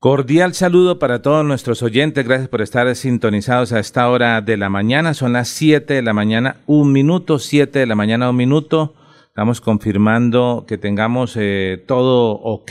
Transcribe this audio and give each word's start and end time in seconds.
Cordial 0.00 0.54
saludo 0.54 1.00
para 1.00 1.22
todos 1.22 1.44
nuestros 1.44 1.82
oyentes. 1.82 2.24
Gracias 2.24 2.48
por 2.48 2.62
estar 2.62 2.94
sintonizados 2.94 3.72
a 3.72 3.80
esta 3.80 4.08
hora 4.08 4.40
de 4.40 4.56
la 4.56 4.68
mañana. 4.68 5.12
Son 5.12 5.32
las 5.32 5.48
7 5.48 5.92
de 5.92 6.02
la 6.02 6.12
mañana, 6.12 6.58
un 6.66 6.92
minuto, 6.92 7.40
7 7.40 7.80
de 7.80 7.86
la 7.86 7.96
mañana, 7.96 8.30
un 8.30 8.36
minuto. 8.36 8.94
Estamos 9.26 9.60
confirmando 9.60 10.66
que 10.68 10.78
tengamos 10.78 11.36
eh, 11.36 11.82
todo 11.84 12.30
ok 12.30 12.70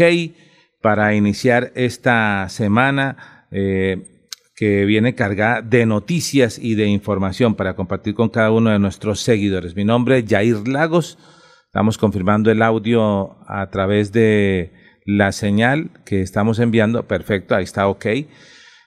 para 0.82 1.16
iniciar 1.16 1.74
esta 1.76 2.48
semana 2.48 3.46
eh, 3.52 4.26
que 4.56 4.86
viene 4.86 5.14
cargada 5.14 5.62
de 5.62 5.86
noticias 5.86 6.58
y 6.58 6.76
de 6.76 6.86
información 6.86 7.56
para 7.56 7.76
compartir 7.76 8.16
con 8.16 8.30
cada 8.30 8.52
uno 8.52 8.70
de 8.70 8.80
nuestros 8.80 9.20
seguidores. 9.20 9.76
Mi 9.76 9.84
nombre 9.84 10.20
es 10.20 10.26
Jair 10.30 10.66
Lagos. 10.66 11.18
Estamos 11.66 11.98
confirmando 11.98 12.52
el 12.52 12.62
audio 12.62 13.36
a 13.50 13.70
través 13.70 14.14
de 14.14 14.77
la 15.08 15.32
señal 15.32 15.90
que 16.06 16.22
estamos 16.22 16.60
enviando, 16.60 17.08
perfecto, 17.08 17.56
ahí 17.56 17.64
está 17.64 17.88
ok. 17.88 18.06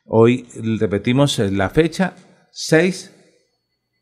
Hoy 0.05 0.47
repetimos 0.79 1.39
eh, 1.39 1.51
la 1.51 1.71
fecha, 1.71 2.13
6 2.53 3.17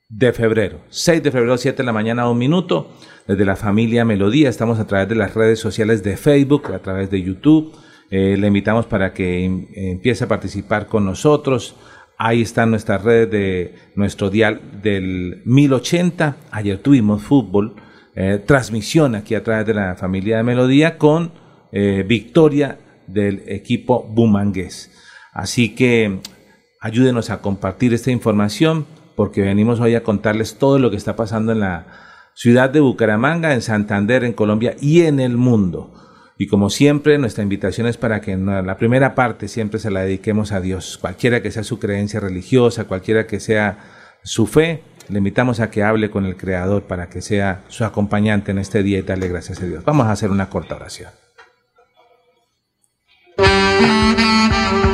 de 0.09 0.33
febrero, 0.33 0.81
6 0.89 1.23
de 1.23 1.31
febrero, 1.31 1.57
7 1.57 1.77
de 1.77 1.85
la 1.85 1.93
mañana, 1.93 2.29
un 2.29 2.37
minuto, 2.37 2.91
desde 3.29 3.45
la 3.45 3.55
familia 3.55 4.05
Melodía, 4.05 4.49
estamos 4.49 4.81
a 4.81 4.87
través 4.89 5.09
de 5.09 5.15
las 5.15 5.35
redes 5.35 5.61
sociales 5.61 6.03
de 6.03 6.17
Facebook, 6.17 6.73
a 6.75 6.81
través 6.81 7.09
de 7.09 7.23
YouTube, 7.23 7.73
eh, 8.11 8.37
le 8.37 8.49
invitamos 8.49 8.87
para 8.87 9.13
que 9.13 9.45
em, 9.45 9.69
empiece 9.77 10.25
a 10.25 10.29
participar 10.29 10.87
con 10.87 11.05
nosotros, 11.05 11.77
ahí 12.17 12.43
están 12.43 12.71
nuestras 12.71 13.05
redes 13.05 13.31
de 13.31 13.75
nuestro 13.95 14.29
dial 14.29 14.61
del 14.83 15.43
1080, 15.45 16.37
ayer 16.51 16.79
tuvimos 16.79 17.23
fútbol, 17.23 17.77
eh, 18.17 18.43
transmisión 18.45 19.15
aquí 19.15 19.37
a 19.37 19.45
través 19.45 19.67
de 19.67 19.75
la 19.75 19.95
familia 19.95 20.39
de 20.39 20.43
Melodía 20.43 20.99
con 20.99 21.47
eh, 21.73 22.05
victoria 22.07 22.79
del 23.07 23.43
equipo 23.47 24.03
bumangués. 24.03 24.91
Así 25.33 25.75
que 25.75 26.21
ayúdenos 26.81 27.31
a 27.31 27.41
compartir 27.41 27.95
esta 27.95 28.11
información 28.11 28.87
porque 29.17 29.43
venimos 29.43 29.81
hoy 29.81 29.95
a 29.95 30.03
contarles 30.03 30.59
todo 30.59 30.79
lo 30.79 30.91
que 30.91 30.97
está 30.97 31.17
pasando 31.17 31.53
en 31.53 31.61
la 31.61 31.87
ciudad 32.35 32.71
de 32.71 32.81
Bucaramanga, 32.81 33.53
en 33.53 33.63
Santander, 33.63 34.23
en 34.23 34.33
Colombia 34.33 34.77
y 34.81 35.03
en 35.03 35.19
el 35.19 35.37
mundo. 35.37 35.93
Y 36.39 36.47
como 36.47 36.71
siempre, 36.71 37.19
nuestra 37.19 37.43
invitación 37.43 37.89
es 37.89 37.97
para 37.97 38.21
que 38.21 38.31
en 38.31 38.47
la 38.47 38.77
primera 38.77 39.17
parte 39.17 39.49
siempre 39.49 39.81
se 39.81 39.91
la 39.91 40.03
dediquemos 40.03 40.53
a 40.53 40.61
Dios, 40.61 40.99
cualquiera 40.99 41.43
que 41.43 41.51
sea 41.51 41.65
su 41.65 41.81
creencia 41.81 42.21
religiosa, 42.21 42.85
cualquiera 42.85 43.27
que 43.27 43.41
sea 43.41 43.79
su 44.23 44.47
fe, 44.47 44.85
le 45.09 45.19
invitamos 45.19 45.59
a 45.59 45.71
que 45.71 45.83
hable 45.83 46.11
con 46.11 46.25
el 46.25 46.37
Creador 46.37 46.85
para 46.85 47.09
que 47.09 47.23
sea 47.23 47.65
su 47.67 47.85
acompañante 47.85 48.53
en 48.53 48.59
este 48.59 48.85
día 48.85 48.99
y 48.99 49.03
darle 49.03 49.29
gracias 49.29 49.61
a 49.61 49.67
Dios. 49.67 49.85
Vamos 49.85 50.07
a 50.07 50.13
hacer 50.13 50.31
una 50.31 50.49
corta 50.49 50.77
oración. 50.77 51.11
Música 53.81 54.88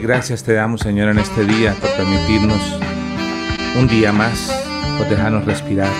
Gracias 0.00 0.44
te 0.44 0.52
damos, 0.52 0.82
Señor, 0.82 1.08
en 1.08 1.18
este 1.18 1.44
día 1.44 1.74
por 1.80 1.90
permitirnos 1.96 2.60
un 3.78 3.88
día 3.88 4.12
más, 4.12 4.52
por 4.98 5.08
dejarnos 5.08 5.46
respirar, 5.46 5.90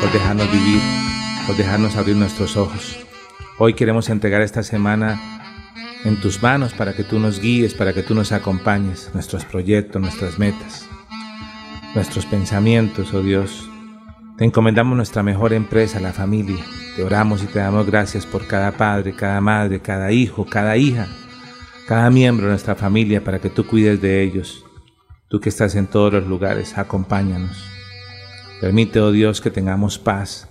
por 0.00 0.10
dejarnos 0.10 0.50
vivir, 0.50 0.80
por 1.46 1.54
dejarnos 1.56 1.96
abrir 1.96 2.16
nuestros 2.16 2.56
ojos. 2.56 2.98
Hoy 3.58 3.74
queremos 3.74 4.08
entregar 4.08 4.40
esta 4.40 4.62
semana 4.62 5.20
en 6.04 6.18
tus 6.20 6.42
manos 6.42 6.72
para 6.72 6.94
que 6.94 7.04
tú 7.04 7.18
nos 7.18 7.40
guíes, 7.40 7.74
para 7.74 7.92
que 7.92 8.02
tú 8.02 8.14
nos 8.14 8.32
acompañes, 8.32 9.10
nuestros 9.12 9.44
proyectos, 9.44 10.00
nuestras 10.00 10.38
metas, 10.38 10.88
nuestros 11.94 12.24
pensamientos, 12.24 13.12
oh 13.12 13.22
Dios. 13.22 13.68
Te 14.38 14.46
encomendamos 14.46 14.96
nuestra 14.96 15.22
mejor 15.22 15.52
empresa, 15.52 16.00
la 16.00 16.14
familia. 16.14 16.64
Te 16.96 17.04
oramos 17.04 17.42
y 17.42 17.46
te 17.46 17.58
damos 17.58 17.86
gracias 17.86 18.24
por 18.24 18.46
cada 18.46 18.72
padre, 18.72 19.12
cada 19.14 19.42
madre, 19.42 19.80
cada 19.80 20.10
hijo, 20.10 20.46
cada 20.46 20.78
hija 20.78 21.06
cada 21.90 22.08
miembro 22.08 22.46
de 22.46 22.52
nuestra 22.52 22.76
familia 22.76 23.24
para 23.24 23.40
que 23.40 23.50
tú 23.50 23.66
cuides 23.66 24.00
de 24.00 24.22
ellos. 24.22 24.64
Tú 25.28 25.40
que 25.40 25.48
estás 25.48 25.74
en 25.74 25.88
todos 25.88 26.12
los 26.12 26.24
lugares, 26.24 26.78
acompáñanos. 26.78 27.64
Permite, 28.60 29.00
oh 29.00 29.10
Dios, 29.10 29.40
que 29.40 29.50
tengamos 29.50 29.98
paz 29.98 30.48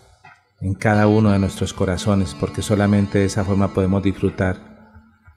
en 0.60 0.74
cada 0.74 1.08
uno 1.08 1.32
de 1.32 1.40
nuestros 1.40 1.74
corazones, 1.74 2.36
porque 2.38 2.62
solamente 2.62 3.20
de 3.20 3.26
esa 3.26 3.46
forma 3.46 3.74
podemos 3.74 4.04
disfrutar 4.04 4.58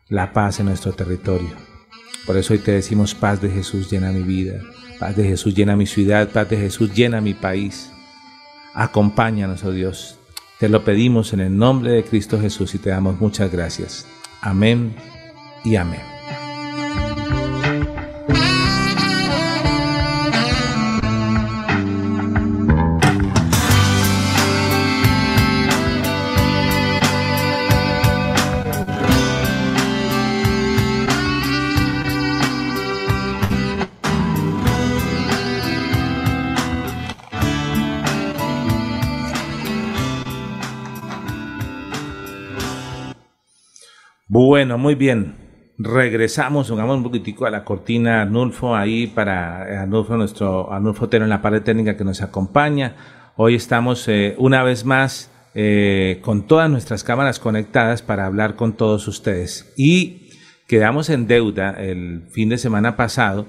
la 0.08 0.32
paz 0.32 0.58
en 0.58 0.66
nuestro 0.66 0.90
territorio. 0.90 1.50
Por 2.26 2.36
eso 2.36 2.52
hoy 2.52 2.58
te 2.58 2.72
decimos, 2.72 3.14
paz 3.14 3.40
de 3.40 3.50
Jesús 3.50 3.88
llena 3.88 4.10
mi 4.10 4.24
vida, 4.24 4.58
paz 4.98 5.14
de 5.14 5.22
Jesús 5.22 5.54
llena 5.54 5.76
mi 5.76 5.86
ciudad, 5.86 6.30
paz 6.30 6.50
de 6.50 6.56
Jesús 6.56 6.92
llena 6.92 7.20
mi 7.20 7.34
país. 7.34 7.92
Acompáñanos, 8.74 9.62
oh 9.62 9.70
Dios. 9.70 10.19
Te 10.58 10.69
lo 10.69 10.84
pedimos 10.84 11.32
en 11.32 11.38
el 11.38 11.56
nombre 11.56 11.92
de 11.92 12.02
Cristo 12.02 12.40
Jesús 12.40 12.74
y 12.74 12.80
te 12.80 12.90
damos 12.90 13.20
muchas 13.20 13.52
gracias. 13.52 14.04
Amén 14.40 14.96
y 15.64 15.76
amén. 15.76 16.00
Bueno, 44.28 44.78
muy 44.78 44.94
bien 44.94 45.41
regresamos, 45.78 46.68
pongamos 46.68 46.96
un 46.96 47.02
poquitico 47.02 47.46
a 47.46 47.50
la 47.50 47.64
cortina 47.64 48.22
Arnulfo 48.22 48.74
ahí 48.74 49.06
para 49.06 49.82
Arnulfo, 49.82 50.16
nuestro 50.16 50.72
Arnulfo 50.72 51.08
Tero 51.08 51.24
en 51.24 51.30
la 51.30 51.42
pared 51.42 51.62
técnica 51.62 51.96
que 51.96 52.04
nos 52.04 52.22
acompaña. 52.22 52.96
Hoy 53.36 53.54
estamos 53.54 54.06
eh, 54.08 54.34
una 54.38 54.62
vez 54.62 54.84
más 54.84 55.30
eh, 55.54 56.20
con 56.22 56.46
todas 56.46 56.70
nuestras 56.70 57.04
cámaras 57.04 57.38
conectadas 57.38 58.02
para 58.02 58.26
hablar 58.26 58.56
con 58.56 58.74
todos 58.74 59.08
ustedes. 59.08 59.72
Y 59.76 60.30
quedamos 60.69 61.10
en 61.10 61.26
deuda 61.26 61.70
el 61.72 62.28
fin 62.30 62.48
de 62.48 62.58
semana 62.58 62.96
pasado 62.96 63.46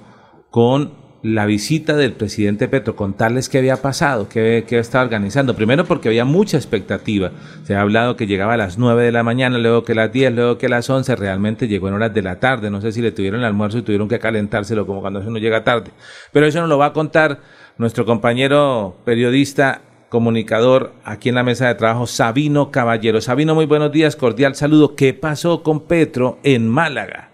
con 0.50 1.03
la 1.24 1.46
visita 1.46 1.96
del 1.96 2.12
presidente 2.12 2.68
Petro, 2.68 2.98
contarles 2.98 3.48
qué 3.48 3.58
había 3.58 3.82
pasado, 3.82 4.28
qué, 4.28 4.66
qué 4.68 4.78
estaba 4.78 5.06
organizando. 5.06 5.56
Primero 5.56 5.86
porque 5.86 6.10
había 6.10 6.26
mucha 6.26 6.58
expectativa. 6.58 7.32
Se 7.64 7.76
ha 7.76 7.82
hablado 7.82 8.18
que 8.18 8.28
llegaba 8.28 8.56
a 8.56 8.58
las 8.58 8.78
9 8.78 9.06
de 9.06 9.12
la 9.14 9.24
mañana, 9.24 9.58
luego 9.58 9.86
que 9.86 9.94
a 9.94 9.96
las 9.96 10.12
10, 10.12 10.34
luego 10.34 10.58
que 10.58 10.66
a 10.66 10.70
las 10.70 10.90
11, 10.90 11.16
realmente 11.16 11.70
llegó 11.70 11.88
en 11.88 11.94
horas 11.94 12.14
de 12.14 12.22
la 12.22 12.42
tarde. 12.42 12.70
No 12.70 12.82
sé 12.82 12.92
si 12.92 13.02
le 13.02 13.14
tuvieron 13.14 13.40
el 13.40 13.46
almuerzo 13.46 13.78
y 13.78 13.84
tuvieron 13.84 14.10
que 14.10 14.20
calentárselo 14.20 14.86
como 14.86 15.00
cuando 15.00 15.22
uno 15.22 15.40
llega 15.40 15.64
tarde. 15.64 15.92
Pero 16.34 16.46
eso 16.46 16.60
nos 16.60 16.68
lo 16.68 16.78
va 16.78 16.88
a 16.88 16.94
contar 16.94 17.40
nuestro 17.78 18.06
compañero 18.06 18.98
periodista 19.06 19.82
comunicador 20.10 20.92
aquí 21.06 21.30
en 21.30 21.36
la 21.36 21.44
mesa 21.44 21.70
de 21.70 21.76
trabajo, 21.76 22.06
Sabino 22.06 22.70
Caballero. 22.70 23.22
Sabino, 23.22 23.56
muy 23.56 23.66
buenos 23.66 23.94
días, 23.94 24.18
cordial 24.18 24.56
saludo. 24.56 24.96
¿Qué 24.96 25.14
pasó 25.14 25.64
con 25.64 25.88
Petro 25.88 26.38
en 26.44 26.68
Málaga? 26.68 27.33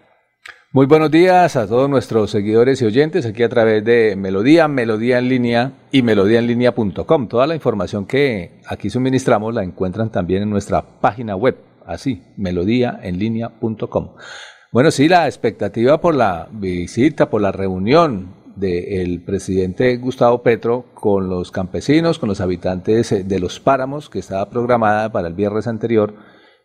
Muy 0.72 0.86
buenos 0.86 1.10
días 1.10 1.56
a 1.56 1.66
todos 1.66 1.90
nuestros 1.90 2.30
seguidores 2.30 2.80
y 2.84 2.86
oyentes 2.86 3.26
aquí 3.26 3.42
a 3.42 3.50
través 3.50 3.84
de 3.84 4.16
Melodía, 4.16 4.68
Melodía 4.68 5.18
en 5.18 5.28
línea 5.28 5.72
y 5.92 6.04
melodíaenlínea.com. 6.04 7.28
Toda 7.28 7.48
la 7.48 7.56
información 7.56 8.06
que 8.06 8.52
aquí 8.68 8.92
suministramos 8.92 9.52
la 9.56 9.64
encuentran 9.64 10.12
también 10.12 10.44
en 10.44 10.52
nuestra 10.52 10.84
página 10.84 11.36
web 11.36 11.58
así, 11.88 12.22
melodíaenlínea.com. 12.38 14.10
Bueno, 14.72 14.92
sí, 14.92 15.10
la 15.10 15.26
expectativa 15.26 16.00
por 16.00 16.14
la 16.14 16.48
visita, 16.52 17.32
por 17.32 17.42
la 17.42 17.52
reunión 17.52 18.36
del 18.56 19.22
presidente 19.22 19.98
Gustavo 19.98 20.44
Petro 20.44 20.86
con 20.94 21.30
los 21.30 21.50
campesinos, 21.50 22.20
con 22.20 22.30
los 22.30 22.42
habitantes 22.42 23.12
eh, 23.12 23.24
de 23.24 23.40
los 23.40 23.60
páramos, 23.60 24.08
que 24.08 24.20
estaba 24.20 24.48
programada 24.52 25.12
para 25.12 25.30
el 25.30 25.34
viernes 25.34 25.66
anterior 25.66 26.14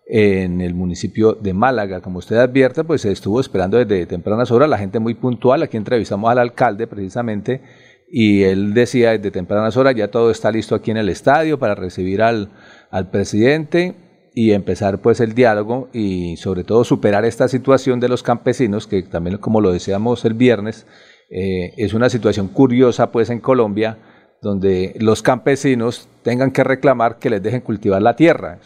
en 0.06 0.60
el 0.60 0.74
municipio 0.74 1.32
de 1.34 1.54
Málaga. 1.54 2.00
Como 2.00 2.18
usted 2.18 2.36
advierte, 2.36 2.84
pues 2.84 3.02
se 3.02 3.12
estuvo 3.12 3.40
esperando 3.40 3.78
desde 3.78 4.06
tempranas 4.06 4.50
horas, 4.50 4.68
la 4.68 4.78
gente 4.78 4.98
muy 4.98 5.14
puntual, 5.14 5.62
aquí 5.62 5.76
entrevistamos 5.76 6.30
al 6.30 6.38
alcalde 6.38 6.86
precisamente, 6.86 7.62
y 8.10 8.42
él 8.42 8.74
decía 8.74 9.12
desde 9.12 9.30
tempranas 9.30 9.76
horas, 9.76 9.94
ya 9.94 10.08
todo 10.08 10.30
está 10.30 10.50
listo 10.50 10.74
aquí 10.74 10.90
en 10.90 10.98
el 10.98 11.08
estadio 11.08 11.58
para 11.58 11.74
recibir 11.74 12.22
al, 12.22 12.50
al 12.90 13.10
presidente 13.10 13.94
y 14.34 14.52
empezar 14.52 15.00
pues 15.00 15.20
el 15.20 15.34
diálogo 15.34 15.88
y 15.92 16.36
sobre 16.36 16.64
todo 16.64 16.84
superar 16.84 17.24
esta 17.24 17.48
situación 17.48 18.00
de 18.00 18.08
los 18.08 18.22
campesinos, 18.22 18.86
que 18.86 19.02
también 19.02 19.38
como 19.38 19.60
lo 19.60 19.72
decíamos 19.72 20.24
el 20.24 20.34
viernes, 20.34 20.86
eh, 21.30 21.72
es 21.76 21.94
una 21.94 22.10
situación 22.10 22.48
curiosa 22.48 23.10
pues 23.10 23.30
en 23.30 23.40
Colombia, 23.40 23.98
donde 24.42 24.94
los 24.98 25.22
campesinos 25.22 26.08
tengan 26.22 26.50
que 26.50 26.64
reclamar 26.64 27.18
que 27.18 27.30
les 27.30 27.42
dejen 27.42 27.62
cultivar 27.62 28.02
la 28.02 28.16
tierra. 28.16 28.58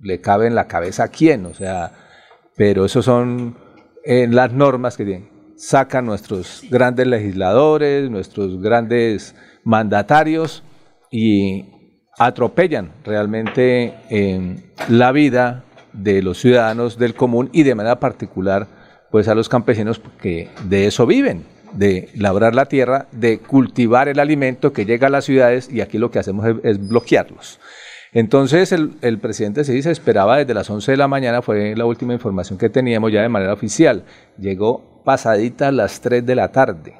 Le 0.00 0.20
cabe 0.20 0.46
en 0.46 0.54
la 0.54 0.66
cabeza 0.66 1.04
a 1.04 1.08
quién, 1.08 1.46
o 1.46 1.54
sea, 1.54 1.92
pero 2.56 2.84
eso 2.84 3.02
son 3.02 3.56
en 4.04 4.34
las 4.34 4.52
normas 4.52 4.96
que 4.96 5.28
sacan 5.56 6.06
nuestros 6.06 6.64
grandes 6.70 7.06
legisladores, 7.06 8.10
nuestros 8.10 8.60
grandes 8.60 9.34
mandatarios 9.64 10.62
y 11.10 11.64
atropellan 12.18 12.92
realmente 13.04 13.94
en 14.08 14.72
la 14.88 15.12
vida 15.12 15.64
de 15.92 16.22
los 16.22 16.38
ciudadanos 16.38 16.98
del 16.98 17.14
común 17.14 17.50
y 17.52 17.62
de 17.62 17.74
manera 17.74 18.00
particular 18.00 18.66
pues 19.10 19.28
a 19.28 19.34
los 19.34 19.48
campesinos 19.48 20.00
que 20.20 20.50
de 20.64 20.86
eso 20.86 21.06
viven, 21.06 21.44
de 21.72 22.08
labrar 22.16 22.54
la 22.54 22.66
tierra, 22.66 23.06
de 23.12 23.38
cultivar 23.38 24.08
el 24.08 24.18
alimento 24.18 24.72
que 24.72 24.84
llega 24.84 25.06
a 25.06 25.10
las 25.10 25.24
ciudades 25.24 25.70
y 25.70 25.80
aquí 25.80 25.98
lo 25.98 26.10
que 26.10 26.18
hacemos 26.18 26.44
es, 26.64 26.88
bloquearlos. 26.88 27.60
Entonces 28.14 28.70
el, 28.70 29.18
presidente 29.18 29.64
se 29.64 29.72
dice 29.72 29.90
esperaba 29.90 30.38
desde 30.38 30.54
las 30.54 30.70
11 30.70 30.92
de 30.92 30.96
la 30.96 31.08
mañana, 31.08 31.42
fue 31.42 31.74
la 31.74 31.84
última 31.84 32.14
información 32.14 32.56
que 32.56 32.70
teníamos 32.70 33.12
ya 33.12 33.20
de 33.20 33.28
manera 33.28 33.52
oficial. 33.52 34.04
Llegó 34.38 35.02
pasadita 35.04 35.72
las 35.72 36.00
3 36.00 36.24
de 36.24 36.34
la 36.36 36.52
tarde. 36.52 36.94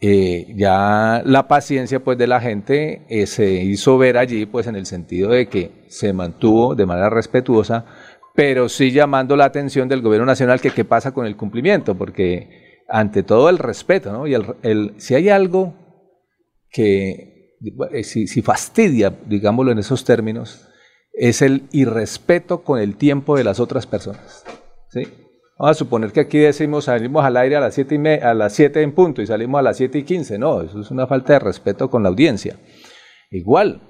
Eh, 0.00 0.54
ya 0.56 1.22
la 1.24 1.48
paciencia 1.48 2.02
pues 2.02 2.18
de 2.18 2.28
la 2.28 2.40
gente 2.40 3.02
eh, 3.08 3.26
se 3.26 3.52
hizo 3.52 3.98
ver 3.98 4.16
allí 4.16 4.46
pues 4.46 4.68
en 4.68 4.76
el 4.76 4.86
sentido 4.86 5.30
de 5.30 5.46
que 5.46 5.84
se 5.88 6.12
mantuvo 6.12 6.76
de 6.76 6.86
manera 6.86 7.10
respetuosa, 7.10 7.84
pero 8.34 8.68
sí 8.68 8.92
llamando 8.92 9.36
la 9.36 9.46
atención 9.46 9.88
del 9.88 10.02
gobierno 10.02 10.26
nacional 10.26 10.60
que 10.60 10.70
qué 10.70 10.84
pasa 10.84 11.12
con 11.12 11.26
el 11.26 11.36
cumplimiento, 11.36 11.96
porque 11.96 12.82
ante 12.88 13.24
todo 13.24 13.48
el 13.48 13.58
respeto, 13.58 14.12
¿no? 14.12 14.26
Y 14.28 14.34
el, 14.34 14.94
si 14.98 15.14
hay 15.16 15.28
algo 15.30 15.74
que, 16.70 17.31
si, 18.02 18.26
si 18.26 18.42
fastidia, 18.42 19.14
digámoslo 19.26 19.72
en 19.72 19.78
esos 19.78 20.04
términos, 20.04 20.68
es 21.12 21.42
el 21.42 21.68
irrespeto 21.72 22.62
con 22.62 22.80
el 22.80 22.96
tiempo 22.96 23.36
de 23.36 23.44
las 23.44 23.60
otras 23.60 23.86
personas, 23.86 24.44
¿sí? 24.88 25.02
Vamos 25.62 25.76
a 25.76 25.78
suponer 25.78 26.10
que 26.10 26.18
aquí 26.18 26.38
decimos 26.38 26.86
salimos 26.86 27.24
al 27.24 27.36
aire 27.36 27.54
a 27.54 27.60
las 27.60 27.74
7 27.74 27.94
y 27.94 28.08
a 28.24 28.34
las 28.34 28.52
7 28.54 28.82
en 28.82 28.92
punto 28.92 29.22
y 29.22 29.28
salimos 29.28 29.60
a 29.60 29.62
las 29.62 29.76
7 29.76 29.98
y 29.98 30.02
15. 30.02 30.36
No, 30.36 30.60
eso 30.60 30.80
es 30.80 30.90
una 30.90 31.06
falta 31.06 31.34
de 31.34 31.38
respeto 31.38 31.88
con 31.88 32.02
la 32.02 32.08
audiencia. 32.08 32.56
Igual, 33.30 33.80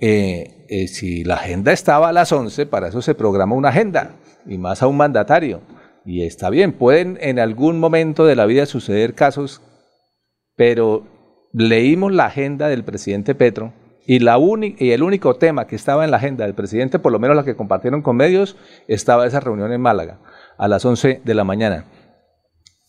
eh, 0.00 0.66
eh, 0.68 0.86
si 0.86 1.24
la 1.24 1.36
agenda 1.36 1.72
estaba 1.72 2.10
a 2.10 2.12
las 2.12 2.30
11, 2.30 2.66
para 2.66 2.88
eso 2.88 3.00
se 3.00 3.14
programa 3.14 3.54
una 3.54 3.70
agenda 3.70 4.16
y 4.44 4.58
más 4.58 4.82
a 4.82 4.86
un 4.86 4.98
mandatario. 4.98 5.62
Y 6.04 6.26
está 6.26 6.50
bien, 6.50 6.72
pueden 6.72 7.16
en 7.22 7.38
algún 7.38 7.80
momento 7.80 8.26
de 8.26 8.36
la 8.36 8.44
vida 8.44 8.66
suceder 8.66 9.14
casos, 9.14 9.62
pero 10.56 11.06
leímos 11.54 12.12
la 12.12 12.26
agenda 12.26 12.68
del 12.68 12.84
presidente 12.84 13.34
Petro 13.34 13.72
y, 14.06 14.18
el 14.90 15.02
único 15.02 15.36
tema 15.36 15.66
que 15.66 15.76
estaba 15.76 16.04
en 16.04 16.10
la 16.10 16.18
agenda 16.18 16.44
del 16.44 16.54
presidente, 16.54 16.98
por 16.98 17.12
lo 17.12 17.18
menos 17.18 17.36
la 17.36 17.44
que 17.44 17.56
compartieron 17.56 18.02
con 18.02 18.16
medios, 18.16 18.56
estaba 18.86 19.26
esa 19.26 19.40
reunión 19.40 19.72
en 19.72 19.80
Málaga 19.80 20.18
a 20.58 20.68
las 20.68 20.84
11 20.84 21.22
de 21.24 21.34
la 21.34 21.44
mañana. 21.44 21.86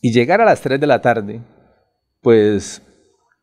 Y 0.02 0.12
llegar 0.12 0.42
a 0.42 0.46
las 0.46 0.62
3 0.62 0.80
de 0.80 0.88
la 0.88 1.02
tarde, 1.02 1.42
pues 2.22 2.82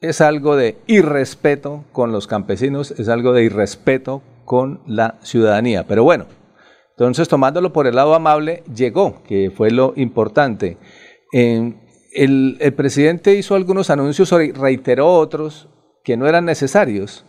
es 0.00 0.20
algo 0.20 0.56
de 0.56 0.76
irrespeto 0.86 1.84
con 1.92 2.12
los 2.12 2.26
campesinos, 2.26 2.90
es 2.90 3.08
algo 3.08 3.32
de 3.32 3.44
irrespeto 3.44 4.22
con 4.44 4.82
la 4.86 5.18
ciudadanía. 5.22 5.86
Pero 5.86 6.04
bueno, 6.04 6.26
entonces 6.90 7.28
tomándolo 7.28 7.72
por 7.72 7.86
el 7.86 7.94
lado 7.94 8.14
amable, 8.14 8.64
llegó, 8.74 9.22
que 9.22 9.50
fue 9.50 9.70
lo 9.70 9.94
importante. 9.96 10.76
El, 12.14 12.58
presidente 12.76 13.34
hizo 13.34 13.54
algunos 13.54 13.90
anuncios 13.90 14.30
reiteró 14.30 15.12
otros 15.14 15.68
que 16.04 16.16
no 16.16 16.26
eran 16.26 16.44
necesarios. 16.44 17.24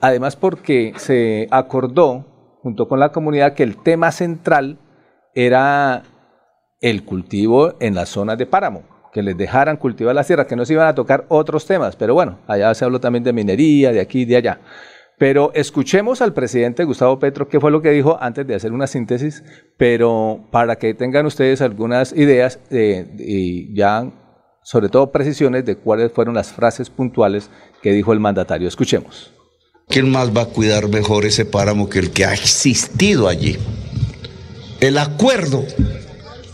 Además 0.00 0.36
porque 0.36 0.92
se 0.96 1.48
acordó 1.50 2.58
junto 2.62 2.88
con 2.88 3.00
la 3.00 3.12
comunidad 3.12 3.54
que 3.54 3.62
el 3.62 3.76
tema 3.76 4.12
central 4.12 4.78
era 5.34 6.02
el 6.80 7.04
cultivo 7.04 7.74
en 7.80 7.94
las 7.94 8.08
zonas 8.08 8.38
de 8.38 8.46
páramo, 8.46 8.82
que 9.12 9.22
les 9.22 9.36
dejaran 9.36 9.76
cultivar 9.76 10.14
las 10.14 10.26
tierras, 10.26 10.46
que 10.46 10.56
no 10.56 10.64
se 10.64 10.72
iban 10.72 10.86
a 10.86 10.94
tocar 10.94 11.26
otros 11.28 11.66
temas, 11.66 11.96
pero 11.96 12.14
bueno, 12.14 12.38
allá 12.46 12.72
se 12.74 12.84
habló 12.84 13.00
también 13.00 13.24
de 13.24 13.32
minería, 13.32 13.92
de 13.92 14.00
aquí 14.00 14.22
y 14.22 14.24
de 14.24 14.36
allá. 14.36 14.60
Pero 15.20 15.52
escuchemos 15.54 16.22
al 16.22 16.32
presidente 16.32 16.84
Gustavo 16.84 17.18
Petro 17.18 17.46
qué 17.46 17.60
fue 17.60 17.70
lo 17.70 17.82
que 17.82 17.90
dijo 17.90 18.16
antes 18.22 18.46
de 18.46 18.54
hacer 18.54 18.72
una 18.72 18.86
síntesis, 18.86 19.44
pero 19.76 20.46
para 20.50 20.76
que 20.76 20.94
tengan 20.94 21.26
ustedes 21.26 21.60
algunas 21.60 22.14
ideas 22.14 22.58
eh, 22.70 23.06
y 23.18 23.74
ya 23.74 24.10
sobre 24.62 24.88
todo 24.88 25.12
precisiones 25.12 25.66
de 25.66 25.76
cuáles 25.76 26.10
fueron 26.10 26.34
las 26.34 26.52
frases 26.52 26.88
puntuales 26.88 27.50
que 27.82 27.92
dijo 27.92 28.14
el 28.14 28.20
mandatario. 28.20 28.66
Escuchemos. 28.66 29.30
¿Quién 29.88 30.10
más 30.10 30.34
va 30.34 30.42
a 30.42 30.46
cuidar 30.46 30.88
mejor 30.88 31.26
ese 31.26 31.44
páramo 31.44 31.90
que 31.90 31.98
el 31.98 32.12
que 32.12 32.24
ha 32.24 32.32
existido 32.32 33.28
allí? 33.28 33.58
el 34.80 34.96
acuerdo 34.96 35.66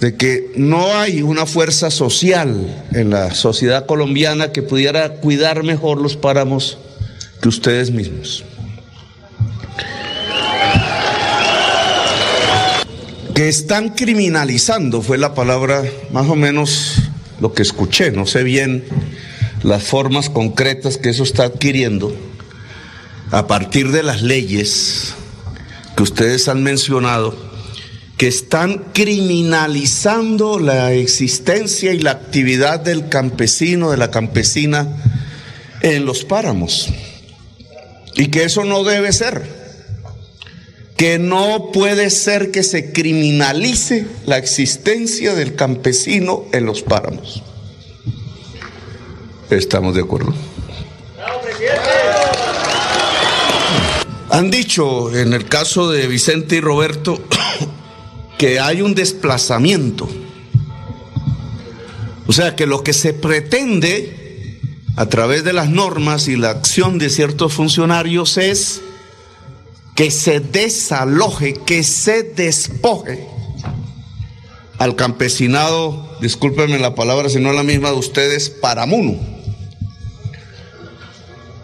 de 0.00 0.16
que 0.16 0.50
no 0.56 0.96
hay 0.96 1.22
una 1.22 1.46
fuerza 1.46 1.92
social 1.92 2.84
en 2.92 3.10
la 3.10 3.32
sociedad 3.32 3.86
colombiana 3.86 4.50
que 4.50 4.62
pudiera 4.62 5.20
cuidar 5.20 5.62
mejor 5.62 6.00
los 6.00 6.16
páramos 6.16 6.78
que 7.40 7.48
ustedes 7.48 7.92
mismos. 7.92 8.44
Que 13.36 13.48
están 13.48 13.90
criminalizando, 13.90 15.00
fue 15.00 15.16
la 15.16 15.34
palabra 15.34 15.84
más 16.10 16.28
o 16.28 16.34
menos 16.34 16.96
lo 17.38 17.52
que 17.52 17.62
escuché, 17.62 18.10
no 18.10 18.26
sé 18.26 18.42
bien 18.42 18.84
las 19.62 19.84
formas 19.84 20.30
concretas 20.30 20.96
que 20.96 21.10
eso 21.10 21.22
está 21.22 21.44
adquiriendo 21.44 22.16
a 23.30 23.46
partir 23.46 23.90
de 23.90 24.02
las 24.02 24.22
leyes 24.22 25.14
que 25.96 26.02
ustedes 26.02 26.48
han 26.48 26.62
mencionado 26.62 27.36
que 28.16 28.28
están 28.28 28.84
criminalizando 28.94 30.58
la 30.58 30.92
existencia 30.92 31.92
y 31.92 31.98
la 31.98 32.12
actividad 32.12 32.80
del 32.80 33.08
campesino, 33.10 33.90
de 33.90 33.98
la 33.98 34.10
campesina 34.10 34.88
en 35.82 36.06
los 36.06 36.24
páramos. 36.24 36.88
Y 38.14 38.28
que 38.28 38.44
eso 38.44 38.64
no 38.64 38.84
debe 38.84 39.12
ser. 39.12 39.55
Que 40.96 41.18
no 41.18 41.70
puede 41.72 42.10
ser 42.10 42.50
que 42.50 42.62
se 42.62 42.92
criminalice 42.92 44.06
la 44.24 44.38
existencia 44.38 45.34
del 45.34 45.54
campesino 45.54 46.44
en 46.52 46.64
los 46.64 46.82
páramos. 46.82 47.42
¿Estamos 49.50 49.94
de 49.94 50.00
acuerdo? 50.00 50.34
Han 54.30 54.50
dicho 54.50 55.16
en 55.16 55.32
el 55.32 55.46
caso 55.46 55.90
de 55.90 56.06
Vicente 56.08 56.56
y 56.56 56.60
Roberto 56.60 57.22
que 58.38 58.60
hay 58.60 58.82
un 58.82 58.94
desplazamiento. 58.94 60.08
O 62.26 62.32
sea 62.32 62.56
que 62.56 62.66
lo 62.66 62.82
que 62.82 62.92
se 62.92 63.14
pretende 63.14 64.60
a 64.96 65.06
través 65.06 65.44
de 65.44 65.52
las 65.52 65.68
normas 65.68 66.26
y 66.26 66.36
la 66.36 66.50
acción 66.50 66.98
de 66.98 67.08
ciertos 67.08 67.52
funcionarios 67.52 68.36
es 68.36 68.82
que 69.96 70.10
se 70.10 70.40
desaloje, 70.40 71.54
que 71.54 71.82
se 71.82 72.22
despoje 72.22 73.26
al 74.78 74.94
campesinado, 74.94 76.18
discúlpenme 76.20 76.78
la 76.78 76.94
palabra 76.94 77.30
si 77.30 77.40
no 77.40 77.48
es 77.48 77.56
la 77.56 77.62
misma 77.62 77.90
de 77.90 77.96
ustedes, 77.96 78.50
paramuno. 78.50 79.18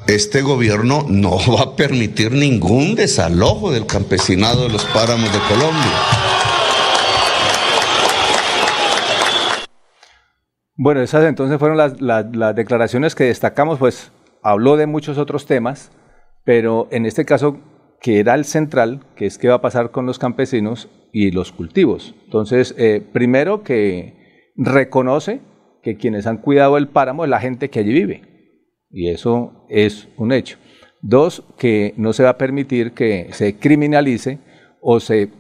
Este 0.07 0.41
gobierno 0.41 1.05
no 1.09 1.37
va 1.57 1.63
a 1.63 1.77
permitir 1.77 2.33
ningún 2.33 2.95
desalojo 2.95 3.71
del 3.71 3.87
campesinado 3.87 4.63
de 4.63 4.71
los 4.71 4.85
páramos 4.87 5.31
de 5.31 5.39
Colombia. 5.41 5.93
Bueno, 10.75 11.03
esas 11.03 11.25
entonces 11.27 11.59
fueron 11.59 11.77
las, 11.77 12.57
declaraciones 12.57 13.15
que 13.15 13.25
destacamos, 13.25 13.79
pues 13.79 14.11
habló 14.43 14.79
de 14.79 14.87
muchos 14.87 15.19
otros 15.19 15.45
temas, 15.45 15.91
pero 16.45 16.89
en 16.91 17.05
este 17.05 17.27
caso 17.27 17.59
que 18.03 18.19
era 18.19 18.35
el 18.35 18.45
central, 18.45 19.01
que 19.15 19.27
es 19.27 19.39
qué 19.39 19.49
va 19.49 19.55
a 19.55 19.61
pasar 19.61 19.93
con 19.93 20.07
los 20.07 20.19
campesinos 20.19 20.89
y 21.13 21.31
los 21.31 21.53
cultivos. 21.53 22.15
Entonces, 22.25 22.75
eh, 22.77 23.01
primero 23.13 23.63
que 23.63 24.51
reconoce 24.57 25.41
que 25.83 25.97
quienes 25.97 26.27
han 26.27 26.39
cuidado 26.39 26.77
el 26.77 26.89
páramo 26.89 27.25
es 27.25 27.31
la 27.31 27.41
gente 27.41 27.71
que 27.71 27.79
allí 27.79 27.93
vive. 27.93 28.23
Y 28.91 29.09
eso 29.09 29.67
es 29.71 30.09
un 30.17 30.33
hecho. 30.33 30.59
Dos, 31.01 31.45
que 31.57 31.95
no 31.97 32.13
se 32.13 32.25
va 32.25 32.31
a 32.31 32.39
permitir 32.39 32.93
que 32.93 33.29
se 33.33 33.57
criminalice 33.57 34.41
o 34.81 34.99
se 35.01 35.31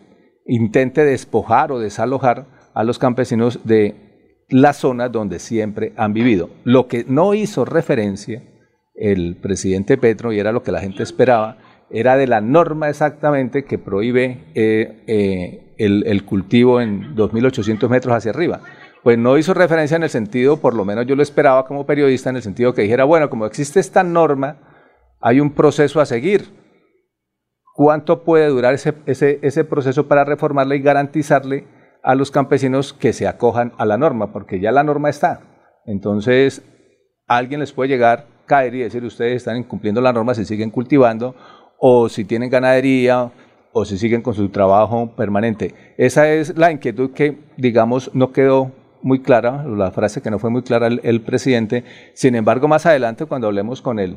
intente 0.47 1.04
despojar 1.04 1.73
o 1.73 1.81
desalojar 1.81 2.47
a 2.75 2.85
los 2.85 2.99
campesinos 2.99 3.61
de 3.64 4.37
la 4.49 4.73
zona 4.73 5.09
donde 5.09 5.40
siempre 5.40 5.92
han 5.97 6.14
vivido. 6.14 6.50
Lo 6.62 6.87
que 6.87 7.04
no 7.09 7.35
hizo 7.35 7.64
referencia 7.64 8.42
el 8.95 9.37
presidente 9.37 9.97
Petro, 9.99 10.33
y 10.33 10.38
era 10.38 10.52
lo 10.52 10.62
que 10.62 10.73
la 10.73 10.81
gente 10.81 11.02
esperaba, 11.02 11.59
era 11.92 12.16
de 12.16 12.26
la 12.26 12.40
norma 12.40 12.88
exactamente 12.88 13.64
que 13.64 13.78
prohíbe 13.78 14.46
eh, 14.54 15.04
eh, 15.06 15.75
el, 15.78 16.25
cultivo 16.25 16.80
en 16.80 17.14
2.800 17.14 17.88
metros 17.88 18.16
hacia 18.16 18.30
arriba. 18.30 18.61
Pues 19.02 19.18
no 19.18 19.37
hizo 19.37 19.52
referencia 19.52 19.96
en 19.96 20.04
el 20.04 20.08
sentido, 20.08 20.58
por 20.58 20.75
lo 20.75 20.84
menos 20.84 21.06
yo 21.06 21.16
lo 21.16 21.22
esperaba 21.22 21.66
como 21.66 21.84
periodista, 21.84 22.30
en 22.30 22.37
el 22.37 22.42
sentido 22.42 22.72
que 22.72 22.82
dijera, 22.82 23.04
bueno, 23.04 23.28
como 23.28 23.46
existe 23.46 23.78
esta 23.78 24.02
norma, 24.02 24.56
hay 25.20 25.40
un 25.40 25.54
proceso 25.54 26.00
a 26.00 26.06
seguir. 26.06 26.44
¿Cuánto 27.75 28.25
puede 28.25 28.49
durar 28.49 28.75
ese, 28.75 29.64
proceso 29.64 30.08
para 30.08 30.25
reformarla 30.25 30.76
y 30.76 30.82
garantizarle 30.82 31.66
a 32.02 32.14
los 32.14 32.30
campesinos 32.30 32.92
que 32.92 33.12
se 33.12 33.26
acojan 33.26 33.72
a 33.76 33.84
la 33.84 33.99
norma? 33.99 34.32
Porque 34.32 34.61
ya 34.61 34.72
la 34.72 34.84
norma 34.84 35.11
está. 35.11 35.40
Entonces, 35.84 36.62
alguien 37.26 37.61
les 37.61 37.72
puede 37.72 37.88
llegar, 37.88 38.26
caer 38.46 38.75
y 38.75 38.82
decir, 38.82 39.04
ustedes 39.04 39.37
están 39.37 39.56
incumpliendo 39.56 40.00
la 40.00 40.12
norma 40.12 40.34
si 40.34 40.44
siguen 40.44 40.70
cultivando 40.70 41.34
o 41.84 42.08
si 42.08 42.24
tienen 42.24 42.48
ganadería 42.48 43.32
o 43.72 43.84
si 43.84 43.98
siguen 43.98 44.22
con 44.22 44.34
su 44.34 44.50
trabajo 44.50 45.16
permanente. 45.16 45.74
Esa 45.96 46.32
es 46.32 46.56
la 46.56 46.70
inquietud 46.70 47.10
que, 47.10 47.38
digamos, 47.56 48.14
no 48.14 48.30
quedó 48.30 48.70
muy 49.02 49.20
clara, 49.20 49.64
la 49.64 49.90
frase 49.90 50.22
que 50.22 50.30
no 50.30 50.38
fue 50.38 50.48
muy 50.48 50.62
clara 50.62 50.86
el, 50.86 51.20
presidente. 51.22 51.82
Sin 52.14 52.36
embargo, 52.36 52.68
más 52.68 52.86
adelante, 52.86 53.26
cuando 53.26 53.48
hablemos 53.48 53.82
con 53.82 53.98
el 53.98 54.16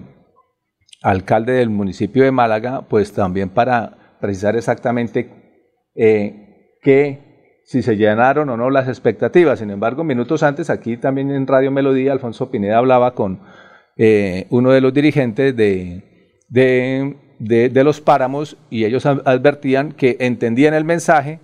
alcalde 1.01 1.53
del 1.53 1.72
municipio 1.72 2.24
de 2.24 2.31
Málaga, 2.31 2.86
pues 2.88 3.13
también 3.13 3.50
para 3.50 4.17
precisar 4.22 4.55
exactamente 4.55 5.31
eh, 5.95 6.77
que 6.84 7.63
si 7.65 7.81
se 7.81 7.98
llenaron 7.98 8.48
o 8.50 8.57
no 8.57 8.69
las 8.69 8.88
expectativas. 8.88 9.57
Sin 9.57 9.72
embargo, 9.72 10.03
minutos 10.03 10.43
antes, 10.43 10.69
aquí 10.69 10.98
también 10.98 11.31
en 11.31 11.48
Radio 11.48 11.72
Melodía, 11.72 12.12
Alfonso 12.12 12.51
Pineda 12.51 12.77
hablaba 12.77 13.15
con 13.15 13.39
eh, 13.98 14.45
uno 14.51 14.69
de 14.69 14.81
los 14.81 14.93
dirigentes 14.93 15.55
de, 15.55 16.03
de, 17.39 17.84
los 17.84 18.01
páramos 18.01 18.58
y 18.70 18.86
ellos 18.86 19.06
advertían 19.06 19.92
que 19.92 20.18
entendían 20.20 20.74
el 20.74 20.84
mensaje, 20.84 21.39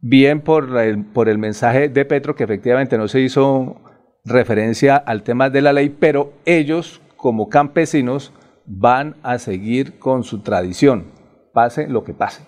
bien 0.00 0.40
por 0.40 0.76
el, 0.78 1.04
por 1.04 1.28
el 1.28 1.38
mensaje 1.38 1.88
de 1.88 2.04
Petro, 2.04 2.34
que 2.34 2.44
efectivamente 2.44 2.98
no 2.98 3.08
se 3.08 3.20
hizo 3.20 3.76
referencia 4.24 4.96
al 4.96 5.22
tema 5.22 5.50
de 5.50 5.62
la 5.62 5.72
ley, 5.72 5.88
pero 5.88 6.32
ellos 6.44 7.00
como 7.16 7.48
campesinos 7.48 8.32
van 8.66 9.16
a 9.22 9.38
seguir 9.38 9.98
con 9.98 10.24
su 10.24 10.40
tradición, 10.40 11.06
pase 11.52 11.88
lo 11.88 12.04
que 12.04 12.14
pase. 12.14 12.42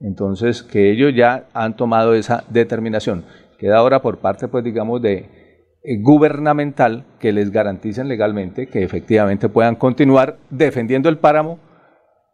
Entonces, 0.00 0.62
que 0.62 0.92
ellos 0.92 1.12
ya 1.14 1.48
han 1.52 1.76
tomado 1.76 2.14
esa 2.14 2.44
determinación. 2.48 3.24
Queda 3.58 3.78
ahora 3.78 4.00
por 4.00 4.18
parte, 4.18 4.46
pues 4.46 4.62
digamos, 4.62 5.02
de 5.02 5.38
eh, 5.82 5.96
gubernamental 5.98 7.04
que 7.18 7.32
les 7.32 7.50
garanticen 7.50 8.08
legalmente 8.08 8.68
que 8.68 8.84
efectivamente 8.84 9.48
puedan 9.48 9.74
continuar 9.74 10.38
defendiendo 10.50 11.08
el 11.08 11.18
páramo, 11.18 11.58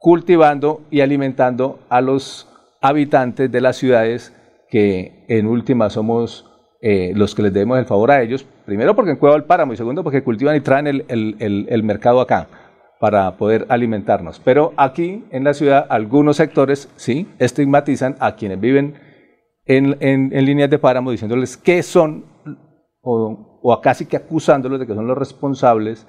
cultivando 0.04 0.82
y 0.90 1.00
alimentando 1.00 1.78
a 1.88 2.02
los 2.02 2.46
habitantes 2.82 3.50
de 3.50 3.62
las 3.62 3.76
ciudades 3.76 4.36
que 4.68 5.24
en 5.28 5.46
última 5.46 5.88
somos 5.88 6.44
eh, 6.82 7.12
los 7.14 7.34
que 7.34 7.40
les 7.40 7.54
debemos 7.54 7.78
el 7.78 7.86
favor 7.86 8.10
a 8.10 8.20
ellos, 8.20 8.46
primero 8.66 8.94
porque 8.94 9.16
cueva 9.16 9.34
el 9.34 9.44
páramo 9.44 9.72
y 9.72 9.78
segundo 9.78 10.04
porque 10.04 10.22
cultivan 10.22 10.56
y 10.56 10.60
traen 10.60 10.88
el, 10.88 11.06
el, 11.08 11.66
el, 11.70 11.82
mercado 11.84 12.20
acá 12.20 12.48
para 13.00 13.38
poder 13.38 13.64
alimentarnos. 13.70 14.42
Pero 14.44 14.74
aquí 14.76 15.24
en 15.30 15.42
la 15.42 15.54
ciudad 15.54 15.86
algunos 15.88 16.36
sectores 16.36 16.90
sí 16.96 17.26
estigmatizan 17.38 18.16
a 18.20 18.36
quienes 18.36 18.60
viven 18.60 18.96
en, 19.64 19.96
en, 20.00 20.36
en 20.36 20.44
líneas 20.44 20.68
de 20.68 20.78
páramo 20.78 21.12
diciéndoles 21.12 21.56
que 21.56 21.82
son 21.82 22.26
o, 23.00 23.58
o 23.62 23.80
casi 23.80 24.04
que 24.04 24.18
acusándolos 24.18 24.80
de 24.80 24.86
que 24.86 24.94
son 24.94 25.06
los 25.06 25.16
responsables 25.16 26.06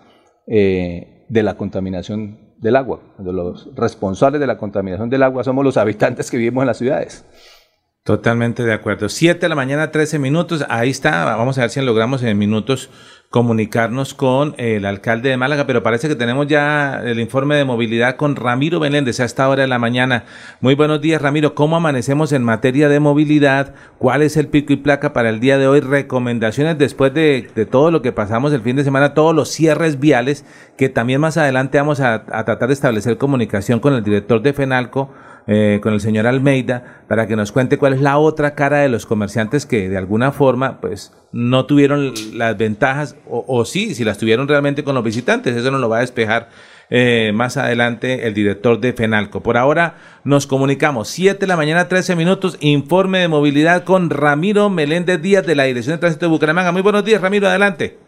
eh, 0.48 1.25
de 1.30 1.44
la 1.44 1.54
contaminación 1.54 2.45
del 2.58 2.76
agua. 2.76 3.02
Los 3.20 3.70
responsables 3.76 4.40
de 4.40 4.48
la 4.48 4.58
contaminación 4.58 5.10
del 5.10 5.24
agua 5.24 5.44
somos 5.44 5.64
los 5.64 5.78
habitantes 5.78 6.32
que 6.32 6.38
vivimos 6.38 6.62
en 6.64 6.68
las 6.68 6.78
ciudades. 6.78 7.26
Totalmente 8.04 8.64
de 8.64 8.72
acuerdo. 8.72 9.10
7 9.10 9.40
de 9.40 9.50
la 9.50 9.56
mañana, 9.56 9.90
13 9.90 10.20
minutos. 10.20 10.64
Ahí 10.70 10.92
está. 10.92 11.26
Vamos 11.26 11.58
a 11.58 11.62
ver 11.62 11.72
si 11.72 11.82
logramos 11.82 12.22
en 12.22 12.38
minutos 12.38 12.92
comunicarnos 13.36 14.13
con 14.13 14.56
el 14.58 14.86
alcalde 14.86 15.27
de 15.27 15.36
Málaga, 15.36 15.68
pero 15.68 15.84
parece 15.84 16.08
que 16.08 16.15
tenemos 16.15 16.48
ya 16.48 17.01
el 17.04 17.20
informe 17.20 17.58
de 17.58 17.65
movilidad 17.65 18.15
con 18.15 18.38
Ramiro 18.38 18.80
Beléndez 18.80 19.20
a 19.20 19.25
esta 19.25 19.50
hora 19.50 19.63
de 19.63 19.68
la 19.68 19.77
mañana. 19.77 20.24
Muy 20.62 20.74
buenos 20.74 21.01
días, 21.01 21.22
Ramiro. 21.22 21.54
¿Cómo 21.54 21.75
amanecemos 21.75 22.32
en 22.32 22.46
materia 22.46 22.88
de 22.88 23.01
movilidad? 23.01 23.75
¿Cuál 23.98 24.22
es 24.22 24.38
el 24.38 24.48
pico 24.48 24.72
y 24.72 24.77
placa 24.77 25.12
para 25.12 25.27
el 25.27 25.42
día 25.42 25.58
de 25.58 25.68
hoy? 25.68 25.82
Recomendaciones 25.82 26.77
después 26.77 27.13
de, 27.13 27.50
todo 27.70 27.92
lo 27.92 28.01
que 28.01 28.13
pasamos 28.13 28.54
el 28.54 28.62
fin 28.62 28.77
de 28.77 28.86
semana, 28.86 29.13
todos 29.13 29.36
los 29.36 29.50
cierres 29.50 30.00
viales, 30.00 30.46
que 30.77 30.88
también 30.88 31.20
más 31.20 31.36
adelante 31.36 31.77
vamos 31.77 32.00
a, 32.00 32.24
a 32.32 32.46
tratar 32.46 32.70
de 32.70 32.74
establecer 32.74 33.18
comunicación 33.18 33.82
con 33.82 33.96
el 33.96 34.04
director 34.06 34.42
de 34.42 34.54
FENALCO 34.54 35.10
eh, 35.48 35.80
con 35.82 35.94
el 35.94 36.02
señor 36.02 36.28
Almeida 36.28 37.04
para 37.08 37.28
que 37.28 37.36
nos 37.36 37.52
cuente 37.52 37.78
cuál 37.78 37.94
es 37.94 38.02
la 38.02 38.18
otra 38.18 38.56
cara 38.56 38.80
de 38.80 38.90
los 38.90 39.06
comerciantes 39.06 39.66
que 39.66 39.90
de 39.90 39.98
alguna 39.98 40.32
forma 40.32 40.82
pues 40.82 41.14
no 41.32 41.66
tuvieron 41.66 42.14
las 42.34 42.58
ventajas 42.58 43.16
o, 43.30 43.46
o 43.48 43.66
sí, 43.66 43.94
si 43.94 44.04
las 44.04 44.18
tuvieron 44.18 44.48
realmente 44.48 44.84
con 44.84 44.96
los 44.96 45.04
visitantes. 45.04 45.56
Eso 45.56 45.72
nos 45.72 45.82
lo 45.82 45.90
va 45.90 45.98
a 45.98 46.02
despejar 46.02 46.50
eh, 46.90 47.32
más 47.34 47.58
adelante 47.58 48.28
el 48.28 48.34
director 48.34 48.80
de 48.80 48.94
FENALCO. 48.94 49.42
Por 49.42 49.58
ahora 49.58 49.96
nos 50.24 50.48
comunicamos. 50.48 51.08
7 51.10 51.40
de 51.40 51.48
la 51.48 51.58
mañana, 51.58 51.88
13 51.88 52.16
minutos. 52.16 52.58
Informe 52.60 53.20
de 53.20 53.28
movilidad 53.28 53.84
con 53.84 54.10
Ramiro 54.10 54.70
Meléndez 54.70 55.22
Díaz 55.22 55.46
de 55.46 55.56
la 55.56 55.64
Dirección 55.64 55.96
de 55.96 56.00
Tránsito 56.00 56.25
de 56.25 56.32
Bucaramanga. 56.32 56.72
Muy 56.72 56.82
buenos 56.82 57.04
días, 57.04 57.22
Ramiro, 57.22 57.48
adelante. 57.48 58.05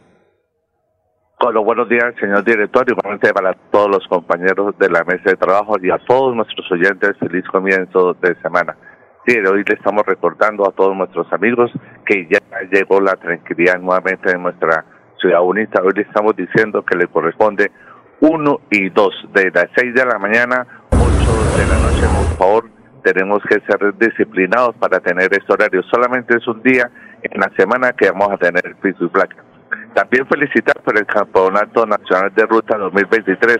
Con 1.39 1.53
los 1.53 1.63
buenos 1.63 1.87
días, 1.87 2.15
señor 2.19 2.43
director, 2.43 2.83
igualmente 2.89 3.31
para 3.31 3.53
todos 3.69 3.89
los 3.91 4.07
compañeros 4.07 4.75
de 4.79 4.89
la 4.89 5.03
mesa 5.03 5.21
de 5.29 5.35
trabajo 5.35 5.75
y 5.79 5.91
a 5.91 5.99
todos 5.99 6.35
nuestros 6.35 6.65
oyentes, 6.71 7.15
feliz 7.19 7.45
comienzo 7.51 8.15
de 8.15 8.33
semana. 8.41 8.75
Sí, 9.23 9.37
hoy 9.37 9.63
le 9.63 9.75
estamos 9.75 10.03
recordando 10.03 10.67
a 10.67 10.71
todos 10.71 10.97
nuestros 10.97 11.31
amigos 11.31 11.69
que 12.07 12.27
ya 12.27 12.39
llegó 12.71 12.99
la 12.99 13.13
tranquilidad 13.17 13.77
nuevamente 13.79 14.31
en 14.31 14.41
nuestra 14.41 14.83
ciudad 15.21 15.39
bonita. 15.41 15.79
Hoy 15.83 15.91
le 15.95 16.01
estamos 16.01 16.35
diciendo 16.35 16.83
que 16.83 16.97
le 16.97 17.05
corresponde 17.05 17.71
uno 18.19 18.61
y 18.71 18.89
dos, 18.89 19.13
de 19.31 19.51
las 19.53 19.67
seis 19.75 19.93
de 19.93 20.05
la 20.05 20.17
mañana, 20.17 20.65
ocho 20.89 21.33
de 21.55 21.67
la 21.67 21.77
noche, 21.77 22.07
por 22.17 22.37
favor, 22.37 22.69
tenemos 23.03 23.43
que 23.43 23.59
ser 23.59 23.95
disciplinados 23.99 24.75
para 24.77 24.99
tener 25.01 25.29
este 25.31 25.53
horario. 25.53 25.83
Solamente 25.83 26.35
es 26.35 26.47
un 26.47 26.63
día 26.63 26.89
en 27.21 27.39
la 27.39 27.51
semana 27.55 27.91
que 27.91 28.09
vamos 28.09 28.31
a 28.31 28.37
tener 28.37 28.75
piso 28.81 29.05
y 29.05 29.09
placa. 29.09 29.46
También 29.93 30.27
felicitar 30.27 30.79
por 30.83 30.97
el 30.97 31.05
Campeonato 31.05 31.85
Nacional 31.85 32.31
de 32.35 32.45
Ruta 32.45 32.77
2023. 32.77 33.57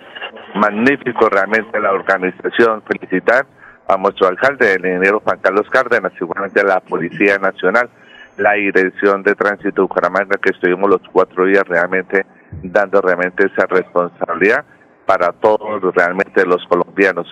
Magnífico 0.56 1.30
realmente 1.30 1.80
la 1.80 1.92
organización. 1.92 2.84
Felicitar 2.84 3.46
a 3.88 3.98
nuestro 3.98 4.28
alcalde, 4.28 4.74
el 4.74 4.86
ingeniero 4.86 5.22
Juan 5.22 5.40
Carlos 5.42 5.68
Cárdenas, 5.70 6.12
igualmente 6.20 6.62
a 6.62 6.66
la 6.66 6.80
Policía 6.82 7.38
Nacional, 7.40 7.90
la 8.38 8.54
Dirección 8.54 9.24
de 9.24 9.34
Tránsito 9.36 9.76
de 9.76 9.82
Bucaramanga, 9.82 10.38
que 10.42 10.52
estuvimos 10.52 10.90
los 10.90 11.02
cuatro 11.12 11.46
días 11.46 11.64
realmente 11.68 12.26
dando 12.64 13.02
realmente 13.02 13.48
esa 13.48 13.66
responsabilidad 13.68 14.66
para 15.06 15.32
todos 15.32 15.82
realmente 15.96 16.46
los 16.46 16.64
colombianos. 16.68 17.28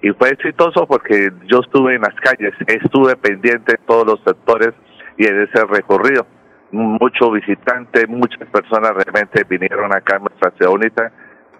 Y 0.00 0.10
fue 0.10 0.30
exitoso 0.30 0.86
porque 0.86 1.30
yo 1.46 1.60
estuve 1.60 1.96
en 1.96 2.02
las 2.02 2.14
calles, 2.14 2.54
estuve 2.66 3.16
pendiente 3.16 3.72
de 3.72 3.78
todos 3.86 4.06
los 4.06 4.20
sectores 4.24 4.72
y 5.16 5.26
en 5.26 5.42
ese 5.42 5.64
recorrido 5.64 6.26
mucho 6.70 7.30
visitante, 7.30 8.06
muchas 8.06 8.48
personas 8.48 8.92
realmente 8.92 9.44
vinieron 9.48 9.92
acá 9.92 10.16
a 10.16 10.18
nuestra 10.20 10.50
ciudad 10.52 10.70
bonita, 10.70 11.12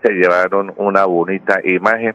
se 0.03 0.13
llevaron 0.13 0.73
una 0.77 1.05
bonita 1.05 1.61
imagen, 1.65 2.15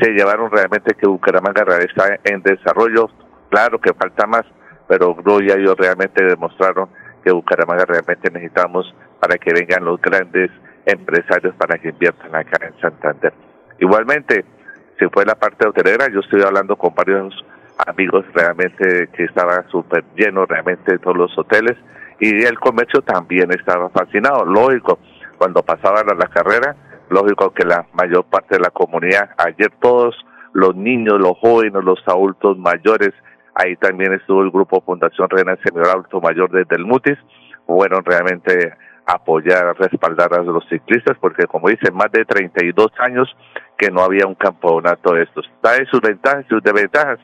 se 0.00 0.10
llevaron 0.10 0.50
realmente 0.50 0.94
que 0.94 1.08
Bucaramanga 1.08 1.64
está 1.78 2.18
en 2.24 2.42
desarrollo, 2.42 3.10
claro 3.50 3.80
que 3.80 3.92
falta 3.92 4.26
más, 4.26 4.44
pero 4.86 5.16
ya 5.40 5.54
ellos 5.54 5.76
realmente 5.76 6.24
demostraron 6.24 6.88
que 7.24 7.32
Bucaramanga 7.32 7.84
realmente 7.84 8.30
necesitamos 8.30 8.94
para 9.20 9.36
que 9.36 9.52
vengan 9.52 9.84
los 9.84 10.00
grandes 10.00 10.50
empresarios 10.86 11.54
para 11.56 11.78
que 11.78 11.88
inviertan 11.90 12.34
acá 12.34 12.64
en 12.66 12.80
Santander. 12.80 13.32
Igualmente, 13.80 14.44
se 14.98 15.08
fue 15.10 15.24
la 15.24 15.34
parte 15.34 15.66
hotelera, 15.66 16.08
yo 16.08 16.20
estoy 16.20 16.42
hablando 16.42 16.76
con 16.76 16.94
varios 16.94 17.34
amigos 17.86 18.24
realmente 18.34 19.08
que 19.12 19.24
estaba 19.24 19.62
súper 19.70 20.04
lleno 20.16 20.46
realmente 20.46 20.98
todos 20.98 21.16
los 21.16 21.38
hoteles, 21.38 21.76
y 22.20 22.44
el 22.44 22.58
comercio 22.58 23.02
también 23.02 23.50
estaba 23.52 23.88
fascinado. 23.90 24.44
Lógico, 24.44 24.98
cuando 25.38 25.62
pasaban 25.62 26.10
a 26.10 26.14
la 26.14 26.26
carrera, 26.26 26.74
lógico 27.10 27.52
que 27.52 27.64
la 27.64 27.86
mayor 27.92 28.24
parte 28.24 28.56
de 28.56 28.60
la 28.60 28.70
comunidad, 28.70 29.30
ayer 29.38 29.72
todos 29.80 30.16
los 30.52 30.74
niños, 30.74 31.20
los 31.20 31.38
jóvenes, 31.38 31.84
los 31.84 32.00
adultos 32.06 32.58
mayores. 32.58 33.12
Ahí 33.54 33.76
también 33.76 34.12
estuvo 34.14 34.42
el 34.42 34.50
grupo 34.50 34.80
Fundación 34.80 35.28
Reina 35.30 35.56
Señor 35.64 35.88
Alto 35.88 36.20
Mayor 36.20 36.50
desde 36.50 36.76
el 36.76 36.84
Mutis. 36.84 37.18
Fueron 37.66 38.04
realmente 38.04 38.72
apoyar, 39.06 39.76
respaldar 39.78 40.34
a 40.34 40.42
los 40.42 40.68
ciclistas, 40.68 41.16
porque 41.18 41.46
como 41.46 41.68
dicen, 41.68 41.94
más 41.94 42.12
de 42.12 42.24
32 42.24 42.88
años 42.98 43.34
que 43.76 43.90
no 43.90 44.02
había 44.02 44.26
un 44.26 44.34
campeonato 44.34 45.14
de 45.14 45.22
estos. 45.22 45.48
Trae 45.62 45.86
sus 45.86 46.00
ventajas 46.00 46.44
y 46.44 46.48
sus 46.48 46.62
desventajas, 46.62 47.18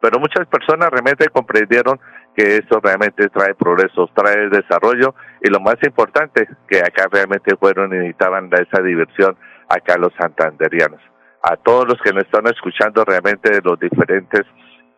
pero 0.00 0.18
muchas 0.18 0.46
personas 0.46 0.90
realmente 0.90 1.28
comprendieron 1.28 1.98
que 2.34 2.56
esto 2.56 2.80
realmente 2.82 3.28
trae 3.28 3.54
progreso, 3.54 4.08
trae 4.14 4.48
desarrollo 4.48 5.14
y 5.42 5.50
lo 5.50 5.60
más 5.60 5.76
importante, 5.82 6.48
que 6.68 6.78
acá 6.78 7.08
realmente 7.10 7.56
fueron 7.56 7.92
y 7.92 7.98
necesitaban 7.98 8.50
esa 8.52 8.82
diversión 8.82 9.36
acá 9.68 9.96
los 9.98 10.12
santanderianos. 10.18 11.00
A 11.42 11.56
todos 11.56 11.88
los 11.88 12.00
que 12.02 12.12
nos 12.12 12.24
están 12.24 12.46
escuchando 12.46 13.04
realmente 13.04 13.50
de 13.50 13.60
los 13.62 13.78
diferentes 13.78 14.42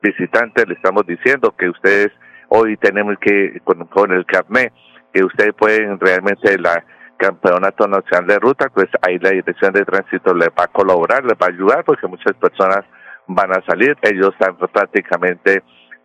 visitantes, 0.02 0.68
le 0.68 0.74
estamos 0.74 1.06
diciendo 1.06 1.54
que 1.56 1.68
ustedes 1.70 2.12
hoy 2.48 2.76
tenemos 2.76 3.16
que, 3.20 3.60
con, 3.64 3.86
con 3.86 4.12
el 4.12 4.26
carnet, 4.26 4.72
que 5.12 5.24
ustedes 5.24 5.54
pueden 5.54 5.98
realmente 5.98 6.58
la 6.58 6.84
campeonato 7.16 7.86
nacional 7.86 8.26
de 8.26 8.38
ruta, 8.38 8.68
pues 8.74 8.86
ahí 9.02 9.18
la 9.18 9.30
dirección 9.30 9.72
de 9.72 9.84
tránsito 9.84 10.34
les 10.34 10.48
va 10.48 10.64
a 10.64 10.68
colaborar, 10.68 11.24
les 11.24 11.34
va 11.34 11.46
a 11.46 11.50
ayudar, 11.50 11.84
porque 11.84 12.06
muchas 12.06 12.34
personas 12.34 12.84
van 13.26 13.52
a 13.52 13.64
salir, 13.66 13.96
ellos 14.02 14.30
están 14.32 14.56
prácticamente 14.56 15.62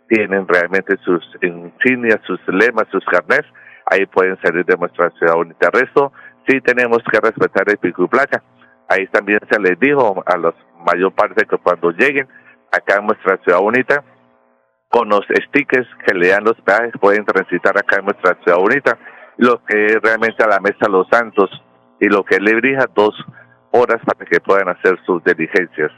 tienen 0.10 0.48
realmente 0.48 0.98
sus 1.06 1.24
insignias, 1.42 2.20
sus 2.26 2.40
lemas, 2.48 2.88
sus 2.92 3.06
carnets, 3.06 3.48
ahí 3.86 4.06
pueden 4.08 4.38
salir 4.42 4.66
de 4.66 4.76
nuestra 4.76 5.10
ciudad 5.12 5.36
bonita. 5.36 5.70
El 5.72 5.82
resto, 5.82 6.12
sí 6.48 6.60
tenemos 6.62 7.00
que 7.12 7.20
respetar 7.20 7.70
el 7.70 7.78
pico 7.78 8.04
y 8.04 8.08
placa. 8.08 8.44
Ahí 8.90 9.08
también 9.08 9.40
se 9.50 9.60
les 9.60 9.80
dijo 9.80 10.22
a 10.26 10.38
la 10.38 10.54
mayor 10.86 11.14
parte 11.14 11.46
que 11.46 11.58
cuando 11.58 11.92
lleguen 11.92 12.28
acá 12.72 12.98
en 12.98 13.06
nuestra 13.06 13.38
ciudad 13.38 13.60
bonita, 13.60 14.04
con 14.90 15.08
los 15.08 15.22
stickers 15.48 15.88
que 16.06 16.16
le 16.16 16.30
dan 16.30 16.44
los 16.44 16.60
peajes 16.62 16.94
pueden 17.00 17.24
transitar 17.24 17.78
acá 17.78 17.98
en 18.00 18.06
nuestra 18.06 18.36
ciudad 18.44 18.58
bonita, 18.58 18.98
lo 19.38 19.64
que 19.64 20.00
realmente 20.02 20.44
a 20.44 20.48
la 20.48 20.60
mesa 20.60 20.90
Los 20.90 21.08
Santos 21.10 21.50
y 22.00 22.08
lo 22.08 22.24
que 22.24 22.40
le 22.40 22.56
brija 22.56 22.86
dos 22.96 23.14
horas 23.72 24.02
para 24.04 24.26
que 24.26 24.40
puedan 24.40 24.70
hacer 24.70 25.00
sus 25.06 25.24
diligencias. 25.24 25.92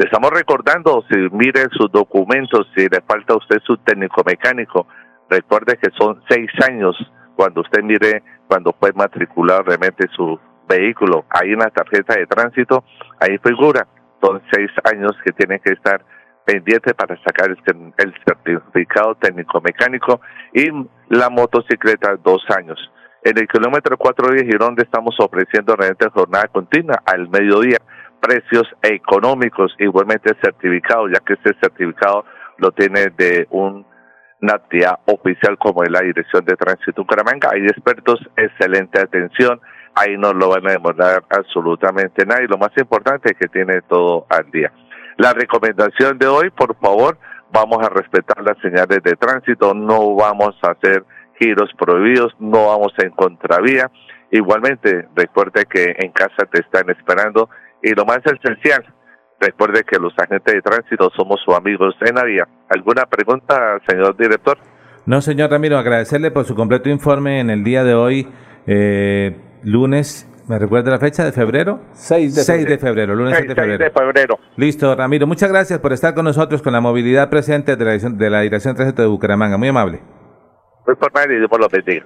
Le 0.00 0.06
estamos 0.06 0.30
recordando, 0.30 1.04
si 1.10 1.18
mire 1.30 1.66
sus 1.72 1.92
documentos, 1.92 2.66
si 2.74 2.88
le 2.88 3.02
falta 3.06 3.34
a 3.34 3.36
usted 3.36 3.58
su 3.66 3.76
técnico 3.76 4.22
mecánico, 4.24 4.86
recuerde 5.28 5.76
que 5.76 5.90
son 5.90 6.22
seis 6.26 6.50
años 6.66 6.96
cuando 7.36 7.60
usted 7.60 7.82
mire 7.82 8.22
cuando 8.48 8.74
fue 8.80 8.92
matriculado 8.94 9.64
realmente 9.64 10.08
su 10.16 10.40
vehículo. 10.66 11.26
Hay 11.28 11.52
una 11.52 11.68
tarjeta 11.68 12.14
de 12.14 12.24
tránsito, 12.26 12.82
ahí 13.20 13.36
figura, 13.44 13.86
son 14.22 14.40
seis 14.50 14.70
años 14.90 15.12
que 15.22 15.32
tiene 15.32 15.60
que 15.60 15.74
estar 15.74 16.02
pendiente 16.46 16.94
para 16.94 17.22
sacar 17.22 17.50
el 17.50 18.14
certificado 18.24 19.16
técnico 19.16 19.60
mecánico 19.60 20.22
y 20.54 20.64
la 21.10 21.28
motocicleta 21.28 22.16
dos 22.24 22.42
años. 22.56 22.78
En 23.22 23.36
el 23.36 23.46
kilómetro 23.48 23.98
4 23.98 24.32
de 24.32 24.46
Girón 24.46 24.76
estamos 24.78 25.14
ofreciendo 25.18 25.76
realmente 25.76 26.08
jornada 26.08 26.48
continua 26.48 27.02
al 27.04 27.28
mediodía, 27.28 27.76
precios 28.20 28.64
económicos, 28.82 29.74
igualmente 29.78 30.34
certificados, 30.42 31.10
ya 31.12 31.20
que 31.20 31.34
este 31.34 31.54
certificado 31.60 32.24
lo 32.58 32.70
tiene 32.72 33.06
de 33.16 33.46
un 33.50 33.86
NATIA 34.40 34.98
oficial 35.06 35.58
como 35.58 35.82
es 35.82 35.90
la 35.90 36.00
Dirección 36.00 36.44
de 36.44 36.56
Tránsito 36.56 37.02
Bucaramanga. 37.02 37.50
Hay 37.52 37.62
expertos, 37.66 38.20
excelente 38.36 39.00
atención, 39.00 39.60
ahí 39.94 40.16
no 40.16 40.32
lo 40.32 40.48
van 40.48 40.66
a 40.68 40.72
demorar 40.72 41.24
absolutamente 41.30 42.24
nada 42.24 42.40
lo 42.42 42.58
más 42.58 42.70
importante 42.76 43.32
es 43.32 43.38
que 43.38 43.48
tiene 43.48 43.82
todo 43.82 44.26
al 44.28 44.50
día. 44.50 44.72
La 45.16 45.32
recomendación 45.32 46.18
de 46.18 46.26
hoy, 46.26 46.50
por 46.50 46.76
favor, 46.76 47.18
vamos 47.52 47.78
a 47.84 47.90
respetar 47.90 48.42
las 48.42 48.58
señales 48.58 49.02
de 49.02 49.16
tránsito, 49.16 49.74
no 49.74 50.14
vamos 50.14 50.56
a 50.62 50.70
hacer 50.70 51.04
giros 51.38 51.70
prohibidos, 51.78 52.34
no 52.38 52.68
vamos 52.68 52.92
en 52.98 53.10
contravía. 53.10 53.90
Igualmente, 54.30 55.08
recuerde 55.14 55.66
que 55.66 55.96
en 55.98 56.12
casa 56.12 56.46
te 56.50 56.60
están 56.60 56.88
esperando 56.90 57.50
y 57.82 57.90
lo 57.94 58.04
más 58.04 58.20
esencial, 58.24 58.84
recuerde 59.40 59.82
que 59.84 59.98
los 59.98 60.12
agentes 60.18 60.54
de 60.54 60.62
tránsito 60.62 61.10
somos 61.16 61.40
sus 61.44 61.54
amigos 61.54 61.94
en 62.00 62.14
la 62.14 62.24
vía. 62.24 62.48
¿Alguna 62.68 63.04
pregunta, 63.06 63.78
señor 63.88 64.16
director? 64.16 64.58
No, 65.06 65.20
señor 65.20 65.50
Ramiro, 65.50 65.78
agradecerle 65.78 66.30
por 66.30 66.44
su 66.44 66.54
completo 66.54 66.88
informe 66.88 67.40
en 67.40 67.50
el 67.50 67.64
día 67.64 67.84
de 67.84 67.94
hoy, 67.94 68.28
eh, 68.66 69.36
lunes 69.62 70.30
¿Me 70.50 70.58
recuerda 70.58 70.90
la 70.90 70.98
fecha 70.98 71.24
de 71.24 71.30
febrero? 71.30 71.78
6 71.92 72.34
de 72.34 72.42
6 72.42 72.66
de 72.66 72.76
febrero, 72.76 73.14
lunes 73.14 73.36
6, 73.36 73.48
de 73.50 73.54
febrero. 73.54 73.84
de 73.84 73.90
febrero. 73.92 74.38
Listo, 74.56 74.96
Ramiro. 74.96 75.24
Muchas 75.24 75.48
gracias 75.48 75.78
por 75.78 75.92
estar 75.92 76.12
con 76.12 76.24
nosotros 76.24 76.60
con 76.60 76.72
la 76.72 76.80
movilidad 76.80 77.30
presente 77.30 77.76
de 77.76 77.84
la, 77.84 77.96
de 77.96 78.30
la 78.30 78.40
Dirección 78.40 78.74
de 78.74 78.78
Tránsito 78.78 79.02
de 79.02 79.06
Bucaramanga. 79.06 79.58
Muy 79.58 79.68
amable. 79.68 80.00
Muy 80.84 80.96
por 80.96 81.12
y 81.12 81.46
por 81.46 81.60
lo 81.60 81.68
bendiga. 81.68 82.04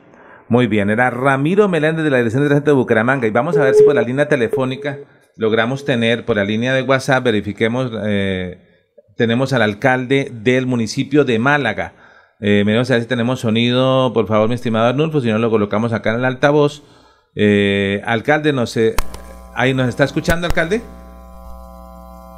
Muy 0.50 0.66
bien, 0.66 0.90
era 0.90 1.08
Ramiro 1.08 1.68
Meléndez 1.68 2.04
de 2.04 2.10
la 2.10 2.18
Dirección 2.18 2.42
de 2.42 2.50
Tránsito 2.50 2.72
de 2.72 2.76
Bucaramanga. 2.76 3.26
Y 3.26 3.30
vamos 3.30 3.56
a 3.56 3.64
ver 3.64 3.74
si 3.76 3.82
por 3.82 3.94
la 3.94 4.02
línea 4.02 4.28
telefónica 4.28 4.98
logramos 5.36 5.84
tener, 5.84 6.24
por 6.24 6.36
la 6.36 6.44
línea 6.44 6.74
de 6.74 6.82
WhatsApp, 6.82 7.24
verifiquemos, 7.24 7.90
eh, 8.04 8.58
tenemos 9.16 9.52
al 9.52 9.62
alcalde 9.62 10.30
del 10.32 10.66
municipio 10.66 11.24
de 11.24 11.38
Málaga. 11.38 11.92
Eh, 12.40 12.62
vamos 12.66 12.90
a 12.90 12.94
ver 12.94 13.02
si 13.02 13.08
tenemos 13.08 13.40
sonido, 13.40 14.12
por 14.12 14.26
favor, 14.26 14.48
mi 14.48 14.54
estimado 14.54 14.88
Arnulfo, 14.88 15.20
si 15.20 15.30
no 15.30 15.38
lo 15.38 15.50
colocamos 15.50 15.92
acá 15.92 16.10
en 16.10 16.16
el 16.16 16.24
altavoz 16.24 16.82
eh, 17.36 18.00
alcalde, 18.04 18.52
no 18.52 18.66
sé, 18.66 18.94
¿ahí 19.54 19.74
nos 19.74 19.88
está 19.88 20.04
escuchando, 20.04 20.46
alcalde? 20.46 20.80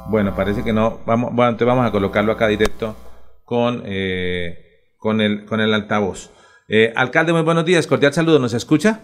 Bueno, 0.09 0.33
parece 0.35 0.63
que 0.63 0.73
no. 0.73 0.99
Vamos, 1.05 1.31
bueno, 1.33 1.51
entonces 1.51 1.67
vamos 1.67 1.85
a 1.85 1.91
colocarlo 1.91 2.31
acá 2.31 2.47
directo 2.47 2.95
con, 3.43 3.83
eh, 3.85 4.95
con, 4.97 5.21
el, 5.21 5.45
con 5.45 5.59
el 5.59 5.73
altavoz. 5.73 6.31
Eh, 6.67 6.93
alcalde, 6.95 7.33
muy 7.33 7.43
buenos 7.43 7.65
días, 7.65 7.85
cordial 7.85 8.13
saludo, 8.13 8.39
¿nos 8.39 8.53
escucha? 8.53 9.01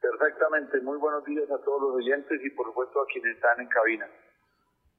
Perfectamente, 0.00 0.80
muy 0.82 0.98
buenos 0.98 1.24
días 1.24 1.44
a 1.50 1.64
los 1.80 1.94
oyentes 1.94 2.40
y 2.44 2.50
por 2.50 2.66
supuesto 2.66 3.00
a 3.00 3.06
quienes 3.06 3.36
están 3.36 3.60
en 3.60 3.68
cabina. 3.68 4.06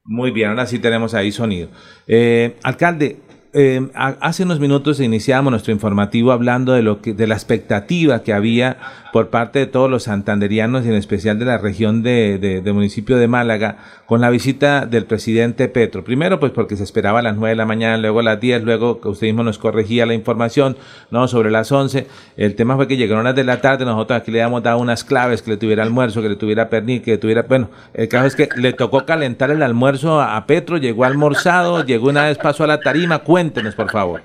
Muy 0.04 0.30
bien, 0.30 0.50
ahora 0.50 0.66
sí 0.66 0.78
tenemos 0.78 1.12
ahí 1.14 1.30
sonido. 1.30 1.68
Eh, 2.06 2.56
alcalde, 2.62 3.18
eh, 3.54 3.88
hace 3.94 4.42
unos 4.42 4.60
minutos 4.60 5.00
iniciamos 5.00 5.50
nuestro 5.50 5.72
informativo 5.72 6.32
hablando 6.32 6.72
de 6.72 6.82
lo 6.82 7.00
que, 7.00 7.14
de 7.14 7.26
la 7.26 7.34
expectativa 7.34 8.22
que 8.22 8.34
había 8.34 8.76
por 9.12 9.30
parte 9.30 9.60
de 9.60 9.66
todos 9.66 9.90
los 9.90 10.04
santanderianos 10.04 10.84
y 10.84 10.88
en 10.88 10.94
especial 10.94 11.38
de 11.38 11.44
la 11.44 11.58
región 11.58 12.02
de, 12.02 12.38
de, 12.38 12.72
municipio 12.72 13.16
de 13.16 13.28
Málaga 13.28 13.78
con 14.06 14.20
la 14.20 14.30
visita 14.30 14.86
del 14.86 15.04
presidente 15.04 15.68
Petro. 15.68 16.04
Primero, 16.04 16.38
pues 16.40 16.52
porque 16.52 16.76
se 16.76 16.84
esperaba 16.84 17.20
a 17.20 17.22
las 17.22 17.36
9 17.36 17.50
de 17.50 17.56
la 17.56 17.66
mañana, 17.66 17.96
luego 17.96 18.20
a 18.20 18.22
las 18.22 18.40
10, 18.40 18.64
luego 18.64 19.00
que 19.00 19.08
usted 19.08 19.26
mismo 19.26 19.42
nos 19.42 19.58
corregía 19.58 20.06
la 20.06 20.14
información, 20.14 20.76
no, 21.10 21.28
sobre 21.28 21.50
las 21.50 21.72
11. 21.72 22.06
El 22.36 22.54
tema 22.54 22.76
fue 22.76 22.86
que 22.86 22.96
llegaron 22.96 23.24
las 23.24 23.34
de 23.34 23.44
la 23.44 23.60
tarde, 23.60 23.84
nosotros 23.84 24.20
aquí 24.20 24.30
le 24.30 24.42
habíamos 24.42 24.62
dado 24.62 24.78
unas 24.78 25.04
claves, 25.04 25.42
que 25.42 25.50
le 25.50 25.56
tuviera 25.56 25.82
almuerzo, 25.82 26.22
que 26.22 26.28
le 26.28 26.36
tuviera 26.36 26.68
pernil, 26.68 27.02
que 27.02 27.12
le 27.12 27.18
tuviera, 27.18 27.42
bueno, 27.42 27.70
el 27.94 28.08
caso 28.08 28.26
es 28.26 28.34
que 28.34 28.48
le 28.56 28.72
tocó 28.72 29.04
calentar 29.04 29.50
el 29.50 29.62
almuerzo 29.62 30.20
a, 30.20 30.46
Petro, 30.46 30.78
llegó 30.78 31.04
almorzado, 31.04 31.84
llegó 31.84 32.08
una 32.08 32.24
vez, 32.24 32.38
pasó 32.38 32.64
a 32.64 32.66
la 32.66 32.80
tarima, 32.80 33.18
cuéntenos, 33.38 33.76
por 33.76 33.88
favor. 33.88 34.20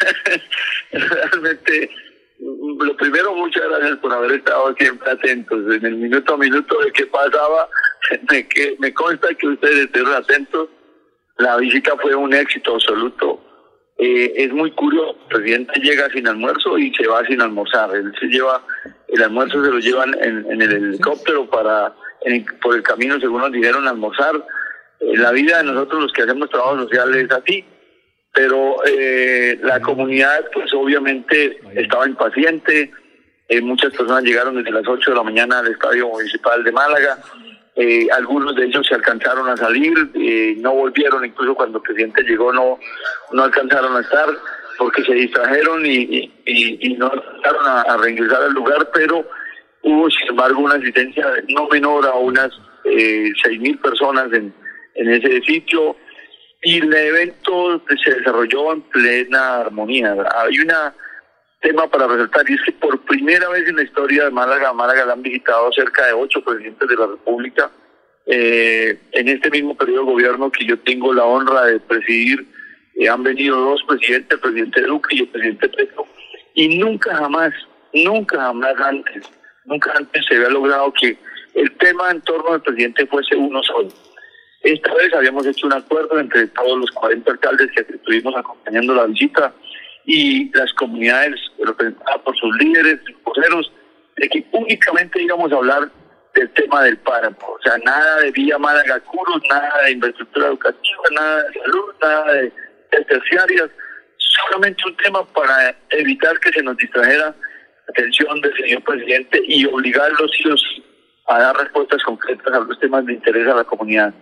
Realmente 0.90 1.90
lo 2.40 2.96
primero, 2.96 3.36
muchas 3.36 3.62
gracias 3.68 3.98
por 3.98 4.12
haber 4.12 4.32
estado 4.32 4.74
siempre 4.74 5.12
atentos. 5.12 5.60
En 5.72 5.86
el 5.86 5.94
minuto 5.94 6.34
a 6.34 6.36
minuto 6.36 6.76
de 6.80 6.90
qué 6.90 7.06
pasaba, 7.06 7.68
me, 8.30 8.48
que, 8.48 8.74
me 8.80 8.92
consta 8.92 9.32
que 9.34 9.46
ustedes 9.46 9.84
estuvieron 9.84 10.14
atentos. 10.14 10.70
La 11.38 11.56
visita 11.56 11.96
fue 12.02 12.16
un 12.16 12.34
éxito 12.34 12.74
absoluto. 12.74 13.40
Eh, 13.98 14.32
es 14.38 14.52
muy 14.52 14.72
curioso, 14.72 15.16
el 15.30 15.36
presidente 15.36 15.78
llega 15.78 16.10
sin 16.10 16.26
almuerzo 16.26 16.76
y 16.76 16.92
se 16.94 17.06
va 17.06 17.24
sin 17.26 17.40
almorzar. 17.40 17.94
Él 17.94 18.12
se 18.18 18.26
lleva, 18.26 18.60
el 19.06 19.22
almuerzo 19.22 19.64
se 19.64 19.70
lo 19.70 19.78
llevan 19.78 20.16
en, 20.20 20.50
en 20.50 20.62
el 20.62 20.72
helicóptero 20.72 21.48
para, 21.48 21.94
por 22.60 22.74
el 22.74 22.82
camino, 22.82 23.20
según 23.20 23.40
nos 23.42 23.52
dijeron, 23.52 23.86
almorzar. 23.86 24.44
En 24.98 25.22
la 25.22 25.30
vida 25.30 25.58
de 25.58 25.64
nosotros 25.64 26.02
los 26.02 26.12
que 26.12 26.22
hacemos 26.22 26.50
trabajo 26.50 26.76
social 26.78 27.14
es 27.14 27.30
así 27.30 27.64
pero 28.34 28.76
eh, 28.84 29.58
la 29.62 29.80
comunidad 29.80 30.44
pues 30.52 30.72
obviamente 30.74 31.60
estaba 31.74 32.06
impaciente, 32.06 32.90
eh, 33.48 33.60
muchas 33.60 33.94
personas 33.94 34.24
llegaron 34.24 34.56
desde 34.56 34.72
las 34.72 34.86
8 34.86 35.10
de 35.10 35.16
la 35.16 35.22
mañana 35.22 35.60
al 35.60 35.68
Estadio 35.68 36.08
Municipal 36.08 36.64
de 36.64 36.72
Málaga, 36.72 37.18
eh, 37.76 38.08
algunos 38.12 38.54
de 38.56 38.66
ellos 38.66 38.86
se 38.86 38.94
alcanzaron 38.94 39.48
a 39.48 39.56
salir, 39.56 39.94
no 40.58 40.74
volvieron, 40.74 41.24
incluso 41.24 41.54
cuando 41.54 41.78
el 41.78 41.82
presidente 41.82 42.22
llegó 42.22 42.52
no, 42.52 42.78
no 43.32 43.42
alcanzaron 43.42 43.96
a 43.96 44.00
estar 44.00 44.28
porque 44.78 45.04
se 45.04 45.14
distrajeron 45.14 45.86
y, 45.86 46.32
y, 46.44 46.94
no 46.94 47.06
alcanzaron 47.06 47.66
a, 47.66 47.82
a, 47.82 47.96
reingresar 47.96 48.42
al 48.42 48.52
lugar, 48.52 48.90
pero 48.92 49.24
hubo 49.82 50.10
sin 50.10 50.28
embargo 50.28 50.60
una 50.60 50.74
asistencia 50.74 51.26
no 51.48 51.68
menor 51.68 52.06
a 52.06 52.14
unas 52.14 52.50
eh, 52.84 53.32
mil 53.58 53.78
personas 53.78 54.32
en, 54.32 54.52
en 54.94 55.10
ese 55.10 55.40
sitio, 55.42 55.96
y 56.64 56.78
el 56.78 56.92
evento 56.92 57.82
se 58.02 58.14
desarrolló 58.14 58.72
en 58.72 58.82
plena 58.82 59.60
armonía. 59.60 60.16
Hay 60.36 60.58
un 60.58 60.72
tema 61.60 61.86
para 61.88 62.06
resaltar 62.06 62.48
y 62.48 62.54
es 62.54 62.62
que 62.62 62.72
por 62.72 62.98
primera 63.04 63.48
vez 63.50 63.68
en 63.68 63.76
la 63.76 63.82
historia 63.82 64.24
de 64.24 64.30
Málaga, 64.30 64.72
Málaga 64.72 65.04
la 65.04 65.12
han 65.12 65.22
visitado 65.22 65.70
cerca 65.72 66.06
de 66.06 66.12
ocho 66.14 66.42
presidentes 66.42 66.88
de 66.88 66.96
la 66.96 67.06
República 67.06 67.70
Eh, 68.26 68.98
en 69.12 69.28
este 69.28 69.50
mismo 69.50 69.76
periodo 69.76 70.06
de 70.06 70.12
gobierno 70.12 70.50
que 70.50 70.64
yo 70.64 70.78
tengo 70.78 71.12
la 71.12 71.24
honra 71.24 71.66
de 71.66 71.78
presidir, 71.78 72.46
eh, 72.94 73.06
han 73.06 73.22
venido 73.22 73.60
dos 73.60 73.82
presidentes, 73.86 74.30
el 74.32 74.40
presidente 74.40 74.80
Duque 74.82 75.16
y 75.16 75.20
el 75.20 75.28
presidente 75.28 75.68
Petro, 75.68 76.06
y 76.54 76.78
nunca 76.78 77.14
jamás, 77.16 77.52
nunca 77.92 78.38
jamás 78.38 78.74
antes, 78.80 79.30
nunca 79.66 79.92
antes 79.94 80.24
se 80.26 80.36
había 80.36 80.48
logrado 80.48 80.90
que 80.98 81.18
el 81.54 81.70
tema 81.76 82.10
en 82.12 82.22
torno 82.22 82.54
al 82.54 82.62
presidente 82.62 83.06
fuese 83.06 83.36
uno 83.36 83.62
solo. 83.62 83.90
Esta 84.64 84.94
vez 84.94 85.12
habíamos 85.12 85.46
hecho 85.46 85.66
un 85.66 85.74
acuerdo 85.74 86.18
entre 86.18 86.46
todos 86.48 86.78
los 86.78 86.90
40 86.92 87.32
alcaldes 87.32 87.70
que 87.72 87.82
estuvimos 87.82 88.34
acompañando 88.34 88.94
la 88.94 89.04
visita 89.04 89.52
y 90.06 90.50
las 90.56 90.72
comunidades 90.72 91.38
representadas 91.58 92.22
por 92.22 92.34
sus 92.34 92.56
líderes, 92.56 92.98
sus 93.04 93.22
voceros, 93.22 93.70
de 94.16 94.26
que 94.30 94.46
únicamente 94.52 95.22
íbamos 95.22 95.52
a 95.52 95.56
hablar 95.56 95.90
del 96.34 96.50
tema 96.52 96.82
del 96.82 96.96
páramo. 96.96 97.36
O 97.42 97.58
sea, 97.62 97.76
nada 97.84 98.20
de 98.20 98.30
Villa 98.30 98.56
Málaga 98.56 99.00
Curos, 99.00 99.42
nada 99.50 99.82
de 99.84 99.92
infraestructura 99.92 100.46
educativa, 100.46 101.02
nada 101.12 101.42
de 101.42 101.60
salud, 101.60 101.94
nada 102.00 102.32
de, 102.32 102.52
terciarias. 103.06 103.70
Solamente 104.48 104.82
un 104.86 104.96
tema 104.96 105.26
para 105.26 105.76
evitar 105.90 106.40
que 106.40 106.50
se 106.52 106.62
nos 106.62 106.78
distrajera 106.78 107.26
la 107.26 107.90
atención 107.90 108.40
del 108.40 108.56
señor 108.56 108.82
presidente 108.82 109.42
y 109.46 109.66
obligar 109.66 110.10
a 110.10 110.22
los 110.22 110.40
hijos 110.40 110.64
a 111.26 111.38
dar 111.38 111.56
respuestas 111.58 112.02
concretas 112.02 112.54
a 112.54 112.60
los 112.60 112.80
temas 112.80 113.04
de 113.04 113.12
interés 113.12 113.46
a 113.46 113.56
la 113.56 113.64
comunidad. 113.64 114.14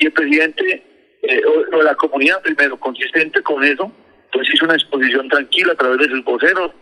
Y 0.00 0.06
el 0.06 0.12
presidente, 0.12 0.82
eh, 1.22 1.42
o, 1.44 1.82
la 1.82 1.94
comunidad 1.94 2.42
primero, 2.42 2.78
consistente 2.78 3.42
con 3.42 3.62
eso, 3.62 3.92
pues 4.32 4.48
hizo 4.52 4.64
una 4.64 4.74
exposición 4.74 5.28
tranquila 5.28 5.72
a 5.72 5.76
través 5.76 5.98
de 5.98 6.08
sus 6.08 6.24
voceros, 6.24 6.72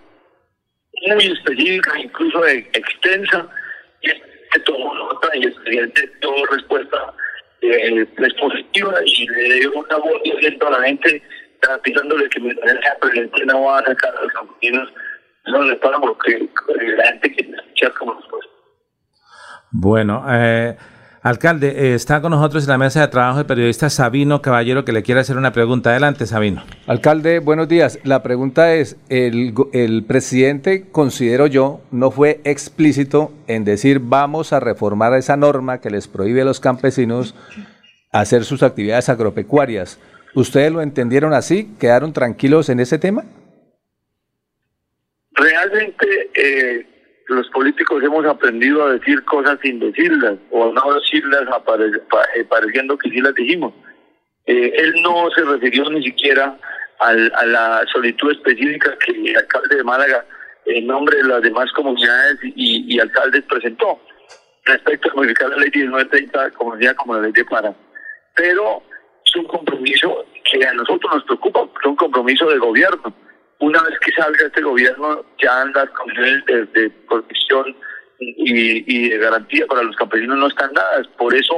muy 1.09 1.27
específica, 1.27 1.99
incluso 1.99 2.47
extensa, 2.47 3.49
y 4.03 4.09
que 4.09 4.61
tomó 4.61 4.95
nota 4.95 5.29
y 5.35 5.45
el 5.45 5.53
presidente 5.53 6.11
tuvo 6.21 6.47
respuesta 6.47 7.15
eh, 7.61 8.07
pues, 8.17 8.35
positiva 8.35 8.95
y 9.05 9.29
le 9.29 9.55
dio 9.55 9.73
una 9.73 9.97
voz 9.97 10.23
de 10.23 10.59
a 10.67 10.71
la 10.71 10.83
gente 10.85 11.23
garantizándole 11.61 12.29
que 12.29 12.41
mientras 12.41 12.81
sea 12.81 12.99
presidente 13.01 13.47
no 13.47 13.63
va 13.63 13.81
a 13.81 13.85
sacar 13.85 14.17
a 14.17 14.23
los 14.23 14.33
campesinos 14.33 14.93
no 15.47 15.63
le 15.63 15.77
para 15.77 15.99
porque 15.99 16.49
la 16.97 17.07
gente 17.09 17.35
quiere 17.35 17.57
escuchar 17.57 17.95
como 17.95 18.15
respuesta. 18.15 18.53
Bueno, 19.71 20.25
eh, 20.31 20.77
Alcalde, 21.29 21.69
eh, 21.77 21.95
está 21.95 22.23
con 22.23 22.31
nosotros 22.31 22.65
en 22.65 22.71
la 22.71 22.79
mesa 22.79 23.03
de 23.03 23.09
trabajo 23.09 23.41
el 23.41 23.45
periodista 23.45 23.91
Sabino 23.91 24.41
Caballero 24.41 24.87
que 24.87 24.93
le 24.93 25.03
quiere 25.03 25.21
hacer 25.21 25.37
una 25.37 25.53
pregunta. 25.53 25.91
Adelante, 25.91 26.25
Sabino. 26.25 26.65
Alcalde, 26.87 27.41
buenos 27.41 27.69
días. 27.69 27.99
La 28.03 28.23
pregunta 28.23 28.73
es, 28.73 28.97
el, 29.11 29.53
el 29.75 30.05
presidente, 30.05 30.87
considero 30.91 31.47
yo, 31.47 31.83
no 31.91 32.11
fue 32.11 32.41
explícito 32.45 33.31
en 33.47 33.67
decir 33.67 34.01
vamos 34.03 34.55
a 34.55 34.61
reformar 34.61 35.13
esa 35.13 35.37
norma 35.37 35.83
que 35.83 35.91
les 35.91 36.09
prohíbe 36.09 36.41
a 36.41 36.47
los 36.47 36.61
campesinos 36.61 37.35
hacer 38.11 38.47
sus 38.47 38.63
actividades 38.63 39.11
agropecuarias. 39.11 40.01
¿Ustedes 40.35 40.73
lo 40.73 40.81
entendieron 40.81 41.35
así? 41.35 41.75
¿Quedaron 41.79 42.15
tranquilos 42.15 42.71
en 42.71 42.81
ese 42.81 42.99
tema? 42.99 43.27
Realmente... 45.33 46.31
Eh 46.33 46.88
los 47.29 47.49
políticos 47.51 48.03
hemos 48.03 48.25
aprendido 48.25 48.85
a 48.85 48.93
decir 48.93 49.23
cosas 49.25 49.59
sin 49.63 49.79
decirlas 49.79 50.39
o 50.51 50.73
no 50.73 50.95
decirlas 50.95 51.43
eh, 52.35 52.45
pareciendo 52.49 52.97
que 52.97 53.11
sí 53.11 53.21
las 53.21 53.35
dijimos. 53.35 53.75
Eh, 54.47 54.73
él 54.75 55.03
no 55.03 55.31
se 55.31 55.45
refirió 55.45 55.89
ni 55.91 56.03
siquiera 56.03 56.59
al, 57.01 57.31
a 57.35 57.47
la 57.47 57.85
solitud 57.93 58.33
específica 58.33 58.97
que 58.99 59.13
el 59.13 59.37
alcalde 59.37 59.77
de 59.77 59.85
Málaga, 59.85 60.25
en 60.65 60.87
nombre 60.87 61.19
de 61.19 61.25
las 61.25 61.43
demás 61.43 61.71
comunidades 61.73 62.39
y, 62.43 62.95
y 62.95 62.99
alcaldes, 62.99 63.45
presentó 63.45 64.01
respecto 64.65 65.11
a 65.11 65.15
modificar 65.15 65.51
la 65.51 65.57
ley 65.59 65.71
1930 65.75 66.51
como 66.53 66.77
decía, 66.77 66.95
como 66.95 67.15
la 67.15 67.23
ley 67.23 67.33
de 67.33 67.45
Para. 67.45 67.75
Pero 68.35 68.83
es 69.25 69.37
un 69.37 69.45
compromiso 69.45 70.25
que 70.51 70.67
a 70.67 70.73
nosotros 70.73 71.15
nos 71.15 71.25
preocupa, 71.25 71.69
es 71.79 71.87
un 71.87 71.97
compromiso 71.97 72.49
de 72.49 72.59
gobierno 72.59 73.15
una 73.61 73.83
vez 73.83 73.99
que 74.01 74.13
salga 74.13 74.47
este 74.47 74.63
gobierno, 74.63 75.25
ya 75.43 75.65
las 75.75 75.91
condiciones 75.91 76.45
de, 76.47 76.91
protección 77.09 77.77
y, 78.19 79.09
de 79.09 79.19
garantía 79.19 79.67
para 79.67 79.83
los 79.83 79.97
campesinos 79.97 80.39
no 80.39 80.47
están 80.47 80.73
dadas. 80.73 81.07
Por 81.17 81.35
eso, 81.35 81.57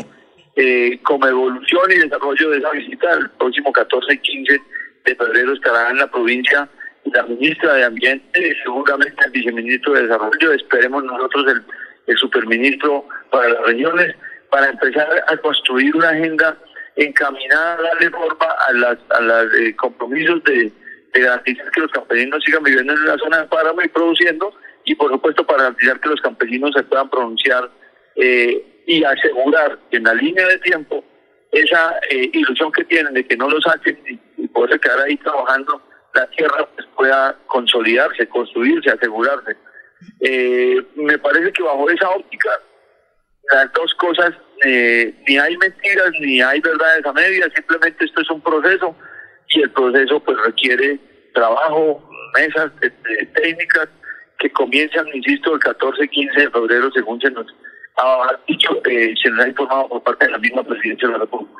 eh, 0.57 0.99
como 1.03 1.27
evolución 1.27 1.91
y 1.91 1.99
desarrollo 1.99 2.51
de 2.51 2.59
esa 2.59 2.71
visita, 2.71 3.13
el 3.13 3.31
próximo 3.31 3.73
14 3.73 4.15
y 4.15 4.19
15 4.19 4.63
de 5.05 5.15
febrero 5.17 5.53
estará 5.53 5.91
en 5.91 5.99
la 5.99 6.11
provincia 6.11 6.69
la 7.05 7.23
ministra 7.25 7.75
de 7.75 7.85
Ambiente, 7.85 8.57
seguramente 8.63 9.25
el 9.25 9.31
viceministro 9.31 9.95
de 9.95 10.03
Desarrollo, 10.03 10.53
esperemos 10.53 11.03
nosotros 11.05 11.47
el, 11.49 11.63
el 12.07 12.17
superministro 12.17 13.07
para 13.31 13.49
las 13.49 13.67
regiones, 13.67 14.15
para 14.51 14.69
empezar 14.69 15.09
a 15.27 15.37
construir 15.39 15.97
una 15.97 16.11
agenda 16.11 16.57
encaminada 16.97 17.75
a 17.75 17.83
darle 17.83 18.11
forma 18.11 18.47
a 18.69 18.73
los 18.73 18.99
a 19.11 19.21
las, 19.21 19.55
eh, 19.55 19.75
compromisos 19.77 20.43
de 20.45 20.73
de 21.12 21.20
garantizar 21.20 21.70
que 21.70 21.81
los 21.81 21.90
campesinos 21.90 22.42
sigan 22.44 22.62
viviendo 22.62 22.92
en 22.92 23.05
la 23.05 23.18
zona 23.18 23.42
de 23.42 23.49
páramo 23.49 23.83
y 23.83 23.88
produciendo, 23.88 24.55
y 24.85 24.94
por 24.94 25.11
supuesto 25.11 25.46
para 25.46 25.64
garantizar 25.64 26.01
que 26.01 26.09
los 26.09 26.20
campesinos 26.20 26.73
se 26.75 26.83
puedan 26.85 27.11
pronunciar 27.11 27.70
eh, 28.16 28.83
y 28.87 29.05
asegurar 29.05 29.79
que 29.90 29.99
en 29.99 30.05
la 30.05 30.14
línea 30.14 30.46
de 30.46 30.59
tiempo 30.59 31.05
esa 31.53 31.99
eh, 32.11 32.31
ilusión 32.33 32.70
que 32.73 32.85
tienen 32.85 33.14
de 33.14 33.27
que 33.27 33.37
no 33.37 33.49
lo 33.49 33.61
saquen 33.61 33.99
y, 34.09 34.18
poder 34.49 34.81
quedar 34.81 35.01
ahí 35.03 35.16
trabajando 35.18 35.81
la 36.12 36.27
tierra 36.31 36.68
pues, 36.75 36.87
pueda 36.96 37.37
consolidarse, 37.46 38.29
construirse, 38.29 38.90
asegurarse. 38.90 39.57
Eh, 40.18 40.83
me 40.96 41.16
parece 41.18 41.53
que 41.53 41.62
bajo 41.62 41.88
esa 41.88 42.11
óptica 42.11 42.51
las 43.53 43.73
dos 43.73 43.94
cosas, 43.94 44.33
ni 44.64 45.38
hay 45.38 45.57
mentiras 45.57 46.11
ni 46.20 46.40
hay 46.40 46.61
verdades 46.61 47.07
a 47.07 47.12
medias, 47.12 47.49
simplemente 47.55 48.05
esto 48.05 48.20
es 48.20 48.31
un 48.31 48.40
proceso 48.40 48.94
y 49.51 49.63
el 49.63 49.71
proceso 49.71 50.21
pues 50.21 50.37
requiere 50.45 50.99
trabajo, 51.35 52.03
mesas 52.37 52.71
técnicas 53.35 53.89
que 54.39 54.51
comienzan, 54.51 55.07
insisto, 55.15 55.55
el 55.55 55.61
14 55.61 56.05
y 56.05 56.09
15 56.09 56.41
de 56.41 56.51
febrero, 56.51 56.91
según 56.93 57.21
se 57.21 57.31
nos 57.31 57.47
ha 57.97 58.39
dicho, 58.49 58.81
eh, 58.89 59.15
se 59.23 59.31
nos 59.31 59.45
ha 59.45 59.49
informado 59.49 59.89
por 59.89 60.03
parte 60.03 60.27
de 60.27 60.33
la 60.33 60.39
misma 60.39 60.63
presidencia 60.63 61.09
de 61.09 61.13
la 61.13 61.21
República. 61.21 61.53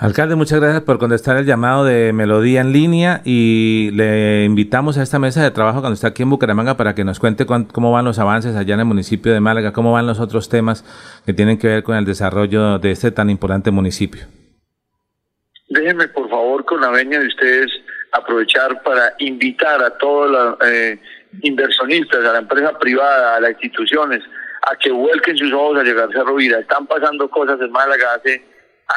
Alcalde, 0.00 0.34
muchas 0.34 0.60
gracias 0.60 0.82
por 0.84 0.98
contestar 0.98 1.36
el 1.36 1.44
llamado 1.44 1.84
de 1.84 2.14
Melodía 2.14 2.62
en 2.62 2.72
línea 2.72 3.20
y 3.22 3.90
le 3.92 4.46
invitamos 4.46 4.96
a 4.96 5.02
esta 5.02 5.18
mesa 5.18 5.42
de 5.42 5.50
trabajo 5.50 5.80
cuando 5.80 5.92
está 5.92 6.08
aquí 6.08 6.22
en 6.22 6.30
Bucaramanga 6.30 6.78
para 6.78 6.94
que 6.94 7.04
nos 7.04 7.20
cuente 7.20 7.44
cómo 7.44 7.92
van 7.92 8.06
los 8.06 8.18
avances 8.18 8.56
allá 8.56 8.72
en 8.72 8.80
el 8.80 8.86
municipio 8.86 9.30
de 9.30 9.40
Málaga, 9.40 9.74
cómo 9.74 9.92
van 9.92 10.06
los 10.06 10.18
otros 10.18 10.48
temas 10.48 10.86
que 11.26 11.34
tienen 11.34 11.58
que 11.58 11.68
ver 11.68 11.82
con 11.82 11.98
el 11.98 12.06
desarrollo 12.06 12.78
de 12.78 12.92
este 12.92 13.10
tan 13.10 13.28
importante 13.28 13.70
municipio. 13.70 14.22
Déjenme, 15.68 16.08
por 16.08 16.30
favor, 16.30 16.39
veña 16.88 17.20
de 17.20 17.26
ustedes, 17.26 17.70
aprovechar 18.12 18.82
para 18.82 19.14
invitar 19.18 19.82
a 19.82 19.90
todos 19.98 20.30
los 20.30 20.56
eh, 20.68 20.98
inversionistas, 21.42 22.24
a 22.24 22.32
la 22.32 22.38
empresa 22.38 22.78
privada, 22.78 23.36
a 23.36 23.40
las 23.40 23.50
instituciones, 23.52 24.22
a 24.70 24.76
que 24.76 24.90
vuelquen 24.90 25.36
sus 25.36 25.52
ojos 25.52 25.78
a 25.78 25.82
llegar 25.82 26.08
a 26.08 26.12
Cerro 26.12 26.34
Vida. 26.36 26.60
Están 26.60 26.86
pasando 26.86 27.28
cosas 27.28 27.60
en 27.60 27.70
Málaga 27.70 28.14
hace 28.14 28.42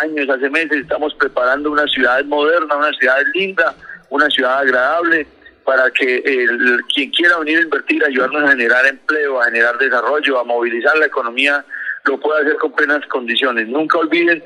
años, 0.01 0.29
hace 0.29 0.49
meses. 0.49 0.81
Estamos 0.81 1.13
preparando 1.15 1.71
una 1.71 1.87
ciudad 1.87 2.23
moderna, 2.25 2.75
una 2.75 2.91
ciudad 2.93 3.17
linda, 3.33 3.75
una 4.09 4.29
ciudad 4.29 4.59
agradable 4.59 5.27
para 5.65 5.89
que 5.91 6.17
el, 6.17 6.81
quien 6.93 7.09
quiera 7.11 7.37
venir 7.39 7.59
a 7.59 7.61
invertir, 7.61 8.03
ayudarnos 8.03 8.43
a 8.43 8.49
generar 8.49 8.85
empleo, 8.85 9.41
a 9.41 9.45
generar 9.45 9.77
desarrollo, 9.77 10.39
a 10.39 10.43
movilizar 10.43 10.97
la 10.97 11.05
economía, 11.05 11.63
lo 12.05 12.19
pueda 12.19 12.41
hacer 12.41 12.57
con 12.57 12.73
plenas 12.73 13.05
condiciones. 13.07 13.67
Nunca 13.67 13.97
olviden 13.97 14.43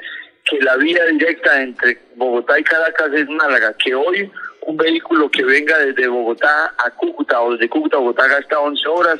que 0.49 0.59
la 0.61 0.75
vía 0.77 1.03
directa 1.05 1.61
entre 1.61 1.99
Bogotá 2.15 2.59
y 2.59 2.63
Caracas 2.63 3.11
es 3.13 3.27
Málaga, 3.29 3.73
que 3.77 3.93
hoy 3.93 4.31
un 4.61 4.77
vehículo 4.77 5.29
que 5.29 5.43
venga 5.43 5.77
desde 5.79 6.07
Bogotá 6.07 6.73
a 6.77 6.91
Cúcuta 6.91 7.41
o 7.41 7.53
desde 7.53 7.69
Cúcuta 7.69 7.97
a 7.97 7.99
Bogotá 7.99 8.27
gasta 8.27 8.59
11 8.59 8.87
horas 8.87 9.19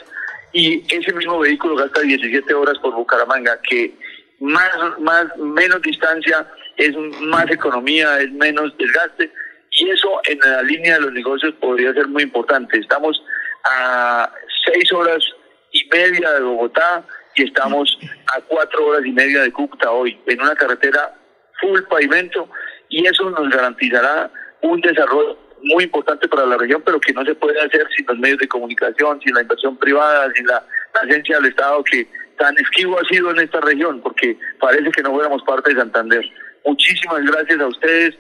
y 0.54 0.84
ese 0.94 1.14
mismo 1.14 1.40
vehículo 1.40 1.76
gasta 1.76 2.02
17 2.02 2.54
horas 2.54 2.78
por 2.80 2.94
Bucaramanga, 2.94 3.60
que 3.62 3.94
más, 4.40 4.72
más, 5.00 5.26
menos 5.38 5.82
distancia 5.82 6.46
es 6.78 6.96
más 7.22 7.50
economía, 7.50 8.20
es 8.20 8.32
menos 8.32 8.76
desgaste 8.78 9.32
y 9.72 9.90
eso 9.90 10.20
en 10.26 10.40
la 10.40 10.64
línea 10.64 10.96
de 10.96 11.02
los 11.02 11.14
negocios 11.14 11.54
podría 11.56 11.94
ser 11.94 12.08
muy 12.08 12.24
importante. 12.24 12.78
Estamos 12.78 13.22
a 13.64 14.32
6 14.74 14.94
horas 14.94 15.24
y 15.72 15.88
media 15.90 16.32
de 16.34 16.42
Bogotá, 16.42 17.04
y 17.38 17.44
estamos 17.44 17.98
a 18.36 18.42
cuatro 18.42 18.88
horas 18.88 19.06
y 19.06 19.12
media 19.12 19.42
de 19.42 19.52
Cúcuta 19.52 19.92
hoy, 19.92 20.20
en 20.26 20.42
una 20.42 20.56
carretera 20.56 21.16
full 21.62 21.82
pavimento, 21.84 22.50
y 22.90 23.06
eso 23.06 23.30
nos 23.30 23.50
garantizará 23.50 24.32
un 24.62 24.82
desarrollo 24.82 25.38
muy 25.62 25.84
importante 25.86 26.28
para 26.28 26.46
la 26.46 26.58
región, 26.58 26.82
pero 26.86 27.00
que 27.00 27.14
no 27.14 27.24
se 27.26 27.36
puede 27.36 27.60
hacer 27.60 27.88
sin 27.96 28.06
los 28.08 28.18
medios 28.18 28.40
de 28.40 28.48
comunicación, 28.48 29.20
sin 29.22 29.34
la 29.34 29.42
inversión 29.42 29.78
privada, 29.78 30.32
sin 30.34 30.46
la 30.48 30.64
presencia 30.94 31.38
del 31.38 31.48
Estado 31.48 31.84
que 31.84 32.08
tan 32.38 32.56
esquivo 32.58 33.00
ha 33.00 33.06
sido 33.06 33.32
en 33.32 33.40
esta 33.40 33.60
región, 33.62 34.02
porque 34.02 34.38
parece 34.60 34.92
que 34.92 35.02
no 35.02 35.12
fuéramos 35.12 35.44
parte 35.44 35.74
de 35.74 35.80
Santander. 35.80 36.24
Muchísimas 36.66 37.24
gracias 37.24 37.60
a 37.60 37.68
ustedes 37.68 38.16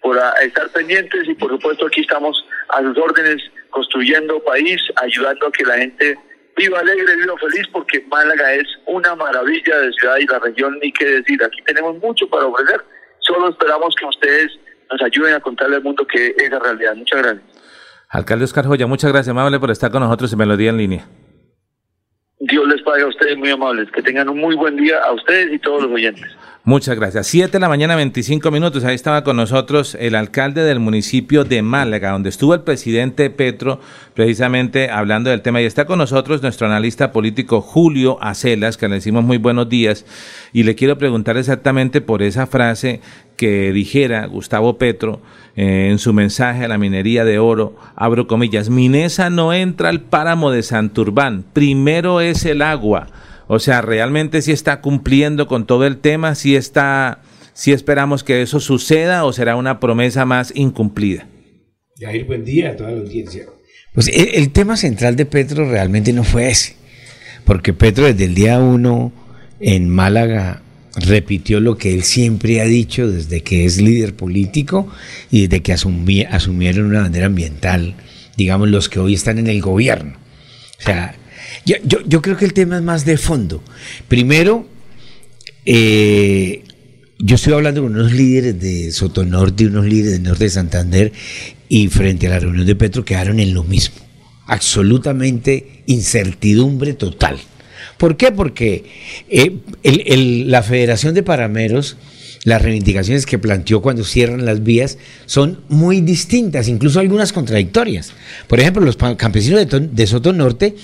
por 0.00 0.18
estar 0.42 0.68
pendientes 0.70 1.28
y 1.28 1.34
por 1.34 1.50
supuesto 1.50 1.86
aquí 1.86 2.00
estamos 2.00 2.44
a 2.70 2.82
sus 2.82 2.98
órdenes 2.98 3.42
construyendo 3.70 4.42
país, 4.44 4.80
ayudando 4.96 5.46
a 5.46 5.52
que 5.52 5.64
la 5.64 5.78
gente 5.78 6.18
viva 6.56 6.80
alegre, 6.80 7.16
viva 7.16 7.34
feliz, 7.38 7.66
porque 7.72 8.04
Málaga 8.08 8.54
es 8.54 8.66
una 8.86 9.14
maravilla 9.14 9.78
de 9.78 9.92
ciudad 9.92 10.16
y 10.18 10.26
la 10.26 10.38
región, 10.38 10.78
ni 10.82 10.92
qué 10.92 11.04
decir. 11.04 11.42
Aquí 11.42 11.62
tenemos 11.66 11.98
mucho 11.98 12.28
para 12.28 12.46
ofrecer. 12.46 12.80
Solo 13.20 13.50
esperamos 13.50 13.94
que 13.98 14.06
ustedes 14.06 14.52
nos 14.90 15.02
ayuden 15.02 15.34
a 15.34 15.40
contarle 15.40 15.76
al 15.76 15.82
mundo 15.82 16.06
que 16.06 16.34
es 16.36 16.50
la 16.50 16.58
realidad. 16.58 16.94
Muchas 16.94 17.22
gracias. 17.22 17.44
Alcalde 18.08 18.44
Oscar 18.44 18.66
Joya, 18.66 18.86
muchas 18.86 19.10
gracias, 19.10 19.30
amable, 19.30 19.58
por 19.58 19.70
estar 19.70 19.90
con 19.90 20.02
nosotros 20.02 20.32
y 20.32 20.36
Melodía 20.36 20.70
en 20.70 20.76
línea. 20.76 21.06
Dios 22.44 22.66
les 22.66 22.82
pague 22.82 23.02
a 23.04 23.06
ustedes 23.06 23.38
muy 23.38 23.50
amables. 23.50 23.88
Que 23.92 24.02
tengan 24.02 24.28
un 24.28 24.38
muy 24.38 24.56
buen 24.56 24.76
día 24.76 24.98
a 24.98 25.12
ustedes 25.12 25.52
y 25.52 25.60
todos 25.60 25.82
los 25.82 25.92
oyentes. 25.92 26.26
Muchas 26.64 26.96
gracias. 26.96 27.28
Siete 27.28 27.52
de 27.52 27.60
la 27.60 27.68
mañana, 27.68 27.94
25 27.94 28.50
minutos. 28.50 28.84
Ahí 28.84 28.96
estaba 28.96 29.22
con 29.22 29.36
nosotros 29.36 29.96
el 29.98 30.16
alcalde 30.16 30.64
del 30.64 30.80
municipio 30.80 31.44
de 31.44 31.62
Málaga, 31.62 32.10
donde 32.10 32.30
estuvo 32.30 32.52
el 32.54 32.62
presidente 32.62 33.30
Petro, 33.30 33.78
precisamente 34.14 34.90
hablando 34.90 35.30
del 35.30 35.42
tema. 35.42 35.62
Y 35.62 35.66
está 35.66 35.84
con 35.84 35.98
nosotros 35.98 36.42
nuestro 36.42 36.66
analista 36.66 37.12
político 37.12 37.60
Julio 37.60 38.18
Acelas, 38.20 38.76
que 38.76 38.88
le 38.88 38.96
decimos 38.96 39.22
muy 39.22 39.38
buenos 39.38 39.68
días. 39.68 40.04
Y 40.52 40.64
le 40.64 40.74
quiero 40.74 40.98
preguntar 40.98 41.36
exactamente 41.36 42.00
por 42.00 42.22
esa 42.22 42.48
frase 42.48 43.00
que 43.42 43.72
dijera 43.72 44.24
Gustavo 44.26 44.78
Petro 44.78 45.20
eh, 45.56 45.88
en 45.90 45.98
su 45.98 46.12
mensaje 46.12 46.64
a 46.64 46.68
la 46.68 46.78
minería 46.78 47.24
de 47.24 47.40
oro, 47.40 47.74
abro 47.96 48.28
comillas, 48.28 48.70
Minesa 48.70 49.30
no 49.30 49.52
entra 49.52 49.88
al 49.88 50.00
páramo 50.00 50.52
de 50.52 50.62
Santurbán, 50.62 51.44
primero 51.52 52.20
es 52.20 52.44
el 52.44 52.62
agua. 52.62 53.08
O 53.48 53.58
sea, 53.58 53.82
realmente 53.82 54.42
sí 54.42 54.52
está 54.52 54.80
cumpliendo 54.80 55.48
con 55.48 55.66
todo 55.66 55.88
el 55.88 55.96
tema, 55.96 56.36
sí 56.36 56.54
está, 56.54 57.22
sí 57.52 57.72
esperamos 57.72 58.22
que 58.22 58.42
eso 58.42 58.60
suceda 58.60 59.24
o 59.24 59.32
será 59.32 59.56
una 59.56 59.80
promesa 59.80 60.24
más 60.24 60.52
incumplida. 60.54 61.26
Jair, 61.98 62.24
buen 62.26 62.44
día 62.44 62.70
a 62.70 62.76
toda 62.76 62.92
la 62.92 63.00
audiencia. 63.00 63.46
Pues 63.92 64.06
el, 64.06 64.28
el 64.34 64.52
tema 64.52 64.76
central 64.76 65.16
de 65.16 65.26
Petro 65.26 65.68
realmente 65.68 66.12
no 66.12 66.22
fue 66.22 66.48
ese, 66.48 66.76
porque 67.44 67.72
Petro 67.72 68.04
desde 68.04 68.26
el 68.26 68.36
día 68.36 68.60
uno 68.60 69.10
en 69.58 69.88
Málaga 69.88 70.62
repitió 70.96 71.60
lo 71.60 71.76
que 71.76 71.94
él 71.94 72.02
siempre 72.02 72.60
ha 72.60 72.64
dicho 72.64 73.08
desde 73.10 73.42
que 73.42 73.64
es 73.64 73.80
líder 73.80 74.14
político 74.14 74.88
y 75.30 75.46
desde 75.46 75.62
que 75.62 75.72
asumieron 75.72 76.86
una 76.86 77.02
bandera 77.02 77.26
ambiental, 77.26 77.94
digamos, 78.36 78.68
los 78.68 78.88
que 78.88 79.00
hoy 79.00 79.14
están 79.14 79.38
en 79.38 79.46
el 79.46 79.60
gobierno. 79.60 80.14
O 80.78 80.82
sea, 80.82 81.14
yo, 81.64 81.76
yo, 81.84 82.22
creo 82.22 82.36
que 82.36 82.44
el 82.44 82.52
tema 82.52 82.76
es 82.76 82.82
más 82.82 83.04
de 83.04 83.16
fondo. 83.16 83.62
Primero, 84.08 84.66
eh, 85.64 86.64
yo 87.18 87.36
estoy 87.36 87.52
hablando 87.52 87.82
con 87.82 87.94
unos 87.94 88.12
líderes 88.12 88.60
de 88.60 88.90
Sotonorte 88.90 89.64
y 89.64 89.66
unos 89.68 89.86
líderes 89.86 90.12
del 90.12 90.24
norte 90.24 90.44
de 90.44 90.50
Santander 90.50 91.12
y 91.68 91.88
frente 91.88 92.26
a 92.26 92.30
la 92.30 92.40
reunión 92.40 92.66
de 92.66 92.74
Petro 92.74 93.04
quedaron 93.04 93.38
en 93.38 93.54
lo 93.54 93.62
mismo. 93.62 93.96
Absolutamente 94.46 95.84
incertidumbre 95.86 96.94
total. 96.94 97.38
¿Por 98.02 98.16
qué? 98.16 98.32
Porque 98.32 98.82
eh, 99.30 99.58
la 99.84 100.64
Federación 100.64 101.14
de 101.14 101.22
Parameros, 101.22 101.96
las 102.42 102.60
reivindicaciones 102.60 103.26
que 103.26 103.38
planteó 103.38 103.80
cuando 103.80 104.02
cierran 104.02 104.44
las 104.44 104.64
vías 104.64 104.98
son 105.26 105.60
muy 105.68 106.00
distintas, 106.00 106.66
incluso 106.66 106.98
algunas 106.98 107.32
contradictorias. 107.32 108.12
Por 108.48 108.58
ejemplo, 108.58 108.84
los 108.84 108.96
campesinos 108.96 109.64
de, 109.64 109.78
de 109.78 110.06
Soto 110.08 110.32
Norte 110.32 110.74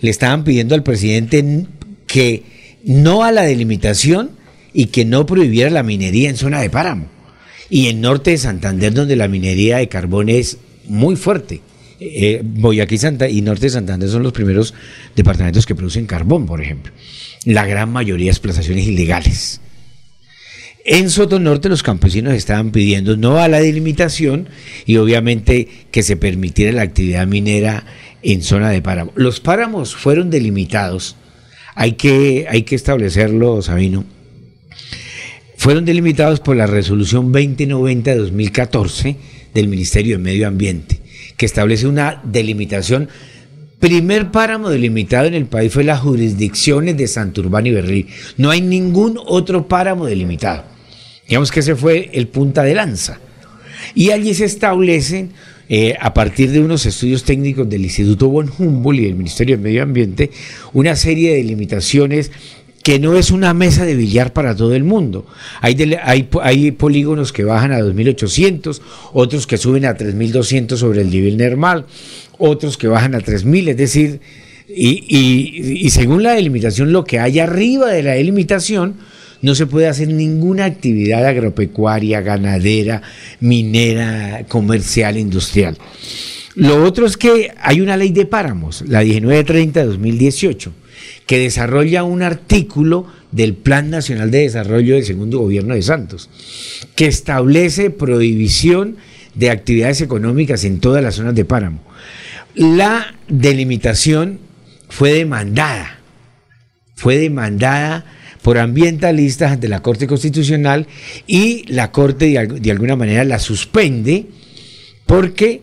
le 0.00 0.10
estaban 0.10 0.42
pidiendo 0.42 0.74
al 0.74 0.82
presidente 0.82 1.66
que 2.08 2.42
no 2.82 3.22
a 3.22 3.30
la 3.30 3.42
delimitación 3.42 4.30
y 4.72 4.86
que 4.86 5.04
no 5.04 5.24
prohibiera 5.24 5.70
la 5.70 5.84
minería 5.84 6.30
en 6.30 6.36
zona 6.36 6.60
de 6.60 6.68
páramo. 6.68 7.06
Y 7.70 7.86
en 7.86 8.00
norte 8.00 8.32
de 8.32 8.38
Santander, 8.38 8.92
donde 8.92 9.14
la 9.14 9.28
minería 9.28 9.76
de 9.76 9.88
carbón 9.88 10.30
es 10.30 10.58
muy 10.88 11.14
fuerte. 11.14 11.60
Eh, 11.98 12.42
Boyacá 12.44 12.96
Santa 12.98 13.28
y 13.28 13.40
Norte 13.40 13.66
de 13.66 13.70
Santander 13.70 14.08
son 14.08 14.22
los 14.22 14.32
primeros 14.32 14.74
departamentos 15.14 15.64
que 15.64 15.74
producen 15.74 16.06
carbón, 16.06 16.46
por 16.46 16.60
ejemplo. 16.60 16.92
La 17.44 17.66
gran 17.66 17.90
mayoría 17.90 18.26
de 18.26 18.32
explotaciones 18.32 18.86
ilegales. 18.86 19.60
En 20.84 21.10
Soto 21.10 21.40
Norte 21.40 21.68
los 21.68 21.82
campesinos 21.82 22.34
estaban 22.34 22.70
pidiendo 22.70 23.16
no 23.16 23.38
a 23.38 23.48
la 23.48 23.60
delimitación 23.60 24.48
y 24.84 24.98
obviamente 24.98 25.68
que 25.90 26.04
se 26.04 26.16
permitiera 26.16 26.70
la 26.70 26.82
actividad 26.82 27.26
minera 27.26 27.84
en 28.22 28.42
zona 28.42 28.70
de 28.70 28.82
páramo. 28.82 29.12
Los 29.16 29.40
páramos 29.40 29.96
fueron 29.96 30.30
delimitados, 30.30 31.16
hay 31.74 31.92
que, 31.92 32.46
hay 32.48 32.62
que 32.62 32.76
establecerlo, 32.76 33.62
Sabino, 33.62 34.04
fueron 35.56 35.84
delimitados 35.84 36.38
por 36.38 36.54
la 36.54 36.68
resolución 36.68 37.32
2090 37.32 38.10
de 38.10 38.16
2014 38.18 39.16
del 39.54 39.66
Ministerio 39.66 40.18
de 40.18 40.22
Medio 40.22 40.46
Ambiente 40.46 41.00
que 41.36 41.46
establece 41.46 41.86
una 41.86 42.20
delimitación. 42.24 43.08
Primer 43.78 44.30
páramo 44.30 44.70
delimitado 44.70 45.26
en 45.26 45.34
el 45.34 45.46
país 45.46 45.72
fue 45.72 45.84
las 45.84 46.00
jurisdicciones 46.00 46.96
de 46.96 47.06
Santurbán 47.06 47.66
y 47.66 47.72
Berlín. 47.72 48.06
No 48.36 48.50
hay 48.50 48.62
ningún 48.62 49.18
otro 49.26 49.68
páramo 49.68 50.06
delimitado. 50.06 50.64
Digamos 51.28 51.50
que 51.50 51.60
ese 51.60 51.76
fue 51.76 52.10
el 52.14 52.28
punta 52.28 52.62
de 52.62 52.74
lanza. 52.74 53.18
Y 53.94 54.10
allí 54.10 54.34
se 54.34 54.44
establecen, 54.44 55.32
eh, 55.68 55.94
a 56.00 56.14
partir 56.14 56.50
de 56.50 56.60
unos 56.60 56.86
estudios 56.86 57.24
técnicos 57.24 57.68
del 57.68 57.84
Instituto 57.84 58.28
von 58.28 58.50
Humboldt 58.56 59.00
y 59.00 59.04
del 59.04 59.14
Ministerio 59.16 59.56
de 59.56 59.62
Medio 59.62 59.82
Ambiente, 59.82 60.30
una 60.72 60.96
serie 60.96 61.30
de 61.30 61.36
delimitaciones 61.36 62.30
que 62.86 63.00
no 63.00 63.16
es 63.16 63.32
una 63.32 63.52
mesa 63.52 63.84
de 63.84 63.96
billar 63.96 64.32
para 64.32 64.54
todo 64.54 64.72
el 64.76 64.84
mundo. 64.84 65.26
Hay, 65.60 65.76
hay, 66.04 66.70
polígonos 66.70 67.32
que 67.32 67.42
bajan 67.42 67.72
a 67.72 67.80
2.800, 67.80 68.80
otros 69.12 69.48
que 69.48 69.56
suben 69.56 69.84
a 69.86 69.96
3.200 69.96 70.76
sobre 70.76 71.00
el 71.00 71.10
nivel 71.10 71.36
normal, 71.36 71.86
otros 72.38 72.78
que 72.78 72.86
bajan 72.86 73.16
a 73.16 73.18
3.000, 73.18 73.70
es 73.70 73.76
decir, 73.76 74.20
y, 74.68 75.02
y, 75.84 75.90
según 75.90 76.22
la 76.22 76.34
delimitación, 76.34 76.92
lo 76.92 77.02
que 77.02 77.18
hay 77.18 77.40
arriba 77.40 77.90
de 77.90 78.04
la 78.04 78.12
delimitación, 78.12 78.94
no 79.42 79.56
se 79.56 79.66
puede 79.66 79.88
hacer 79.88 80.06
ninguna 80.06 80.64
actividad 80.64 81.26
agropecuaria, 81.26 82.20
ganadera, 82.20 83.02
minera, 83.40 84.44
comercial, 84.46 85.18
industrial. 85.18 85.76
Lo 86.54 86.84
otro 86.84 87.04
es 87.04 87.16
que 87.16 87.50
hay 87.60 87.80
una 87.80 87.96
ley 87.96 88.12
de 88.12 88.26
páramos, 88.26 88.84
la 88.86 89.00
1930 89.00 89.80
de 89.80 89.86
2018 89.86 90.72
que 91.26 91.38
desarrolla 91.38 92.04
un 92.04 92.22
artículo 92.22 93.06
del 93.32 93.54
Plan 93.54 93.90
Nacional 93.90 94.30
de 94.30 94.38
Desarrollo 94.40 94.94
del 94.94 95.04
segundo 95.04 95.38
gobierno 95.38 95.74
de 95.74 95.82
Santos, 95.82 96.30
que 96.94 97.06
establece 97.06 97.90
prohibición 97.90 98.96
de 99.34 99.50
actividades 99.50 100.00
económicas 100.00 100.64
en 100.64 100.80
todas 100.80 101.02
las 101.02 101.16
zonas 101.16 101.34
de 101.34 101.44
páramo. 101.44 101.80
La 102.54 103.14
delimitación 103.28 104.38
fue 104.88 105.12
demandada, 105.12 105.98
fue 106.94 107.18
demandada 107.18 108.06
por 108.40 108.58
ambientalistas 108.58 109.52
ante 109.52 109.68
la 109.68 109.82
Corte 109.82 110.06
Constitucional 110.06 110.86
y 111.26 111.64
la 111.66 111.90
Corte 111.90 112.26
de, 112.26 112.70
alguna 112.70 112.94
manera 112.94 113.24
la 113.24 113.40
suspende 113.40 114.26
porque 115.04 115.62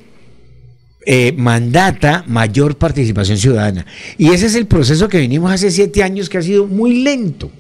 eh, 1.06 1.34
mandata 1.36 2.24
mayor 2.28 2.78
participación 2.78 3.38
ciudadana. 3.38 3.86
Y 4.18 4.30
ese 4.30 4.46
es 4.46 4.56
el 4.56 4.68
proceso 4.68 5.10
que 5.10 5.18
venimos 5.18 5.52
hace 5.52 5.70
siete 5.72 6.04
años 6.04 6.30
que 6.30 6.38
ha 6.38 6.42
sido 6.42 6.66
muy 6.66 7.04
lento. 7.04 7.52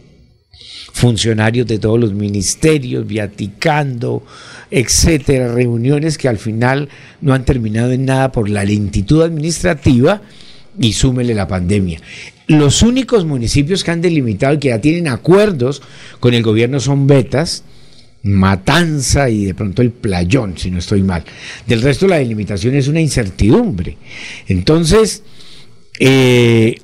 Funcionarios 0.94 1.68
de 1.68 1.80
todos 1.80 2.00
los 2.00 2.14
ministerios, 2.14 3.06
viaticando, 3.06 4.24
etcétera, 4.72 5.54
reuniones 5.54 6.18
que 6.18 6.30
al 6.30 6.38
final 6.38 6.88
no 7.20 7.34
han 7.34 7.46
terminado 7.46 7.92
en 7.92 8.06
nada 8.06 8.32
por 8.32 8.50
la 8.50 8.64
lentitud 8.64 9.24
administrativa 9.24 10.22
y 10.80 10.94
súmele 10.94 11.34
la 11.34 11.48
pandemia. 11.48 12.00
Los 12.48 12.82
únicos 12.82 13.26
municipios 13.26 13.84
que 13.84 13.92
han 13.92 14.02
delimitado 14.02 14.54
y 14.54 14.60
que 14.60 14.70
ya 14.70 14.82
tienen 14.82 15.08
acuerdos 15.08 15.82
con 16.20 16.34
el 16.34 16.44
gobierno 16.44 16.80
son 16.80 17.08
Betas, 17.08 17.64
Matanza 18.24 19.30
y 19.30 19.46
de 19.46 19.54
pronto 19.54 19.82
el 19.82 19.92
Playón, 19.92 20.58
si 20.58 20.72
no 20.72 20.80
estoy 20.80 21.04
mal. 21.04 21.24
Del 21.68 21.82
resto 21.82 22.08
la 22.08 22.18
delimitación 22.18 22.76
es 22.76 22.88
una 22.88 23.02
incertidumbre. 23.02 23.98
Entonces, 24.48 25.24
eh, 26.00 26.78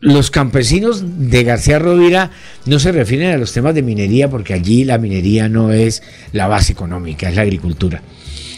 los 0.00 0.30
campesinos 0.30 1.04
de 1.30 1.44
García 1.44 1.78
Rovira 1.78 2.30
no 2.66 2.78
se 2.78 2.92
refieren 2.92 3.30
a 3.30 3.36
los 3.36 3.52
temas 3.52 3.74
de 3.74 3.82
minería 3.82 4.30
porque 4.30 4.54
allí 4.54 4.84
la 4.84 4.98
minería 4.98 5.48
no 5.48 5.72
es 5.72 6.02
la 6.32 6.46
base 6.46 6.72
económica, 6.72 7.28
es 7.28 7.36
la 7.36 7.42
agricultura. 7.42 8.02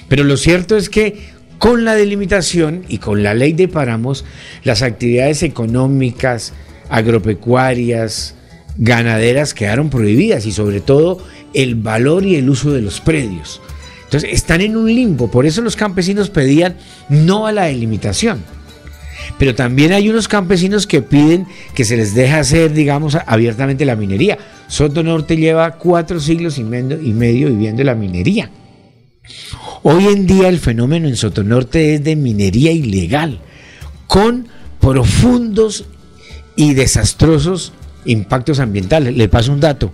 Pero 0.09 0.25
lo 0.25 0.37
cierto 0.37 0.77
es 0.77 0.89
que 0.89 1.35
con 1.59 1.85
la 1.85 1.95
delimitación 1.95 2.85
y 2.89 2.99
con 2.99 3.23
la 3.23 3.33
ley 3.33 3.55
de 3.55 3.69
páramos, 3.69 4.25
las 4.63 4.83
actividades 4.83 5.43
económicas, 5.43 6.53
agropecuarias, 6.91 8.35
ganaderas 8.77 9.55
quedaron 9.55 9.91
prohibidas 9.91 10.47
y 10.47 10.53
sobre 10.53 10.81
todo 10.81 11.19
el 11.55 11.75
valor 11.75 12.25
y 12.25 12.37
el 12.37 12.51
uso 12.51 12.73
de 12.73 12.83
los 12.83 13.01
predios. 13.01 13.61
Entonces 14.05 14.31
están 14.33 14.61
en 14.61 14.77
un 14.77 14.93
limbo, 14.93 15.31
por 15.31 15.47
eso 15.47 15.63
los 15.63 15.77
campesinos 15.77 16.31
pedían 16.31 16.77
no 17.09 17.47
a 17.47 17.53
la 17.53 17.65
delimitación. 17.65 18.43
Pero 19.39 19.55
también 19.55 19.93
hay 19.93 20.09
unos 20.11 20.29
campesinos 20.29 20.87
que 20.87 21.03
piden 21.03 21.47
que 21.75 21.85
se 21.85 21.97
les 21.97 22.15
deje 22.15 22.35
hacer, 22.35 22.73
digamos, 22.73 23.17
abiertamente 23.27 23.85
la 23.85 23.97
minería. 23.97 24.39
Soto 24.69 25.03
Norte 25.03 25.37
lleva 25.37 25.73
cuatro 25.73 26.21
siglos 26.21 26.59
y 26.59 26.65
medio 26.65 27.49
viviendo 27.49 27.83
la 27.85 27.95
minería. 27.95 28.51
Hoy 29.83 30.07
en 30.07 30.27
día 30.27 30.49
el 30.49 30.59
fenómeno 30.59 31.09
en 31.09 31.17
Soto 31.17 31.43
Norte 31.43 31.95
es 31.95 32.05
de 32.05 32.17
minería 32.17 32.73
ilegal, 32.73 33.41
con 34.07 34.49
profundos 34.81 35.87
y 36.57 36.75
desastrosos 36.75 37.73
impactos 38.05 38.61
ambientales. 38.61 39.17
Le 39.17 39.29
paso 39.29 39.53
un 39.53 39.61
dato. 39.61 39.93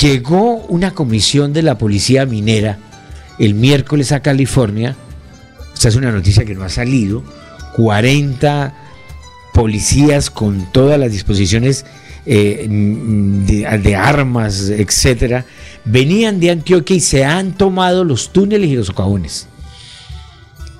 Llegó 0.00 0.56
una 0.68 0.92
comisión 0.92 1.52
de 1.52 1.62
la 1.62 1.78
policía 1.78 2.26
minera 2.26 2.78
el 3.38 3.54
miércoles 3.54 4.12
a 4.12 4.20
California. 4.20 4.96
Esta 5.74 5.88
es 5.88 5.96
una 5.96 6.12
noticia 6.12 6.44
que 6.44 6.54
no 6.54 6.64
ha 6.64 6.68
salido. 6.68 7.22
40 7.76 8.74
policías 9.52 10.30
con 10.30 10.70
todas 10.72 10.98
las 10.98 11.12
disposiciones 11.12 11.84
eh, 12.24 12.66
de, 12.68 13.96
armas, 13.96 14.68
etcétera, 14.68 15.44
venían 15.84 16.38
de 16.38 16.50
Antioquia 16.50 16.96
y 16.96 17.00
se 17.00 17.24
han 17.24 17.52
tomado 17.52 18.04
los 18.04 18.32
túneles 18.32 18.70
y 18.70 18.76
los 18.76 18.86
socavones. 18.86 19.48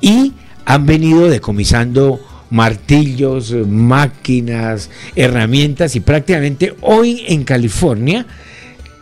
Y 0.00 0.32
han 0.64 0.86
venido 0.86 1.28
decomisando 1.28 2.20
martillos, 2.50 3.52
máquinas, 3.66 4.90
herramientas 5.16 5.96
y 5.96 6.00
prácticamente 6.00 6.76
hoy 6.82 7.24
en 7.26 7.44
California 7.44 8.26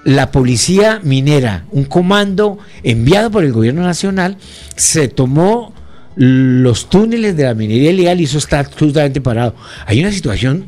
la 0.05 0.31
policía 0.31 1.01
minera, 1.03 1.65
un 1.71 1.85
comando 1.85 2.59
enviado 2.83 3.31
por 3.31 3.45
el 3.45 3.53
gobierno 3.53 3.83
nacional, 3.83 4.39
se 4.77 5.09
tomó 5.09 5.75
los 6.17 6.89
túneles 6.89 7.37
de 7.37 7.45
la 7.45 7.55
minería 7.55 7.91
ilegal 7.91 8.21
y 8.21 8.25
eso 8.25 8.39
está 8.39 8.61
absolutamente 8.61 9.21
parado. 9.21 9.55
Hay 9.87 10.01
una 10.01 10.13
situación 10.13 10.67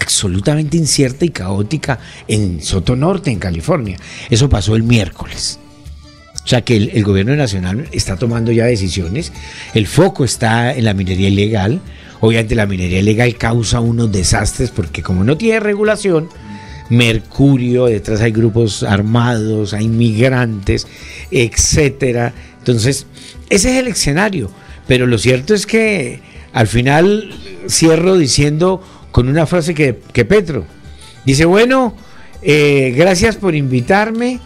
absolutamente 0.00 0.76
incierta 0.76 1.24
y 1.24 1.30
caótica 1.30 1.98
en 2.26 2.62
Soto 2.62 2.96
Norte, 2.96 3.30
en 3.30 3.38
California. 3.38 3.98
Eso 4.30 4.48
pasó 4.48 4.76
el 4.76 4.82
miércoles. 4.82 5.58
O 6.44 6.48
sea 6.48 6.62
que 6.62 6.76
el, 6.76 6.90
el, 6.94 7.04
gobierno 7.04 7.36
nacional 7.36 7.88
está 7.92 8.16
tomando 8.16 8.52
ya 8.52 8.64
decisiones, 8.64 9.32
el 9.74 9.86
foco 9.86 10.24
está 10.24 10.72
en 10.74 10.86
la 10.86 10.94
minería 10.94 11.28
ilegal, 11.28 11.80
obviamente 12.20 12.54
la 12.54 12.64
minería 12.64 13.00
ilegal 13.00 13.36
causa 13.36 13.80
unos 13.80 14.10
desastres 14.10 14.70
porque 14.70 15.02
como 15.02 15.24
no 15.24 15.36
tiene 15.36 15.60
regulación, 15.60 16.30
mercurio, 16.90 17.86
detrás 17.86 18.20
hay 18.20 18.32
grupos 18.32 18.82
armados, 18.82 19.74
hay 19.74 19.88
migrantes, 19.88 20.86
etcétera. 21.30 22.32
Entonces, 22.58 23.06
ese 23.50 23.72
es 23.72 23.76
el 23.78 23.88
escenario, 23.88 24.50
pero 24.86 25.06
lo 25.06 25.18
cierto 25.18 25.54
es 25.54 25.66
que 25.66 26.20
al 26.52 26.66
final 26.66 27.30
cierro 27.68 28.16
diciendo 28.16 28.82
con 29.10 29.28
una 29.28 29.46
frase 29.46 29.74
que, 29.74 29.98
que 30.12 30.24
Petro 30.24 30.64
dice, 31.24 31.44
bueno, 31.44 31.94
eh, 32.42 32.94
gracias 32.96 33.36
por 33.36 33.54
invitarme. 33.54 34.40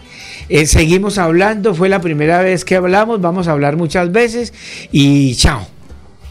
Eh, 0.49 0.65
seguimos 0.65 1.17
hablando, 1.17 1.73
fue 1.73 1.89
la 1.89 2.01
primera 2.01 2.41
vez 2.41 2.65
que 2.65 2.75
hablamos, 2.75 3.21
vamos 3.21 3.47
a 3.47 3.51
hablar 3.51 3.77
muchas 3.77 4.11
veces 4.11 4.53
y 4.91 5.35
chao. 5.35 5.67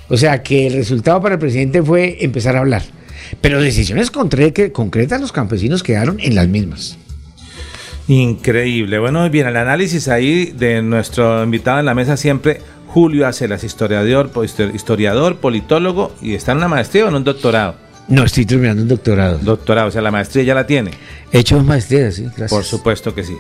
O 0.09 0.17
sea 0.17 0.43
que 0.43 0.67
el 0.67 0.75
resultado 0.75 1.23
para 1.23 1.37
el 1.37 1.41
presidente 1.41 1.83
fue 1.83 2.19
empezar 2.21 2.57
a 2.57 2.61
hablar. 2.61 2.83
Pero 3.41 3.61
decisiones 3.61 4.11
concretas 4.11 5.21
los 5.21 5.33
campesinos 5.33 5.83
quedaron 5.83 6.21
en 6.21 6.35
las 6.35 6.49
mismas. 6.49 6.99
Increíble. 8.09 8.99
Bueno, 8.99 9.29
bien, 9.31 9.47
el 9.47 9.57
análisis 9.57 10.09
ahí 10.09 10.47
de 10.47 10.83
nuestro 10.83 11.43
invitado 11.43 11.79
en 11.79 11.87
la 11.87 11.95
mesa 11.95 12.17
siempre, 12.17 12.61
Julio 12.89 13.27
Acelas, 13.27 13.65
historiador, 13.65 14.31
historiador, 14.75 15.37
politólogo 15.37 16.13
y 16.21 16.35
está 16.35 16.53
en 16.53 16.59
una 16.59 16.69
maestría 16.69 17.07
o 17.07 17.09
en 17.09 17.15
un 17.15 17.25
doctorado. 17.25 17.77
No, 18.13 18.25
estoy 18.25 18.45
terminando 18.45 18.83
un 18.83 18.89
doctorado. 18.89 19.39
Doctorado, 19.39 19.89
o 19.89 19.91
sea, 19.91 20.03
la 20.03 20.11
maestría 20.11 20.45
ya 20.45 20.55
la 20.55 20.67
tiene. 20.67 20.91
He 21.33 21.39
hecho 21.39 21.59
maestría, 21.65 22.11
sí, 22.13 22.25
gracias. 22.25 22.51
Por 22.51 22.63
supuesto 22.63 23.15
que 23.15 23.25
sí. 23.25 23.35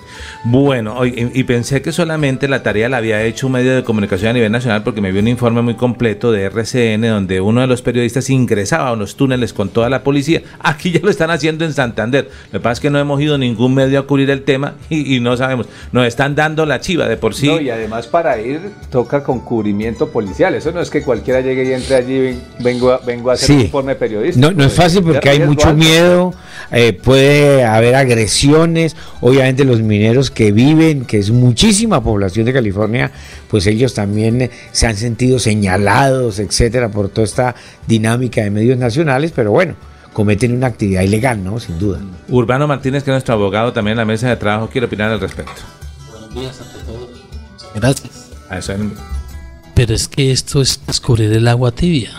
Bueno, 0.44 1.04
y, 1.04 1.30
y, 1.34 1.44
pensé 1.44 1.82
que 1.82 1.92
solamente 1.92 2.48
la 2.48 2.62
tarea 2.62 2.88
la 2.88 2.96
había 2.96 3.22
hecho 3.22 3.48
un 3.48 3.52
medio 3.52 3.76
de 3.76 3.84
comunicación 3.84 4.30
a 4.30 4.32
nivel 4.32 4.50
nacional 4.50 4.82
porque 4.82 5.02
me 5.02 5.12
vi 5.12 5.18
un 5.18 5.28
informe 5.28 5.60
muy 5.60 5.74
completo 5.74 6.32
de 6.32 6.44
RCN 6.44 7.02
donde 7.02 7.42
uno 7.42 7.60
de 7.60 7.66
los 7.66 7.82
periodistas 7.82 8.30
ingresaba 8.30 8.88
a 8.88 8.92
unos 8.94 9.16
túneles 9.16 9.52
con 9.52 9.68
toda 9.68 9.90
la 9.90 10.02
policía. 10.02 10.40
Aquí 10.60 10.90
ya 10.90 11.00
lo 11.02 11.10
están 11.10 11.30
haciendo 11.30 11.66
en 11.66 11.74
Santander. 11.74 12.30
Lo 12.50 12.60
que 12.60 12.62
pasa 12.62 12.72
es 12.72 12.80
que 12.80 12.88
no 12.88 12.98
hemos 12.98 13.20
ido 13.20 13.36
ningún 13.36 13.74
medio 13.74 14.00
a 14.00 14.06
cubrir 14.06 14.30
el 14.30 14.42
tema 14.42 14.76
y, 14.88 15.16
y 15.16 15.20
no 15.20 15.36
sabemos. 15.36 15.66
Nos 15.92 16.06
están 16.06 16.34
dando 16.34 16.64
la 16.64 16.80
chiva 16.80 17.06
de 17.06 17.18
por 17.18 17.34
sí. 17.34 17.48
No, 17.48 17.60
y 17.60 17.68
además 17.68 18.06
para 18.06 18.40
ir 18.40 18.60
toca 18.90 19.22
con 19.22 19.40
cubrimiento 19.40 20.08
policial. 20.08 20.54
Eso 20.54 20.72
no 20.72 20.80
es 20.80 20.88
que 20.88 21.02
cualquiera 21.02 21.42
llegue 21.42 21.64
y 21.68 21.72
entre 21.74 21.96
allí 21.96 22.14
y 22.14 22.42
vengo 22.64 22.90
a, 22.90 22.98
vengo 23.04 23.28
a 23.28 23.34
hacer 23.34 23.48
Sí. 23.48 23.52
un 23.52 23.60
informe 23.60 23.96
periodístico. 23.96 24.46
No, 24.50 24.56
no 24.56 24.61
es 24.64 24.72
fácil 24.74 25.02
porque 25.02 25.28
hay 25.28 25.40
mucho 25.40 25.68
alto. 25.68 25.78
miedo, 25.78 26.34
eh, 26.70 26.92
puede 26.92 27.64
haber 27.64 27.94
agresiones, 27.94 28.96
obviamente 29.20 29.64
los 29.64 29.80
mineros 29.82 30.30
que 30.30 30.52
viven, 30.52 31.04
que 31.04 31.18
es 31.18 31.30
muchísima 31.30 32.02
población 32.02 32.46
de 32.46 32.52
California, 32.52 33.10
pues 33.48 33.66
ellos 33.66 33.94
también 33.94 34.50
se 34.72 34.86
han 34.86 34.96
sentido 34.96 35.38
señalados, 35.38 36.38
etcétera, 36.38 36.88
por 36.90 37.08
toda 37.08 37.24
esta 37.26 37.54
dinámica 37.86 38.42
de 38.42 38.50
medios 38.50 38.78
nacionales, 38.78 39.32
pero 39.34 39.50
bueno, 39.50 39.74
cometen 40.12 40.52
una 40.54 40.66
actividad 40.66 41.02
ilegal, 41.02 41.42
¿no? 41.42 41.58
Sin 41.60 41.78
duda. 41.78 41.98
Urbano 42.28 42.66
Martínez, 42.66 43.02
que 43.02 43.10
es 43.10 43.14
nuestro 43.14 43.34
abogado 43.34 43.72
también 43.72 43.92
en 43.92 43.98
la 43.98 44.04
mesa 44.04 44.28
de 44.28 44.36
trabajo, 44.36 44.68
quiere 44.70 44.86
opinar 44.86 45.10
al 45.10 45.20
respecto. 45.20 45.52
Buenos 46.10 46.34
días 46.34 46.60
ante 46.60 46.78
todos. 46.86 47.10
Gracias. 47.74 48.30
A 48.50 48.58
eso 48.58 48.72
en- 48.72 48.92
Pero 49.74 49.94
es 49.94 50.06
que 50.08 50.30
esto 50.32 50.60
es 50.60 50.80
descubrir 50.86 51.32
el 51.32 51.48
agua 51.48 51.72
tibia. 51.72 52.10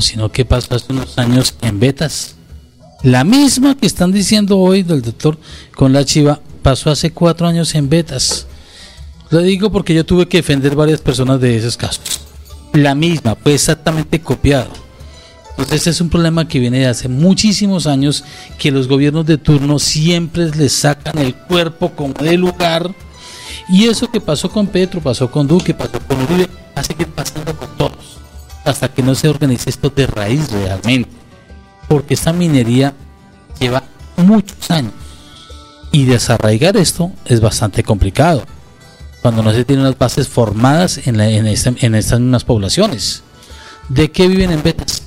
O 0.00 0.02
si 0.02 0.16
no, 0.16 0.32
¿qué 0.32 0.46
pasó 0.46 0.76
hace 0.76 0.86
unos 0.94 1.18
años 1.18 1.54
en 1.60 1.78
Betas? 1.78 2.34
La 3.02 3.22
misma 3.22 3.76
que 3.76 3.86
están 3.86 4.12
diciendo 4.12 4.56
hoy 4.56 4.82
del 4.82 5.02
doctor 5.02 5.36
con 5.74 5.92
la 5.92 6.06
chiva 6.06 6.40
pasó 6.62 6.90
hace 6.90 7.10
cuatro 7.10 7.46
años 7.46 7.74
en 7.74 7.90
Betas. 7.90 8.46
Lo 9.28 9.40
digo 9.40 9.70
porque 9.70 9.92
yo 9.92 10.06
tuve 10.06 10.26
que 10.26 10.38
defender 10.38 10.74
varias 10.74 11.02
personas 11.02 11.38
de 11.42 11.54
esos 11.54 11.76
casos. 11.76 12.22
La 12.72 12.94
misma, 12.94 13.34
fue 13.34 13.52
exactamente 13.52 14.22
copiado. 14.22 14.70
Entonces 15.58 15.88
es 15.88 16.00
un 16.00 16.08
problema 16.08 16.48
que 16.48 16.60
viene 16.60 16.78
de 16.78 16.86
hace 16.86 17.08
muchísimos 17.08 17.86
años 17.86 18.24
que 18.58 18.70
los 18.70 18.88
gobiernos 18.88 19.26
de 19.26 19.36
turno 19.36 19.78
siempre 19.78 20.50
les 20.56 20.72
sacan 20.72 21.18
el 21.18 21.34
cuerpo 21.34 21.90
como 21.90 22.14
de 22.14 22.38
lugar 22.38 22.90
y 23.68 23.84
eso 23.84 24.10
que 24.10 24.22
pasó 24.22 24.50
con 24.50 24.66
Petro, 24.66 25.02
pasó 25.02 25.30
con 25.30 25.46
Duque, 25.46 25.74
pasó 25.74 26.00
con 26.08 26.22
Uribe, 26.22 26.48
va 26.74 26.80
a 26.80 26.84
seguir 26.84 27.08
pasando 27.08 27.54
con 27.54 27.68
todos. 27.76 28.20
Hasta 28.64 28.92
que 28.92 29.02
no 29.02 29.14
se 29.14 29.28
organice 29.28 29.70
esto 29.70 29.90
de 29.90 30.06
raíz 30.06 30.50
realmente. 30.50 31.08
Porque 31.88 32.14
esta 32.14 32.32
minería 32.32 32.94
lleva 33.58 33.82
muchos 34.16 34.70
años. 34.70 34.92
Y 35.92 36.04
desarraigar 36.04 36.76
esto 36.76 37.10
es 37.24 37.40
bastante 37.40 37.82
complicado. 37.82 38.44
Cuando 39.22 39.42
no 39.42 39.52
se 39.52 39.64
tienen 39.64 39.84
las 39.84 39.98
bases 39.98 40.28
formadas 40.28 41.06
en, 41.06 41.16
la- 41.18 41.28
en, 41.28 41.46
esta- 41.46 41.74
en 41.80 41.94
estas 41.94 42.20
mismas 42.20 42.44
poblaciones. 42.44 43.22
¿De 43.88 44.10
qué 44.10 44.28
viven 44.28 44.52
en 44.52 44.62
Betas? 44.62 45.02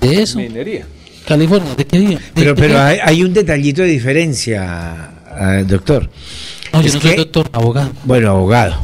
De 0.00 0.22
eso. 0.22 0.38
Minería. 0.38 0.86
California, 1.26 1.74
¿de 1.74 1.86
qué 1.86 1.98
viven? 1.98 2.18
¿De- 2.18 2.22
Pero, 2.34 2.54
de 2.54 2.60
pero 2.60 2.74
qué? 2.74 2.80
hay, 2.80 2.98
hay 3.02 3.22
un 3.22 3.32
detallito 3.32 3.82
de 3.82 3.88
diferencia, 3.88 5.10
ah, 5.30 5.62
doctor. 5.66 6.10
No, 6.72 6.80
yo 6.82 6.88
es 6.88 6.94
no 6.94 7.00
soy 7.00 7.16
doctor, 7.16 7.48
abogado. 7.52 7.90
Bueno, 8.04 8.30
abogado. 8.30 8.76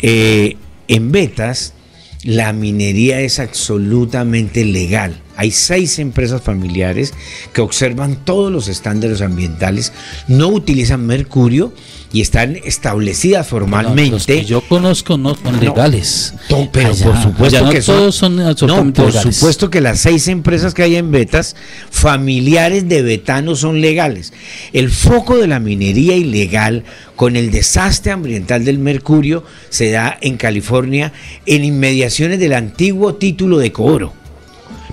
Eh, 0.00 0.56
en 0.88 1.12
Betas, 1.12 1.74
la 2.22 2.52
minería 2.52 3.20
es 3.20 3.38
absolutamente 3.38 4.64
legal. 4.64 5.20
Hay 5.36 5.50
seis 5.50 5.98
empresas 5.98 6.42
familiares 6.42 7.14
que 7.52 7.62
observan 7.62 8.24
todos 8.24 8.52
los 8.52 8.68
estándares 8.68 9.22
ambientales, 9.22 9.92
no 10.28 10.48
utilizan 10.48 11.06
mercurio 11.06 11.72
y 12.12 12.20
están 12.20 12.56
establecidas 12.64 13.46
No, 13.46 13.50
formalmente. 13.50 14.10
los 14.10 14.26
que 14.26 14.44
yo 14.44 14.60
conozco 14.60 15.16
no 15.16 15.34
son 15.34 15.58
legales. 15.60 16.34
Pero 16.72 16.90
Allá- 16.90 17.06
por 17.06 17.22
supuesto 17.22 17.64
no 17.64 17.70
que 17.70 17.80
son- 17.82 17.96
todos 17.96 18.14
son 18.14 18.36
No, 18.36 18.48
absolutamente 18.48 19.00
por 19.02 19.10
legales. 19.12 19.36
supuesto 19.36 19.70
que 19.70 19.80
las 19.80 20.00
seis 20.00 20.28
empresas 20.28 20.74
que 20.74 20.82
hay 20.82 20.96
en 20.96 21.10
Betas, 21.10 21.56
familiares 21.90 22.88
de 22.88 23.00
betanos, 23.02 23.60
son 23.60 23.80
legales. 23.80 24.32
El 24.72 24.90
foco 24.90 25.38
de 25.38 25.46
la 25.46 25.58
minería 25.60 26.14
ilegal 26.16 26.84
con 27.16 27.36
el 27.36 27.50
desastre 27.50 28.12
ambiental 28.12 28.64
del 28.64 28.78
mercurio 28.78 29.44
se 29.70 29.90
da 29.90 30.18
en 30.20 30.36
California 30.36 31.12
en 31.46 31.64
inmediaciones 31.64 32.38
del 32.38 32.52
antiguo 32.52 33.14
título 33.14 33.58
de 33.58 33.72
Cobro. 33.72 34.12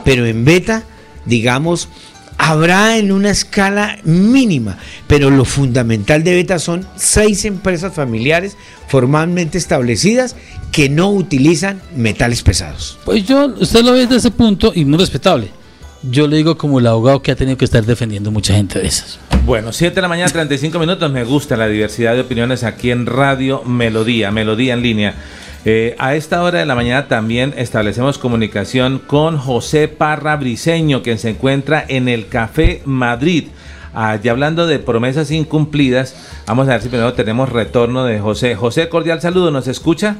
Pero 0.05 0.25
en 0.25 0.45
Beta, 0.45 0.83
digamos, 1.25 1.89
habrá 2.39 2.97
en 2.97 3.11
una 3.11 3.29
escala 3.29 3.99
mínima, 4.03 4.77
pero 5.07 5.29
lo 5.29 5.45
fundamental 5.45 6.23
de 6.23 6.33
Beta 6.33 6.57
son 6.57 6.87
seis 6.95 7.45
empresas 7.45 7.93
familiares 7.93 8.57
formalmente 8.87 9.57
establecidas 9.57 10.35
que 10.71 10.89
no 10.89 11.11
utilizan 11.11 11.81
metales 11.95 12.41
pesados. 12.41 12.97
Pues 13.05 13.25
yo, 13.25 13.53
usted 13.59 13.83
lo 13.83 13.91
ve 13.91 13.99
desde 13.99 14.15
ese 14.15 14.31
punto 14.31 14.71
y 14.73 14.85
muy 14.85 14.97
respetable. 14.97 15.51
Yo 16.01 16.27
le 16.27 16.37
digo 16.37 16.57
como 16.57 16.79
el 16.79 16.87
abogado 16.87 17.21
que 17.21 17.31
ha 17.31 17.35
tenido 17.35 17.57
que 17.57 17.65
estar 17.65 17.85
defendiendo 17.85 18.31
mucha 18.31 18.55
gente 18.55 18.79
de 18.79 18.87
esas. 18.87 19.19
Bueno, 19.45 19.73
7 19.73 19.93
de 19.93 20.01
la 20.01 20.07
mañana, 20.07 20.31
35 20.31 20.79
minutos. 20.79 21.11
Me 21.11 21.25
gusta 21.25 21.57
la 21.57 21.67
diversidad 21.67 22.13
de 22.13 22.21
opiniones 22.21 22.63
aquí 22.63 22.89
en 22.89 23.05
Radio 23.05 23.63
Melodía, 23.63 24.31
Melodía 24.31 24.75
en 24.75 24.81
línea. 24.81 25.15
Eh, 25.65 25.95
a 25.99 26.15
esta 26.15 26.41
hora 26.41 26.59
de 26.59 26.65
la 26.65 26.75
mañana 26.75 27.07
también 27.07 27.53
establecemos 27.57 28.17
comunicación 28.17 28.99
con 28.99 29.37
José 29.37 29.87
Parra 29.89 30.37
Briseño, 30.37 31.03
quien 31.03 31.19
se 31.19 31.29
encuentra 31.31 31.83
en 31.87 32.07
el 32.07 32.27
Café 32.27 32.81
Madrid. 32.85 33.47
Ah, 33.93 34.17
y 34.21 34.29
hablando 34.29 34.67
de 34.67 34.79
promesas 34.79 35.31
incumplidas, 35.31 36.15
vamos 36.45 36.67
a 36.67 36.71
ver 36.71 36.81
si 36.81 36.89
primero 36.89 37.13
tenemos 37.13 37.49
retorno 37.49 38.05
de 38.05 38.19
José. 38.19 38.55
José, 38.55 38.87
cordial 38.87 39.21
saludo, 39.21 39.51
¿nos 39.51 39.67
escucha? 39.67 40.15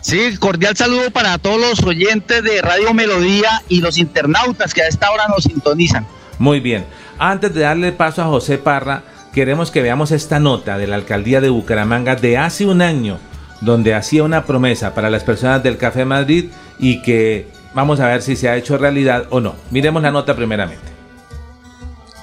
Sí, 0.00 0.36
cordial 0.38 0.76
saludo 0.76 1.10
para 1.10 1.36
todos 1.36 1.60
los 1.60 1.82
oyentes 1.82 2.42
de 2.42 2.62
Radio 2.62 2.94
Melodía 2.94 3.62
y 3.68 3.82
los 3.82 3.98
internautas 3.98 4.72
que 4.72 4.82
a 4.82 4.88
esta 4.88 5.10
hora 5.10 5.28
nos 5.28 5.44
sintonizan. 5.44 6.06
Muy 6.38 6.60
bien. 6.60 6.86
Antes 7.18 7.52
de 7.52 7.60
darle 7.60 7.92
paso 7.92 8.22
a 8.22 8.26
José 8.26 8.56
Parra, 8.56 9.02
queremos 9.34 9.70
que 9.70 9.82
veamos 9.82 10.10
esta 10.10 10.40
nota 10.40 10.78
de 10.78 10.86
la 10.86 10.96
alcaldía 10.96 11.42
de 11.42 11.50
Bucaramanga 11.50 12.16
de 12.16 12.38
hace 12.38 12.64
un 12.64 12.80
año, 12.80 13.18
donde 13.60 13.94
hacía 13.94 14.22
una 14.22 14.44
promesa 14.44 14.94
para 14.94 15.10
las 15.10 15.24
personas 15.24 15.62
del 15.62 15.76
Café 15.76 16.04
Madrid 16.04 16.46
y 16.78 17.02
que 17.02 17.46
vamos 17.74 18.00
a 18.00 18.08
ver 18.08 18.22
si 18.22 18.36
se 18.36 18.48
ha 18.48 18.56
hecho 18.56 18.78
realidad 18.78 19.24
o 19.30 19.40
no. 19.40 19.54
Miremos 19.70 20.02
la 20.02 20.10
nota 20.10 20.34
primeramente. 20.34 20.90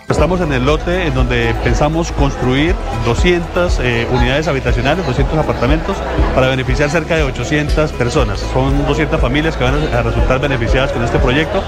Estamos 0.10 0.40
en 0.40 0.54
el 0.54 0.66
lote 0.66 1.08
en 1.08 1.14
donde 1.14 1.54
pensamos 1.66 2.14
construir 2.14 2.74
200 3.04 3.80
eh, 3.82 4.08
unidades 4.10 4.48
habitacionales, 4.48 5.06
200 5.06 5.38
apartamentos, 5.38 5.98
para 6.34 6.48
beneficiar 6.48 6.90
cerca 6.90 7.18
de 7.18 7.24
800 7.24 7.92
personas. 7.92 8.40
Son 8.54 8.88
200 8.88 9.20
familias 9.20 9.58
que 9.58 9.66
van 9.66 9.76
a 9.94 10.02
resultar 10.02 10.40
beneficiadas 10.40 10.94
con 10.94 11.04
este 11.04 11.20
proyecto. 11.20 11.62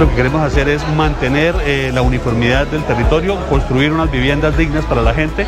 Lo 0.00 0.08
que 0.08 0.16
queremos 0.16 0.40
hacer 0.40 0.70
es 0.70 0.82
mantener 0.96 1.54
eh, 1.66 1.90
la 1.92 2.00
uniformidad 2.00 2.66
del 2.66 2.82
territorio, 2.84 3.36
construir 3.50 3.92
unas 3.92 4.10
viviendas 4.10 4.56
dignas 4.56 4.86
para 4.86 5.02
la 5.02 5.12
gente. 5.12 5.46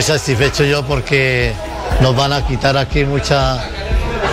Muy 0.00 0.06
satisfecho 0.06 0.64
yo 0.64 0.82
porque 0.82 1.52
nos 2.00 2.16
van 2.16 2.32
a 2.32 2.46
quitar 2.46 2.74
aquí 2.78 3.04
mucha 3.04 3.62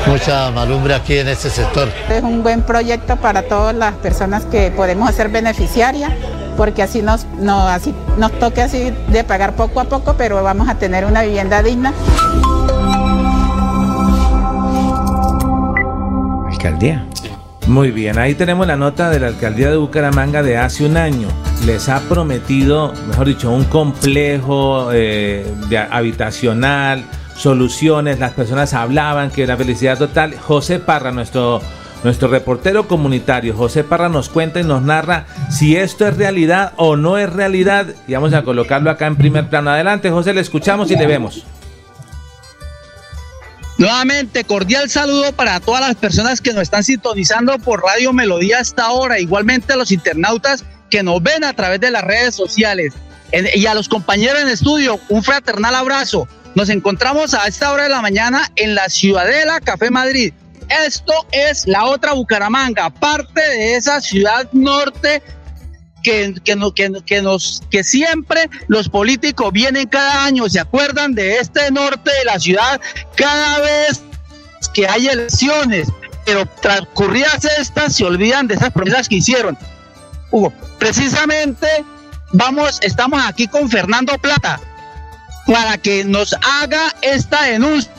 mucha 0.05 0.49
malumbre 0.49 0.95
aquí 0.95 1.17
en 1.17 1.27
este 1.27 1.49
sector. 1.49 1.89
Es 2.09 2.23
un 2.23 2.41
buen 2.41 2.61
proyecto 2.61 3.17
para 3.17 3.43
todas 3.43 3.75
las 3.75 3.93
personas 3.95 4.45
que 4.45 4.71
podemos 4.71 5.13
ser 5.13 5.27
beneficiarias, 5.27 6.13
porque 6.55 6.83
así 6.83 7.01
nos, 7.01 7.25
no, 7.37 7.67
así 7.67 7.93
nos 8.17 8.31
toque 8.39 8.61
así 8.61 8.93
de 9.09 9.25
pagar 9.25 9.57
poco 9.57 9.81
a 9.81 9.83
poco, 9.83 10.15
pero 10.17 10.41
vamos 10.41 10.69
a 10.69 10.75
tener 10.75 11.03
una 11.03 11.23
vivienda 11.23 11.61
digna. 11.61 11.91
Alcaldía. 16.49 17.05
Muy 17.67 17.91
bien, 17.91 18.17
ahí 18.17 18.35
tenemos 18.35 18.65
la 18.67 18.77
nota 18.77 19.09
de 19.09 19.19
la 19.19 19.27
alcaldía 19.27 19.69
de 19.69 19.75
Bucaramanga 19.75 20.43
de 20.43 20.55
hace 20.55 20.85
un 20.85 20.95
año. 20.95 21.27
Les 21.65 21.89
ha 21.89 21.99
prometido, 22.01 22.93
mejor 23.07 23.27
dicho, 23.27 23.51
un 23.51 23.65
complejo 23.65 24.89
eh, 24.93 25.45
habitacional, 25.91 27.03
soluciones, 27.35 28.19
las 28.19 28.31
personas 28.31 28.73
hablaban 28.73 29.31
que 29.31 29.43
era 29.43 29.57
felicidad 29.57 29.97
total. 29.97 30.37
José 30.37 30.79
Parra, 30.79 31.11
nuestro, 31.11 31.61
nuestro 32.03 32.29
reportero 32.29 32.87
comunitario, 32.87 33.55
José 33.55 33.83
Parra 33.83 34.07
nos 34.07 34.29
cuenta 34.29 34.61
y 34.61 34.63
nos 34.63 34.81
narra 34.81 35.25
si 35.49 35.75
esto 35.75 36.07
es 36.07 36.15
realidad 36.15 36.73
o 36.77 36.95
no 36.95 37.17
es 37.17 37.31
realidad. 37.31 37.87
Y 38.07 38.13
vamos 38.13 38.33
a 38.33 38.43
colocarlo 38.43 38.89
acá 38.89 39.07
en 39.07 39.17
primer 39.17 39.49
plano. 39.49 39.71
Adelante, 39.71 40.09
José, 40.09 40.33
le 40.33 40.41
escuchamos 40.41 40.89
y 40.91 40.95
le 40.95 41.05
vemos. 41.05 41.45
Nuevamente, 43.77 44.43
cordial 44.43 44.89
saludo 44.89 45.33
para 45.33 45.59
todas 45.59 45.81
las 45.81 45.95
personas 45.95 46.41
que 46.41 46.53
nos 46.53 46.63
están 46.63 46.83
sintonizando 46.83 47.59
por 47.59 47.83
Radio 47.83 48.11
Melodía 48.13 48.59
hasta 48.59 48.85
ahora, 48.85 49.19
igualmente 49.19 49.73
a 49.73 49.75
los 49.75 49.91
internautas 49.91 50.63
que 50.89 51.03
nos 51.03 51.21
ven 51.21 51.43
a 51.43 51.53
través 51.53 51.79
de 51.79 51.91
las 51.91 52.03
redes 52.03 52.35
sociales. 52.35 52.93
Y 53.31 53.65
a 53.65 53.73
los 53.73 53.89
compañeros 53.89 54.41
en 54.41 54.47
estudio, 54.47 54.99
un 55.09 55.21
fraternal 55.21 55.75
abrazo. 55.75 56.27
Nos 56.55 56.69
encontramos 56.69 57.33
a 57.33 57.45
esta 57.45 57.71
hora 57.71 57.83
de 57.83 57.89
la 57.89 58.01
mañana 58.01 58.49
en 58.55 58.73
la 58.73 58.89
Ciudadela 58.89 59.59
Café 59.59 59.91
Madrid. 59.91 60.33
Esto 60.69 61.13
es 61.31 61.67
la 61.67 61.85
otra 61.85 62.13
Bucaramanga, 62.13 62.89
parte 62.89 63.41
de 63.41 63.75
esa 63.75 64.01
ciudad 64.01 64.49
norte 64.53 65.21
que, 66.03 66.33
que, 66.43 66.57
que, 67.05 67.21
nos, 67.21 67.63
que 67.69 67.83
siempre 67.83 68.49
los 68.67 68.89
políticos 68.89 69.51
vienen 69.51 69.87
cada 69.87 70.25
año, 70.25 70.49
se 70.49 70.59
acuerdan 70.59 71.13
de 71.13 71.37
este 71.37 71.69
norte 71.71 72.11
de 72.19 72.25
la 72.25 72.39
ciudad 72.39 72.81
cada 73.15 73.59
vez 73.59 74.01
que 74.73 74.87
hay 74.87 75.07
elecciones, 75.07 75.89
pero 76.25 76.45
transcurridas 76.61 77.45
estas 77.59 77.95
se 77.95 78.03
olvidan 78.03 78.47
de 78.47 78.55
esas 78.55 78.71
promesas 78.71 79.07
que 79.07 79.15
hicieron. 79.15 79.57
Hugo, 80.31 80.53
precisamente 80.77 81.67
vamos, 82.33 82.79
estamos 82.81 83.21
aquí 83.25 83.47
con 83.47 83.69
Fernando 83.69 84.17
Plata, 84.17 84.59
para 85.45 85.77
que 85.77 86.03
nos 86.03 86.33
haga 86.33 86.93
esta 87.01 87.43
denuncia. 87.43 87.91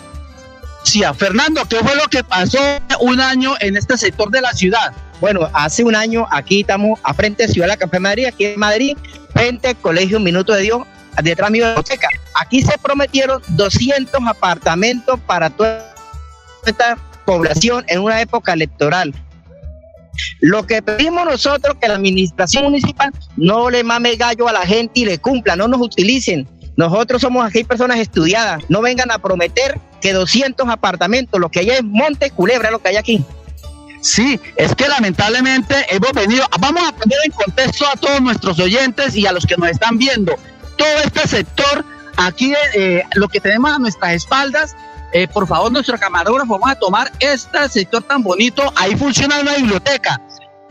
Fernando, 1.15 1.65
¿qué 1.69 1.77
fue 1.77 1.95
lo 1.97 2.09
que 2.09 2.25
pasó 2.25 2.59
un 3.01 3.21
año 3.21 3.55
en 3.61 3.77
este 3.77 3.97
sector 3.99 4.31
de 4.31 4.41
la 4.41 4.53
ciudad? 4.53 4.93
Bueno, 5.21 5.49
hace 5.53 5.83
un 5.85 5.95
año 5.95 6.27
aquí 6.31 6.61
estamos 6.61 6.99
a 7.03 7.13
frente 7.13 7.47
de 7.47 7.53
Ciudad 7.53 7.67
de 7.67 7.73
la 7.73 7.77
Café 7.77 7.99
Madrid, 7.99 8.27
aquí 8.27 8.47
en 8.47 8.61
Madrid, 8.61 8.97
frente 9.35 9.69
al 9.69 9.77
Colegio 9.77 10.21
Minuto 10.21 10.53
de 10.53 10.63
Dios, 10.63 10.83
detrás 11.23 11.49
de 11.49 11.53
mi 11.53 11.59
biblioteca. 11.65 12.09
Aquí 12.35 12.63
se 12.63 12.79
prometieron 12.79 13.43
200 13.49 14.21
apartamentos 14.27 15.19
para 15.27 15.51
toda 15.51 15.95
esta 16.65 16.97
población 17.25 17.85
en 17.89 18.01
una 18.01 18.21
época 18.21 18.53
electoral. 18.53 19.13
Lo 20.41 20.67
que 20.67 20.83
pedimos 20.83 21.25
nosotros 21.25 21.77
que 21.81 21.89
la 21.89 21.95
administración 21.95 22.65
municipal 22.65 23.13
no 23.37 23.71
le 23.71 23.85
mame 23.85 24.17
gallo 24.17 24.49
a 24.49 24.53
la 24.53 24.67
gente 24.67 25.01
y 25.01 25.05
le 25.05 25.19
cumpla, 25.19 25.57
no 25.57 25.69
nos 25.69 25.81
utilicen 25.81 26.49
nosotros 26.79 27.21
somos 27.21 27.45
aquí 27.45 27.65
personas 27.65 27.99
estudiadas. 27.99 28.63
No 28.69 28.81
vengan 28.81 29.11
a 29.11 29.19
prometer 29.19 29.81
que 30.01 30.13
200 30.13 30.69
apartamentos, 30.69 31.41
lo 31.41 31.51
que 31.51 31.59
hay 31.59 31.71
es 31.71 31.83
monte 31.83 32.31
culebra, 32.31 32.71
lo 32.71 32.79
que 32.79 32.91
hay 32.91 32.97
aquí. 32.97 33.25
Sí, 34.01 34.39
es 34.55 34.77
que 34.77 34.87
lamentablemente 34.87 35.75
hemos 35.91 36.13
venido, 36.13 36.47
vamos 36.61 36.89
a 36.89 36.93
poner 36.93 37.19
en 37.25 37.33
contexto 37.33 37.85
a 37.85 37.97
todos 37.97 38.21
nuestros 38.21 38.61
oyentes 38.61 39.17
y 39.17 39.27
a 39.27 39.33
los 39.33 39.45
que 39.45 39.57
nos 39.57 39.71
están 39.71 39.99
viendo. 39.99 40.37
Todo 40.77 40.99
este 41.05 41.27
sector, 41.27 41.85
aquí 42.17 42.55
eh, 42.77 43.03
lo 43.15 43.27
que 43.27 43.41
tenemos 43.41 43.73
a 43.73 43.81
nuestras 43.81 44.13
espaldas, 44.13 44.77
eh, 45.13 45.27
por 45.29 45.47
favor, 45.47 45.73
nuestro 45.73 45.99
camarógrafo, 45.99 46.59
vamos 46.59 46.71
a 46.71 46.75
tomar 46.79 47.13
este 47.21 47.69
sector 47.69 48.03
tan 48.03 48.23
bonito. 48.23 48.63
Ahí 48.77 48.97
funciona 48.97 49.41
una 49.41 49.55
biblioteca. 49.55 50.21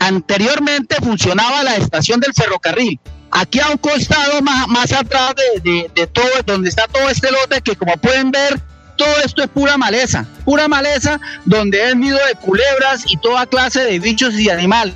Anteriormente 0.00 0.96
funcionaba 1.02 1.62
la 1.64 1.76
estación 1.76 2.20
del 2.20 2.32
ferrocarril. 2.32 3.00
Aquí 3.30 3.60
a 3.60 3.68
un 3.68 3.78
costado, 3.78 4.40
más, 4.40 4.68
más 4.68 4.92
atrás 4.92 5.34
de, 5.62 5.90
de, 5.94 6.06
todo, 6.06 6.28
donde 6.46 6.68
está 6.68 6.86
todo 6.86 7.08
este 7.10 7.30
lote, 7.30 7.60
que 7.60 7.76
como 7.76 7.96
pueden 7.98 8.30
ver, 8.30 8.60
todo 8.96 9.14
esto 9.24 9.42
es 9.42 9.48
pura 9.48 9.76
maleza, 9.76 10.24
pura 10.44 10.66
maleza, 10.66 11.20
donde 11.44 11.88
es 11.88 11.96
nido 11.96 12.18
de 12.26 12.34
culebras 12.36 13.04
y 13.06 13.16
toda 13.18 13.46
clase 13.46 13.80
de 13.84 13.98
bichos 13.98 14.34
y 14.34 14.48
animales. 14.48 14.94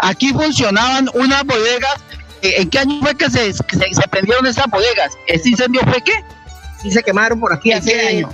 Aquí 0.00 0.32
funcionaban 0.32 1.08
unas 1.14 1.44
bodegas. 1.44 1.96
¿En 2.42 2.68
qué 2.70 2.78
año 2.80 3.00
fue 3.00 3.14
que 3.16 3.30
se, 3.30 3.52
se, 3.52 3.62
prendieron 4.10 4.46
esas 4.46 4.66
bodegas? 4.66 5.12
¿Este 5.28 5.50
incendio 5.50 5.80
fue 5.82 6.02
qué? 6.02 6.12
Sí, 6.82 6.90
se 6.90 7.02
quemaron 7.02 7.38
por 7.40 7.52
aquí 7.52 7.72
hace 7.72 8.08
años. 8.08 8.30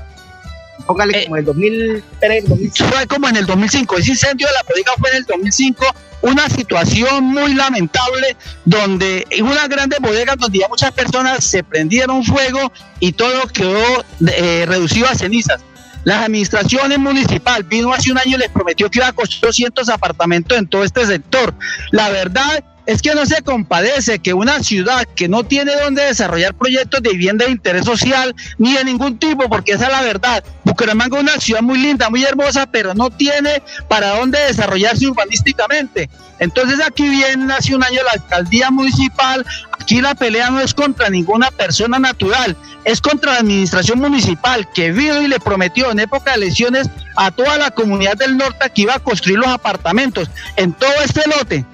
Póngale 0.87 1.23
eh, 1.23 1.25
como 1.25 1.37
en 1.37 1.41
el 1.41 1.45
2003, 1.45 2.49
2005. 2.49 2.91
Fue 2.91 3.07
como 3.07 3.29
en 3.29 3.37
el 3.37 3.47
2005. 3.47 3.97
Ese 3.99 4.11
incendio 4.13 4.47
de 4.47 4.53
la 4.55 4.63
bodega 4.63 4.93
fue 4.99 5.11
en 5.11 5.17
el 5.17 5.25
2005 5.25 5.85
una 6.23 6.49
situación 6.49 7.25
muy 7.25 7.55
lamentable 7.55 8.37
donde 8.65 9.27
en 9.31 9.45
unas 9.45 9.69
grandes 9.69 10.01
bodegas 10.01 10.37
donde 10.39 10.59
ya 10.59 10.69
muchas 10.69 10.93
personas 10.93 11.45
se 11.45 11.63
prendieron 11.63 12.25
fuego 12.25 12.73
y 13.01 13.13
todo 13.13 13.47
quedó 13.49 14.05
eh, 14.27 14.65
reducido 14.67 15.09
a 15.09 15.15
cenizas. 15.15 15.61
Las 16.05 16.25
administraciones 16.25 16.99
municipal 16.99 17.65
vino 17.65 17.93
hace 17.93 18.11
un 18.11 18.19
año 18.19 18.37
y 18.37 18.39
les 18.39 18.49
prometió 18.49 18.91
que 18.91 19.01
iba 19.01 19.09
a 19.09 19.13
costar 19.13 19.41
200 19.43 19.89
apartamentos 19.91 20.57
en 20.57 20.67
todo 20.67 20.85
este 20.85 21.05
sector. 21.05 21.55
La 21.91 22.09
verdad 22.09 22.65
es 22.89 23.03
que 23.03 23.15
no 23.15 23.27
se 23.27 23.43
compadece 23.43 24.19
que 24.19 24.33
una 24.33 24.63
ciudad 24.63 25.07
que 25.15 25.29
no 25.29 25.45
tiene 25.45 25.77
donde 25.77 26.05
desarrollar 26.05 26.55
proyectos 26.55 27.03
de 27.03 27.11
vivienda 27.11 27.45
de 27.45 27.51
interés 27.51 27.85
social 27.85 28.35
ni 28.57 28.73
de 28.73 28.83
ningún 28.83 29.19
tipo, 29.19 29.47
porque 29.47 29.73
esa 29.73 29.89
es 29.89 29.93
la 29.93 30.01
verdad. 30.01 30.43
Bucaramanga 30.65 31.19
es 31.19 31.23
una 31.23 31.37
ciudad 31.39 31.61
muy 31.61 31.77
linda, 31.77 32.09
muy 32.09 32.25
hermosa, 32.25 32.65
pero 32.65 32.95
no 32.95 33.11
tiene 33.11 33.63
para 33.89 34.17
dónde 34.17 34.39
desarrollarse 34.39 35.07
urbanísticamente. 35.07 36.09
Entonces 36.39 36.81
aquí 36.81 37.07
viene 37.07 37.53
hace 37.53 37.75
un 37.75 37.85
año 37.85 38.01
la 38.05 38.13
alcaldía 38.13 38.71
municipal, 38.71 39.45
aquí 39.79 40.01
la 40.01 40.15
pelea 40.15 40.49
no 40.49 40.59
es 40.59 40.73
contra 40.73 41.11
ninguna 41.11 41.51
persona 41.51 41.99
natural, 41.99 42.57
es 42.85 43.03
contra 43.03 43.33
la 43.33 43.41
administración 43.41 43.99
municipal 43.99 44.67
que 44.73 44.93
vino 44.93 45.21
y 45.21 45.29
le 45.29 45.39
prometió 45.41 45.91
en 45.91 45.99
época 45.99 46.31
de 46.31 46.39
elecciones 46.39 46.89
a 47.17 47.31
toda 47.33 47.59
la 47.59 47.71
comunidad 47.71 48.17
del 48.17 48.39
norte 48.39 48.71
que 48.75 48.83
iba 48.83 48.95
a 48.95 48.99
construir 48.99 49.41
los 49.41 49.49
apartamentos 49.49 50.31
en 50.57 50.73
todo 50.73 50.95
este 51.05 51.29
lote 51.29 51.67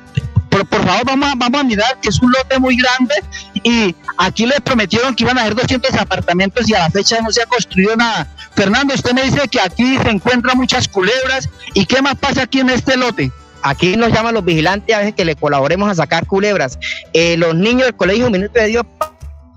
por, 0.55 0.67
por 0.67 0.85
favor, 0.85 1.05
vamos 1.05 1.29
a, 1.31 1.35
vamos 1.37 1.61
a 1.61 1.65
mirar 1.65 1.99
que 2.01 2.09
es 2.09 2.21
un 2.21 2.31
lote 2.31 2.59
muy 2.59 2.77
grande 2.77 3.15
y 3.63 3.95
aquí 4.19 4.47
les 4.47 4.61
prometieron 4.61 5.15
que 5.15 5.25
iban 5.25 5.39
a 5.39 5.43
haber 5.43 5.55
200 5.55 5.93
apartamentos 5.95 6.69
y 6.69 6.75
a 6.75 6.81
la 6.81 6.91
fecha 6.91 7.21
no 7.21 7.31
se 7.33 7.43
ha 7.43 7.47
construido 7.47 7.97
nada. 7.97 8.29
Fernando, 8.55 8.95
usted 8.95 9.13
me 9.13 9.23
dice 9.23 9.49
que 9.49 9.61
aquí 9.61 9.99
se 9.99 10.11
encuentran 10.11 10.57
muchas 10.57 10.87
culebras 10.87 11.49
y 11.73 11.87
qué 11.87 12.01
más 12.03 12.17
pasa 12.17 12.43
aquí 12.43 12.61
en 12.61 12.71
este 12.71 12.97
lote. 12.97 13.33
Aquí 13.63 13.97
nos 13.97 14.13
llaman 14.13 14.35
los 14.35 14.45
vigilantes 14.45 14.95
a 14.95 14.99
veces 15.01 15.15
que 15.15 15.25
le 15.25 15.35
colaboremos 15.37 15.91
a 15.91 15.95
sacar 15.95 16.27
culebras. 16.27 16.79
Eh, 17.13 17.37
los 17.37 17.55
niños 17.55 17.87
del 17.87 17.97
colegio 17.97 18.31
Minuto 18.31 18.61
de 18.61 18.67
Dios 18.67 18.85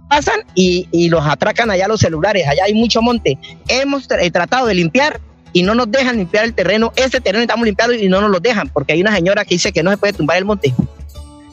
pasan 0.09 0.39
y, 0.55 0.87
y, 0.91 1.09
los 1.09 1.25
atracan 1.27 1.69
allá 1.69 1.87
los 1.87 1.99
celulares. 1.99 2.47
Allá 2.47 2.63
hay 2.65 2.73
mucho 2.73 3.01
monte. 3.01 3.37
Hemos 3.67 4.09
eh, 4.09 4.31
tratado 4.31 4.67
de 4.67 4.75
limpiar 4.75 5.19
y 5.53 5.63
no 5.63 5.75
nos 5.75 5.91
dejan 5.91 6.17
limpiar 6.17 6.45
el 6.45 6.53
terreno. 6.53 6.93
Ese 6.95 7.21
terreno 7.21 7.41
estamos 7.41 7.65
limpiando 7.65 7.95
y 7.95 8.07
no 8.07 8.21
nos 8.21 8.29
lo 8.29 8.39
dejan 8.39 8.69
porque 8.69 8.93
hay 8.93 9.01
una 9.01 9.13
señora 9.15 9.45
que 9.45 9.55
dice 9.55 9.71
que 9.71 9.83
no 9.83 9.91
se 9.91 9.97
puede 9.97 10.13
tumbar 10.13 10.37
el 10.37 10.45
monte. 10.45 10.73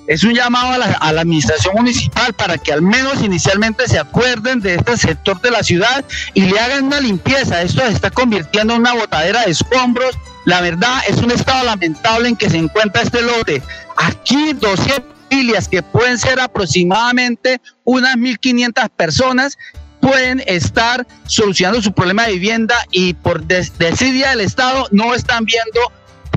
es 0.06 0.22
un 0.22 0.34
llamado 0.34 0.72
a 0.72 0.78
la, 0.78 0.86
a 0.86 1.12
la, 1.12 1.22
administración 1.22 1.74
municipal 1.76 2.34
para 2.34 2.58
que 2.58 2.72
al 2.72 2.82
menos 2.82 3.22
inicialmente 3.22 3.88
se 3.88 3.98
acuerden 3.98 4.60
de 4.60 4.74
este 4.74 4.96
sector 4.96 5.40
de 5.40 5.50
la 5.50 5.62
ciudad 5.62 6.04
y 6.34 6.42
le 6.42 6.58
hagan 6.58 6.84
una 6.84 7.00
limpieza. 7.00 7.62
Esto 7.62 7.82
se 7.82 7.92
está 7.92 8.10
convirtiendo 8.10 8.74
en 8.74 8.80
una 8.80 8.94
botadera 8.94 9.42
de 9.42 9.50
escombros. 9.50 10.16
La 10.44 10.60
verdad 10.60 11.00
es 11.08 11.16
un 11.18 11.30
estado 11.30 11.64
lamentable 11.64 12.28
en 12.28 12.36
que 12.36 12.50
se 12.50 12.58
encuentra 12.58 13.02
este 13.02 13.22
lote. 13.22 13.62
Aquí 13.96 14.52
200 14.52 15.14
familias 15.28 15.68
que 15.68 15.82
pueden 15.82 16.18
ser 16.18 16.40
aproximadamente 16.40 17.60
unas 17.84 18.16
1.500 18.16 18.88
personas 18.90 19.58
pueden 20.04 20.42
estar 20.46 21.06
solucionando 21.26 21.80
su 21.80 21.92
problema 21.92 22.26
de 22.26 22.34
vivienda 22.34 22.74
y 22.90 23.14
por 23.14 23.42
desidia 23.44 24.30
del 24.30 24.42
Estado 24.42 24.86
no 24.90 25.14
están 25.14 25.46
viendo 25.46 25.80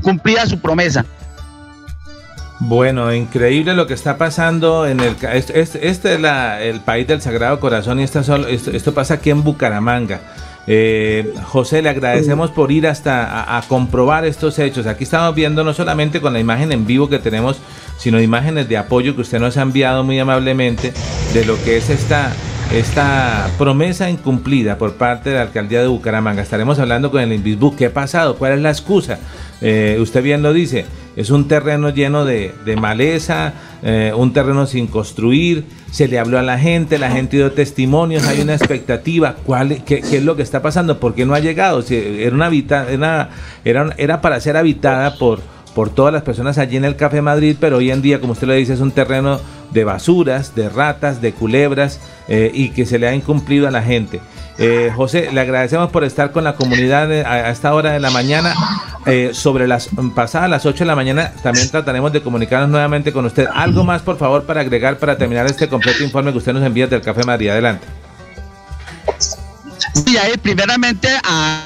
cumplida 0.02 0.46
su 0.46 0.60
promesa. 0.60 1.06
Bueno, 2.60 3.14
increíble 3.14 3.74
lo 3.74 3.86
que 3.86 3.94
está 3.94 4.18
pasando 4.18 4.88
en 4.88 5.02
el 5.02 5.16
este, 5.34 5.60
este 5.60 5.90
es 5.90 6.00
el 6.06 6.80
país 6.80 7.08
del 7.08 7.22
Sagrado 7.22 7.60
Corazón 7.60 8.00
y 8.00 8.04
esto, 8.04 8.94
pasa 8.94 9.16
aquí 9.16 9.32
en 9.32 9.44
Bucaramanga. 9.44 10.22
Eh, 10.66 11.34
José, 11.44 11.82
le 11.82 11.90
agradecemos 11.90 12.52
por 12.52 12.72
ir 12.72 12.88
hasta 12.88 13.58
a, 13.58 13.62
comprobar 13.64 14.26
estos 14.26 14.60
hechos. 14.60 14.88
Aquí 14.88 15.04
estamos 15.04 15.36
viendo 15.36 15.64
no 15.64 15.74
solamente 15.74 16.20
con 16.20 16.34
la 16.34 16.40
imagen 16.40 16.72
en 16.72 16.86
vivo 16.86 17.10
que 17.10 17.20
tenemos, 17.20 17.58
sino 17.98 18.20
imágenes 18.22 18.68
de 18.70 18.78
apoyo 18.78 19.16
que 19.16 19.22
usted 19.22 19.40
nos 19.40 19.58
ha 19.58 19.62
enviado 19.62 20.04
muy 20.04 20.20
amablemente 20.20 20.94
de 21.34 21.46
lo 21.46 21.62
que 21.64 21.78
es 21.78 21.90
esta, 21.90 22.34
esta 22.74 23.50
promesa 23.58 24.10
incumplida 24.10 24.78
por 24.78 24.94
parte 24.96 25.30
de 25.30 25.36
la 25.38 25.44
alcaldía 25.44 25.82
de 25.82 25.88
Bucaramanga. 25.88 26.42
Estaremos 26.42 26.80
hablando 26.80 27.12
con 27.12 27.22
el 27.22 27.32
Invisbu. 27.34 27.76
¿Qué 27.76 27.86
ha 27.88 27.94
pasado? 27.94 28.36
¿Cuál 28.36 28.54
es 28.54 28.60
la 28.60 28.70
excusa? 28.70 29.20
Eh, 29.62 29.98
usted 30.00 30.22
bien 30.22 30.44
lo 30.44 30.54
dice, 30.54 30.86
es 31.16 31.32
un 31.32 31.48
terreno 31.48 31.90
lleno 31.90 32.26
de, 32.26 32.54
de 32.64 32.76
maleza, 32.76 33.54
eh, 33.82 34.12
un 34.16 34.34
terreno 34.34 34.68
sin 34.68 34.86
construir, 34.86 35.66
se 35.90 36.08
le 36.08 36.20
habló 36.20 36.38
a 36.38 36.44
la 36.44 36.60
gente, 36.60 37.00
la 37.00 37.10
gente 37.10 37.38
dio 37.38 37.52
testimonios, 37.52 38.28
hay 38.28 38.42
una 38.42 38.54
expectativa, 38.54 39.36
¿cuál, 39.46 39.84
qué, 39.84 40.02
qué, 40.02 40.18
es 40.18 40.24
lo 40.24 40.36
que 40.36 40.44
está 40.44 40.62
pasando? 40.62 41.00
¿Por 41.00 41.16
qué 41.16 41.26
no 41.26 41.34
ha 41.34 41.40
llegado? 41.40 41.82
Si 41.82 41.96
era, 41.96 42.36
una 42.36 42.46
habita, 42.48 42.88
era, 42.92 43.32
era, 43.66 43.96
era 43.98 44.22
para 44.22 44.40
ser 44.40 44.58
habitada 44.58 45.16
por, 45.16 45.40
por 45.78 45.92
todas 45.92 46.12
las 46.12 46.24
personas 46.24 46.58
allí 46.58 46.76
en 46.76 46.86
el 46.86 46.96
Café 46.96 47.22
Madrid, 47.22 47.56
pero 47.60 47.78
hoy 47.78 47.92
en 47.92 48.02
día, 48.02 48.20
como 48.20 48.34
usted 48.34 48.48
lo 48.48 48.54
dice, 48.54 48.74
es 48.74 48.80
un 48.80 48.90
terreno 48.90 49.40
de 49.70 49.84
basuras, 49.84 50.56
de 50.56 50.70
ratas, 50.70 51.22
de 51.22 51.34
culebras 51.34 52.00
eh, 52.28 52.50
y 52.52 52.70
que 52.70 52.88
se 52.88 52.98
le 52.98 53.08
ha 53.08 53.14
incumplido 53.14 53.68
a 53.68 53.70
la 53.70 53.84
gente. 53.84 54.20
Eh, 54.58 54.92
José, 54.96 55.30
le 55.32 55.40
agradecemos 55.40 55.92
por 55.92 56.04
estar 56.04 56.32
con 56.32 56.44
la 56.44 56.56
comunidad 56.56 57.12
a, 57.12 57.52
esta 57.52 57.76
hora 57.76 57.92
de 57.92 58.00
la 58.00 58.10
mañana. 58.10 58.56
Eh, 59.06 59.30
sobre 59.34 59.68
las 59.68 59.90
pasadas 60.16 60.50
las 60.50 60.66
8 60.66 60.80
de 60.80 60.86
la 60.86 60.96
mañana 60.96 61.32
también 61.44 61.70
trataremos 61.70 62.12
de 62.12 62.24
comunicarnos 62.24 62.70
nuevamente 62.70 63.14
con 63.14 63.26
usted. 63.26 63.46
Algo 63.54 63.84
más, 63.84 64.02
por 64.02 64.18
favor, 64.18 64.46
para 64.46 64.62
agregar, 64.62 64.98
para 64.98 65.16
terminar 65.16 65.46
este 65.46 65.70
completo 65.70 66.04
informe 66.04 66.32
que 66.32 66.40
usted 66.40 66.54
nos 66.54 66.64
envía 66.64 66.88
del 66.88 67.02
Café 67.02 67.24
Madrid. 67.24 67.50
Adelante. 67.50 67.86
Sí, 69.94 70.18
ahí 70.18 70.38
primeramente 70.42 71.08
a, 71.24 71.62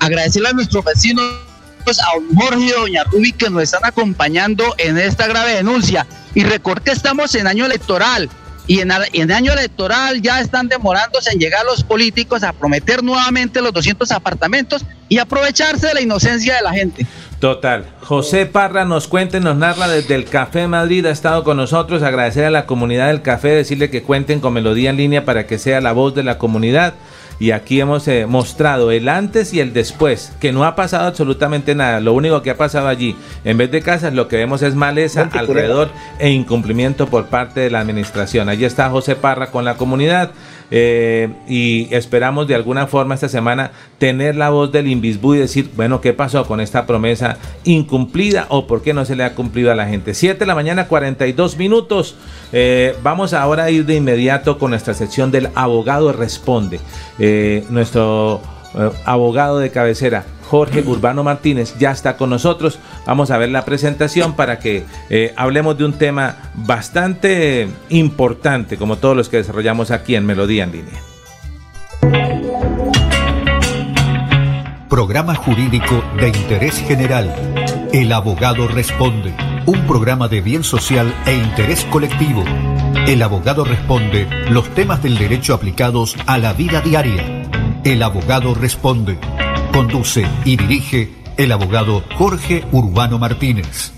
agradecerle 0.00 0.48
a 0.48 0.52
nuestros 0.54 0.82
vecinos, 0.82 1.49
a 1.88 2.14
don 2.14 2.34
Jorge 2.34 2.64
y 2.64 2.70
doña 2.70 3.04
Ruby 3.04 3.32
que 3.32 3.50
nos 3.50 3.62
están 3.62 3.84
acompañando 3.84 4.74
en 4.78 4.98
esta 4.98 5.26
grave 5.26 5.54
denuncia. 5.54 6.06
Y 6.34 6.44
que 6.44 6.90
estamos 6.92 7.34
en 7.34 7.46
año 7.46 7.66
electoral 7.66 8.30
y 8.70 8.78
en, 8.78 8.92
el 9.12 9.32
año 9.32 9.52
electoral 9.52 10.22
ya 10.22 10.40
están 10.40 10.68
demorándose 10.68 11.32
en 11.32 11.40
llegar 11.40 11.64
los 11.64 11.82
políticos 11.82 12.44
a 12.44 12.52
prometer 12.52 13.02
nuevamente 13.02 13.60
los 13.60 13.72
200 13.72 14.12
apartamentos 14.12 14.84
y 15.08 15.18
aprovecharse 15.18 15.88
de 15.88 15.94
la 15.94 16.00
inocencia 16.02 16.54
de 16.54 16.62
la 16.62 16.72
gente. 16.72 17.04
Total. 17.40 17.86
José 18.02 18.46
Parra 18.46 18.84
nos 18.84 19.08
cuenta, 19.08 19.40
nos 19.40 19.56
narra 19.56 19.88
desde 19.88 20.14
el 20.14 20.26
Café 20.26 20.68
Madrid, 20.68 21.04
ha 21.06 21.10
estado 21.10 21.42
con 21.42 21.56
nosotros, 21.56 22.04
agradecer 22.04 22.44
a 22.44 22.50
la 22.50 22.66
comunidad 22.66 23.08
del 23.08 23.22
café, 23.22 23.48
decirle 23.48 23.90
que 23.90 24.04
cuenten 24.04 24.38
con 24.38 24.52
Melodía 24.52 24.90
en 24.90 24.98
línea 24.98 25.24
para 25.24 25.48
que 25.48 25.58
sea 25.58 25.80
la 25.80 25.90
voz 25.90 26.14
de 26.14 26.22
la 26.22 26.38
comunidad 26.38 26.94
y 27.40 27.52
aquí 27.52 27.80
hemos 27.80 28.06
eh, 28.06 28.26
mostrado 28.26 28.90
el 28.90 29.08
antes 29.08 29.54
y 29.54 29.60
el 29.60 29.72
después, 29.72 30.30
que 30.40 30.52
no 30.52 30.64
ha 30.64 30.76
pasado 30.76 31.08
absolutamente 31.08 31.74
nada. 31.74 31.98
Lo 31.98 32.12
único 32.12 32.42
que 32.42 32.50
ha 32.50 32.56
pasado 32.58 32.86
allí, 32.86 33.16
en 33.44 33.56
vez 33.56 33.70
de 33.70 33.80
casas, 33.80 34.12
lo 34.12 34.28
que 34.28 34.36
vemos 34.36 34.60
es 34.60 34.74
maleza 34.74 35.28
alrededor 35.32 35.88
e 36.18 36.28
incumplimiento 36.30 37.06
por 37.06 37.26
parte 37.26 37.60
de 37.60 37.70
la 37.70 37.80
administración. 37.80 38.50
Allí 38.50 38.66
está 38.66 38.90
José 38.90 39.16
Parra 39.16 39.46
con 39.46 39.64
la 39.64 39.78
comunidad. 39.78 40.32
Eh, 40.70 41.28
y 41.48 41.92
esperamos 41.94 42.46
de 42.46 42.54
alguna 42.54 42.86
forma 42.86 43.14
esta 43.14 43.28
semana 43.28 43.72
tener 43.98 44.36
la 44.36 44.50
voz 44.50 44.70
del 44.70 44.86
Invisbu 44.86 45.34
y 45.34 45.38
decir, 45.38 45.70
bueno, 45.74 46.00
¿qué 46.00 46.12
pasó 46.12 46.46
con 46.46 46.60
esta 46.60 46.86
promesa 46.86 47.38
incumplida 47.64 48.46
o 48.48 48.66
por 48.66 48.82
qué 48.82 48.94
no 48.94 49.04
se 49.04 49.16
le 49.16 49.24
ha 49.24 49.34
cumplido 49.34 49.72
a 49.72 49.74
la 49.74 49.86
gente? 49.86 50.14
7 50.14 50.38
de 50.38 50.46
la 50.46 50.54
mañana, 50.54 50.86
42 50.86 51.56
minutos. 51.56 52.16
Eh, 52.52 52.96
vamos 53.02 53.32
ahora 53.34 53.64
a 53.64 53.70
ir 53.70 53.84
de 53.84 53.96
inmediato 53.96 54.58
con 54.58 54.70
nuestra 54.70 54.94
sección 54.94 55.30
del 55.30 55.48
abogado 55.54 56.12
responde. 56.12 56.80
Eh, 57.18 57.64
nuestro 57.70 58.40
abogado 59.04 59.58
de 59.58 59.70
cabecera, 59.70 60.24
Jorge 60.50 60.82
Urbano 60.84 61.22
Martínez, 61.22 61.76
ya 61.78 61.92
está 61.92 62.16
con 62.16 62.28
nosotros. 62.30 62.80
Vamos 63.06 63.30
a 63.30 63.38
ver 63.38 63.50
la 63.50 63.64
presentación 63.64 64.34
para 64.34 64.58
que 64.58 64.84
eh, 65.08 65.32
hablemos 65.36 65.78
de 65.78 65.84
un 65.84 65.92
tema 65.92 66.38
bastante 66.54 67.68
importante, 67.88 68.76
como 68.76 68.96
todos 68.96 69.16
los 69.16 69.28
que 69.28 69.36
desarrollamos 69.36 69.92
aquí 69.92 70.16
en 70.16 70.26
Melodía 70.26 70.64
en 70.64 70.72
línea. 70.72 71.00
Programa 74.88 75.36
jurídico 75.36 76.02
de 76.18 76.30
interés 76.30 76.80
general. 76.80 77.32
El 77.92 78.12
abogado 78.12 78.66
responde. 78.66 79.32
Un 79.66 79.86
programa 79.86 80.26
de 80.26 80.40
bien 80.40 80.64
social 80.64 81.14
e 81.26 81.36
interés 81.36 81.84
colectivo. 81.92 82.42
El 83.06 83.22
abogado 83.22 83.64
responde 83.64 84.26
los 84.50 84.68
temas 84.74 85.00
del 85.00 85.16
derecho 85.16 85.54
aplicados 85.54 86.16
a 86.26 86.38
la 86.38 86.54
vida 86.54 86.80
diaria. 86.80 87.48
El 87.84 88.02
abogado 88.02 88.52
responde. 88.54 89.16
Conduce 89.80 90.26
y 90.44 90.58
dirige 90.58 91.08
el 91.38 91.52
abogado 91.52 92.04
Jorge 92.18 92.66
Urbano 92.70 93.18
Martínez. 93.18 93.94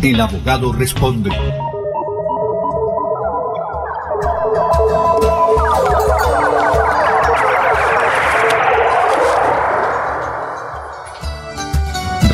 El 0.00 0.20
abogado 0.20 0.72
responde. 0.72 1.30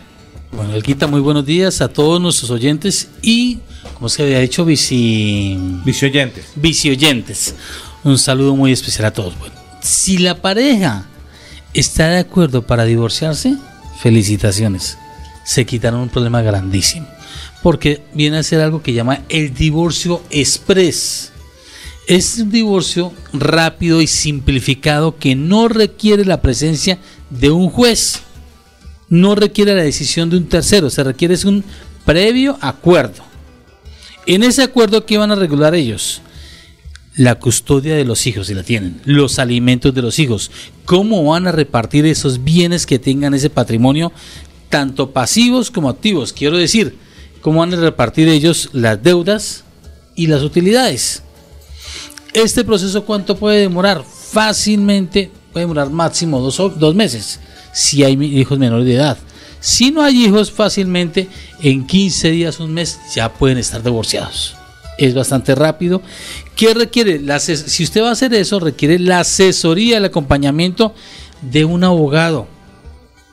Bueno, 0.51 0.76
Elquita, 0.76 1.07
muy 1.07 1.20
buenos 1.20 1.47
días 1.47 1.82
a 1.82 1.88
todos 1.88 2.22
nuestros 2.22 2.51
oyentes 2.51 3.10
y, 3.24 3.57
como 3.95 4.07
se 4.07 4.22
había 4.22 4.39
dicho, 4.39 4.66
vici... 4.66 5.57
vicioyentes. 5.84 6.45
Vicioyentes. 6.55 7.55
Un 8.04 8.18
saludo 8.18 8.56
muy 8.56 8.72
especial 8.72 9.06
a 9.06 9.14
todos. 9.14 9.38
Bueno, 9.38 9.56
si 9.82 10.18
la 10.18 10.36
pareja 10.36 11.06
está 11.74 12.10
de 12.10 12.20
acuerdo 12.20 12.66
para 12.66 12.86
divorciarse, 12.86 13.58
felicitaciones. 14.00 14.97
Se 15.43 15.66
quitaron 15.66 16.02
un 16.02 16.10
problema 16.10 16.41
grandísimo. 16.41 17.08
Porque 17.62 18.04
viene 18.14 18.38
a 18.38 18.43
ser 18.43 18.62
algo 18.62 18.82
que 18.82 18.93
llama 18.93 19.24
el 19.28 19.54
divorcio 19.54 20.22
express. 20.30 21.32
Es 22.08 22.38
un 22.39 22.50
divorcio 22.50 23.14
rápido 23.34 24.02
y 24.02 24.08
simplificado 24.08 25.18
que 25.18 25.36
no 25.36 25.68
requiere 25.68 26.26
la 26.26 26.41
presencia 26.41 27.00
de 27.30 27.52
un 27.52 27.70
juez. 27.70 28.22
No 29.10 29.36
requiere 29.36 29.76
la 29.76 29.84
decisión 29.84 30.30
de 30.30 30.38
un 30.38 30.47
tercero, 30.47 30.89
se 30.89 31.04
requiere 31.04 31.36
un 31.45 31.64
previo 32.06 32.58
acuerdo. 32.62 33.24
En 34.26 34.43
ese 34.43 34.64
acuerdo, 34.64 35.06
¿qué 35.06 35.18
van 35.18 35.32
a 35.32 35.36
regular 35.36 35.76
ellos? 35.76 36.22
La 37.20 37.36
custodia 37.36 37.98
de 37.98 38.06
los 38.06 38.26
hijos, 38.28 38.48
si 38.48 38.54
la 38.54 38.64
tienen, 38.64 39.02
los 39.04 39.40
alimentos 39.40 39.94
de 39.94 40.02
los 40.02 40.20
hijos, 40.20 40.52
cómo 40.86 41.26
van 41.26 41.48
a 41.48 41.52
repartir 41.52 42.06
esos 42.06 42.46
bienes 42.46 42.86
que 42.86 42.98
tengan 42.98 43.34
ese 43.34 43.50
patrimonio, 43.50 44.14
tanto 44.70 45.12
pasivos 45.12 45.70
como 45.70 45.90
activos. 45.90 46.32
Quiero 46.32 46.58
decir, 46.58 46.96
cómo 47.42 47.60
van 47.60 47.74
a 47.74 47.76
repartir 47.76 48.30
ellos 48.30 48.70
las 48.72 49.04
deudas 49.04 49.66
y 50.16 50.28
las 50.28 50.44
utilidades. 50.44 51.22
Este 52.32 52.64
proceso, 52.64 53.04
¿cuánto 53.04 53.36
puede 53.36 53.60
demorar? 53.60 54.02
Fácilmente 54.06 55.30
puede 55.52 55.66
demorar 55.66 55.90
máximo 55.90 56.40
dos, 56.40 56.80
dos 56.80 56.96
meses, 56.96 57.42
si 57.74 58.02
hay 58.02 58.14
hijos 58.14 58.58
menores 58.58 58.86
de 58.86 58.96
edad. 58.96 59.18
Si 59.60 59.92
no 59.92 60.04
hay 60.04 60.24
hijos, 60.24 60.54
fácilmente 60.54 61.28
en 61.62 61.86
15 61.86 62.32
días, 62.32 62.62
un 62.62 62.74
mes, 62.74 62.98
ya 63.14 63.34
pueden 63.34 63.58
estar 63.58 63.84
divorciados. 63.84 64.56
Es 64.98 65.14
bastante 65.14 65.56
rápido. 65.56 66.02
¿Qué 66.60 66.74
requiere? 66.74 67.22
La, 67.22 67.39
si 67.39 67.84
usted 67.86 68.01
va 68.01 68.10
a 68.10 68.12
hacer 68.12 68.34
eso, 68.34 68.60
requiere 68.60 68.99
la 68.99 69.22
asesoría, 69.22 69.95
el 69.95 70.03
acompañamiento 70.03 70.93
de 71.41 71.64
un 71.64 71.86
abogado. 71.86 72.47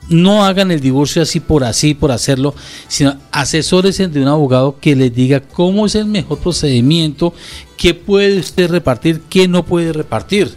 No 0.09 0.45
hagan 0.45 0.71
el 0.71 0.79
divorcio 0.79 1.23
así 1.23 1.41
por 1.41 1.65
así, 1.65 1.95
por 1.95 2.13
hacerlo, 2.13 2.55
sino 2.87 3.19
asesores 3.33 3.99
de 3.99 4.23
un 4.23 4.29
abogado 4.29 4.79
que 4.81 4.95
les 4.95 5.13
diga 5.13 5.41
cómo 5.41 5.87
es 5.87 5.97
el 5.97 6.05
mejor 6.05 6.39
procedimiento, 6.39 7.35
qué 7.77 7.95
puede 7.95 8.39
usted 8.39 8.71
repartir, 8.71 9.23
qué 9.29 9.49
no 9.49 9.67
puede 9.67 9.93
repartir, 9.93 10.55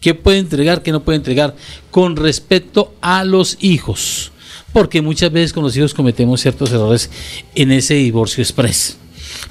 qué 0.00 0.14
puede 0.14 0.38
entregar, 0.38 0.82
qué 0.82 0.92
no 0.92 1.04
puede 1.04 1.16
entregar 1.16 1.54
con 1.90 2.16
respecto 2.16 2.94
a 3.02 3.22
los 3.22 3.58
hijos 3.60 4.32
porque 4.72 5.02
muchas 5.02 5.30
veces 5.30 5.52
con 5.52 5.62
los 5.62 5.76
hijos 5.76 5.92
cometemos 5.92 6.40
ciertos 6.40 6.72
errores 6.72 7.10
en 7.54 7.70
ese 7.70 7.92
divorcio 7.92 8.42
express. 8.42 8.96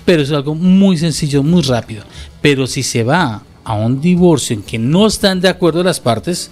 Pero 0.05 0.23
es 0.23 0.31
algo 0.31 0.55
muy 0.55 0.97
sencillo, 0.97 1.43
muy 1.43 1.61
rápido. 1.61 2.03
Pero 2.41 2.67
si 2.67 2.83
se 2.83 3.03
va 3.03 3.43
a 3.63 3.73
un 3.75 4.01
divorcio 4.01 4.55
en 4.55 4.63
que 4.63 4.79
no 4.79 5.07
están 5.07 5.41
de 5.41 5.49
acuerdo 5.49 5.83
las 5.83 5.99
partes, 5.99 6.51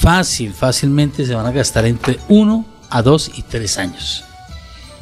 fácil, 0.00 0.52
fácilmente 0.52 1.24
se 1.26 1.34
van 1.34 1.46
a 1.46 1.52
gastar 1.52 1.86
entre 1.86 2.18
uno 2.28 2.64
a 2.90 3.02
dos 3.02 3.30
y 3.36 3.42
tres 3.42 3.78
años. 3.78 4.24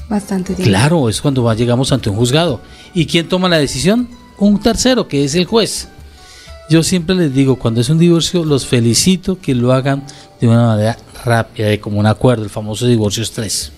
Bastante 0.08 0.54
tiempo. 0.54 0.68
Claro, 0.68 1.08
es 1.08 1.20
cuando 1.20 1.52
llegamos 1.54 1.92
ante 1.92 2.10
un 2.10 2.16
juzgado. 2.16 2.60
¿Y 2.94 3.06
quién 3.06 3.28
toma 3.28 3.48
la 3.48 3.58
decisión? 3.58 4.08
Un 4.38 4.60
tercero, 4.60 5.08
que 5.08 5.24
es 5.24 5.34
el 5.34 5.46
juez. 5.46 5.88
Yo 6.68 6.82
siempre 6.82 7.14
les 7.14 7.34
digo, 7.34 7.56
cuando 7.56 7.80
es 7.80 7.88
un 7.88 7.98
divorcio, 7.98 8.44
los 8.44 8.66
felicito 8.66 9.38
que 9.40 9.54
lo 9.54 9.72
hagan 9.72 10.04
de 10.40 10.48
una 10.48 10.66
manera 10.66 10.98
rápida 11.24 11.76
como 11.80 11.98
un 11.98 12.06
acuerdo, 12.06 12.44
el 12.44 12.50
famoso 12.50 12.86
divorcio 12.86 13.22
estrés. 13.22 13.72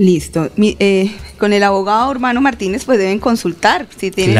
Listo. 0.00 0.50
Eh, 0.56 1.12
con 1.36 1.52
el 1.52 1.62
abogado 1.62 2.10
Urbano 2.10 2.40
Martínez 2.40 2.86
pues 2.86 2.98
deben 2.98 3.18
consultar 3.18 3.86
si 3.98 4.10
tienen 4.10 4.34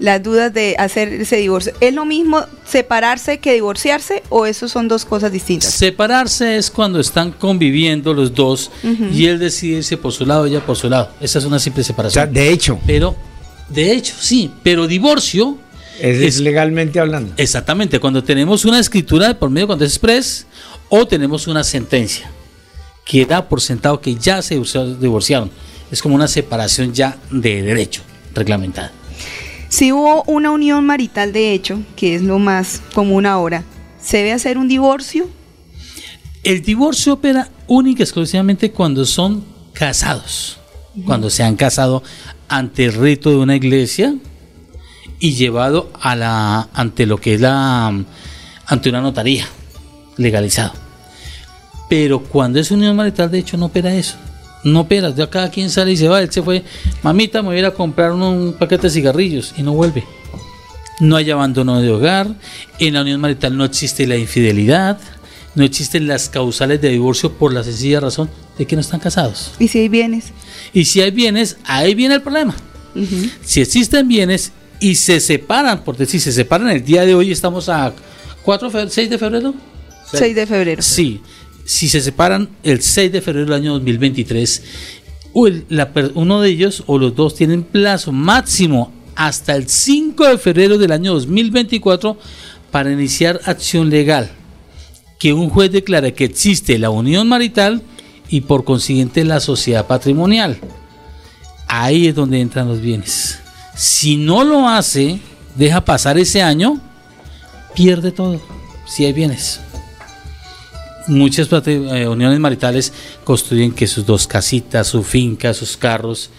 las 0.00 0.20
dudas 0.20 0.52
de 0.52 0.74
hacer 0.80 1.12
ese 1.12 1.36
divorcio. 1.36 1.72
¿Es 1.80 1.94
lo 1.94 2.04
mismo 2.04 2.44
separarse 2.68 3.38
que 3.38 3.52
divorciarse 3.52 4.24
o 4.30 4.46
eso 4.46 4.66
son 4.66 4.88
dos 4.88 5.04
cosas 5.04 5.30
distintas? 5.30 5.70
Separarse 5.70 6.56
es 6.56 6.72
cuando 6.72 6.98
están 6.98 7.30
conviviendo 7.30 8.12
los 8.14 8.34
dos 8.34 8.72
y 9.12 9.26
él 9.26 9.38
decide 9.38 9.76
irse 9.76 9.96
por 9.96 10.12
su 10.12 10.26
lado, 10.26 10.44
ella 10.46 10.58
por 10.58 10.74
su 10.74 10.90
lado. 10.90 11.10
Esa 11.20 11.38
es 11.38 11.44
una 11.44 11.60
simple 11.60 11.84
separación. 11.84 12.32
de 12.32 12.50
hecho. 12.50 12.80
Pero, 12.84 13.14
de 13.68 13.92
hecho, 13.92 14.12
sí. 14.18 14.50
Pero 14.64 14.88
divorcio 14.88 15.56
es, 16.00 16.40
legalmente 16.40 16.98
hablando. 16.98 17.32
Exactamente, 17.36 18.00
cuando 18.00 18.24
tenemos 18.24 18.64
una 18.64 18.80
escritura 18.80 19.38
por 19.38 19.50
medio 19.50 19.68
cuando 19.68 19.84
es 19.84 19.92
express 19.92 20.48
o 20.88 21.06
tenemos 21.06 21.46
una 21.46 21.62
sentencia 21.62 22.28
que 23.06 23.24
da 23.24 23.48
por 23.48 23.62
sentado 23.62 24.00
que 24.00 24.16
ya 24.16 24.42
se 24.42 24.56
divorciaron. 25.00 25.50
Es 25.90 26.02
como 26.02 26.16
una 26.16 26.28
separación 26.28 26.92
ya 26.92 27.16
de 27.30 27.62
derecho 27.62 28.02
reglamentada. 28.34 28.92
Si 29.68 29.92
hubo 29.92 30.24
una 30.24 30.50
unión 30.50 30.84
marital 30.84 31.32
de 31.32 31.52
hecho, 31.52 31.80
que 31.94 32.16
es 32.16 32.22
lo 32.22 32.38
más 32.38 32.82
común 32.92 33.24
ahora, 33.24 33.64
¿se 34.02 34.18
debe 34.18 34.32
hacer 34.32 34.58
un 34.58 34.68
divorcio? 34.68 35.28
El 36.42 36.62
divorcio 36.62 37.14
opera 37.14 37.48
única 37.66 38.00
y 38.00 38.02
exclusivamente 38.02 38.70
cuando 38.72 39.04
son 39.04 39.44
casados, 39.72 40.58
cuando 41.04 41.30
se 41.30 41.42
han 41.42 41.56
casado 41.56 42.02
ante 42.48 42.84
el 42.84 42.94
rito 42.94 43.30
de 43.30 43.36
una 43.36 43.56
iglesia 43.56 44.14
y 45.18 45.34
llevado 45.34 45.90
a 46.00 46.14
la 46.16 46.68
ante 46.72 47.06
lo 47.06 47.18
que 47.18 47.34
es 47.34 47.40
la 47.40 47.92
ante 48.66 48.88
una 48.88 49.00
notaría 49.00 49.46
legalizado. 50.16 50.85
Pero 51.88 52.20
cuando 52.20 52.58
es 52.58 52.70
unión 52.70 52.96
marital, 52.96 53.30
de 53.30 53.38
hecho, 53.38 53.56
no 53.56 53.66
opera 53.66 53.94
eso. 53.94 54.16
No 54.64 54.80
opera, 54.80 55.14
ya 55.14 55.30
cada 55.30 55.50
quien 55.50 55.70
sale 55.70 55.92
y 55.92 55.96
se 55.96 56.08
va. 56.08 56.20
Él 56.20 56.32
se 56.32 56.42
fue, 56.42 56.64
mamita, 57.02 57.42
me 57.42 57.48
voy 57.48 57.56
a 57.56 57.60
ir 57.60 57.66
a 57.66 57.70
comprar 57.70 58.12
un, 58.12 58.54
paquete 58.58 58.88
de 58.88 58.90
cigarrillos 58.90 59.54
y 59.56 59.62
no 59.62 59.72
vuelve. 59.72 60.04
No 60.98 61.16
hay 61.16 61.30
abandono 61.30 61.80
de 61.80 61.90
hogar. 61.90 62.28
En 62.78 62.94
la 62.94 63.02
unión 63.02 63.20
marital 63.20 63.56
no 63.56 63.64
existe 63.64 64.06
la 64.06 64.16
infidelidad. 64.16 64.98
No 65.54 65.64
existen 65.64 66.06
las 66.06 66.28
causales 66.28 66.80
de 66.80 66.90
divorcio 66.90 67.32
por 67.32 67.52
la 67.52 67.62
sencilla 67.62 68.00
razón 68.00 68.28
de 68.58 68.66
que 68.66 68.76
no 68.76 68.80
están 68.80 69.00
casados. 69.00 69.52
¿Y 69.58 69.68
si 69.68 69.78
hay 69.78 69.88
bienes? 69.88 70.32
Y 70.72 70.84
si 70.84 71.00
hay 71.00 71.10
bienes, 71.10 71.56
ahí 71.64 71.94
viene 71.94 72.16
el 72.16 72.22
problema. 72.22 72.54
Si 73.42 73.60
existen 73.60 74.08
bienes 74.08 74.52
y 74.80 74.94
se 74.94 75.20
separan, 75.20 75.84
por 75.84 75.96
decir, 75.96 76.20
se 76.20 76.32
separan 76.32 76.70
el 76.70 76.84
día 76.84 77.04
de 77.04 77.14
hoy, 77.14 77.30
estamos 77.30 77.68
a 77.68 77.92
4, 78.42 78.88
6 78.88 79.10
de 79.10 79.18
febrero. 79.18 79.54
6 80.12 80.36
de 80.36 80.46
febrero. 80.46 80.82
Sí, 80.82 81.20
si 81.66 81.88
se 81.88 82.00
separan 82.00 82.48
el 82.62 82.80
6 82.80 83.12
de 83.12 83.20
febrero 83.20 83.46
del 83.46 83.54
año 83.54 83.72
2023, 83.74 84.62
uno 85.34 86.40
de 86.40 86.48
ellos 86.48 86.84
o 86.86 86.98
los 86.98 87.14
dos 87.14 87.34
tienen 87.34 87.64
plazo 87.64 88.12
máximo 88.12 88.92
hasta 89.16 89.56
el 89.56 89.68
5 89.68 90.28
de 90.28 90.38
febrero 90.38 90.78
del 90.78 90.92
año 90.92 91.12
2024 91.14 92.16
para 92.70 92.92
iniciar 92.92 93.40
acción 93.44 93.90
legal. 93.90 94.30
Que 95.18 95.32
un 95.32 95.50
juez 95.50 95.72
declare 95.72 96.14
que 96.14 96.24
existe 96.24 96.78
la 96.78 96.90
unión 96.90 97.26
marital 97.28 97.82
y 98.28 98.42
por 98.42 98.64
consiguiente 98.64 99.24
la 99.24 99.40
sociedad 99.40 99.86
patrimonial. 99.86 100.58
Ahí 101.66 102.06
es 102.06 102.14
donde 102.14 102.40
entran 102.40 102.68
los 102.68 102.80
bienes. 102.80 103.40
Si 103.74 104.16
no 104.16 104.44
lo 104.44 104.68
hace, 104.68 105.18
deja 105.56 105.84
pasar 105.84 106.16
ese 106.16 106.42
año, 106.42 106.80
pierde 107.74 108.12
todo, 108.12 108.40
si 108.86 109.04
hay 109.04 109.12
bienes. 109.12 109.60
Muchas 111.08 111.48
eh, 111.66 112.08
uniones 112.08 112.40
maritales 112.40 112.92
construyen 113.24 113.72
que 113.72 113.86
sus 113.86 114.04
dos 114.04 114.26
casitas, 114.26 114.88
su 114.88 115.02
finca, 115.02 115.54
sus 115.54 115.76
carros, 115.76 116.30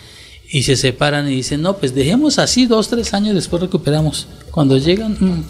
y 0.49 0.63
se 0.63 0.75
separan 0.75 1.27
y 1.27 1.35
dicen, 1.35 1.61
no, 1.61 1.77
pues 1.77 1.93
dejemos 1.93 2.39
así 2.39 2.65
dos, 2.65 2.89
tres 2.89 3.13
años, 3.13 3.35
después 3.35 3.61
recuperamos. 3.61 4.27
Cuando 4.51 4.77
llegan, 4.77 5.17
mm, 5.19 5.43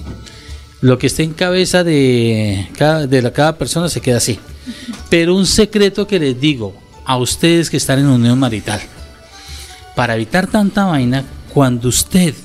lo 0.81 0.97
que 0.97 1.07
esté 1.07 1.23
en 1.23 1.33
cabeza 1.33 1.83
de 1.83 2.67
cada, 2.77 3.07
de 3.07 3.21
la, 3.21 3.31
cada 3.31 3.57
persona 3.57 3.89
se 3.89 4.01
queda 4.01 4.17
así. 4.17 4.39
Pero 5.09 5.35
un 5.35 5.45
secreto 5.45 6.07
que 6.07 6.19
les 6.19 6.39
digo 6.39 6.75
a 7.05 7.17
ustedes 7.17 7.69
que 7.69 7.77
están 7.77 7.99
en 7.99 8.07
unión 8.07 8.37
marital, 8.39 8.81
para 9.95 10.15
evitar 10.15 10.47
tanta 10.47 10.85
vaina, 10.85 11.23
cuando 11.53 11.89
usted 11.89 12.35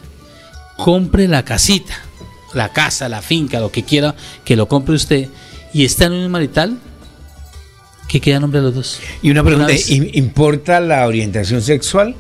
compre 0.77 1.29
la 1.29 1.45
casita, 1.45 1.95
la 2.55 2.73
casa, 2.73 3.09
la 3.09 3.23
finca, 3.23 3.61
lo 3.61 3.71
que 3.71 3.85
quiera 3.85 4.15
que 4.45 4.57
lo 4.57 4.69
compre 4.69 4.95
usted 4.95 5.29
y 5.73 5.85
está 5.85 6.07
en 6.07 6.13
un 6.13 6.31
marital, 6.31 6.79
¿qué 8.09 8.21
queda 8.21 8.41
nombre 8.41 8.61
de 8.61 8.67
los 8.67 8.75
dos? 8.75 9.01
Y 9.23 9.31
una 9.31 9.43
pregunta, 9.43 9.73
¿importa 9.89 10.81
la 10.81 11.07
orientación 11.07 11.63
sexual? 11.63 12.15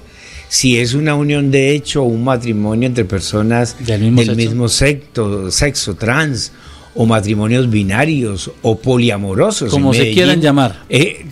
Si 0.48 0.78
es 0.78 0.94
una 0.94 1.14
unión 1.14 1.50
de 1.50 1.74
hecho 1.74 2.02
o 2.02 2.06
un 2.06 2.24
matrimonio 2.24 2.86
entre 2.86 3.04
personas 3.04 3.76
del 3.86 4.12
mismo, 4.12 4.68
sexo? 4.68 5.50
sexo, 5.50 5.94
trans, 5.94 6.52
o 6.94 7.06
matrimonios 7.06 7.70
binarios 7.70 8.50
o 8.60 8.78
poliamorosos. 8.78 9.70
Como 9.70 9.94
se 9.94 10.12
quieran 10.12 10.42
llamar. 10.42 10.84
Eh, 10.90 11.24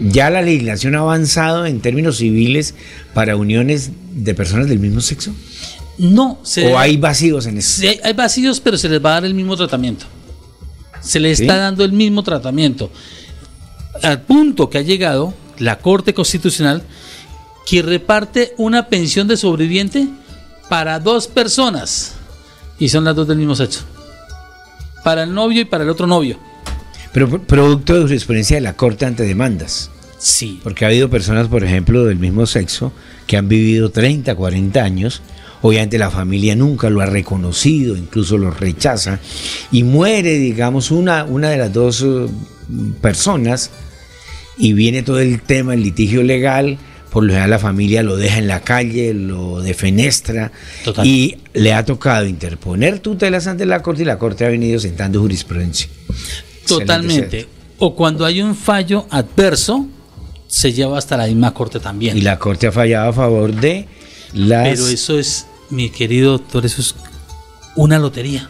ya 0.00 0.30
la 0.30 0.42
legislación 0.42 0.94
ha 0.94 1.00
avanzado 1.00 1.66
en 1.66 1.80
términos 1.80 2.18
civiles 2.18 2.74
para 3.14 3.36
uniones 3.36 3.90
de 4.12 4.34
personas 4.34 4.68
del 4.68 4.78
mismo 4.78 5.00
sexo? 5.00 5.34
No. 5.98 6.40
¿O 6.70 6.78
hay 6.78 6.96
vacíos 6.96 7.46
en 7.46 7.58
eso? 7.58 7.82
Hay, 8.04 8.12
vacíos, 8.12 8.60
pero 8.60 8.78
se 8.78 8.88
les 8.88 9.04
va 9.04 9.10
a 9.10 9.14
dar 9.14 9.24
el 9.24 9.34
mismo 9.34 9.56
tratamiento. 9.56 10.06
Se 11.00 11.20
les 11.20 11.40
está 11.40 11.56
dando 11.56 11.84
el 11.84 11.92
mismo 11.92 12.22
tratamiento. 12.22 12.90
Al 14.02 14.22
punto 14.22 14.68
que 14.70 14.78
ha 14.78 14.82
llegado 14.82 15.34
la 15.58 15.78
Corte 15.78 16.14
Constitucional 16.14 16.82
que 17.68 17.82
reparte 17.82 18.54
una 18.56 18.88
pensión 18.88 19.28
de 19.28 19.36
sobreviviente 19.36 20.08
para 20.68 21.00
dos 21.00 21.26
personas. 21.26 22.14
Y 22.78 22.88
son 22.88 23.04
las 23.04 23.16
dos 23.16 23.28
del 23.28 23.38
mismo 23.38 23.54
sexo. 23.54 23.80
Para 25.04 25.24
el 25.24 25.34
novio 25.34 25.62
y 25.62 25.64
para 25.64 25.84
el 25.84 25.90
otro 25.90 26.06
novio. 26.06 26.38
Pero 27.12 27.42
producto 27.42 27.94
de 27.94 28.02
jurisprudencia 28.02 28.56
de 28.56 28.60
la 28.60 28.74
Corte 28.74 29.04
ante 29.04 29.24
demandas. 29.24 29.90
Sí. 30.18 30.60
Porque 30.62 30.84
ha 30.84 30.88
habido 30.88 31.10
personas, 31.10 31.48
por 31.48 31.64
ejemplo, 31.64 32.04
del 32.04 32.18
mismo 32.18 32.46
sexo, 32.46 32.92
que 33.26 33.36
han 33.36 33.48
vivido 33.48 33.90
30, 33.90 34.34
40 34.34 34.82
años. 34.82 35.22
Obviamente 35.62 35.98
la 35.98 36.10
familia 36.10 36.54
nunca 36.54 36.88
lo 36.90 37.00
ha 37.00 37.06
reconocido, 37.06 37.96
incluso 37.96 38.38
lo 38.38 38.50
rechaza. 38.50 39.18
Y 39.72 39.82
muere, 39.82 40.38
digamos, 40.38 40.90
una, 40.90 41.24
una 41.24 41.50
de 41.50 41.56
las 41.56 41.72
dos 41.72 42.02
eh, 42.02 42.26
personas 43.00 43.70
y 44.56 44.72
viene 44.72 45.02
todo 45.02 45.20
el 45.20 45.40
tema, 45.42 45.74
el 45.74 45.82
litigio 45.82 46.22
legal. 46.22 46.78
Por 47.10 47.24
lo 47.24 47.30
general 47.30 47.50
la 47.50 47.58
familia 47.58 48.02
lo 48.02 48.16
deja 48.16 48.38
en 48.38 48.48
la 48.48 48.60
calle, 48.60 49.14
lo 49.14 49.62
defenestra 49.62 50.52
Total. 50.84 51.06
y 51.06 51.38
le 51.54 51.72
ha 51.72 51.84
tocado 51.84 52.26
interponer 52.26 52.98
tutelas 52.98 53.46
ante 53.46 53.64
la 53.64 53.82
corte 53.82 54.02
y 54.02 54.04
la 54.04 54.18
corte 54.18 54.44
ha 54.44 54.48
venido 54.50 54.78
sentando 54.78 55.20
jurisprudencia. 55.20 55.88
Totalmente. 56.66 57.46
O 57.78 57.94
cuando 57.94 58.26
hay 58.26 58.42
un 58.42 58.54
fallo 58.54 59.06
adverso, 59.10 59.86
se 60.48 60.72
lleva 60.72 60.98
hasta 60.98 61.16
la 61.16 61.26
misma 61.26 61.54
corte 61.54 61.80
también. 61.80 62.16
Y 62.16 62.20
la 62.20 62.38
corte 62.38 62.66
ha 62.66 62.72
fallado 62.72 63.08
a 63.08 63.12
favor 63.12 63.54
de 63.54 63.86
las... 64.34 64.68
Pero 64.68 64.88
eso 64.88 65.18
es, 65.18 65.46
mi 65.70 65.90
querido 65.90 66.32
doctor, 66.32 66.66
eso 66.66 66.80
es 66.80 66.94
una 67.76 67.98
lotería. 67.98 68.48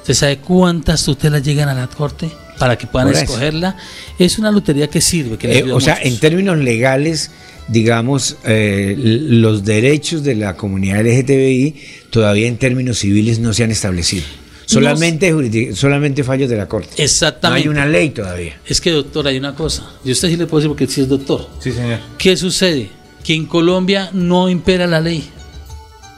¿Usted 0.00 0.14
sabe 0.14 0.38
cuántas 0.38 1.04
tutelas 1.04 1.42
llegan 1.42 1.68
a 1.68 1.74
la 1.74 1.88
corte 1.88 2.30
para 2.58 2.78
que 2.78 2.86
puedan 2.86 3.08
Por 3.08 3.16
eso. 3.16 3.24
escogerla? 3.24 3.76
Es 4.18 4.38
una 4.38 4.50
lotería 4.52 4.88
que 4.88 5.00
sirve. 5.00 5.36
Que 5.36 5.58
Eh, 5.58 5.72
o 5.72 5.80
sea, 5.80 5.98
en 6.00 6.18
términos 6.18 6.56
legales, 6.58 7.30
digamos, 7.68 8.36
eh, 8.44 8.94
los 8.96 9.64
derechos 9.64 10.22
de 10.22 10.36
la 10.36 10.56
comunidad 10.56 11.00
LGTBI 11.04 11.74
todavía 12.10 12.46
en 12.46 12.56
términos 12.56 12.98
civiles 12.98 13.40
no 13.40 13.52
se 13.52 13.64
han 13.64 13.72
establecido. 13.72 14.24
Solamente, 14.66 15.74
solamente 15.74 16.24
fallos 16.24 16.50
de 16.50 16.56
la 16.56 16.66
Corte. 16.66 17.02
Exactamente. 17.02 17.64
No 17.66 17.70
hay 17.72 17.76
una 17.78 17.86
ley 17.86 18.10
todavía. 18.10 18.58
Es 18.66 18.80
que, 18.80 18.90
doctor, 18.90 19.26
hay 19.26 19.38
una 19.38 19.54
cosa. 19.54 19.88
Y 20.04 20.10
usted 20.12 20.28
sí 20.28 20.36
le 20.36 20.46
puedo 20.46 20.60
decir 20.60 20.68
porque 20.68 20.86
sí 20.86 21.00
es 21.00 21.08
doctor. 21.08 21.48
Sí, 21.60 21.72
señor. 21.72 22.00
¿Qué 22.18 22.36
sucede? 22.36 22.90
Que 23.24 23.34
en 23.34 23.46
Colombia 23.46 24.10
no 24.12 24.48
impera 24.48 24.86
la 24.88 25.00
ley, 25.00 25.28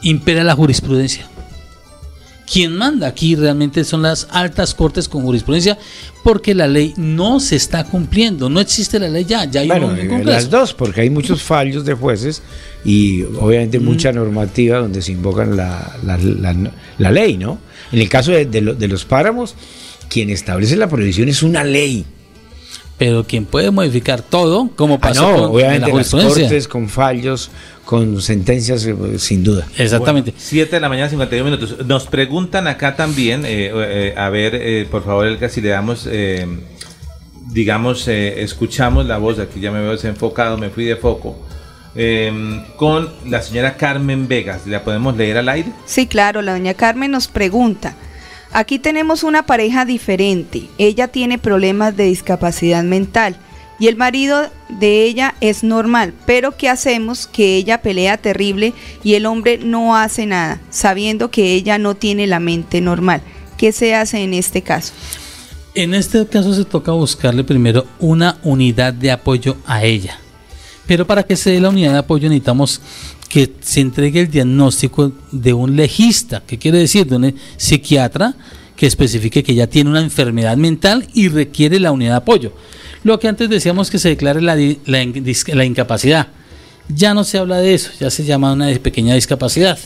impera 0.02 0.44
la 0.44 0.54
jurisprudencia. 0.54 1.26
Quien 2.50 2.74
manda 2.76 3.06
aquí 3.08 3.34
realmente 3.36 3.84
son 3.84 4.00
las 4.00 4.26
altas 4.30 4.72
cortes 4.74 5.06
con 5.06 5.22
jurisprudencia 5.22 5.76
porque 6.24 6.54
la 6.54 6.66
ley 6.66 6.94
no 6.96 7.40
se 7.40 7.56
está 7.56 7.84
cumpliendo, 7.84 8.48
no 8.48 8.58
existe 8.60 8.98
la 8.98 9.08
ley 9.08 9.26
ya, 9.26 9.44
ya 9.44 9.60
hay 9.60 9.68
Bueno, 9.68 9.88
un, 9.88 9.98
eh, 9.98 10.24
las 10.24 10.48
dos, 10.48 10.72
porque 10.72 11.02
hay 11.02 11.10
muchos 11.10 11.42
fallos 11.42 11.84
de 11.84 11.92
jueces 11.92 12.40
y 12.86 13.22
obviamente 13.22 13.78
mucha 13.80 14.12
normativa 14.12 14.78
donde 14.78 15.02
se 15.02 15.12
invocan 15.12 15.58
la, 15.58 15.94
la- 16.04 16.16
la- 16.16 16.72
la 16.96 17.10
ley, 17.12 17.36
¿no? 17.36 17.58
En 17.92 17.98
el 18.00 18.08
caso 18.08 18.30
de, 18.32 18.46
de 18.46 18.62
lo- 18.62 18.74
de 18.74 18.88
los 18.88 19.04
páramos, 19.04 19.54
quien 20.08 20.30
establece 20.30 20.74
la 20.76 20.88
prohibición 20.88 21.28
es 21.28 21.42
una 21.42 21.64
ley. 21.64 22.06
Pero 22.96 23.24
quien 23.24 23.44
puede 23.44 23.70
modificar 23.70 24.22
todo, 24.22 24.70
como 24.74 24.94
Ah, 24.94 25.00
pasó 25.00 25.30
no, 25.30 25.36
con 25.36 25.44
obviamente 25.56 25.88
la 25.90 25.96
las 25.98 26.10
cortes 26.10 26.66
con 26.66 26.88
fallos, 26.88 27.50
con 27.88 28.20
sentencias, 28.20 28.84
eh, 28.84 29.18
sin 29.18 29.42
duda. 29.42 29.66
Exactamente. 29.78 30.34
7 30.36 30.76
de 30.76 30.80
la 30.80 30.90
mañana, 30.90 31.08
51 31.08 31.42
minutos. 31.42 31.86
Nos 31.86 32.04
preguntan 32.04 32.66
acá 32.66 32.94
también, 32.96 33.46
eh, 33.46 33.72
eh, 33.74 34.14
a 34.14 34.28
ver, 34.28 34.54
eh, 34.56 34.86
por 34.90 35.02
favor, 35.06 35.26
Elga, 35.26 35.48
si 35.48 35.62
le 35.62 35.70
damos, 35.70 36.06
eh, 36.06 36.46
digamos, 37.50 38.06
eh, 38.06 38.42
escuchamos 38.42 39.06
la 39.06 39.16
voz, 39.16 39.38
aquí 39.38 39.60
ya 39.60 39.70
me 39.70 39.80
veo 39.80 39.92
desenfocado, 39.92 40.58
me 40.58 40.68
fui 40.68 40.84
de 40.84 40.96
foco, 40.96 41.38
eh, 41.94 42.62
con 42.76 43.08
la 43.24 43.40
señora 43.40 43.78
Carmen 43.78 44.28
Vegas. 44.28 44.66
¿La 44.66 44.84
podemos 44.84 45.16
leer 45.16 45.38
al 45.38 45.48
aire? 45.48 45.72
Sí, 45.86 46.06
claro, 46.06 46.42
la 46.42 46.52
doña 46.52 46.74
Carmen 46.74 47.10
nos 47.10 47.26
pregunta. 47.26 47.94
Aquí 48.52 48.78
tenemos 48.78 49.22
una 49.22 49.46
pareja 49.46 49.86
diferente. 49.86 50.68
Ella 50.76 51.08
tiene 51.08 51.38
problemas 51.38 51.96
de 51.96 52.04
discapacidad 52.04 52.84
mental 52.84 53.38
y 53.78 53.86
el 53.86 53.96
marido 53.96 54.50
de 54.68 55.04
ella 55.04 55.34
es 55.40 55.62
normal, 55.62 56.12
pero 56.26 56.56
¿qué 56.56 56.68
hacemos? 56.68 57.26
Que 57.26 57.56
ella 57.56 57.80
pelea 57.80 58.16
terrible 58.16 58.74
y 59.04 59.14
el 59.14 59.26
hombre 59.26 59.58
no 59.58 59.96
hace 59.96 60.26
nada, 60.26 60.60
sabiendo 60.70 61.30
que 61.30 61.54
ella 61.54 61.78
no 61.78 61.94
tiene 61.94 62.26
la 62.26 62.40
mente 62.40 62.80
normal. 62.80 63.22
¿Qué 63.56 63.72
se 63.72 63.94
hace 63.94 64.22
en 64.22 64.34
este 64.34 64.62
caso? 64.62 64.92
En 65.74 65.94
este 65.94 66.26
caso 66.26 66.54
se 66.54 66.64
toca 66.64 66.92
buscarle 66.92 67.44
primero 67.44 67.86
una 68.00 68.38
unidad 68.42 68.92
de 68.92 69.12
apoyo 69.12 69.56
a 69.64 69.84
ella. 69.84 70.18
Pero 70.86 71.06
para 71.06 71.22
que 71.22 71.36
se 71.36 71.50
dé 71.50 71.60
la 71.60 71.68
unidad 71.68 71.92
de 71.92 71.98
apoyo 71.98 72.28
necesitamos 72.28 72.80
que 73.28 73.52
se 73.60 73.80
entregue 73.80 74.20
el 74.20 74.30
diagnóstico 74.30 75.12
de 75.30 75.52
un 75.52 75.76
legista, 75.76 76.42
que 76.46 76.58
quiere 76.58 76.78
decir 76.78 77.06
de 77.06 77.16
un 77.16 77.34
psiquiatra 77.56 78.34
que 78.74 78.86
especifique 78.86 79.42
que 79.42 79.52
ella 79.52 79.68
tiene 79.68 79.90
una 79.90 80.00
enfermedad 80.00 80.56
mental 80.56 81.06
y 81.12 81.28
requiere 81.28 81.78
la 81.78 81.92
unidad 81.92 82.12
de 82.12 82.16
apoyo. 82.16 82.52
Lo 83.08 83.18
que 83.18 83.26
antes 83.26 83.48
decíamos 83.48 83.90
que 83.90 83.98
se 83.98 84.10
declare 84.10 84.42
la, 84.42 85.64
incapacidad. 85.64 86.28
Ya 86.94 87.14
no 87.14 87.24
se 87.24 87.38
habla 87.38 87.56
de 87.56 87.72
eso, 87.72 87.90
ya 87.98 88.10
se 88.10 88.22
llama 88.22 88.52
una 88.52 88.68
pequeña 88.80 89.14
discapacidad. 89.14 89.78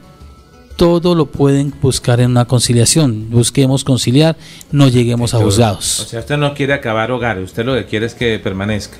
todo 0.76 1.14
lo 1.14 1.26
pueden 1.26 1.72
buscar 1.80 2.18
en 2.20 2.30
una 2.30 2.46
conciliación. 2.46 3.30
Busquemos 3.30 3.84
conciliar, 3.84 4.36
no 4.72 4.88
lleguemos 4.88 5.34
a 5.34 5.38
juzgados. 5.38 6.00
O 6.00 6.06
sea, 6.06 6.20
usted 6.20 6.38
no 6.38 6.54
quiere 6.54 6.72
acabar 6.72 7.10
hogares, 7.10 7.44
usted 7.44 7.64
lo 7.64 7.74
que 7.74 7.86
quiere 7.86 8.06
es 8.06 8.14
que 8.14 8.38
permanezca. 8.38 8.96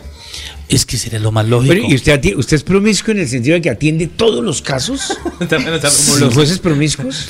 Es 0.69 0.85
que 0.85 0.97
sería 0.97 1.21
lo 1.21 1.31
más 1.31 1.49
lógico. 1.49 1.75
Pero, 1.75 1.89
¿Y 1.89 1.95
usted, 1.95 2.37
usted 2.37 2.57
es 2.57 2.62
promiscuo 2.62 3.12
en 3.12 3.21
el 3.21 3.29
sentido 3.29 3.55
de 3.55 3.62
que 3.62 3.71
atiende 3.71 4.09
todos 4.09 4.45
los 4.45 4.61
casos? 4.62 5.17
También 5.49 5.75
está 5.75 5.91
como 5.91 6.17
¿Los 6.19 6.35
jueces 6.35 6.59
promiscuos? 6.59 7.29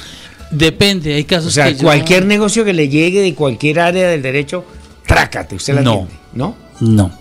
Depende, 0.54 1.14
hay 1.14 1.24
casos 1.24 1.48
O 1.48 1.50
sea, 1.50 1.66
que 1.66 1.74
yo- 1.76 1.82
cualquier 1.82 2.24
negocio 2.26 2.64
que 2.64 2.72
le 2.72 2.88
llegue 2.88 3.20
de 3.22 3.34
cualquier 3.34 3.80
área 3.80 4.08
del 4.08 4.22
derecho, 4.22 4.64
trácate, 5.06 5.54
usted 5.56 5.74
la 5.74 5.82
No. 5.82 5.92
atiende, 5.92 6.14
¿no? 6.34 6.54
No. 6.80 7.18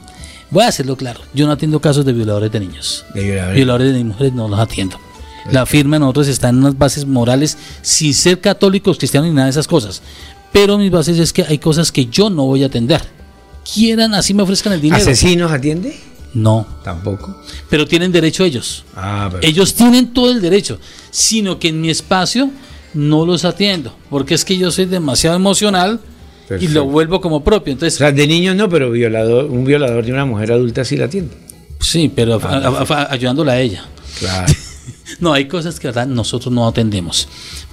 Voy 0.49 0.63
a 0.63 0.67
hacerlo 0.67 0.95
claro. 0.95 1.19
Yo 1.33 1.45
no 1.47 1.51
atiendo 1.53 1.79
casos 1.79 2.05
de 2.05 2.13
violadores 2.13 2.51
de 2.51 2.59
niños. 2.59 3.05
De 3.13 3.23
violadores. 3.23 3.55
Violadores 3.55 3.93
de 3.93 4.03
mujeres 4.03 4.33
no 4.33 4.47
los 4.47 4.59
atiendo. 4.59 4.99
La 5.51 5.65
firma 5.65 5.95
de 5.97 6.01
nosotros 6.01 6.27
está 6.27 6.49
en 6.49 6.57
unas 6.59 6.77
bases 6.77 7.05
morales 7.05 7.57
sin 7.81 8.13
ser 8.13 8.39
católicos, 8.39 8.97
cristianos 8.97 9.29
ni 9.29 9.35
nada 9.35 9.45
de 9.47 9.51
esas 9.51 9.67
cosas. 9.67 10.01
Pero 10.51 10.77
mis 10.77 10.91
bases 10.91 11.17
es 11.19 11.33
que 11.33 11.43
hay 11.43 11.57
cosas 11.57 11.91
que 11.91 12.05
yo 12.05 12.29
no 12.29 12.45
voy 12.45 12.63
a 12.63 12.67
atender. 12.67 13.01
Quieran, 13.73 14.13
así 14.13 14.33
me 14.33 14.43
ofrezcan 14.43 14.73
el 14.73 14.81
dinero. 14.81 15.01
¿Asesinos 15.01 15.51
atiende? 15.51 15.97
No. 16.33 16.65
Tampoco. 16.83 17.35
Pero 17.69 17.87
tienen 17.87 18.11
derecho 18.11 18.43
ellos. 18.43 18.85
Ah, 18.95 19.31
Ellos 19.41 19.73
tienen 19.73 20.13
todo 20.13 20.31
el 20.31 20.39
derecho. 20.41 20.79
Sino 21.11 21.59
que 21.59 21.69
en 21.69 21.81
mi 21.81 21.89
espacio 21.89 22.49
no 22.93 23.25
los 23.25 23.45
atiendo. 23.45 23.95
Porque 24.09 24.33
es 24.35 24.45
que 24.45 24.57
yo 24.57 24.71
soy 24.71 24.85
demasiado 24.85 25.35
emocional 25.35 25.99
y 26.59 26.67
lo 26.67 26.85
vuelvo 26.85 27.19
como 27.21 27.43
propio. 27.43 27.73
Entonces, 27.73 27.95
O 27.95 27.97
sea, 27.99 28.11
de 28.11 28.27
niños 28.27 28.55
no, 28.55 28.69
pero 28.69 28.91
violador, 28.91 29.45
un 29.45 29.65
violador 29.65 30.05
de 30.05 30.11
una 30.13 30.25
mujer 30.25 30.51
adulta 30.51 30.83
sí 30.85 30.97
la 30.97 31.05
atiende. 31.05 31.35
Sí, 31.79 32.11
pero 32.13 32.39
Ah, 32.43 32.57
a- 32.87 32.93
a- 32.93 33.01
a- 33.03 33.13
ayudándola 33.13 33.53
a 33.53 33.59
ella. 33.59 33.85
Claro. 34.19 34.53
No, 35.19 35.31
hay 35.31 35.47
cosas 35.47 35.79
que 35.79 35.87
¿verdad? 35.87 36.07
nosotros 36.07 36.51
no 36.51 36.67
atendemos, 36.67 37.27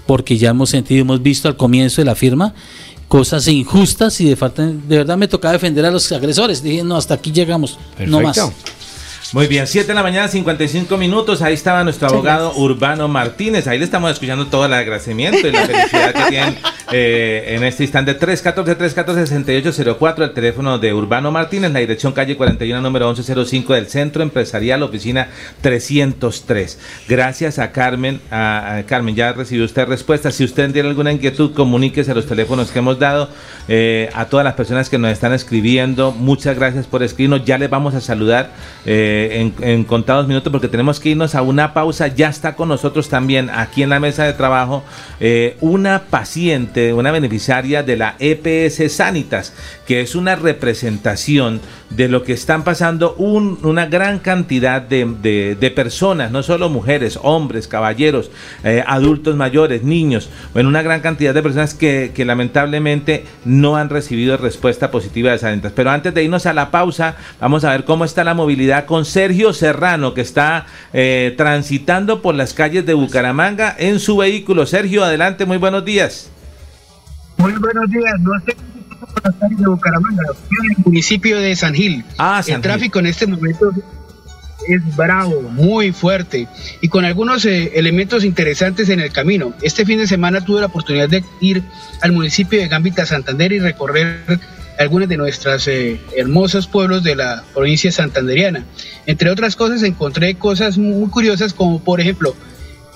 porque 0.06 0.36
ya 0.36 0.50
hemos 0.50 0.68
sentido, 0.70 1.00
hemos 1.00 1.22
visto 1.22 1.48
al 1.48 1.56
comienzo 1.56 2.00
de 2.00 2.04
la 2.04 2.14
firma 2.14 2.54
cosas 3.08 3.48
injustas 3.48 4.20
y 4.20 4.28
de, 4.28 4.36
falta, 4.36 4.66
de 4.66 4.96
verdad 4.98 5.16
me 5.16 5.26
tocaba 5.26 5.52
defender 5.52 5.84
a 5.86 5.90
los 5.90 6.10
agresores. 6.12 6.62
Dije, 6.62 6.84
no, 6.84 6.96
hasta 6.96 7.14
aquí 7.14 7.32
llegamos, 7.32 7.78
no 8.06 8.20
más. 8.20 8.38
Muy 9.33 9.47
bien, 9.47 9.68
7 9.68 9.87
de 9.87 9.95
la 9.95 10.03
mañana, 10.03 10.26
55 10.26 10.97
minutos. 10.97 11.41
Ahí 11.41 11.55
estaba 11.55 11.85
nuestro 11.85 12.09
abogado 12.09 12.53
Urbano 12.57 13.07
Martínez. 13.07 13.68
Ahí 13.68 13.78
le 13.78 13.85
estamos 13.85 14.11
escuchando 14.11 14.49
todo 14.49 14.66
el 14.66 14.72
agradecimiento 14.72 15.47
y 15.47 15.53
la 15.53 15.66
felicidad 15.66 16.12
que 16.12 16.31
tienen 16.31 16.59
eh, 16.93 17.55
en 17.55 17.62
este 17.62 17.85
instante 17.85 18.18
314-314-6804, 18.18 20.24
el 20.24 20.33
teléfono 20.33 20.81
de 20.81 20.93
Urbano 20.93 21.31
Martínez, 21.31 21.70
la 21.70 21.78
dirección 21.78 22.12
calle 22.12 22.37
41, 22.37 22.81
número 22.81 23.07
1105 23.07 23.72
del 23.72 23.87
Centro 23.87 24.24
Empresarial, 24.24 24.83
oficina 24.83 25.28
303. 25.61 26.81
Gracias 27.09 27.61
a 27.61 27.70
Carmen. 27.70 28.20
A, 28.33 28.83
Carmen, 28.89 29.14
ya 29.14 29.33
recibió 29.33 29.64
usted 29.64 29.87
respuesta. 29.87 30.33
Si 30.33 30.43
usted 30.43 30.72
tiene 30.72 30.89
alguna 30.89 31.12
inquietud, 31.12 31.55
comuníquese 31.55 32.11
a 32.11 32.14
los 32.14 32.26
teléfonos 32.26 32.72
que 32.72 32.81
hemos 32.81 32.99
dado. 32.99 33.28
Eh, 33.68 34.11
a 34.12 34.24
todas 34.24 34.43
las 34.43 34.55
personas 34.55 34.91
que 34.91 34.99
nos 34.99 35.12
están 35.12 35.33
escribiendo, 35.33 36.11
muchas 36.11 36.57
gracias 36.57 36.89
por 36.89 37.05
escribirnos. 37.05 37.45
Ya 37.45 37.59
les 37.59 37.70
vamos 37.70 37.95
a 37.95 38.01
saludar 38.01 38.51
eh, 38.85 39.19
en, 39.20 39.84
contados 39.84 40.26
minutos 40.26 40.50
porque 40.50 40.68
tenemos 40.68 41.00
que 41.00 41.10
irnos 41.10 41.34
a 41.34 41.42
una 41.42 41.74
pausa. 41.74 42.08
Ya 42.08 42.28
está 42.28 42.54
con 42.54 42.68
nosotros 42.68 43.08
también 43.08 43.50
aquí 43.50 43.82
en 43.82 43.90
la 43.90 44.00
mesa 44.00 44.24
de 44.24 44.32
trabajo 44.32 44.84
una 45.60 46.02
paciente, 46.10 46.92
una 46.92 47.10
beneficiaria 47.10 47.82
de 47.82 47.96
la 47.96 48.16
EPS 48.18 48.92
Sanitas, 48.92 49.52
que 49.86 50.00
es 50.00 50.14
una 50.14 50.36
representación 50.36 51.60
de 51.90 52.08
lo 52.08 52.22
que 52.22 52.32
están 52.32 52.62
pasando 52.62 53.14
una 53.14 53.86
gran 53.86 54.20
cantidad 54.20 54.80
de, 54.80 55.72
personas, 55.74 56.30
no 56.30 56.42
solo 56.42 56.68
mujeres, 56.68 57.18
hombres, 57.22 57.68
caballeros, 57.68 58.30
eh, 58.64 58.82
adultos 58.86 59.36
mayores, 59.36 59.82
niños, 59.82 60.30
bueno, 60.52 60.68
una 60.68 60.82
gran 60.82 61.00
cantidad 61.00 61.34
de 61.34 61.42
personas 61.42 61.74
que, 61.74 62.12
lamentablemente 62.20 63.24
no 63.44 63.76
han 63.76 63.88
recibido 63.88 64.36
respuesta 64.36 64.90
positiva 64.90 65.32
de 65.32 65.38
Sanitas. 65.38 65.72
Pero 65.74 65.90
antes 65.90 66.12
de 66.14 66.22
irnos 66.22 66.46
a 66.46 66.52
la 66.52 66.70
pausa, 66.70 67.16
vamos 67.40 67.64
a 67.64 67.70
ver 67.70 67.84
cómo 67.84 68.04
está 68.04 68.24
la 68.24 68.34
movilidad 68.34 68.84
con 68.84 69.04
Sergio 69.11 69.52
Serrano, 69.52 70.14
que 70.14 70.20
está 70.20 70.66
eh, 70.92 71.34
transitando 71.36 72.22
por 72.22 72.34
las 72.34 72.54
calles 72.54 72.86
de 72.86 72.94
Bucaramanga 72.94 73.74
en 73.78 74.00
su 74.00 74.16
vehículo. 74.16 74.66
Sergio, 74.66 75.04
adelante, 75.04 75.44
muy 75.44 75.58
buenos 75.58 75.84
días. 75.84 76.30
Muy 77.36 77.52
buenos 77.52 77.90
días, 77.90 78.14
no 78.20 78.32
sé 78.44 78.56
por 79.00 79.24
las 79.24 79.34
calles 79.36 79.58
de 79.58 79.66
Bucaramanga, 79.66 80.22
en 80.32 80.70
el 80.70 80.84
municipio 80.84 81.38
de 81.38 81.56
San 81.56 81.74
Gil. 81.74 82.04
Ah, 82.18 82.42
el 82.46 82.61
tráfico 82.61 82.98
en 82.98 83.06
este 83.06 83.26
momento 83.26 83.72
es 84.68 84.96
bravo, 84.96 85.40
muy 85.42 85.92
fuerte 85.92 86.46
y 86.80 86.88
con 86.88 87.04
algunos 87.04 87.44
eh, 87.44 87.72
elementos 87.74 88.24
interesantes 88.24 88.88
en 88.88 89.00
el 89.00 89.12
camino. 89.12 89.54
Este 89.62 89.84
fin 89.84 89.98
de 89.98 90.06
semana 90.06 90.44
tuve 90.44 90.61
la 90.61 90.66
oportunidad 90.66 91.08
de 91.08 91.24
ir 91.40 91.62
al 92.02 92.12
municipio 92.12 92.61
de 92.61 92.68
Gambita, 92.68 93.06
Santander 93.06 93.52
y 93.52 93.58
recorrer 93.58 94.40
algunos 94.81 95.11
de 95.11 95.18
nuestros 95.18 95.68
eh, 95.68 96.01
hermosos 96.16 96.66
pueblos 96.66 97.03
de 97.03 97.14
la 97.14 97.45
provincia 97.53 97.93
santanderiana. 97.93 98.64
Entre 99.05 99.31
otras 99.31 99.55
cosas 99.55 99.83
encontré 99.83 100.35
cosas 100.37 100.78
muy 100.78 101.09
curiosas 101.11 101.53
como 101.53 101.85
por 101.85 102.01
ejemplo 102.01 102.35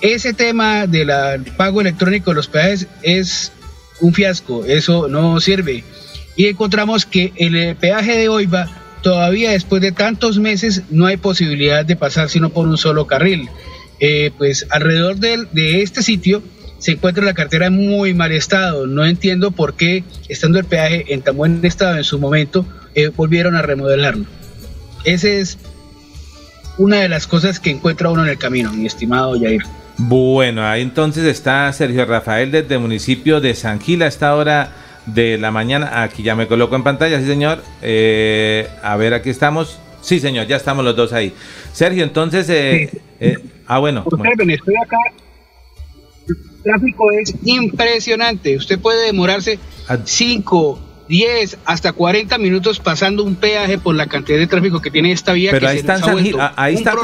ese 0.01 0.33
tema 0.33 0.87
del 0.87 1.11
pago 1.55 1.81
electrónico 1.81 2.31
de 2.31 2.35
los 2.35 2.47
peajes 2.47 2.87
es 3.03 3.51
un 4.01 4.13
fiasco, 4.13 4.65
eso 4.65 5.07
no 5.07 5.39
sirve. 5.39 5.83
Y 6.35 6.47
encontramos 6.47 7.05
que 7.05 7.31
el 7.35 7.55
eh, 7.55 7.75
peaje 7.79 8.17
de 8.17 8.29
Oiva 8.29 8.67
todavía 9.03 9.51
después 9.51 9.79
de 9.81 9.91
tantos 9.91 10.39
meses 10.39 10.83
no 10.89 11.05
hay 11.05 11.17
posibilidad 11.17 11.85
de 11.85 11.95
pasar 11.95 12.29
sino 12.29 12.49
por 12.49 12.67
un 12.67 12.79
solo 12.79 13.05
carril. 13.05 13.47
Eh, 13.99 14.31
pues 14.37 14.65
alrededor 14.71 15.17
de, 15.17 15.45
de, 15.51 15.83
este 15.83 16.01
sitio 16.01 16.43
se 16.85 16.91
encuentra 16.91 17.25
la 17.25 17.33
cartera 17.33 17.65
en 17.65 17.73
muy 17.73 18.13
mal 18.13 18.31
estado. 18.31 18.85
No 18.85 19.05
entiendo 19.05 19.49
por 19.49 19.73
qué, 19.73 20.03
estando 20.29 20.59
el 20.59 20.65
peaje 20.65 21.11
en 21.15 21.23
tan 21.23 21.35
buen 21.35 21.65
estado 21.65 21.97
en 21.97 22.03
su 22.03 22.19
momento, 22.19 22.63
eh, 22.93 23.07
volvieron 23.07 23.55
a 23.55 23.63
remodelarlo. 23.63 24.25
Esa 25.03 25.29
es 25.29 25.57
una 26.77 26.97
de 26.97 27.09
las 27.09 27.25
cosas 27.25 27.59
que 27.59 27.71
encuentra 27.71 28.11
uno 28.11 28.23
en 28.23 28.29
el 28.29 28.37
camino, 28.37 28.71
mi 28.71 28.85
estimado 28.85 29.33
Jair. 29.39 29.63
Bueno, 29.97 30.63
ahí 30.63 30.83
entonces 30.83 31.23
está 31.23 31.73
Sergio 31.73 32.05
Rafael 32.05 32.51
desde 32.51 32.75
el 32.75 32.81
municipio 32.81 33.41
de 33.41 33.55
San 33.55 33.81
Gil 33.81 34.03
a 34.03 34.07
esta 34.07 34.35
hora 34.35 34.69
de 35.07 35.39
la 35.39 35.49
mañana. 35.49 36.03
Aquí 36.03 36.21
ya 36.21 36.35
me 36.35 36.45
coloco 36.45 36.75
en 36.75 36.83
pantalla, 36.83 37.19
sí 37.19 37.25
señor. 37.25 37.63
Eh, 37.81 38.69
a 38.83 38.95
ver, 38.95 39.15
aquí 39.15 39.31
estamos. 39.31 39.79
Sí 40.01 40.19
señor, 40.19 40.45
ya 40.45 40.57
estamos 40.57 40.85
los 40.85 40.95
dos 40.95 41.13
ahí. 41.13 41.33
Sergio, 41.73 42.03
entonces... 42.03 42.47
Eh, 42.47 42.91
eh, 43.19 43.39
ah, 43.65 43.79
bueno. 43.79 44.05
estoy 44.05 44.75
acá. 44.75 44.97
Tráfico 46.65 47.11
es 47.11 47.35
impresionante. 47.43 48.57
Usted 48.57 48.79
puede 48.79 49.05
demorarse 49.05 49.59
5, 50.03 50.79
10, 51.07 51.59
hasta 51.63 51.93
40 51.93 52.39
minutos 52.39 52.79
pasando 52.79 53.23
un 53.23 53.35
peaje 53.35 53.77
por 53.77 53.93
la 53.93 54.07
cantidad 54.07 54.39
de 54.39 54.47
tráfico 54.47 54.81
que 54.81 54.89
tiene 54.89 55.11
esta 55.11 55.33
vía. 55.33 55.51
Pero 55.51 55.67
ahí 55.67 55.77
está, 55.77 55.99
San 55.99 56.17
Gil, 56.17 56.35
ahí, 56.55 56.73
está 56.73 56.95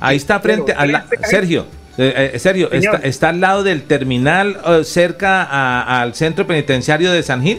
ahí, 0.00 0.16
está 0.16 0.38
frente 0.38 0.72
a 0.72 0.86
la... 0.86 1.06
Sergio. 1.28 1.66
Eh, 1.98 2.30
eh, 2.34 2.68
está, 2.72 2.96
está, 2.98 3.28
al 3.30 3.40
lado 3.40 3.64
del 3.64 3.82
terminal, 3.82 4.58
eh, 4.64 4.84
cerca 4.84 6.00
al 6.00 6.14
centro 6.14 6.46
penitenciario 6.46 7.10
de 7.10 7.24
San 7.24 7.42
Gil? 7.42 7.58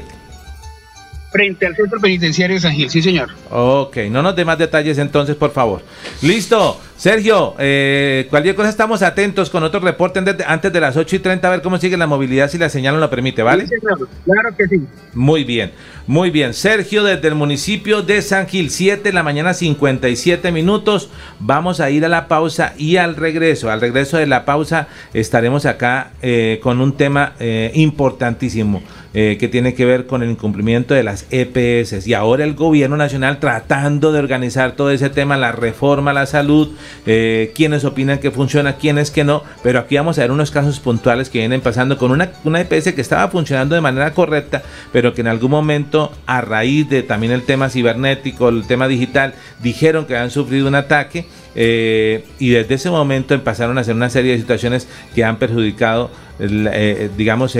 Frente 1.33 1.65
al 1.65 1.75
centro 1.75 1.99
penitenciario 1.99 2.55
de 2.55 2.61
San 2.61 2.73
Gil, 2.73 2.89
sí, 2.89 3.01
señor. 3.01 3.29
Ok, 3.51 3.97
no 4.09 4.23
nos 4.23 4.35
dé 4.35 4.45
más 4.45 4.57
detalles 4.57 4.97
entonces, 4.97 5.35
por 5.35 5.51
favor. 5.51 5.83
Listo. 6.21 6.79
Sergio, 7.01 7.55
eh, 7.57 8.27
cualquier 8.29 8.53
cosa 8.53 8.69
estamos 8.69 9.01
atentos 9.01 9.49
con 9.49 9.63
otro 9.63 9.79
reporte 9.79 10.19
antes 10.19 10.71
de, 10.71 10.79
las 10.79 10.95
8 10.95 11.15
y 11.15 11.17
30 11.17 11.47
a 11.47 11.49
ver 11.49 11.63
cómo 11.63 11.79
sigue 11.79 11.97
la 11.97 12.05
movilidad 12.05 12.47
si 12.47 12.59
la 12.59 12.69
señal 12.69 12.93
nos 12.93 13.01
lo 13.01 13.09
permite, 13.09 13.41
¿vale? 13.41 13.65
Sí, 13.65 13.73
claro 13.79 14.55
que 14.55 14.67
sí. 14.67 14.85
Muy 15.15 15.43
bien, 15.43 15.71
muy 16.05 16.29
bien. 16.29 16.53
Sergio, 16.53 17.03
desde 17.03 17.27
el 17.27 17.33
municipio 17.33 18.03
de 18.03 18.21
San 18.21 18.47
Gil, 18.47 18.69
7 18.69 19.01
de 19.01 19.13
la 19.13 19.23
mañana, 19.23 19.55
57 19.55 20.51
minutos. 20.51 21.09
Vamos 21.39 21.79
a 21.79 21.89
ir 21.89 22.05
a 22.05 22.07
la 22.07 22.27
pausa 22.27 22.75
y 22.77 22.97
al 22.97 23.15
regreso. 23.15 23.71
Al 23.71 23.81
regreso 23.81 24.17
de 24.17 24.27
la 24.27 24.45
pausa 24.45 24.87
estaremos 25.15 25.65
acá 25.65 26.11
eh, 26.21 26.59
con 26.61 26.81
un 26.81 26.97
tema 26.97 27.33
eh, 27.39 27.71
importantísimo. 27.73 28.83
Eh, 29.13 29.35
que 29.37 29.49
tiene 29.49 29.73
que 29.73 29.83
ver 29.83 30.07
con 30.07 30.23
el 30.23 30.29
incumplimiento 30.29 30.93
de 30.93 31.03
las 31.03 31.27
EPS 31.31 32.07
y 32.07 32.13
ahora 32.13 32.45
el 32.45 32.53
gobierno 32.53 32.95
nacional 32.95 33.41
tratando 33.41 34.13
de 34.13 34.19
organizar 34.19 34.77
todo 34.77 34.89
ese 34.89 35.09
tema, 35.09 35.35
la 35.35 35.51
reforma 35.51 36.11
a 36.11 36.13
la 36.13 36.25
salud, 36.25 36.69
eh, 37.05 37.51
quienes 37.55 37.85
opinan 37.85 38.19
que 38.19 38.31
funciona, 38.31 38.77
quienes 38.77 39.11
que 39.11 39.23
no, 39.23 39.43
pero 39.63 39.79
aquí 39.79 39.95
vamos 39.95 40.17
a 40.17 40.21
ver 40.21 40.31
unos 40.31 40.51
casos 40.51 40.79
puntuales 40.79 41.29
que 41.29 41.39
vienen 41.39 41.61
pasando 41.61 41.97
con 41.97 42.11
una, 42.11 42.31
una 42.43 42.61
EPS 42.61 42.93
que 42.93 43.01
estaba 43.01 43.27
funcionando 43.29 43.75
de 43.75 43.81
manera 43.81 44.13
correcta, 44.13 44.63
pero 44.91 45.13
que 45.13 45.21
en 45.21 45.27
algún 45.27 45.51
momento 45.51 46.11
a 46.25 46.41
raíz 46.41 46.89
de 46.89 47.03
también 47.03 47.31
el 47.31 47.43
tema 47.43 47.69
cibernético, 47.69 48.49
el 48.49 48.65
tema 48.67 48.87
digital, 48.87 49.33
dijeron 49.61 50.05
que 50.05 50.15
habían 50.15 50.31
sufrido 50.31 50.67
un 50.67 50.75
ataque. 50.75 51.25
Eh, 51.53 52.23
y 52.39 52.51
desde 52.51 52.75
ese 52.75 52.89
momento 52.89 53.33
empezaron 53.33 53.77
a 53.77 53.81
hacer 53.81 53.93
una 53.93 54.09
serie 54.09 54.31
de 54.31 54.37
situaciones 54.37 54.87
que 55.13 55.25
han 55.25 55.35
perjudicado, 55.37 56.09
digamos, 57.17 57.57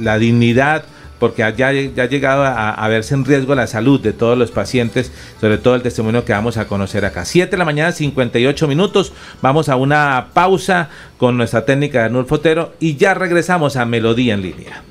la 0.00 0.18
dignidad 0.18 0.84
porque 1.22 1.44
ya, 1.56 1.68
ha 1.68 2.06
llegado 2.06 2.44
a, 2.44 2.88
verse 2.88 3.14
en 3.14 3.24
riesgo 3.24 3.54
la 3.54 3.68
salud 3.68 4.00
de 4.00 4.12
todos 4.12 4.36
los 4.36 4.50
pacientes, 4.50 5.12
sobre 5.40 5.56
todo 5.56 5.76
el 5.76 5.82
testimonio 5.82 6.24
que 6.24 6.32
vamos 6.32 6.56
a 6.56 6.66
conocer 6.66 7.04
acá. 7.04 7.24
7 7.24 7.48
de 7.48 7.56
la 7.56 7.64
mañana, 7.64 7.92
58 7.92 8.66
minutos. 8.66 9.12
Vamos 9.40 9.68
a 9.68 9.76
una 9.76 10.30
pausa 10.34 10.88
con 11.18 11.36
nuestra 11.36 11.64
técnica 11.64 12.00
de 12.00 12.04
Arnulfo 12.06 12.30
Fotero 12.30 12.72
y 12.80 12.96
ya 12.96 13.14
regresamos 13.14 13.76
a 13.76 13.84
Melodía 13.84 14.34
en 14.34 14.42
línea. 14.42 14.82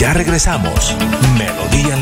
Ya 0.00 0.12
regresamos. 0.14 0.96
Melodía 1.38 1.94
en 1.94 2.01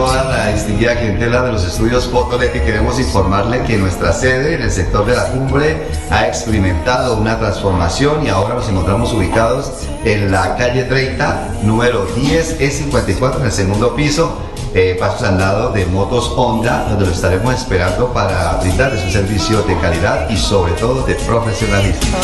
Toda 0.00 0.24
la 0.24 0.46
distinguida 0.46 0.96
clientela 0.96 1.42
de 1.42 1.52
los 1.52 1.62
estudios 1.62 2.06
Fotolet 2.06 2.56
y 2.56 2.60
queremos 2.60 2.98
informarle 2.98 3.62
que 3.64 3.76
nuestra 3.76 4.14
sede 4.14 4.54
en 4.54 4.62
el 4.62 4.70
sector 4.70 5.04
de 5.04 5.14
la 5.14 5.26
cumbre 5.26 5.88
ha 6.08 6.26
experimentado 6.26 7.18
una 7.18 7.38
transformación 7.38 8.24
y 8.24 8.30
ahora 8.30 8.54
nos 8.54 8.66
encontramos 8.70 9.12
ubicados 9.12 9.70
en 10.06 10.30
la 10.32 10.56
calle 10.56 10.84
30, 10.84 11.58
número 11.64 12.06
10 12.16 12.60
E54 12.60 13.40
en 13.40 13.44
el 13.44 13.52
segundo 13.52 13.94
piso, 13.94 14.38
eh, 14.74 14.96
pasos 14.98 15.22
al 15.24 15.36
lado 15.36 15.70
de 15.70 15.84
Motos 15.84 16.32
Honda, 16.34 16.86
donde 16.88 17.04
lo 17.04 17.12
estaremos 17.12 17.54
esperando 17.54 18.10
para 18.14 18.54
brindarles 18.62 19.04
un 19.04 19.10
servicio 19.10 19.60
de 19.64 19.76
calidad 19.80 20.30
y 20.30 20.36
sobre 20.38 20.72
todo 20.72 21.04
de 21.04 21.14
profesionalismo. 21.16 22.16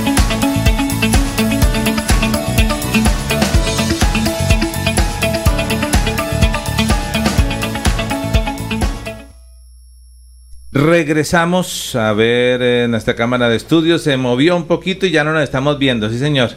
Regresamos 10.73 11.95
a 11.95 12.13
ver 12.13 12.61
eh, 12.63 12.87
nuestra 12.89 13.15
cámara 13.15 13.49
de 13.49 13.57
estudios. 13.57 14.01
Se 14.03 14.15
movió 14.17 14.55
un 14.55 14.67
poquito 14.67 15.05
y 15.05 15.11
ya 15.11 15.23
no 15.23 15.33
nos 15.33 15.43
estamos 15.43 15.77
viendo, 15.77 16.09
sí 16.09 16.17
señor. 16.17 16.51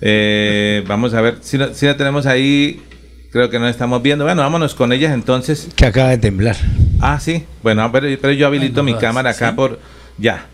Eh, 0.00 0.84
vamos 0.86 1.12
a 1.14 1.20
ver 1.20 1.38
si, 1.40 1.58
no- 1.58 1.74
si 1.74 1.86
la 1.86 1.96
tenemos 1.96 2.26
ahí. 2.26 2.82
Creo 3.32 3.50
que 3.50 3.58
no 3.58 3.68
estamos 3.68 4.00
viendo. 4.02 4.24
Bueno, 4.24 4.42
vámonos 4.42 4.74
con 4.74 4.92
ellas 4.92 5.12
entonces. 5.12 5.68
Que 5.76 5.86
acaba 5.86 6.10
de 6.10 6.18
temblar. 6.18 6.56
Ah, 7.00 7.18
sí. 7.20 7.44
Bueno, 7.62 7.90
pero, 7.92 8.06
pero 8.20 8.32
yo 8.32 8.46
habilito 8.46 8.82
mi 8.82 8.94
cámara 8.94 9.30
acá 9.30 9.54
por... 9.54 9.78
Ya. 10.18 10.46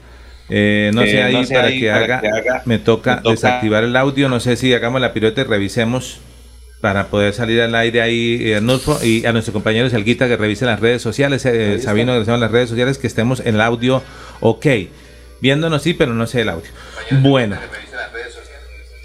Eh, 0.50 0.90
no 0.92 1.02
Eh, 1.02 1.10
sé 1.10 1.22
ahí, 1.22 1.32
no 1.34 1.44
sé 1.44 1.54
para, 1.54 1.68
ahí 1.68 1.80
que 1.80 1.86
para 1.90 2.04
haga, 2.04 2.20
que 2.20 2.28
haga. 2.28 2.62
Me 2.64 2.78
toca 2.78 3.16
Me 3.16 3.22
toca- 3.22 3.30
desactivar 3.30 3.84
el 3.84 3.94
audio. 3.96 4.28
No 4.28 4.40
sé 4.40 4.56
si 4.56 4.72
hagamos 4.74 5.00
la 5.00 5.12
pirueta 5.12 5.42
y 5.42 5.44
revisemos 5.44 6.18
para 6.84 7.06
poder 7.06 7.32
salir 7.32 7.62
al 7.62 7.74
aire 7.76 8.02
ahí, 8.02 8.38
eh, 8.42 8.56
Arnulfo, 8.56 9.02
y 9.02 9.24
a 9.24 9.32
nuestro 9.32 9.54
compañero 9.54 9.88
Salguita 9.88 10.28
que 10.28 10.36
revise 10.36 10.66
las 10.66 10.80
redes 10.80 11.00
sociales, 11.00 11.46
eh. 11.46 11.78
Sabino 11.80 12.12
que 12.12 12.16
revisemos 12.16 12.40
las 12.40 12.50
redes 12.50 12.68
sociales, 12.68 12.98
que 12.98 13.06
estemos 13.06 13.40
en 13.40 13.54
el 13.54 13.62
audio 13.62 14.02
ok. 14.40 14.66
Viéndonos 15.40 15.82
sí, 15.82 15.94
pero 15.94 16.12
no 16.12 16.26
sé 16.26 16.42
el 16.42 16.50
audio. 16.50 16.68
Bueno. 17.22 17.56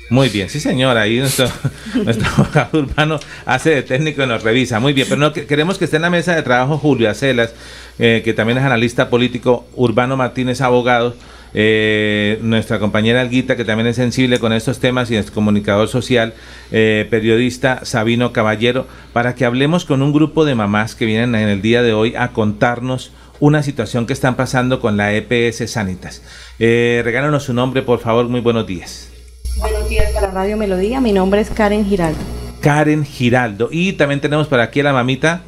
Muy 0.09 0.27
bien, 0.27 0.49
sí 0.49 0.59
señor, 0.59 0.97
ahí 0.97 1.19
nuestro, 1.19 1.47
nuestro 2.03 2.27
abogado 2.35 2.79
urbano 2.79 3.17
hace 3.45 3.69
de 3.69 3.83
técnico 3.83 4.23
y 4.23 4.27
nos 4.27 4.43
revisa. 4.43 4.81
Muy 4.81 4.91
bien, 4.91 5.07
pero 5.07 5.21
no, 5.21 5.31
que- 5.31 5.45
queremos 5.45 5.77
que 5.77 5.85
esté 5.85 5.95
en 5.95 6.01
la 6.01 6.09
mesa 6.09 6.35
de 6.35 6.41
trabajo 6.41 6.77
Julio 6.77 7.09
Acelas, 7.09 7.53
eh, 7.97 8.21
que 8.25 8.33
también 8.33 8.57
es 8.57 8.65
analista 8.65 9.09
político, 9.09 9.67
Urbano 9.75 10.17
Martínez, 10.17 10.59
abogado, 10.59 11.15
eh, 11.53 12.39
nuestra 12.41 12.79
compañera 12.79 13.21
Alguita, 13.21 13.55
que 13.55 13.65
también 13.65 13.87
es 13.87 13.95
sensible 13.95 14.39
con 14.39 14.53
estos 14.53 14.79
temas 14.79 15.09
y 15.11 15.15
es 15.15 15.31
comunicador 15.31 15.87
social, 15.87 16.33
eh, 16.71 17.07
periodista 17.09 17.85
Sabino 17.85 18.33
Caballero, 18.33 18.87
para 19.13 19.35
que 19.35 19.45
hablemos 19.45 19.85
con 19.85 20.01
un 20.01 20.13
grupo 20.13 20.45
de 20.45 20.55
mamás 20.55 20.95
que 20.95 21.05
vienen 21.05 21.35
en 21.35 21.49
el 21.49 21.61
día 21.61 21.81
de 21.81 21.93
hoy 21.93 22.15
a 22.15 22.29
contarnos 22.29 23.11
una 23.39 23.63
situación 23.63 24.05
que 24.05 24.13
están 24.13 24.35
pasando 24.35 24.79
con 24.79 24.97
la 24.97 25.13
EPS 25.13 25.69
Sanitas. 25.71 26.21
Eh, 26.59 27.01
regálanos 27.03 27.43
su 27.43 27.53
nombre, 27.53 27.81
por 27.81 27.99
favor, 27.99 28.27
muy 28.27 28.41
buenos 28.41 28.67
días. 28.67 29.09
Buenos 29.57 29.89
días 29.89 30.11
para 30.11 30.31
Radio 30.31 30.57
Melodía, 30.57 31.01
mi 31.01 31.13
nombre 31.13 31.41
es 31.41 31.49
Karen 31.49 31.85
Giraldo. 31.85 32.19
Karen 32.61 33.05
Giraldo. 33.05 33.69
Y 33.71 33.93
también 33.93 34.19
tenemos 34.19 34.47
por 34.47 34.59
aquí 34.59 34.81
a 34.81 34.83
la 34.83 34.93
mamita 34.93 35.41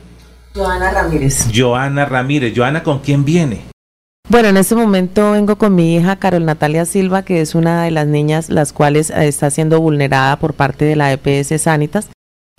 Joana 0.56 0.92
Ramírez. 0.92 1.48
Joana 1.54 2.06
Ramírez. 2.06 2.54
Joana, 2.56 2.84
¿con 2.84 3.00
quién 3.00 3.24
viene? 3.24 3.71
Bueno, 4.32 4.48
en 4.48 4.56
este 4.56 4.76
momento 4.76 5.34
vengo 5.34 5.58
con 5.58 5.76
mi 5.76 5.94
hija 5.94 6.16
Carol 6.16 6.46
Natalia 6.46 6.86
Silva, 6.86 7.24
que 7.24 7.42
es 7.42 7.54
una 7.54 7.84
de 7.84 7.92
las 7.92 8.08
niñas 8.08 8.50
las 8.50 8.72
cuales 8.72 9.10
eh, 9.10 9.28
está 9.28 9.50
siendo 9.50 9.82
vulnerada 9.82 10.40
por 10.40 10.54
parte 10.54 10.86
de 10.86 10.96
la 10.96 11.12
EPS 11.12 11.62
Sanitas 11.62 12.08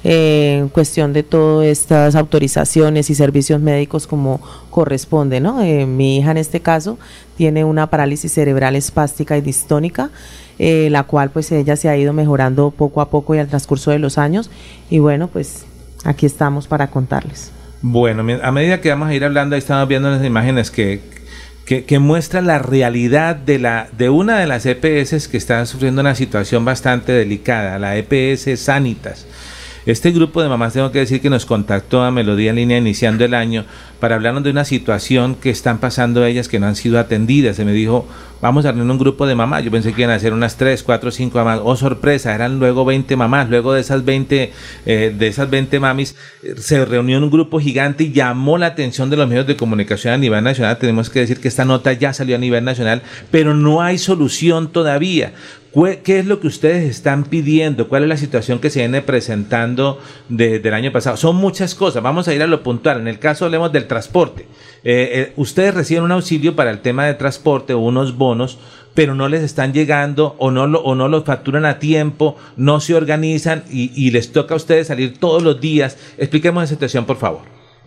eh, 0.04 0.58
en 0.58 0.68
cuestión 0.68 1.14
de 1.14 1.22
todas 1.22 1.66
estas 1.66 2.14
autorizaciones 2.14 3.08
y 3.08 3.14
servicios 3.14 3.58
médicos 3.62 4.06
como 4.06 4.42
corresponde, 4.68 5.40
¿no? 5.40 5.62
Eh, 5.62 5.86
mi 5.86 6.18
hija 6.18 6.32
en 6.32 6.36
este 6.36 6.60
caso 6.60 6.98
tiene 7.38 7.64
una 7.64 7.86
parálisis 7.86 8.34
cerebral 8.34 8.76
espástica 8.76 9.38
y 9.38 9.40
distónica, 9.40 10.10
la 10.58 11.04
cual 11.04 11.30
pues 11.30 11.50
ella 11.52 11.76
se 11.76 11.88
ha 11.88 11.96
ido 11.96 12.12
mejorando 12.12 12.70
poco 12.70 13.00
a 13.00 13.08
poco 13.08 13.34
y 13.34 13.38
al 13.38 13.48
transcurso 13.48 13.92
de 13.92 13.98
los 13.98 14.18
años 14.18 14.50
y 14.90 14.98
bueno, 14.98 15.28
pues 15.28 15.64
aquí 16.04 16.26
estamos 16.26 16.66
para 16.66 16.88
contarles. 16.88 17.50
Bueno, 17.80 18.22
a 18.42 18.52
medida 18.52 18.82
que 18.82 18.90
vamos 18.90 19.08
a 19.08 19.14
ir 19.14 19.24
hablando, 19.24 19.54
ahí 19.54 19.58
estamos 19.58 19.88
viendo 19.88 20.10
las 20.10 20.22
imágenes 20.22 20.70
que, 20.70 21.00
que, 21.64 21.98
muestra 21.98 22.40
la 22.40 22.58
realidad 22.58 23.36
de, 23.36 23.58
la, 23.58 23.88
de 23.96 24.10
una 24.10 24.38
de 24.38 24.46
las 24.46 24.66
EPS 24.66 25.28
que 25.28 25.36
está 25.36 25.64
sufriendo 25.66 26.00
una 26.00 26.14
situación 26.14 26.64
bastante 26.64 27.12
delicada, 27.12 27.78
la 27.78 27.96
EPS 27.96 28.60
Sanitas. 28.60 29.26
Este 29.84 30.12
grupo 30.12 30.42
de 30.42 30.48
mamás, 30.48 30.74
tengo 30.74 30.92
que 30.92 31.00
decir 31.00 31.20
que 31.20 31.30
nos 31.30 31.44
contactó 31.44 32.02
a 32.02 32.12
Melodía 32.12 32.50
en 32.50 32.56
línea 32.56 32.78
iniciando 32.78 33.24
el 33.24 33.34
año 33.34 33.64
para 33.98 34.14
hablarnos 34.14 34.44
de 34.44 34.50
una 34.50 34.64
situación 34.64 35.34
que 35.34 35.50
están 35.50 35.78
pasando 35.78 36.24
ellas 36.24 36.48
que 36.48 36.60
no 36.60 36.66
han 36.66 36.76
sido 36.76 37.00
atendidas. 37.00 37.56
Se 37.56 37.64
me 37.64 37.72
dijo, 37.72 38.06
vamos 38.42 38.66
a 38.66 38.72
reunir 38.72 38.90
un 38.90 38.98
grupo 38.98 39.26
de 39.26 39.34
mamás. 39.34 39.64
Yo 39.64 39.70
pensé 39.70 39.94
que 39.94 40.02
iban 40.02 40.14
a 40.14 40.18
ser 40.18 40.34
unas 40.34 40.56
3, 40.56 40.82
4, 40.82 41.10
5 41.10 41.38
mamás. 41.38 41.60
Oh, 41.62 41.76
sorpresa, 41.76 42.34
eran 42.34 42.58
luego 42.58 42.84
20 42.84 43.16
mamás. 43.16 43.48
Luego 43.48 43.72
de 43.72 43.80
esas 43.80 44.04
20, 44.04 44.52
eh, 44.84 45.14
de 45.16 45.26
esas 45.26 45.48
20 45.48 45.80
mamis, 45.80 46.16
se 46.58 46.84
reunió 46.84 47.16
en 47.16 47.24
un 47.24 47.30
grupo 47.30 47.60
gigante 47.60 48.04
y 48.04 48.12
llamó 48.12 48.58
la 48.58 48.66
atención 48.66 49.08
de 49.08 49.16
los 49.16 49.28
medios 49.28 49.46
de 49.46 49.56
comunicación 49.56 50.12
a 50.12 50.18
nivel 50.18 50.44
nacional. 50.44 50.76
Tenemos 50.76 51.08
que 51.08 51.20
decir 51.20 51.40
que 51.40 51.48
esta 51.48 51.64
nota 51.64 51.92
ya 51.92 52.12
salió 52.12 52.36
a 52.36 52.38
nivel 52.38 52.64
nacional, 52.64 53.02
pero 53.30 53.54
no 53.54 53.80
hay 53.80 53.96
solución 53.96 54.72
todavía. 54.72 55.32
¿Qué 56.04 56.18
es 56.18 56.26
lo 56.26 56.38
que 56.38 56.48
ustedes 56.48 56.90
están 56.90 57.24
pidiendo? 57.24 57.88
¿Cuál 57.88 58.02
es 58.02 58.08
la 58.10 58.18
situación 58.18 58.58
que 58.58 58.68
se 58.68 58.80
viene 58.80 59.00
presentando 59.00 60.00
desde 60.28 60.68
el 60.68 60.74
año 60.74 60.92
pasado? 60.92 61.16
Son 61.16 61.36
muchas 61.36 61.74
cosas. 61.74 62.02
Vamos 62.02 62.28
a 62.28 62.34
ir 62.34 62.42
a 62.42 62.46
lo 62.46 62.62
puntual. 62.62 63.00
En 63.00 63.08
el 63.08 63.18
caso 63.18 63.46
hablemos 63.46 63.72
del 63.72 63.86
transporte. 63.86 64.46
Eh, 64.84 65.10
eh, 65.12 65.32
ustedes 65.36 65.74
reciben 65.74 66.04
un 66.04 66.12
auxilio 66.12 66.56
para 66.56 66.70
el 66.70 66.80
tema 66.80 67.06
de 67.06 67.14
transporte 67.14 67.74
o 67.74 67.78
unos 67.78 68.16
bonos, 68.16 68.58
pero 68.94 69.14
no 69.14 69.28
les 69.28 69.42
están 69.42 69.72
llegando 69.72 70.34
o 70.38 70.50
no 70.50 70.66
lo, 70.66 70.82
o 70.82 70.94
no 70.94 71.08
los 71.08 71.24
facturan 71.24 71.64
a 71.64 71.78
tiempo, 71.78 72.36
no 72.56 72.80
se 72.80 72.94
organizan 72.94 73.64
y, 73.70 74.10
les 74.10 74.32
toca 74.32 74.54
a 74.54 74.56
ustedes 74.56 74.88
salir 74.88 75.18
todos 75.18 75.42
los 75.42 75.60
días. 75.60 75.96
Expliquemos 76.18 76.64
esa 76.64 76.74
situación, 76.74 77.04
por 77.04 77.16
favor. 77.16 77.40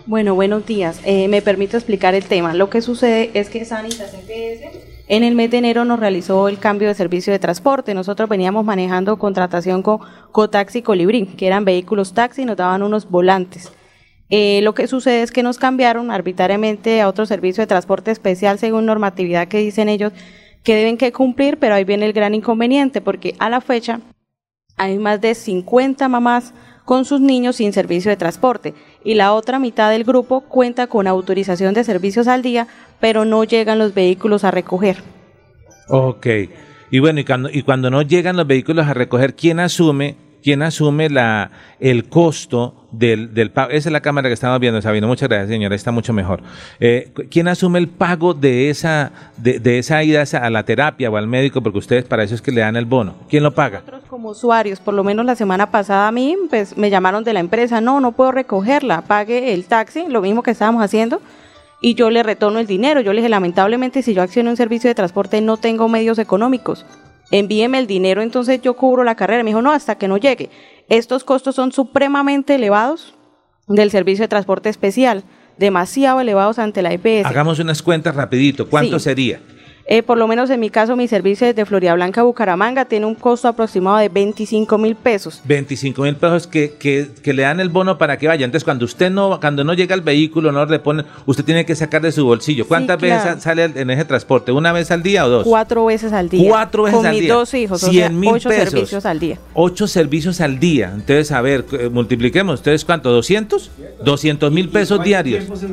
Bueno, 0.05 0.35
buenos 0.35 0.65
días. 0.65 0.99
Eh, 1.03 1.27
me 1.27 1.41
permito 1.41 1.77
explicar 1.77 2.15
el 2.15 2.23
tema. 2.23 2.53
Lo 2.53 2.69
que 2.69 2.81
sucede 2.81 3.31
es 3.33 3.49
que 3.49 3.65
Sanitas 3.65 4.13
EPS 4.13 4.95
en 5.07 5.23
el 5.23 5.35
mes 5.35 5.51
de 5.51 5.57
enero 5.57 5.85
nos 5.85 5.99
realizó 5.99 6.47
el 6.47 6.57
cambio 6.57 6.87
de 6.87 6.95
servicio 6.95 7.31
de 7.31 7.39
transporte. 7.39 7.93
Nosotros 7.93 8.27
veníamos 8.27 8.65
manejando 8.65 9.17
contratación 9.17 9.83
con 9.83 9.99
Cotaxi 10.31 10.79
y 10.79 10.81
Colibrí, 10.81 11.27
que 11.27 11.45
eran 11.45 11.65
vehículos 11.65 12.13
taxi 12.13 12.41
y 12.41 12.45
nos 12.45 12.57
daban 12.57 12.81
unos 12.81 13.09
volantes. 13.09 13.71
Eh, 14.29 14.61
lo 14.63 14.73
que 14.73 14.87
sucede 14.87 15.21
es 15.21 15.31
que 15.31 15.43
nos 15.43 15.59
cambiaron 15.59 16.09
arbitrariamente 16.09 17.01
a 17.01 17.07
otro 17.07 17.25
servicio 17.25 17.61
de 17.61 17.67
transporte 17.67 18.11
especial 18.11 18.57
según 18.57 18.85
normatividad 18.85 19.47
que 19.47 19.59
dicen 19.59 19.87
ellos 19.87 20.13
que 20.63 20.75
deben 20.75 20.97
que 20.97 21.11
cumplir, 21.11 21.57
pero 21.59 21.75
ahí 21.75 21.83
viene 21.83 22.07
el 22.07 22.13
gran 22.13 22.33
inconveniente 22.33 23.01
porque 23.01 23.35
a 23.37 23.49
la 23.49 23.61
fecha 23.61 24.01
hay 24.77 24.97
más 24.97 25.21
de 25.21 25.35
50 25.35 26.09
mamás 26.09 26.53
con 26.85 27.05
sus 27.05 27.21
niños 27.21 27.57
sin 27.57 27.71
servicio 27.71 28.09
de 28.09 28.17
transporte 28.17 28.73
y 29.03 29.13
la 29.13 29.33
otra 29.33 29.59
mitad 29.59 29.91
del 29.91 30.03
grupo 30.03 30.41
cuenta 30.41 30.87
con 30.87 31.07
autorización 31.07 31.73
de 31.75 31.83
servicios 31.83 32.27
al 32.27 32.41
día, 32.41 32.67
pero 32.99 33.25
no 33.25 33.43
llegan 33.43 33.77
los 33.77 33.93
vehículos 33.93 34.43
a 34.43 34.51
recoger. 34.51 34.97
Ok. 35.87 36.27
Y 36.91 36.99
bueno, 36.99 37.19
y 37.19 37.25
cuando, 37.25 37.49
y 37.51 37.61
cuando 37.61 37.89
no 37.91 38.01
llegan 38.01 38.37
los 38.37 38.47
vehículos 38.47 38.87
a 38.87 38.93
recoger, 38.93 39.35
¿quién 39.35 39.59
asume, 39.59 40.17
quién 40.45 40.61
asume 40.61 41.09
la, 41.09 41.49
el 41.79 42.07
costo 42.07 42.75
del, 42.91 43.33
del 43.33 43.49
pago? 43.49 43.71
Esa 43.71 43.89
es 43.89 43.91
la 43.91 44.01
cámara 44.01 44.29
que 44.29 44.33
estamos 44.35 44.59
viendo, 44.59 44.79
Sabino. 44.79 45.07
Muchas 45.07 45.27
gracias, 45.27 45.49
señora. 45.49 45.73
Está 45.73 45.91
mucho 45.91 46.13
mejor. 46.13 46.43
Eh, 46.79 47.11
¿Quién 47.31 47.47
asume 47.47 47.79
el 47.79 47.87
pago 47.87 48.35
de 48.35 48.69
esa, 48.69 49.11
de, 49.37 49.59
de 49.59 49.79
esa 49.79 50.03
ida 50.03 50.23
a 50.39 50.49
la 50.51 50.63
terapia 50.63 51.09
o 51.09 51.17
al 51.17 51.25
médico? 51.25 51.63
Porque 51.63 51.79
ustedes 51.79 52.05
para 52.05 52.21
eso 52.23 52.35
es 52.35 52.43
que 52.43 52.51
le 52.51 52.61
dan 52.61 52.75
el 52.75 52.85
bono. 52.85 53.15
¿Quién 53.27 53.41
lo 53.41 53.55
paga? 53.55 53.79
Nosotros 53.79 54.03
como 54.07 54.29
usuarios, 54.29 54.79
por 54.79 54.93
lo 54.93 55.03
menos 55.03 55.25
la 55.25 55.35
semana 55.35 55.71
pasada 55.71 56.07
a 56.07 56.11
mí, 56.11 56.37
pues 56.51 56.77
me 56.77 56.91
llamaron 56.91 57.23
de 57.23 57.33
la 57.33 57.39
empresa, 57.39 57.81
no, 57.81 57.99
no 57.99 58.11
puedo 58.11 58.31
recogerla, 58.31 59.01
pague 59.01 59.51
el 59.51 59.65
taxi, 59.65 60.05
lo 60.07 60.21
mismo 60.21 60.43
que 60.43 60.51
estábamos 60.51 60.83
haciendo, 60.83 61.23
y 61.81 61.95
yo 61.95 62.11
le 62.11 62.21
retorno 62.21 62.59
el 62.59 62.67
dinero. 62.67 63.01
Yo 63.01 63.13
le 63.13 63.21
dije, 63.21 63.29
lamentablemente, 63.29 64.03
si 64.03 64.13
yo 64.13 64.21
acciono 64.21 64.51
un 64.51 64.57
servicio 64.57 64.91
de 64.91 64.93
transporte 64.93 65.41
no 65.41 65.57
tengo 65.57 65.89
medios 65.89 66.19
económicos. 66.19 66.85
Envíeme 67.31 67.79
el 67.79 67.87
dinero, 67.87 68.21
entonces 68.21 68.61
yo 68.61 68.75
cubro 68.75 69.03
la 69.03 69.15
carrera. 69.15 69.43
Me 69.43 69.49
dijo, 69.49 69.61
no, 69.61 69.71
hasta 69.71 69.97
que 69.97 70.07
no 70.07 70.17
llegue. 70.17 70.49
Estos 70.89 71.23
costos 71.23 71.55
son 71.55 71.71
supremamente 71.71 72.55
elevados 72.55 73.15
del 73.67 73.89
servicio 73.91 74.23
de 74.23 74.27
transporte 74.27 74.69
especial, 74.69 75.23
demasiado 75.57 76.19
elevados 76.21 76.59
ante 76.59 76.81
la 76.81 76.91
EPS. 76.93 77.25
Hagamos 77.25 77.59
unas 77.59 77.81
cuentas 77.81 78.15
rapidito. 78.15 78.69
¿Cuánto 78.69 78.99
Sí. 78.99 79.05
sería? 79.05 79.39
Eh, 79.87 80.01
por 80.01 80.17
lo 80.17 80.27
menos 80.27 80.49
en 80.49 80.59
mi 80.59 80.71
caso, 80.71 80.95
mi 80.95 81.07
servicio 81.07 81.45
desde 81.45 81.63
Florida 81.63 81.93
Blanca 81.93 82.21
a 82.21 82.23
Bucaramanga 82.23 82.85
tiene 82.85 83.05
un 83.05 83.13
costo 83.13 83.47
aproximado 83.47 83.97
de 83.97 84.09
25 84.09 84.79
mil 84.79 84.95
pesos. 84.95 85.41
25 85.45 86.01
mil 86.01 86.15
pesos 86.15 86.47
que, 86.47 86.73
que, 86.79 87.09
que 87.21 87.33
le 87.33 87.43
dan 87.43 87.59
el 87.59 87.69
bono 87.69 87.99
para 87.99 88.17
que 88.17 88.27
vaya. 88.27 88.45
Entonces, 88.45 88.63
cuando 88.63 88.85
usted 88.85 89.11
no, 89.11 89.39
cuando 89.39 89.63
no 89.63 89.75
llega 89.75 89.93
el 89.93 90.01
vehículo, 90.01 90.51
no 90.51 90.65
le 90.65 90.79
ponen, 90.79 91.05
usted 91.27 91.45
tiene 91.45 91.67
que 91.67 91.75
sacar 91.75 92.01
de 92.01 92.11
su 92.11 92.25
bolsillo. 92.25 92.67
¿Cuántas 92.67 92.99
veces 92.99 93.21
claro. 93.21 93.41
sale 93.41 93.63
en 93.75 93.91
ese 93.91 94.05
transporte? 94.05 94.51
¿Una 94.51 94.71
vez 94.71 94.89
al 94.89 95.03
día 95.03 95.23
o 95.23 95.29
dos? 95.29 95.43
Cuatro 95.43 95.85
veces 95.85 96.13
al 96.13 96.29
día. 96.29 96.49
Cuatro 96.49 96.83
veces 96.83 96.97
con 96.97 97.05
al 97.05 97.13
mis 97.13 97.21
día. 97.21 97.33
dos 97.35 97.53
hijos, 97.53 97.83
o 97.83 97.87
100 97.87 97.93
sea, 97.93 98.09
mil 98.09 98.29
ocho 98.33 98.49
pesos. 98.49 98.69
servicios 98.71 99.05
al 99.05 99.19
día. 99.19 99.39
Ocho 99.53 99.87
servicios 99.87 100.41
al 100.41 100.59
día. 100.59 100.91
Entonces, 100.95 101.31
a 101.31 101.41
ver, 101.41 101.63
eh, 101.73 101.89
multipliquemos. 101.89 102.55
¿Ustedes 102.55 102.83
cuánto? 102.83 103.15
¿200? 103.21 103.69
200 104.03 104.51
mil 104.51 104.69
pesos 104.69 105.03
diarios. 105.03 105.43
Se 105.59 105.67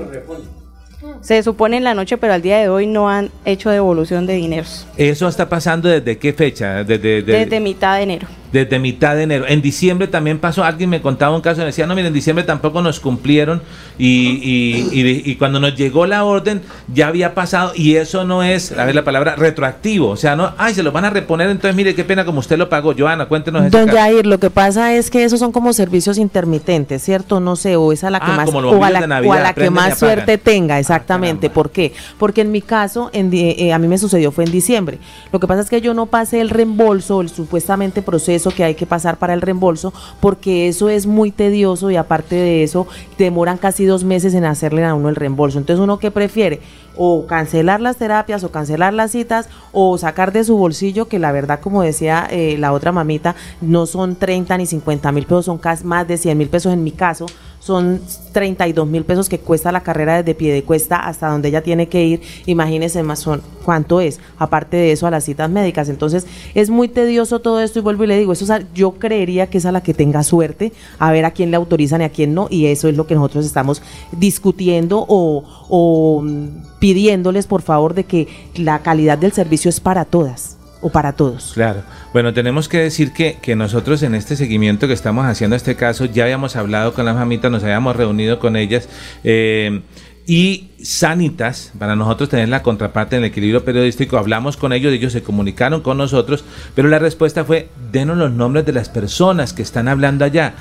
supone 1.42 1.76
en 1.76 1.84
la 1.84 1.94
noche, 1.94 2.16
pero 2.18 2.32
al 2.34 2.42
día 2.42 2.58
de 2.58 2.68
hoy 2.68 2.86
no 2.86 3.08
han 3.08 3.30
hecho 3.44 3.70
devolución 3.70 4.26
de 4.26 4.34
dineros. 4.34 4.86
¿Eso 4.96 5.28
está 5.28 5.48
pasando 5.48 5.88
desde 5.88 6.18
qué 6.18 6.32
fecha? 6.32 6.84
Desde, 6.84 7.22
de- 7.22 7.32
Desde 7.38 7.60
mitad 7.60 7.96
de 7.96 8.02
enero. 8.02 8.28
Desde 8.52 8.78
mitad 8.78 9.16
de 9.16 9.22
enero. 9.22 9.46
En 9.48 9.62
diciembre 9.62 10.06
también 10.08 10.38
pasó, 10.38 10.62
alguien 10.64 10.90
me 10.90 11.00
contaba 11.00 11.34
un 11.34 11.40
caso, 11.42 11.60
me 11.60 11.66
decía, 11.66 11.86
no, 11.86 11.94
mire, 11.94 12.08
en 12.08 12.14
diciembre 12.14 12.44
tampoco 12.44 12.82
nos 12.82 13.00
cumplieron 13.00 13.62
y, 13.98 14.06
y- 14.42 15.00
y- 15.00 15.22
y 15.30 15.36
cuando 15.36 15.58
nos 15.60 15.74
llegó 15.76 16.06
la 16.06 16.24
orden 16.24 16.62
ya 16.92 17.08
había 17.08 17.34
pasado 17.34 17.72
y 17.74 17.96
eso 17.96 18.24
no 18.24 18.42
es, 18.42 18.72
a 18.72 18.84
ver 18.84 18.94
la 18.94 19.04
palabra, 19.04 19.36
retroactivo. 19.36 20.08
O 20.10 20.16
sea, 20.16 20.36
no, 20.36 20.52
ay, 20.58 20.74
se 20.74 20.82
lo 20.82 20.92
van 20.92 21.04
a 21.04 21.10
reponer, 21.10 21.48
entonces 21.48 21.74
mire 21.74 21.94
qué 21.94 22.04
pena 22.04 22.24
como 22.24 22.40
usted 22.40 22.58
lo 22.58 22.68
pagó. 22.68 22.94
Joana, 22.96 23.26
cuéntenos 23.26 23.62
ese 23.64 23.70
Don. 23.70 23.88
Jair, 23.88 24.26
lo 24.26 24.38
que 24.38 24.50
pasa 24.50 24.94
es 24.94 25.10
que 25.10 25.24
esos 25.24 25.38
son 25.38 25.52
como 25.52 25.72
servicios 25.72 26.18
intermitentes, 26.18 27.02
¿cierto? 27.02 27.40
No 27.40 27.56
sé, 27.56 27.76
o 27.76 27.92
es 27.92 28.04
a 28.04 28.10
la 28.10 28.20
que 28.20 28.26
Ah, 28.30 28.36
más 28.36 28.50
o 28.52 28.58
a 28.84 28.90
la, 28.90 29.00
o 29.24 29.32
a 29.32 29.40
la 29.40 29.54
que 29.54 29.66
y 29.66 29.70
más 29.70 29.98
suerte 29.98 30.38
tenga, 30.38 30.78
exactamente. 30.78 31.48
¿Por 31.50 31.70
qué? 31.70 31.92
Porque 32.18 32.40
en 32.42 32.50
mi 32.52 32.60
caso, 32.60 33.10
en 33.12 33.30
eh, 33.32 33.72
a 33.72 33.78
mí 33.78 33.88
me 33.88 33.98
sucedió 33.98 34.30
fue 34.32 34.44
en 34.44 34.52
diciembre. 34.52 34.98
Lo 35.32 35.40
que 35.40 35.46
pasa 35.46 35.62
es 35.62 35.70
que 35.70 35.80
yo 35.80 35.94
no 35.94 36.06
pasé 36.06 36.40
el 36.40 36.50
reembolso, 36.50 37.20
el 37.20 37.28
supuestamente 37.30 38.02
proceso 38.02 38.41
que 38.50 38.64
hay 38.64 38.74
que 38.74 38.86
pasar 38.86 39.18
para 39.18 39.34
el 39.34 39.40
reembolso, 39.40 39.92
porque 40.20 40.68
eso 40.68 40.88
es 40.88 41.06
muy 41.06 41.30
tedioso 41.30 41.90
y 41.90 41.96
aparte 41.96 42.34
de 42.34 42.62
eso 42.62 42.86
demoran 43.18 43.58
casi 43.58 43.84
dos 43.84 44.04
meses 44.04 44.34
en 44.34 44.44
hacerle 44.44 44.84
a 44.84 44.94
uno 44.94 45.08
el 45.08 45.16
reembolso. 45.16 45.58
Entonces 45.58 45.82
uno 45.82 45.98
que 45.98 46.10
prefiere 46.10 46.60
o 46.96 47.26
cancelar 47.26 47.80
las 47.80 47.96
terapias 47.96 48.44
o 48.44 48.50
cancelar 48.50 48.92
las 48.92 49.12
citas 49.12 49.48
o 49.72 49.96
sacar 49.98 50.32
de 50.32 50.44
su 50.44 50.56
bolsillo 50.56 51.08
que 51.08 51.18
la 51.18 51.32
verdad 51.32 51.60
como 51.60 51.82
decía 51.82 52.26
eh, 52.30 52.56
la 52.58 52.72
otra 52.72 52.92
mamita 52.92 53.34
no 53.60 53.86
son 53.86 54.16
30 54.16 54.58
ni 54.58 54.66
50 54.66 55.12
mil 55.12 55.24
pesos 55.24 55.46
son 55.46 55.60
más 55.84 56.06
de 56.06 56.18
100 56.18 56.36
mil 56.36 56.48
pesos 56.48 56.72
en 56.72 56.84
mi 56.84 56.92
caso 56.92 57.26
son 57.62 58.00
32 58.32 58.88
mil 58.88 59.04
pesos 59.04 59.28
que 59.28 59.38
cuesta 59.38 59.70
la 59.70 59.82
carrera 59.82 60.16
desde 60.16 60.34
pie 60.34 60.52
de 60.52 60.64
cuesta 60.64 60.96
hasta 60.96 61.28
donde 61.28 61.48
ella 61.48 61.62
tiene 61.62 61.88
que 61.88 62.04
ir. 62.04 62.20
Imagínense 62.46 63.04
más 63.04 63.20
son 63.20 63.40
cuánto 63.64 64.00
es 64.00 64.18
aparte 64.36 64.76
de 64.76 64.90
eso 64.90 65.06
a 65.06 65.12
las 65.12 65.24
citas 65.24 65.48
médicas. 65.48 65.88
Entonces 65.88 66.26
es 66.54 66.70
muy 66.70 66.88
tedioso 66.88 67.38
todo 67.38 67.60
esto 67.60 67.78
y 67.78 67.82
vuelvo 67.82 68.02
y 68.02 68.08
le 68.08 68.18
digo 68.18 68.32
eso 68.32 68.52
yo 68.74 68.92
creería 68.92 69.48
que 69.48 69.58
es 69.58 69.66
a 69.66 69.70
la 69.70 69.80
que 69.80 69.94
tenga 69.94 70.24
suerte 70.24 70.72
a 70.98 71.12
ver 71.12 71.24
a 71.24 71.30
quién 71.30 71.52
le 71.52 71.56
autorizan 71.56 72.00
y 72.00 72.04
a 72.04 72.10
quién 72.10 72.34
no 72.34 72.48
y 72.50 72.66
eso 72.66 72.88
es 72.88 72.96
lo 72.96 73.06
que 73.06 73.14
nosotros 73.14 73.46
estamos 73.46 73.80
discutiendo 74.10 75.04
o, 75.08 75.44
o 75.68 76.20
mm, 76.22 76.78
pidiéndoles 76.80 77.46
por 77.46 77.62
favor 77.62 77.94
de 77.94 78.04
que 78.04 78.26
la 78.56 78.80
calidad 78.80 79.18
del 79.18 79.32
servicio 79.32 79.68
es 79.68 79.78
para 79.78 80.04
todas 80.04 80.58
o 80.82 80.90
para 80.90 81.14
todos. 81.14 81.52
Claro. 81.54 81.82
Bueno, 82.12 82.34
tenemos 82.34 82.68
que 82.68 82.78
decir 82.78 83.12
que, 83.12 83.38
que 83.40 83.56
nosotros 83.56 84.02
en 84.02 84.14
este 84.14 84.36
seguimiento 84.36 84.86
que 84.86 84.92
estamos 84.92 85.24
haciendo 85.24 85.56
este 85.56 85.76
caso, 85.76 86.04
ya 86.04 86.24
habíamos 86.24 86.56
hablado 86.56 86.92
con 86.92 87.06
las 87.06 87.16
mamitas, 87.16 87.50
nos 87.50 87.62
habíamos 87.62 87.96
reunido 87.96 88.38
con 88.38 88.56
ellas. 88.56 88.88
eh, 89.24 89.80
y 90.26 90.70
Sanitas, 90.82 91.72
para 91.78 91.96
nosotros 91.96 92.28
tener 92.28 92.48
la 92.48 92.62
contraparte 92.62 93.16
en 93.16 93.24
el 93.24 93.30
equilibrio 93.30 93.64
periodístico, 93.64 94.18
hablamos 94.18 94.56
con 94.56 94.72
ellos, 94.72 94.92
ellos 94.92 95.12
se 95.12 95.22
comunicaron 95.22 95.80
con 95.80 95.98
nosotros, 95.98 96.44
pero 96.76 96.88
la 96.88 97.00
respuesta 97.00 97.44
fue, 97.44 97.70
denos 97.90 98.16
los 98.16 98.30
nombres 98.30 98.64
de 98.64 98.72
las 98.72 98.88
personas 98.88 99.52
que 99.52 99.62
están 99.62 99.88
hablando 99.88 100.24
allá. 100.24 100.54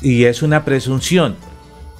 Y 0.00 0.24
es 0.24 0.42
una 0.42 0.64
presunción. 0.64 1.36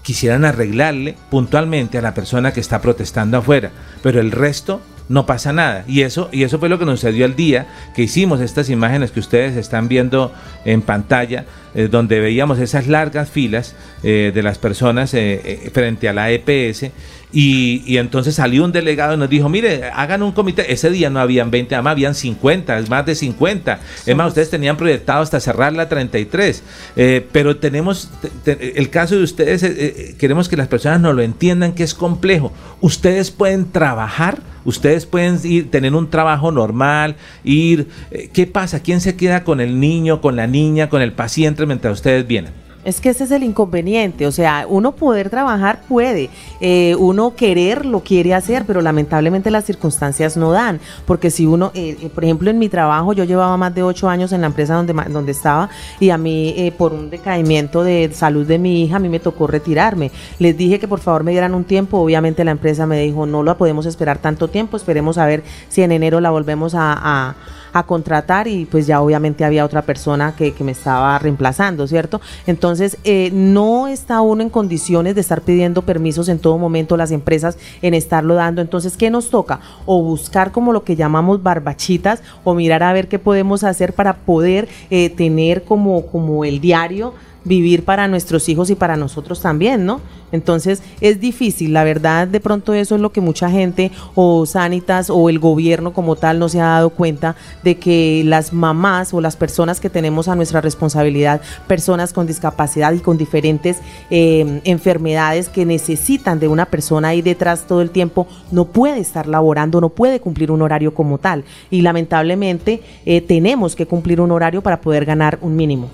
Quisieran 0.03 0.45
arreglarle 0.45 1.17
puntualmente 1.31 1.99
a 1.99 2.03
la 2.03 2.15
persona 2.15 2.53
que 2.53 2.61
está 2.61 2.81
protestando 2.81 3.39
afuera, 3.39 3.71
pero 4.03 4.21
el 4.21 4.31
resto 4.31 4.81
no 5.09 5.27
pasa 5.27 5.53
nada. 5.53 5.85
Y 5.87 6.03
eso, 6.03 6.29
y 6.33 6.43
eso 6.43 6.59
fue 6.59 6.69
lo 6.69 6.79
que 6.79 6.85
nos 6.85 7.01
sucedió 7.01 7.25
el 7.25 7.37
día 7.37 7.67
que 7.95 8.03
hicimos 8.03 8.41
estas 8.41 8.71
imágenes 8.71 9.11
que 9.11 9.21
ustedes 9.21 9.57
están 9.57 9.89
viendo 9.89 10.33
en 10.65 10.83
pantalla, 10.83 11.45
eh, 11.75 11.89
donde 11.91 12.21
veíamos 12.21 12.59
esas 12.59 12.87
largas 12.87 13.31
filas 13.31 13.75
eh, 14.03 14.33
de 14.35 14.43
las 14.43 14.59
personas 14.59 15.15
eh, 15.15 15.71
frente 15.73 16.09
a 16.09 16.13
la 16.13 16.31
EPS. 16.31 16.91
Y, 17.35 17.83
y 17.87 17.97
entonces 17.97 18.35
salió 18.35 18.63
un 18.65 18.73
delegado 18.73 19.15
y 19.15 19.17
nos 19.17 19.31
dijo, 19.31 19.49
mire, 19.49 19.85
hagan 19.95 20.23
un 20.23 20.33
comité. 20.33 20.71
Ese 20.73 20.91
día 20.91 21.09
no 21.09 21.19
habían 21.19 21.51
20, 21.51 21.75
además 21.75 21.93
habían 21.93 22.15
50, 22.15 22.79
es 22.79 22.91
más 22.91 23.07
de 23.07 23.15
50. 23.15 23.81
Es 24.05 24.15
más, 24.17 24.29
ustedes 24.29 24.51
tenían 24.51 24.77
proyectado 24.77 25.23
hasta 25.23 25.41
cerrar 25.41 25.73
la 25.73 25.89
33. 25.89 26.63
Eh, 26.97 27.27
pero 27.33 27.57
tenemos, 27.57 28.11
te- 28.45 28.55
te- 28.57 28.79
el 28.79 28.91
caso 28.91 29.17
de 29.17 29.23
ustedes, 29.23 29.63
eh, 29.63 29.73
eh, 29.79 30.15
queremos 30.19 30.49
que 30.51 30.57
las 30.59 30.69
personas 30.69 31.01
nos 31.01 31.15
lo 31.15 31.23
entiendan 31.23 31.73
que 31.73 31.85
es 31.85 31.95
complejo. 31.95 32.53
Ustedes 32.83 33.31
pueden 33.31 33.71
trabajar, 33.73 34.39
ustedes 34.67 35.07
pueden 35.07 35.39
ir, 35.45 35.71
tener 35.71 35.95
un 35.95 36.11
trabajo 36.11 36.53
normal, 36.53 37.17
ir. 37.45 37.89
eh, 38.11 38.29
¿Qué 38.33 38.47
pasa? 38.47 38.81
¿Quién 38.81 39.01
se 39.01 39.17
queda 39.17 39.43
con 39.43 39.61
el 39.63 39.81
niño, 39.81 40.21
con 40.21 40.37
la 40.37 40.47
niña, 40.47 40.91
con 40.91 41.01
el 41.01 41.13
paciente 41.13 41.65
mientras 41.65 41.95
ustedes 41.95 42.27
vienen? 42.27 42.53
Es 42.85 43.01
que 43.01 43.11
ese 43.11 43.23
es 43.23 43.31
el 43.31 43.45
inconveniente, 43.45 44.27
o 44.27 44.33
sea, 44.33 44.67
uno 44.69 44.91
poder 44.91 45.31
trabajar 45.31 45.83
puede, 45.89 46.31
eh, 46.61 46.97
uno 46.99 47.37
querer 47.37 47.87
lo 47.87 48.01
quiere 48.01 48.35
hacer, 48.35 48.65
pero 48.67 48.81
lamentablemente 48.81 49.53
las 49.53 49.65
circunstancias 49.65 50.37
no 50.37 50.51
dan, 50.51 50.81
porque 51.07 51.31
si 51.31 51.47
uno, 51.47 51.71
eh, 51.75 51.97
eh, 52.03 52.09
por 52.13 52.25
ejemplo, 52.25 52.51
en 52.51 52.59
mi 52.59 52.69
trabajo 52.69 53.13
yo 53.13 53.23
llevaba 53.23 53.57
más 53.57 53.73
de 53.73 53.85
ocho 53.85 54.09
años 54.09 54.33
en 54.33 54.41
la 54.41 54.49
empresa 54.49 54.75
donde, 54.75 54.95
donde 55.11 55.31
estaba 55.31 55.71
y 56.01 56.11
a 56.11 56.19
mí 56.19 56.55
eh, 56.57 56.73
por 56.77 56.93
un 56.93 57.09
decaimiento 57.09 57.85
de 57.85 58.11
salud 58.13 58.45
de 58.49 58.59
mi 58.59 58.83
hija 58.83 58.97
a 58.97 58.99
mí 58.99 59.09
me 59.09 59.21
tocó 59.21 59.47
retirarme. 59.47 60.11
Les 60.41 60.57
dije 60.57 60.81
que 60.81 60.89
por 60.89 60.99
favor 60.99 61.23
me 61.23 61.31
dieran 61.31 61.55
un 61.55 61.63
tiempo, 61.63 61.99
obviamente 61.99 62.45
la 62.45 62.51
empresa 62.51 62.85
me 62.85 62.99
dijo 63.01 63.27
no 63.27 63.45
la 63.45 63.57
podemos 63.57 63.87
esperar 63.87 64.19
tanto 64.19 64.49
tiempo, 64.49 64.77
esperemos 64.77 65.19
a 65.19 65.27
ver 65.27 65.45
si 65.69 65.83
en 65.83 65.93
enero 65.93 66.19
la 66.21 66.31
volvemos 66.31 66.75
a- 66.75 67.37
a 67.73 67.85
contratar 67.85 68.49
y 68.49 68.65
pues 68.67 68.87
ya 68.87 69.01
obviamente 69.01 69.45
había 69.45 69.65
otra 69.65 69.83
persona 69.83 70.35
que, 70.37 70.53
que 70.53 70.65
me 70.65 70.73
estaba 70.73 71.19
reemplazando, 71.19 71.87
¿cierto? 71.87 72.21
Entonces 72.47 72.99
eh, 73.05 73.31
no 73.33 73.89
está 73.89 74.21
uno 74.21 74.43
en 74.43 74.51
condiciones 74.51 75.15
de 75.15 75.21
estar 75.21 75.43
pidiendo 75.43 75.83
permisos 75.83 76.29
en 76.29 76.39
todo 76.39 76.59
momento 76.59 76.97
las 76.97 77.11
empresas 77.11 77.59
en 77.81 77.95
estarlo 77.95 78.35
dando. 78.35 78.61
Entonces, 78.61 78.97
¿qué 78.97 79.11
nos 79.11 79.31
toca? 79.31 79.61
O 79.87 80.03
buscar 80.03 80.53
como 80.53 80.73
lo 80.73 80.85
que 80.85 80.97
llamamos 80.97 81.43
barbachitas 81.43 82.23
o 82.45 82.55
mirar 82.55 82.83
a 82.83 82.93
ver 82.93 83.09
qué 83.09 83.19
podemos 83.19 83.65
hacer 83.65 83.95
para 83.95 84.15
poder 84.15 84.69
eh, 84.91 85.11
tener 85.11 85.65
como, 85.65 86.07
como 86.07 86.45
el 86.45 86.61
diario 86.61 87.15
vivir 87.45 87.85
para 87.85 88.07
nuestros 88.09 88.49
hijos 88.49 88.71
y 88.71 88.75
para 88.75 88.97
nosotros 88.97 89.41
también, 89.41 89.85
¿no? 89.85 90.01
Entonces 90.33 90.83
es 91.01 91.21
difícil, 91.21 91.73
la 91.73 91.85
verdad 91.85 92.27
de 92.27 92.41
pronto 92.41 92.75
eso 92.75 92.95
es 92.95 93.01
lo 93.01 93.13
que 93.13 93.21
mucha 93.21 93.51
gente 93.51 93.91
o 94.15 94.47
Sanitas 94.47 95.11
o 95.11 95.29
el 95.29 95.39
gobierno 95.39 95.93
como 95.93 96.17
tal 96.17 96.39
no 96.39 96.49
se 96.49 96.61
ha 96.61 96.67
dado 96.67 96.91
cuenta 96.91 97.37
de 97.63 97.77
que 97.77 98.23
las 98.25 98.53
mamás 98.53 99.15
o 99.15 99.21
las 99.21 99.37
personas 99.37 99.81
que 99.81 99.91
tenemos 99.91 100.29
a 100.29 100.35
nuestra 100.35 100.61
responsabilidad, 100.61 101.41
personas 101.67 102.13
con 102.13 102.27
discapacidad 102.27 102.93
y 102.93 102.99
con 102.99 103.19
diferentes 103.19 103.79
eh, 104.11 104.61
enfermedades 104.65 105.49
que 105.49 105.65
necesitan 105.65 106.41
de 106.41 106.49
una 106.49 106.67
persona 106.67 107.09
ahí 107.09 107.23
detrás 107.23 107.67
todo 107.67 107.83
el 107.83 107.91
tiempo, 107.91 108.27
no 108.51 108.67
puede 108.67 109.01
estar 109.01 109.27
laborando, 109.27 109.81
no 109.81 109.91
puede 109.91 110.21
cumplir 110.21 110.51
un 110.51 110.63
horario 110.63 110.95
como 110.95 111.19
tal. 111.19 111.45
Y 111.71 111.83
lamentablemente 111.83 112.83
eh, 113.05 113.21
tenemos 113.21 113.77
que 113.77 113.87
cumplir 113.87 114.21
un 114.21 114.31
horario 114.31 114.63
para 114.63 114.81
poder 114.81 115.05
ganar 115.05 115.39
un 115.41 115.57
mínimo. 115.57 115.91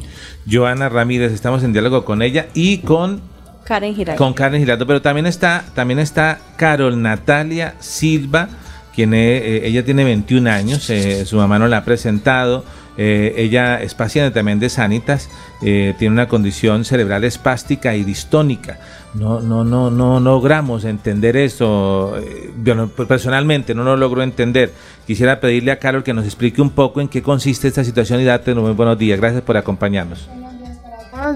Joana 0.51 0.89
Ramírez, 0.89 1.33
estamos 1.33 1.63
en 1.63 1.73
diálogo 1.73 2.05
con 2.05 2.23
ella 2.23 2.49
y 2.55 2.79
con 2.79 3.21
Karen 3.69 3.95
Giraldo. 3.95 4.17
Con 4.25 4.33
Karen 4.33 4.61
Giraldo, 4.61 4.87
pero 4.87 5.03
también 5.03 5.27
está, 5.27 5.63
también 5.75 5.99
está 5.99 6.39
Carol 6.57 7.03
Natalia 7.03 7.75
Silva, 7.81 8.49
quien 8.95 9.13
eh, 9.13 9.67
ella 9.67 9.85
tiene 9.85 10.05
21 10.05 10.49
años, 10.49 10.89
eh, 10.89 11.27
su 11.27 11.37
mamá 11.37 11.59
no 11.59 11.69
la 11.69 11.77
ha 11.77 11.85
presentado, 11.85 12.65
eh, 12.97 13.35
ella 13.37 13.83
es 13.83 13.93
paciente 13.93 14.31
también 14.31 14.59
de 14.59 14.71
Sanitas, 14.71 15.29
tiene 15.61 16.09
una 16.09 16.29
condición 16.29 16.87
cerebral 16.87 17.25
espástica 17.25 17.95
y 17.95 18.05
distónica. 18.05 18.79
No, 19.13 19.41
no, 19.41 19.65
no, 19.65 19.91
no 19.91 20.19
logramos 20.19 20.85
entender 20.85 21.37
eso. 21.37 22.17
Yo 22.63 22.89
personalmente 22.89 23.75
no 23.75 23.83
lo 23.83 23.97
logro 23.97 24.23
entender. 24.23 24.73
Quisiera 25.07 25.41
pedirle 25.41 25.73
a 25.73 25.79
Carol 25.79 26.05
que 26.05 26.15
nos 26.15 26.25
explique 26.25 26.63
un 26.63 26.71
poco 26.71 27.01
en 27.01 27.09
qué 27.09 27.23
consiste 27.23 27.69
esta 27.69 27.85
situación 27.85 28.21
y 28.21 28.25
date 28.25 28.55
muy 28.55 28.73
buenos 28.73 28.99
días. 28.99 29.19
Gracias 29.19 29.43
por 29.43 29.57
acompañarnos. 29.57 30.29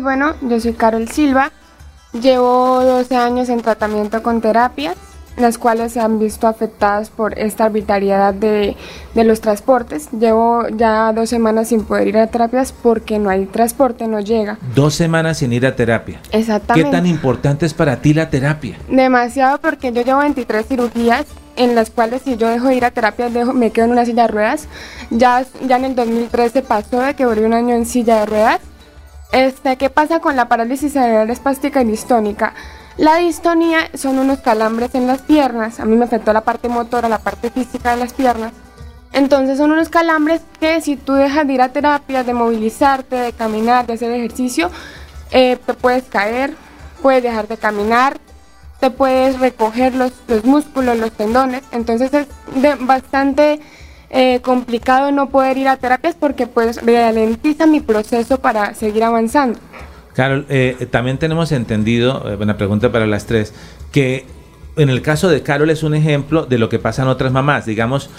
Bueno, 0.00 0.34
yo 0.42 0.60
soy 0.60 0.72
Carol 0.74 1.08
Silva. 1.08 1.50
Llevo 2.12 2.84
12 2.84 3.16
años 3.16 3.48
en 3.48 3.62
tratamiento 3.62 4.22
con 4.22 4.42
terapias, 4.42 4.96
las 5.38 5.56
cuales 5.56 5.92
se 5.92 6.00
han 6.00 6.18
visto 6.18 6.46
afectadas 6.46 7.08
por 7.08 7.38
esta 7.38 7.64
arbitrariedad 7.64 8.34
de, 8.34 8.76
de, 9.14 9.24
los 9.24 9.40
transportes. 9.40 10.10
Llevo 10.12 10.68
ya 10.68 11.10
dos 11.14 11.30
semanas 11.30 11.68
sin 11.68 11.84
poder 11.84 12.08
ir 12.08 12.18
a 12.18 12.26
terapias 12.26 12.72
porque 12.72 13.18
no 13.18 13.30
hay 13.30 13.46
transporte, 13.46 14.06
no 14.08 14.20
llega. 14.20 14.58
Dos 14.74 14.94
semanas 14.94 15.38
sin 15.38 15.54
ir 15.54 15.64
a 15.64 15.74
terapia. 15.74 16.20
Exactamente. 16.32 16.90
¿Qué 16.90 16.94
tan 16.94 17.06
importante 17.06 17.64
es 17.64 17.72
para 17.72 17.96
ti 17.96 18.12
la 18.12 18.28
terapia? 18.28 18.76
Demasiado 18.90 19.58
porque 19.58 19.90
yo 19.90 20.02
llevo 20.02 20.20
23 20.20 20.66
cirugías 20.66 21.24
en 21.56 21.74
las 21.74 21.88
cuales 21.88 22.22
si 22.22 22.36
yo 22.36 22.48
dejo 22.48 22.68
de 22.68 22.76
ir 22.76 22.84
a 22.84 22.90
terapia 22.90 23.30
dejo, 23.30 23.54
me 23.54 23.70
quedo 23.70 23.86
en 23.86 23.92
una 23.92 24.04
silla 24.04 24.22
de 24.22 24.28
ruedas. 24.28 24.68
Ya, 25.08 25.46
ya 25.66 25.76
en 25.76 25.86
el 25.86 25.94
2013 25.94 26.60
pasó 26.60 27.00
de 27.00 27.14
que 27.14 27.24
volví 27.24 27.44
un 27.44 27.54
año 27.54 27.74
en 27.74 27.86
silla 27.86 28.20
de 28.20 28.26
ruedas 28.26 28.60
este, 29.32 29.76
¿Qué 29.76 29.90
pasa 29.90 30.20
con 30.20 30.36
la 30.36 30.48
parálisis 30.48 30.92
cerebral 30.92 31.30
espástica 31.30 31.82
y 31.82 31.86
distónica? 31.86 32.54
La 32.98 33.16
distonía 33.16 33.88
son 33.94 34.18
unos 34.18 34.40
calambres 34.40 34.94
en 34.94 35.06
las 35.06 35.22
piernas. 35.22 35.80
A 35.80 35.86
mí 35.86 35.96
me 35.96 36.04
afectó 36.04 36.32
la 36.32 36.42
parte 36.42 36.68
motora, 36.68 37.08
la 37.08 37.18
parte 37.18 37.50
física 37.50 37.92
de 37.92 37.96
las 37.96 38.12
piernas. 38.12 38.52
Entonces 39.12 39.58
son 39.58 39.72
unos 39.72 39.88
calambres 39.88 40.42
que 40.60 40.80
si 40.80 40.96
tú 40.96 41.14
dejas 41.14 41.46
de 41.46 41.54
ir 41.54 41.62
a 41.62 41.70
terapia, 41.70 42.24
de 42.24 42.34
movilizarte, 42.34 43.16
de 43.16 43.32
caminar, 43.32 43.86
de 43.86 43.94
hacer 43.94 44.10
ejercicio, 44.12 44.70
eh, 45.30 45.58
te 45.64 45.74
puedes 45.74 46.04
caer, 46.04 46.54
puedes 47.00 47.22
dejar 47.22 47.48
de 47.48 47.56
caminar, 47.56 48.18
te 48.80 48.90
puedes 48.90 49.38
recoger 49.38 49.94
los, 49.94 50.12
los 50.28 50.44
músculos, 50.44 50.98
los 50.98 51.12
tendones. 51.12 51.62
Entonces 51.72 52.12
es 52.12 52.26
de, 52.54 52.74
bastante 52.76 53.60
eh, 54.14 54.40
complicado 54.42 55.10
no 55.10 55.30
poder 55.30 55.56
ir 55.56 55.68
a 55.68 55.78
terapias 55.78 56.14
porque 56.14 56.46
pues 56.46 56.84
ralentiza 56.84 57.66
mi 57.66 57.80
proceso 57.80 58.38
para 58.38 58.74
seguir 58.74 59.04
avanzando. 59.04 59.58
Carol, 60.14 60.44
eh, 60.50 60.86
también 60.90 61.16
tenemos 61.16 61.50
entendido, 61.50 62.30
eh, 62.30 62.36
una 62.38 62.58
pregunta 62.58 62.92
para 62.92 63.06
las 63.06 63.24
tres, 63.24 63.54
que 63.90 64.26
en 64.76 64.90
el 64.90 65.00
caso 65.00 65.30
de 65.30 65.42
Carol 65.42 65.70
es 65.70 65.82
un 65.82 65.94
ejemplo 65.94 66.44
de 66.44 66.58
lo 66.58 66.68
que 66.68 66.78
pasan 66.78 67.08
otras 67.08 67.32
mamás, 67.32 67.64
digamos, 67.64 68.10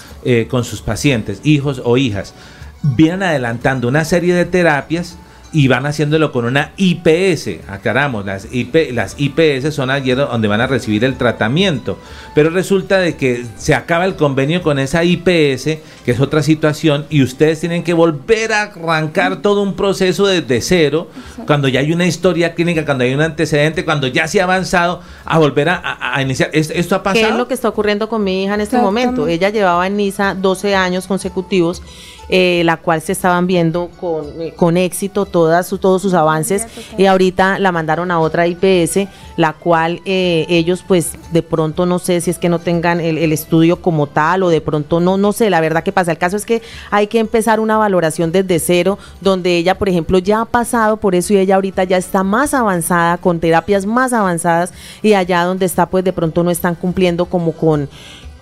con 0.50 0.64
sus 0.64 0.82
pacientes, 0.82 1.42
hijos 1.44 1.82
o 1.84 1.98
hijas. 1.98 2.34
Vienen 2.82 3.24
adelantando 3.24 3.88
una 3.88 4.04
serie 4.04 4.34
de 4.34 4.46
terapias 4.46 5.18
y 5.54 5.68
van 5.68 5.86
haciéndolo 5.86 6.32
con 6.32 6.46
una 6.46 6.72
IPS. 6.78 7.70
Aclaramos, 7.70 8.26
las, 8.26 8.48
IP, 8.52 8.92
las 8.92 9.16
IPS 9.20 9.74
son 9.74 9.92
allí 9.92 10.12
donde 10.12 10.48
van 10.48 10.62
a 10.62 10.68
recibir 10.68 11.06
el 11.06 11.16
tratamiento. 11.16 12.00
Pero 12.34 12.50
resulta 12.50 12.98
de 12.98 13.16
que 13.16 13.46
se 13.58 13.76
acaba 13.76 14.06
el 14.06 14.16
convenio 14.16 14.64
con 14.64 14.80
esa 14.80 15.04
IPS, 15.04 15.78
que 16.04 16.12
es 16.12 16.20
otra 16.20 16.42
situación, 16.42 17.06
y 17.12 17.22
ustedes 17.22 17.60
tienen 17.60 17.84
que 17.84 17.94
volver 17.94 18.52
a 18.52 18.64
arrancar 18.64 19.42
todo 19.44 19.62
un 19.62 19.76
proceso 19.76 20.26
desde 20.26 20.60
cero, 20.62 21.08
cuando 21.46 21.68
ya 21.68 21.82
hay 21.82 21.94
una 21.94 22.08
historia 22.08 22.56
clínica, 22.56 22.84
cuando 22.84 23.04
hay 23.04 23.14
un 23.14 23.22
antecedente, 23.22 23.86
cuando 23.86 24.08
ya 24.08 24.28
se 24.28 24.42
ha 24.42 24.46
avanzado, 24.46 25.02
a 25.24 25.38
volver 25.38 25.70
a, 25.70 26.20
iniciar. 26.20 26.50
¿Esto 26.54 26.96
ha 26.96 27.04
pasado? 27.04 27.26
¿Qué 27.26 27.32
es 27.32 27.38
lo 27.38 27.48
que 27.48 27.54
está 27.54 27.70
ocurriendo 27.70 28.10
con 28.10 28.24
mi 28.24 28.44
hija 28.44 28.56
en 28.56 28.62
este 28.62 28.80
momento? 28.80 29.28
Ella 29.28 29.50
llevaba 29.50 29.86
en 29.86 29.98
NISA 29.98 30.34
12 30.34 30.76
años 30.76 31.06
consecutivos 31.06 31.84
eh, 32.30 32.62
la 32.66 32.78
cual 32.78 33.02
se 33.02 33.12
estaban 33.12 33.48
viendo 33.48 33.90
con, 34.00 34.42
eh, 34.42 34.54
con 34.56 34.78
éxito 34.78 35.26
todas 35.26 35.70
todos 35.80 36.02
sus 36.02 36.14
avances 36.14 36.68
y 36.98 37.06
ahorita 37.06 37.60
la 37.60 37.72
mandaron 37.72 38.12
a 38.12 38.20
otra 38.20 38.48
IPS, 38.48 39.08
la 39.38 39.54
cual 39.54 40.02
eh, 40.06 40.46
ellos 40.50 40.84
pues 40.88 41.14
de 41.32 41.42
pronto 41.42 41.86
no 41.86 42.00
sé 42.00 42.22
si 42.22 42.30
es 42.30 42.38
que 42.38 42.50
no 42.50 42.60
tengan 42.60 43.00
el, 43.00 43.34
estudio 43.34 43.82
como 43.82 44.08
tal 44.08 44.44
o 44.44 44.50
de 44.50 44.62
pronto 44.62 45.00
no, 45.00 45.18
no 45.18 45.34
sé, 45.34 45.50
la 45.50 45.62
verdad 45.62 45.84
que 45.84 45.92
pasa. 45.92 46.12
El 46.12 46.18
caso 46.18 46.38
es 46.38 46.46
que 46.46 46.62
hay 46.92 47.08
que 47.08 47.20
empezar 47.20 47.60
una 47.60 47.78
valoración 47.78 48.32
desde 48.32 48.60
cero, 48.60 49.00
donde 49.22 49.58
ella, 49.58 49.78
por 49.78 49.90
ejemplo, 49.90 50.20
ya 50.20 50.42
ha 50.42 50.46
pasado 50.46 50.98
por 50.98 51.16
eso 51.16 51.34
y 51.34 51.38
ella 51.38 51.56
ahorita 51.56 51.84
ya 51.84 51.98
está 51.98 52.24
más 52.24 52.54
avanzada, 52.54 53.18
con 53.18 53.40
terapias 53.40 53.86
más 53.86 54.14
avanzadas 54.14 54.74
y 55.02 55.14
allá 55.14 55.44
donde 55.44 55.66
está 55.66 55.88
pues 55.88 56.04
de 56.04 56.14
pronto 56.14 56.44
no 56.44 56.52
están 56.52 56.76
cumpliendo 56.76 57.26
como 57.26 57.54
con 57.54 57.90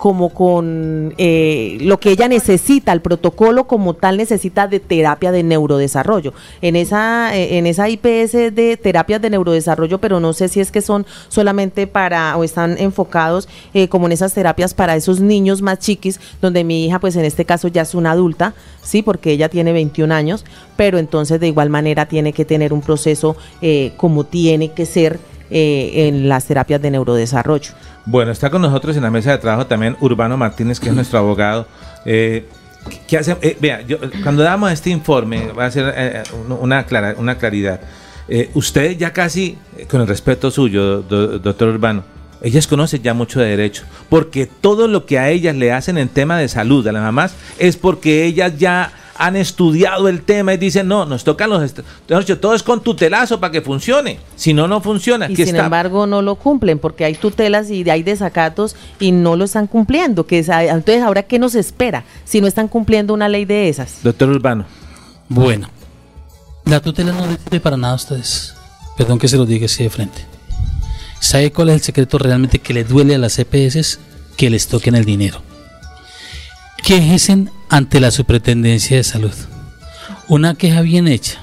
como 0.02 0.30
con 0.30 1.14
eh, 1.16 1.78
lo 1.80 2.00
que 2.00 2.10
ella 2.10 2.26
necesita, 2.26 2.92
el 2.92 3.02
protocolo 3.02 3.68
como 3.68 3.94
tal 3.94 4.16
necesita 4.16 4.66
de 4.66 4.80
terapia 4.80 5.30
de 5.30 5.44
neurodesarrollo. 5.44 6.34
En 6.60 6.74
esa, 6.74 7.36
eh, 7.36 7.56
en 7.56 7.68
esa 7.68 7.88
IPS 7.88 8.52
de 8.52 8.76
terapias 8.82 9.22
de 9.22 9.30
neurodesarrollo, 9.30 9.98
pero 9.98 10.18
no 10.18 10.32
sé 10.32 10.48
si 10.48 10.58
es 10.58 10.72
que 10.72 10.82
son 10.82 11.06
solamente 11.28 11.86
para 11.86 12.36
o 12.36 12.42
están 12.42 12.78
enfocados 12.78 13.48
eh, 13.74 13.86
como 13.86 14.06
en 14.06 14.12
esas 14.12 14.34
terapias 14.34 14.74
para 14.74 14.96
esos 14.96 15.20
niños 15.20 15.62
más 15.62 15.78
chiquis, 15.78 16.18
donde 16.40 16.64
mi 16.64 16.84
hija 16.84 16.98
pues 16.98 17.14
en 17.14 17.24
este 17.24 17.44
caso 17.44 17.68
ya 17.68 17.82
es 17.82 17.94
una 17.94 18.10
adulta, 18.10 18.54
sí, 18.82 19.02
porque 19.02 19.30
ella 19.30 19.50
tiene 19.50 19.72
21 19.72 20.12
años, 20.12 20.44
pero 20.74 20.98
entonces 20.98 21.38
de 21.38 21.46
igual 21.46 21.70
manera 21.70 22.06
tiene 22.06 22.32
que 22.32 22.44
tener 22.44 22.72
un 22.72 22.80
proceso 22.80 23.36
como 23.98 24.24
tiene 24.24 24.72
que 24.72 24.84
ser 24.84 25.20
en 25.48 26.28
las 26.28 26.46
terapias 26.46 26.82
de 26.82 26.90
neurodesarrollo. 26.90 27.70
Bueno, 28.04 28.32
está 28.32 28.50
con 28.50 28.62
nosotros 28.62 28.96
en 28.96 29.02
la 29.02 29.10
mesa 29.10 29.30
de 29.30 29.38
trabajo 29.38 29.66
también 29.66 29.96
Urbano 30.00 30.36
Martínez, 30.36 30.80
que 30.80 30.88
es 30.88 30.94
nuestro 30.94 31.20
abogado. 31.20 31.66
Eh, 32.04 32.46
¿qué 33.06 33.18
hace? 33.18 33.36
Eh, 33.42 33.56
vea, 33.60 33.82
cuando 34.22 34.42
damos 34.42 34.72
este 34.72 34.90
informe, 34.90 35.52
va 35.52 35.66
a 35.66 35.70
ser 35.70 35.94
eh, 35.96 36.22
una, 36.60 36.84
clara, 36.84 37.14
una 37.16 37.38
claridad. 37.38 37.80
usted 38.54 38.96
ya 38.96 39.12
casi, 39.12 39.56
con 39.88 40.00
el 40.00 40.08
respeto 40.08 40.50
suyo, 40.50 41.02
doctor 41.02 41.68
Urbano, 41.68 42.02
ellas 42.42 42.66
conocen 42.66 43.02
ya 43.02 43.14
mucho 43.14 43.38
de 43.38 43.50
derecho, 43.50 43.84
porque 44.08 44.46
todo 44.46 44.88
lo 44.88 45.06
que 45.06 45.20
a 45.20 45.30
ellas 45.30 45.54
le 45.54 45.72
hacen 45.72 45.96
en 45.96 46.08
tema 46.08 46.36
de 46.38 46.48
salud, 46.48 46.84
a 46.88 46.92
las 46.92 47.02
mamás, 47.02 47.36
es 47.58 47.76
porque 47.76 48.24
ellas 48.24 48.58
ya 48.58 48.92
han 49.16 49.36
estudiado 49.36 50.08
el 50.08 50.22
tema 50.22 50.54
y 50.54 50.56
dicen, 50.56 50.88
no, 50.88 51.04
nos 51.04 51.24
tocan 51.24 51.50
los... 51.50 51.72
Todo 52.40 52.54
es 52.54 52.62
con 52.62 52.82
tutelazo 52.82 53.40
para 53.40 53.52
que 53.52 53.60
funcione. 53.60 54.18
Si 54.36 54.52
no, 54.52 54.66
no 54.66 54.80
funciona. 54.80 55.30
Y 55.30 55.36
sin 55.36 55.56
embargo 55.56 56.06
no 56.06 56.22
lo 56.22 56.36
cumplen 56.36 56.78
porque 56.78 57.04
hay 57.04 57.14
tutelas 57.14 57.70
y 57.70 57.88
hay 57.88 58.02
desacatos 58.02 58.76
y 58.98 59.12
no 59.12 59.36
lo 59.36 59.44
están 59.44 59.66
cumpliendo. 59.66 60.26
Que 60.26 60.38
entonces, 60.38 61.02
¿ahora 61.02 61.22
qué 61.24 61.38
nos 61.38 61.54
espera 61.54 62.04
si 62.24 62.40
no 62.40 62.46
están 62.46 62.68
cumpliendo 62.68 63.14
una 63.14 63.28
ley 63.28 63.44
de 63.44 63.68
esas? 63.68 64.02
Doctor 64.02 64.30
Urbano. 64.30 64.64
Bueno, 65.28 65.68
la 66.64 66.80
tutela 66.80 67.12
no 67.12 67.26
le 67.26 67.36
sirve 67.36 67.60
para 67.60 67.76
nada 67.76 67.94
a 67.94 67.96
ustedes. 67.96 68.54
Perdón 68.96 69.18
que 69.18 69.28
se 69.28 69.36
lo 69.36 69.46
diga 69.46 69.66
así 69.66 69.82
de 69.82 69.90
frente. 69.90 70.26
¿Sabe 71.20 71.52
cuál 71.52 71.68
es 71.68 71.76
el 71.76 71.80
secreto 71.82 72.18
realmente 72.18 72.58
que 72.58 72.74
le 72.74 72.84
duele 72.84 73.14
a 73.14 73.18
las 73.18 73.38
EPS? 73.38 74.00
Que 74.36 74.50
les 74.50 74.66
toquen 74.66 74.94
el 74.94 75.04
dinero. 75.04 75.42
Quejesen 76.82 77.48
ante 77.68 78.00
la 78.00 78.10
Superintendencia 78.10 78.96
de 78.96 79.04
Salud. 79.04 79.32
Una 80.26 80.56
queja 80.56 80.80
bien 80.80 81.06
hecha 81.06 81.38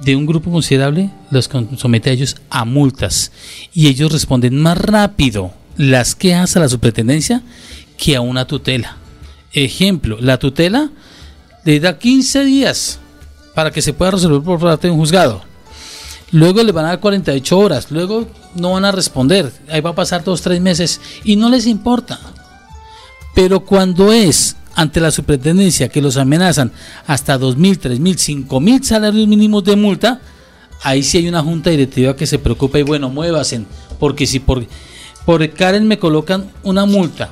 de 0.00 0.16
un 0.16 0.26
grupo 0.26 0.50
considerable 0.50 1.10
los 1.30 1.48
somete 1.76 2.10
a 2.10 2.12
ellos 2.12 2.36
a 2.50 2.64
multas 2.64 3.30
y 3.72 3.86
ellos 3.86 4.12
responden 4.12 4.60
más 4.60 4.76
rápido 4.76 5.52
las 5.76 6.16
quejas 6.16 6.56
a 6.56 6.60
la 6.60 6.68
superintendencia 6.68 7.42
que 7.96 8.16
a 8.16 8.20
una 8.20 8.48
tutela. 8.48 8.96
Ejemplo, 9.52 10.18
la 10.20 10.38
tutela 10.38 10.90
le 11.64 11.78
da 11.78 11.96
15 11.96 12.44
días 12.44 12.98
para 13.54 13.70
que 13.70 13.80
se 13.80 13.92
pueda 13.92 14.10
resolver 14.10 14.42
por 14.42 14.58
parte 14.58 14.88
de 14.88 14.92
un 14.92 14.98
juzgado. 14.98 15.40
Luego 16.32 16.64
le 16.64 16.72
van 16.72 16.84
a 16.84 16.88
dar 16.88 17.00
48 17.00 17.58
horas, 17.58 17.92
luego 17.92 18.26
no 18.56 18.72
van 18.72 18.84
a 18.84 18.92
responder, 18.92 19.52
ahí 19.70 19.80
va 19.80 19.90
a 19.90 19.94
pasar 19.94 20.24
dos, 20.24 20.42
tres 20.42 20.60
meses 20.60 21.00
y 21.22 21.36
no 21.36 21.48
les 21.48 21.66
importa. 21.66 22.18
Pero 23.38 23.60
cuando 23.60 24.12
es 24.12 24.56
ante 24.74 24.98
la 24.98 25.12
superintendencia 25.12 25.88
que 25.88 26.02
los 26.02 26.16
amenazan 26.16 26.72
hasta 27.06 27.38
2.000, 27.38 27.78
3.000, 27.78 28.48
5.000 28.48 28.82
salarios 28.82 29.28
mínimos 29.28 29.62
de 29.62 29.76
multa, 29.76 30.20
ahí 30.82 31.04
sí 31.04 31.18
hay 31.18 31.28
una 31.28 31.40
junta 31.40 31.70
directiva 31.70 32.16
que 32.16 32.26
se 32.26 32.40
preocupa 32.40 32.80
y 32.80 32.82
bueno, 32.82 33.10
muévasen, 33.10 33.64
porque 34.00 34.26
si 34.26 34.40
por, 34.40 34.66
por 35.24 35.48
Karen 35.50 35.86
me 35.86 36.00
colocan 36.00 36.50
una 36.64 36.84
multa, 36.84 37.30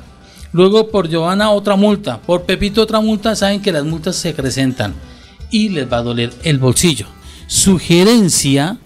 luego 0.53 0.91
por 0.91 1.09
Giovanna 1.09 1.51
otra 1.51 1.75
multa, 1.75 2.21
por 2.21 2.43
Pepito 2.43 2.81
otra 2.81 3.01
multa, 3.01 3.35
saben 3.35 3.61
que 3.61 3.73
las 3.73 3.83
multas 3.83 4.15
se 4.15 4.29
acrecentan 4.29 4.93
y 5.51 5.67
les 5.67 5.91
va 5.91 5.97
a 5.97 6.03
doler 6.03 6.31
el 6.43 6.57
bolsillo. 6.57 7.07
Sugerencia, 7.47 8.77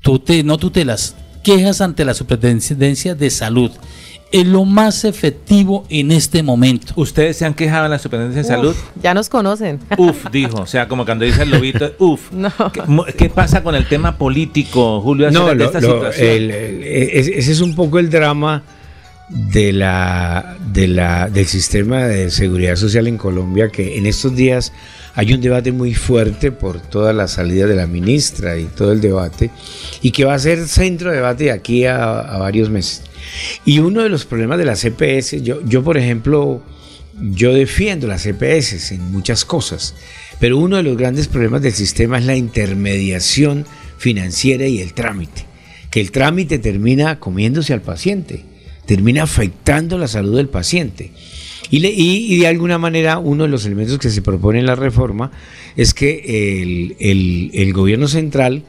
tute, 0.00 0.44
no 0.44 0.56
tutelas, 0.56 1.14
quejas 1.42 1.82
ante 1.82 2.06
la 2.06 2.14
Superintendencia 2.14 3.14
de 3.14 3.28
Salud. 3.28 3.70
Es 4.32 4.46
lo 4.46 4.64
más 4.64 5.04
efectivo 5.04 5.84
en 5.88 6.12
este 6.12 6.42
momento. 6.44 6.92
¿Ustedes 6.96 7.36
se 7.36 7.44
han 7.44 7.54
quejado 7.54 7.86
en 7.86 7.90
la 7.90 7.98
Superintendencia 7.98 8.54
de 8.54 8.60
Salud? 8.62 8.76
Ya 9.02 9.12
nos 9.12 9.28
conocen. 9.28 9.80
Uf, 9.98 10.26
dijo. 10.30 10.58
O 10.62 10.66
sea, 10.66 10.86
como 10.86 11.04
cuando 11.04 11.24
dice 11.24 11.42
el 11.42 11.50
lobito, 11.50 11.92
uf. 11.98 12.30
No. 12.32 12.52
¿Qué, 12.72 13.12
qué 13.16 13.28
pasa 13.30 13.62
con 13.64 13.74
el 13.74 13.88
tema 13.88 14.16
político, 14.16 15.00
Julio, 15.00 15.30
No, 15.32 15.52
lo- 15.52 15.64
esta 15.64 15.80
lo- 15.80 15.94
situación? 15.94 16.28
el- 16.28 16.50
el- 16.52 16.82
es- 16.84 17.26
ese 17.28 17.52
es 17.52 17.60
un 17.60 17.74
poco 17.74 17.98
el 17.98 18.08
drama 18.08 18.62
de 19.30 19.72
la, 19.72 20.56
de 20.72 20.88
la, 20.88 21.28
del 21.28 21.46
sistema 21.46 22.04
de 22.06 22.30
seguridad 22.30 22.76
social 22.76 23.06
en 23.08 23.16
Colombia, 23.16 23.68
que 23.68 23.96
en 23.98 24.06
estos 24.06 24.34
días 24.34 24.72
hay 25.14 25.32
un 25.32 25.40
debate 25.40 25.72
muy 25.72 25.94
fuerte 25.94 26.50
por 26.52 26.80
toda 26.80 27.12
la 27.12 27.26
salida 27.28 27.66
de 27.66 27.76
la 27.76 27.86
ministra 27.86 28.56
y 28.58 28.64
todo 28.64 28.92
el 28.92 29.00
debate, 29.00 29.50
y 30.02 30.10
que 30.12 30.24
va 30.24 30.34
a 30.34 30.38
ser 30.38 30.66
centro 30.68 31.10
de 31.10 31.16
debate 31.16 31.44
de 31.44 31.50
aquí 31.52 31.84
a, 31.84 32.20
a 32.20 32.38
varios 32.38 32.70
meses. 32.70 33.02
Y 33.64 33.78
uno 33.78 34.02
de 34.02 34.08
los 34.08 34.24
problemas 34.24 34.58
de 34.58 34.64
las 34.64 34.80
CPS, 34.80 35.42
yo, 35.42 35.64
yo 35.64 35.82
por 35.82 35.96
ejemplo, 35.96 36.62
yo 37.20 37.52
defiendo 37.52 38.06
las 38.06 38.22
CPS 38.22 38.92
en 38.92 39.12
muchas 39.12 39.44
cosas, 39.44 39.94
pero 40.38 40.58
uno 40.58 40.76
de 40.76 40.82
los 40.82 40.96
grandes 40.96 41.28
problemas 41.28 41.62
del 41.62 41.72
sistema 41.72 42.18
es 42.18 42.24
la 42.24 42.36
intermediación 42.36 43.66
financiera 43.98 44.66
y 44.66 44.80
el 44.80 44.94
trámite. 44.94 45.44
Que 45.90 46.00
el 46.00 46.12
trámite 46.12 46.58
termina 46.58 47.18
comiéndose 47.18 47.72
al 47.72 47.82
paciente, 47.82 48.44
termina 48.86 49.24
afectando 49.24 49.98
la 49.98 50.08
salud 50.08 50.36
del 50.36 50.48
paciente. 50.48 51.12
Y, 51.72 52.38
de 52.38 52.46
alguna 52.48 52.78
manera 52.78 53.18
uno 53.18 53.44
de 53.44 53.48
los 53.48 53.64
elementos 53.64 53.98
que 53.98 54.10
se 54.10 54.22
propone 54.22 54.58
en 54.58 54.66
la 54.66 54.74
reforma 54.74 55.30
es 55.76 55.94
que 55.94 56.96
el 56.98 57.72
gobierno 57.72 58.08
central 58.08 58.64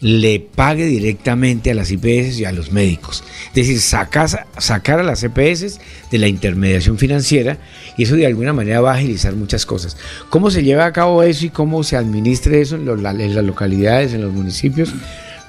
le 0.00 0.40
pague 0.40 0.86
directamente 0.86 1.70
a 1.70 1.74
las 1.74 1.90
IPS 1.90 2.38
y 2.38 2.44
a 2.46 2.52
los 2.52 2.72
médicos. 2.72 3.22
Es 3.48 3.54
decir, 3.54 3.78
sacas- 3.80 4.38
sacar 4.58 4.98
a 4.98 5.02
las 5.02 5.22
EPS 5.22 5.78
de 6.10 6.18
la 6.18 6.26
intermediación 6.26 6.96
financiera 6.96 7.58
y 7.98 8.04
eso 8.04 8.16
de 8.16 8.24
alguna 8.26 8.54
manera 8.54 8.80
va 8.80 8.92
a 8.92 8.96
agilizar 8.96 9.34
muchas 9.36 9.66
cosas. 9.66 9.98
¿Cómo 10.30 10.50
se 10.50 10.62
lleva 10.62 10.86
a 10.86 10.92
cabo 10.94 11.22
eso 11.22 11.44
y 11.44 11.50
cómo 11.50 11.84
se 11.84 11.96
administre 11.96 12.62
eso 12.62 12.76
en, 12.76 12.86
los- 12.86 13.00
la- 13.02 13.10
en 13.10 13.34
las 13.34 13.44
localidades, 13.44 14.14
en 14.14 14.22
los 14.22 14.32
municipios? 14.32 14.90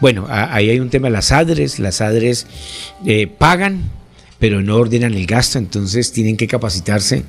Bueno, 0.01 0.25
a- 0.29 0.53
ahí 0.53 0.69
hay 0.69 0.79
un 0.81 0.89
tema, 0.89 1.09
las 1.09 1.31
ADRES, 1.31 1.79
las 1.79 2.01
ADRES 2.01 2.45
eh, 3.05 3.27
pagan, 3.27 3.83
pero 4.39 4.61
no 4.61 4.75
ordenan 4.75 5.13
el 5.13 5.27
gasto, 5.27 5.59
entonces 5.59 6.11
tienen 6.11 6.35
que 6.35 6.47
capacitarse. 6.47 7.23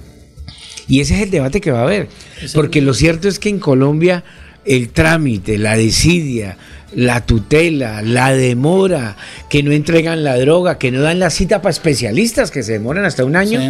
Y 0.89 1.01
ese 1.01 1.15
es 1.15 1.23
el 1.23 1.31
debate 1.31 1.61
que 1.61 1.71
va 1.71 1.81
a 1.81 1.85
haber, 1.85 2.09
porque 2.55 2.81
lo 2.81 2.95
cierto 2.95 3.29
es 3.29 3.39
que 3.39 3.49
en 3.49 3.61
Colombia 3.61 4.25
el 4.65 4.89
trámite, 4.91 5.59
la 5.59 5.77
desidia, 5.77 6.57
la 6.95 7.25
tutela, 7.25 8.03
la 8.03 8.33
demora, 8.33 9.17
que 9.49 9.63
no 9.63 9.73
entregan 9.73 10.25
la 10.25 10.37
droga, 10.39 10.79
que 10.79 10.91
no 10.91 11.03
dan 11.03 11.19
la 11.19 11.31
cita 11.31 11.63
para 11.63 11.71
especialistas, 11.71 12.51
que 12.51 12.63
se 12.63 12.73
demoran 12.73 13.05
hasta 13.05 13.25
un 13.25 13.37
año, 13.37 13.61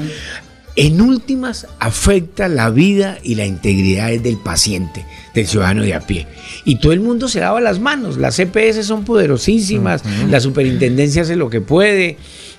en 0.74 1.00
últimas 1.00 1.66
afecta 1.78 2.48
la 2.48 2.70
vida 2.70 3.18
y 3.22 3.34
la 3.34 3.44
integridad 3.44 4.10
del 4.10 4.38
paciente, 4.38 5.04
del 5.34 5.46
ciudadano 5.46 5.82
de 5.82 5.94
a 5.94 6.00
pie. 6.00 6.26
Y 6.64 6.76
todo 6.76 6.92
el 6.92 7.00
mundo 7.00 7.28
se 7.28 7.40
lava 7.40 7.60
las 7.60 7.78
manos, 7.78 8.16
las 8.16 8.36
CPS 8.36 8.84
son 8.84 9.04
poderosísimas, 9.04 10.02
la 10.30 10.40
superintendencia 10.40 11.22
hace 11.22 11.36
lo 11.36 11.50
que 11.50 11.60
puede, 11.60 12.16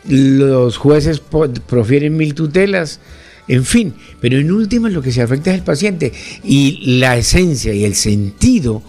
los 0.08 0.78
jueces 0.78 1.22
profieren 1.68 2.16
mil 2.16 2.36
tutelas, 2.36 3.00
en 3.48 3.66
fin, 3.66 3.94
pero 4.22 4.38
en 4.38 4.52
últimas 4.52 4.94
lo 4.94 5.02
que 5.02 5.12
se 5.12 5.22
afecta 5.22 5.52
es 5.52 5.58
el 5.58 5.64
paciente. 5.64 6.14
Y 6.44 6.98
la 6.98 7.18
esencia 7.18 7.74
y 7.74 7.84
el 7.84 7.96
sentido 7.96 8.82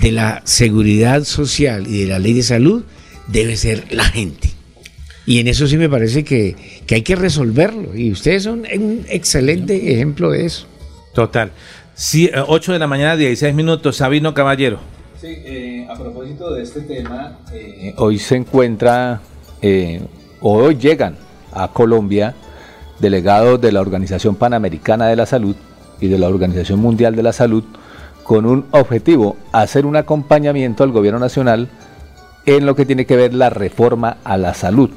de 0.00 0.12
la 0.12 0.42
seguridad 0.44 1.24
social 1.24 1.86
y 1.86 2.02
de 2.02 2.06
la 2.06 2.18
ley 2.18 2.34
de 2.34 2.42
salud 2.42 2.84
debe 3.26 3.56
ser 3.56 3.86
la 3.90 4.04
gente. 4.04 4.50
Y 5.24 5.38
en 5.38 5.48
eso 5.48 5.66
sí 5.66 5.76
me 5.76 5.88
parece 5.88 6.24
que, 6.24 6.56
que 6.86 6.96
hay 6.96 7.02
que 7.02 7.14
resolverlo. 7.14 7.96
Y 7.96 8.10
ustedes 8.10 8.42
son 8.42 8.60
un 8.60 9.06
excelente 9.08 9.92
ejemplo 9.92 10.30
de 10.30 10.46
eso. 10.46 10.66
Total. 11.14 11.52
Sí, 11.94 12.26
eh, 12.32 12.42
8 12.44 12.72
de 12.72 12.78
la 12.78 12.86
mañana, 12.86 13.16
16 13.16 13.54
minutos. 13.54 13.96
Sabino 13.96 14.34
Caballero. 14.34 14.80
Sí, 15.22 15.28
eh, 15.28 15.86
a 15.88 15.94
propósito 15.94 16.52
de 16.52 16.64
este 16.64 16.80
tema, 16.80 17.38
eh, 17.52 17.94
hoy 17.96 18.18
se 18.18 18.34
encuentra, 18.34 19.20
eh, 19.60 20.00
o 20.40 20.54
hoy 20.54 20.74
llegan 20.74 21.16
a 21.52 21.68
Colombia 21.68 22.34
delegados 22.98 23.60
de 23.60 23.70
la 23.70 23.80
Organización 23.80 24.34
Panamericana 24.34 25.06
de 25.06 25.14
la 25.14 25.24
Salud 25.26 25.54
y 26.00 26.08
de 26.08 26.18
la 26.18 26.26
Organización 26.26 26.80
Mundial 26.80 27.14
de 27.14 27.22
la 27.22 27.32
Salud 27.32 27.62
con 28.24 28.46
un 28.46 28.66
objetivo, 28.70 29.36
hacer 29.52 29.86
un 29.86 29.96
acompañamiento 29.96 30.84
al 30.84 30.92
gobierno 30.92 31.18
nacional 31.18 31.68
en 32.46 32.66
lo 32.66 32.74
que 32.74 32.86
tiene 32.86 33.06
que 33.06 33.16
ver 33.16 33.34
la 33.34 33.50
reforma 33.50 34.18
a 34.24 34.36
la 34.36 34.54
salud. 34.54 34.90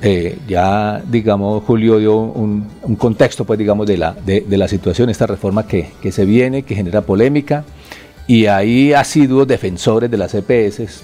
Eh, 0.00 0.38
ya, 0.46 1.02
digamos, 1.08 1.64
Julio 1.64 1.98
dio 1.98 2.16
un, 2.16 2.68
contexto, 2.98 3.44
pues, 3.44 3.58
digamos, 3.58 3.86
de 3.86 3.96
la, 3.96 4.12
de, 4.12 4.42
de 4.42 4.56
la 4.56 4.68
situación, 4.68 5.10
esta 5.10 5.26
reforma 5.26 5.66
que, 5.66 5.90
que 6.00 6.12
se 6.12 6.24
viene, 6.24 6.62
que 6.62 6.74
genera 6.74 7.02
polémica, 7.02 7.64
y 8.26 8.46
hay 8.46 8.92
asiduos 8.92 9.46
defensores 9.46 10.10
de 10.10 10.16
las 10.16 10.34
EPS. 10.34 11.02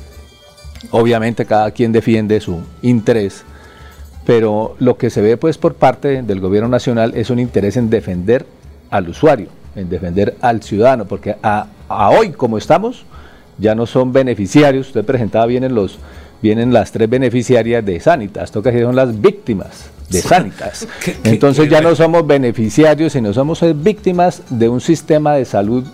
Obviamente 0.92 1.44
cada 1.44 1.72
quien 1.72 1.90
defiende 1.90 2.40
su 2.40 2.60
interés, 2.82 3.42
pero 4.24 4.76
lo 4.78 4.96
que 4.96 5.10
se 5.10 5.20
ve 5.20 5.36
pues 5.36 5.58
por 5.58 5.74
parte 5.74 6.22
del 6.22 6.40
gobierno 6.40 6.68
nacional 6.68 7.14
es 7.16 7.30
un 7.30 7.40
interés 7.40 7.76
en 7.76 7.90
defender 7.90 8.46
al 8.90 9.08
usuario, 9.08 9.48
en 9.78 9.88
defender 9.88 10.36
al 10.40 10.62
ciudadano, 10.62 11.04
porque 11.06 11.36
a, 11.42 11.66
a 11.88 12.10
hoy 12.10 12.30
como 12.30 12.58
estamos 12.58 13.04
ya 13.58 13.74
no 13.74 13.86
son 13.86 14.12
beneficiarios, 14.12 14.88
usted 14.88 15.04
presentaba 15.04 15.46
vienen 15.46 15.74
los 15.74 15.98
vienen 16.40 16.72
las 16.72 16.92
tres 16.92 17.10
beneficiarias 17.10 17.84
de 17.84 17.98
Sanitas, 18.00 18.50
toca 18.52 18.70
que 18.70 18.82
son 18.82 18.94
las 18.94 19.20
víctimas 19.20 19.90
de 20.08 20.20
Sanitas. 20.20 20.86
Entonces 21.24 21.68
ya 21.68 21.80
no 21.80 21.94
somos 21.94 22.26
beneficiarios, 22.26 23.12
sino 23.12 23.32
somos 23.32 23.62
eh, 23.62 23.74
víctimas 23.76 24.42
de 24.48 24.68
un 24.68 24.80
sistema 24.80 25.34
de 25.34 25.44
salud 25.44 25.84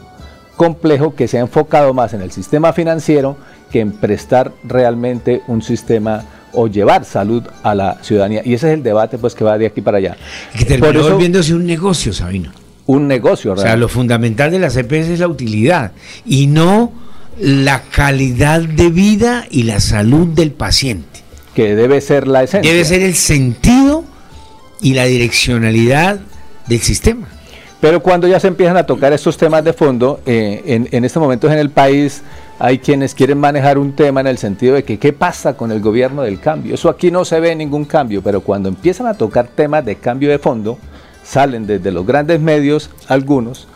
complejo 0.56 1.14
que 1.14 1.26
se 1.26 1.38
ha 1.38 1.40
enfocado 1.40 1.94
más 1.94 2.14
en 2.14 2.20
el 2.20 2.30
sistema 2.30 2.72
financiero 2.72 3.36
que 3.72 3.80
en 3.80 3.92
prestar 3.92 4.52
realmente 4.62 5.42
un 5.48 5.62
sistema 5.62 6.24
o 6.52 6.68
llevar 6.68 7.04
salud 7.04 7.42
a 7.64 7.74
la 7.74 7.98
ciudadanía. 8.02 8.42
Y 8.44 8.54
ese 8.54 8.68
es 8.68 8.74
el 8.74 8.82
debate 8.82 9.18
pues 9.18 9.34
que 9.34 9.42
va 9.42 9.58
de 9.58 9.66
aquí 9.66 9.80
para 9.80 9.98
allá. 9.98 10.16
Que 10.56 10.64
terminó 10.64 11.02
volviéndose 11.02 11.54
un 11.54 11.66
negocio, 11.66 12.12
Sabino. 12.12 12.52
Un 12.86 13.08
negocio, 13.08 13.52
O 13.52 13.56
sea, 13.56 13.76
lo 13.76 13.88
fundamental 13.88 14.50
de 14.50 14.58
las 14.58 14.76
EPS 14.76 15.08
es 15.08 15.20
la 15.20 15.28
utilidad 15.28 15.92
y 16.26 16.46
no 16.46 16.92
la 17.38 17.82
calidad 17.82 18.60
de 18.60 18.90
vida 18.90 19.46
y 19.50 19.62
la 19.62 19.80
salud 19.80 20.28
del 20.28 20.52
paciente. 20.52 21.20
Que 21.54 21.74
debe 21.74 22.00
ser 22.00 22.28
la 22.28 22.42
esencia. 22.42 22.70
Debe 22.70 22.84
ser 22.84 23.02
el 23.02 23.14
sentido 23.14 24.04
y 24.82 24.94
la 24.94 25.04
direccionalidad 25.04 26.20
del 26.66 26.80
sistema. 26.80 27.28
Pero 27.80 28.00
cuando 28.02 28.26
ya 28.26 28.40
se 28.40 28.48
empiezan 28.48 28.76
a 28.76 28.84
tocar 28.84 29.12
estos 29.12 29.36
temas 29.36 29.64
de 29.64 29.72
fondo, 29.72 30.20
eh, 30.26 30.62
en, 30.66 30.88
en 30.90 31.04
estos 31.04 31.22
momentos 31.22 31.50
en 31.52 31.58
el 31.58 31.70
país 31.70 32.22
hay 32.58 32.78
quienes 32.78 33.14
quieren 33.14 33.38
manejar 33.38 33.78
un 33.78 33.94
tema 33.94 34.20
en 34.20 34.26
el 34.26 34.38
sentido 34.38 34.74
de 34.74 34.84
que 34.84 34.98
qué 34.98 35.12
pasa 35.12 35.54
con 35.56 35.72
el 35.72 35.80
gobierno 35.80 36.22
del 36.22 36.40
cambio. 36.40 36.74
Eso 36.74 36.88
aquí 36.88 37.10
no 37.10 37.24
se 37.24 37.40
ve 37.40 37.54
ningún 37.54 37.84
cambio, 37.84 38.22
pero 38.22 38.40
cuando 38.40 38.68
empiezan 38.68 39.06
a 39.06 39.14
tocar 39.14 39.48
temas 39.48 39.84
de 39.84 39.96
cambio 39.96 40.30
de 40.30 40.38
fondo, 40.38 40.78
salen 41.24 41.66
desde 41.66 41.90
los 41.90 42.06
grandes 42.06 42.40
medios 42.40 42.90
algunos 43.08 43.66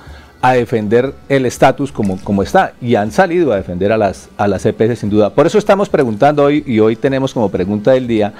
a 0.40 0.52
defender 0.52 1.14
el 1.28 1.46
estatus 1.46 1.90
como, 1.90 2.22
como 2.22 2.42
está 2.42 2.72
y 2.80 2.94
han 2.94 3.10
salido 3.10 3.52
a 3.52 3.56
defender 3.56 3.90
a 3.90 3.96
las, 3.96 4.28
a 4.36 4.46
las 4.46 4.64
EPS 4.64 5.00
sin 5.00 5.10
duda. 5.10 5.30
Por 5.30 5.46
eso 5.46 5.58
estamos 5.58 5.88
preguntando 5.88 6.44
hoy 6.44 6.62
y 6.66 6.78
hoy 6.78 6.94
tenemos 6.94 7.34
como 7.34 7.50
pregunta 7.50 7.92
del 7.92 8.06
día 8.06 8.34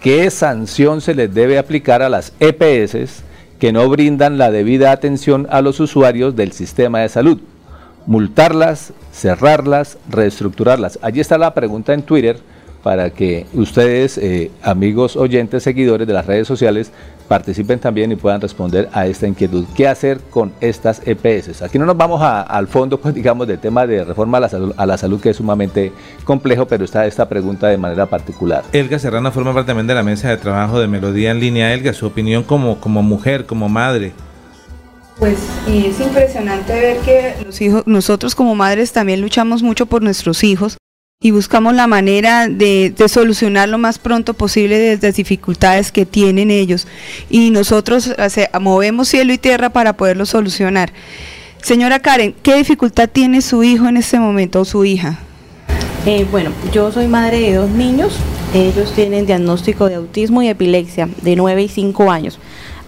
qué 0.00 0.30
sanción 0.30 1.00
se 1.00 1.14
les 1.14 1.34
debe 1.34 1.58
aplicar 1.58 2.02
a 2.02 2.08
las 2.08 2.32
EPS 2.38 3.24
que 3.58 3.72
no 3.72 3.88
brindan 3.88 4.38
la 4.38 4.50
debida 4.50 4.92
atención 4.92 5.46
a 5.50 5.60
los 5.60 5.80
usuarios 5.80 6.36
del 6.36 6.52
sistema 6.52 7.00
de 7.00 7.08
salud. 7.08 7.40
Multarlas, 8.06 8.92
cerrarlas, 9.12 9.98
reestructurarlas. 10.08 10.98
Allí 11.02 11.20
está 11.20 11.36
la 11.36 11.52
pregunta 11.52 11.92
en 11.92 12.02
Twitter 12.02 12.38
para 12.82 13.10
que 13.10 13.46
ustedes, 13.54 14.16
eh, 14.18 14.50
amigos 14.62 15.16
oyentes, 15.16 15.62
seguidores 15.62 16.06
de 16.06 16.12
las 16.14 16.26
redes 16.26 16.48
sociales, 16.48 16.92
participen 17.28 17.78
también 17.78 18.10
y 18.10 18.16
puedan 18.16 18.40
responder 18.40 18.88
a 18.92 19.06
esta 19.06 19.26
inquietud. 19.28 19.64
¿Qué 19.76 19.86
hacer 19.86 20.18
con 20.30 20.52
estas 20.60 21.00
EPS? 21.06 21.62
Aquí 21.62 21.78
no 21.78 21.86
nos 21.86 21.96
vamos 21.96 22.20
a- 22.22 22.40
al 22.42 22.66
fondo, 22.66 22.98
pues 23.00 23.14
digamos, 23.14 23.46
del 23.46 23.58
tema 23.58 23.86
de 23.86 24.02
reforma 24.04 24.38
a 24.38 24.40
la, 24.40 24.48
salud, 24.48 24.72
a 24.76 24.84
la 24.86 24.96
salud, 24.98 25.20
que 25.20 25.30
es 25.30 25.36
sumamente 25.36 25.92
complejo, 26.24 26.66
pero 26.66 26.84
está 26.84 27.06
esta 27.06 27.28
pregunta 27.28 27.68
de 27.68 27.76
manera 27.76 28.06
particular. 28.06 28.64
Elga 28.72 28.98
Serrano 28.98 29.30
forma 29.30 29.52
parte 29.54 29.68
también 29.68 29.86
de 29.86 29.94
la 29.94 30.02
mesa 30.02 30.28
de 30.30 30.38
trabajo 30.38 30.80
de 30.80 30.88
Melodía 30.88 31.30
en 31.30 31.38
línea. 31.38 31.72
Elga, 31.72 31.92
su 31.92 32.06
opinión 32.06 32.42
como, 32.42 32.80
como 32.80 33.02
mujer, 33.02 33.46
como 33.46 33.68
madre. 33.68 34.12
Pues 35.18 35.38
es 35.68 36.00
impresionante 36.00 36.72
ver 36.72 36.96
que 37.00 37.34
los 37.44 37.60
hijos, 37.60 37.82
nosotros 37.86 38.34
como 38.34 38.54
madres 38.54 38.90
también 38.92 39.20
luchamos 39.20 39.62
mucho 39.62 39.84
por 39.86 40.02
nuestros 40.02 40.42
hijos 40.42 40.78
y 41.22 41.32
buscamos 41.32 41.74
la 41.74 41.86
manera 41.86 42.48
de, 42.48 42.94
de 42.96 43.08
solucionar 43.10 43.68
lo 43.68 43.76
más 43.76 43.98
pronto 43.98 44.32
posible 44.32 44.78
desde 44.78 45.08
las 45.08 45.16
dificultades 45.16 45.92
que 45.92 46.06
tienen 46.06 46.50
ellos. 46.50 46.86
Y 47.28 47.50
nosotros 47.50 48.14
movemos 48.58 49.08
cielo 49.08 49.30
y 49.34 49.36
tierra 49.36 49.68
para 49.68 49.98
poderlo 49.98 50.24
solucionar. 50.24 50.94
Señora 51.60 51.98
Karen, 51.98 52.34
¿qué 52.42 52.56
dificultad 52.56 53.06
tiene 53.06 53.42
su 53.42 53.62
hijo 53.62 53.86
en 53.86 53.98
este 53.98 54.18
momento 54.18 54.62
o 54.62 54.64
su 54.64 54.82
hija? 54.86 55.18
Eh, 56.06 56.26
bueno, 56.30 56.52
yo 56.72 56.90
soy 56.90 57.06
madre 57.06 57.38
de 57.38 57.52
dos 57.56 57.68
niños. 57.68 58.16
Ellos 58.54 58.94
tienen 58.94 59.26
diagnóstico 59.26 59.90
de 59.90 59.96
autismo 59.96 60.40
y 60.40 60.48
epilepsia 60.48 61.10
de 61.20 61.36
9 61.36 61.64
y 61.64 61.68
5 61.68 62.10
años. 62.10 62.38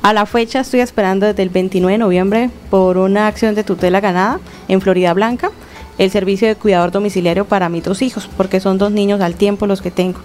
A 0.00 0.14
la 0.14 0.24
fecha 0.24 0.60
estoy 0.60 0.80
esperando 0.80 1.26
desde 1.26 1.42
el 1.42 1.50
29 1.50 1.92
de 1.92 1.98
noviembre 1.98 2.50
por 2.70 2.96
una 2.96 3.26
acción 3.26 3.54
de 3.54 3.62
tutela 3.62 4.00
ganada 4.00 4.40
en 4.68 4.80
Florida 4.80 5.12
Blanca 5.12 5.50
el 5.98 6.10
servicio 6.10 6.48
de 6.48 6.56
cuidador 6.56 6.90
domiciliario 6.90 7.44
para 7.44 7.68
mis 7.68 7.84
dos 7.84 8.02
hijos, 8.02 8.28
porque 8.36 8.60
son 8.60 8.78
dos 8.78 8.92
niños 8.92 9.20
al 9.20 9.34
tiempo 9.34 9.66
los 9.66 9.82
que 9.82 9.90
tengo. 9.90 10.20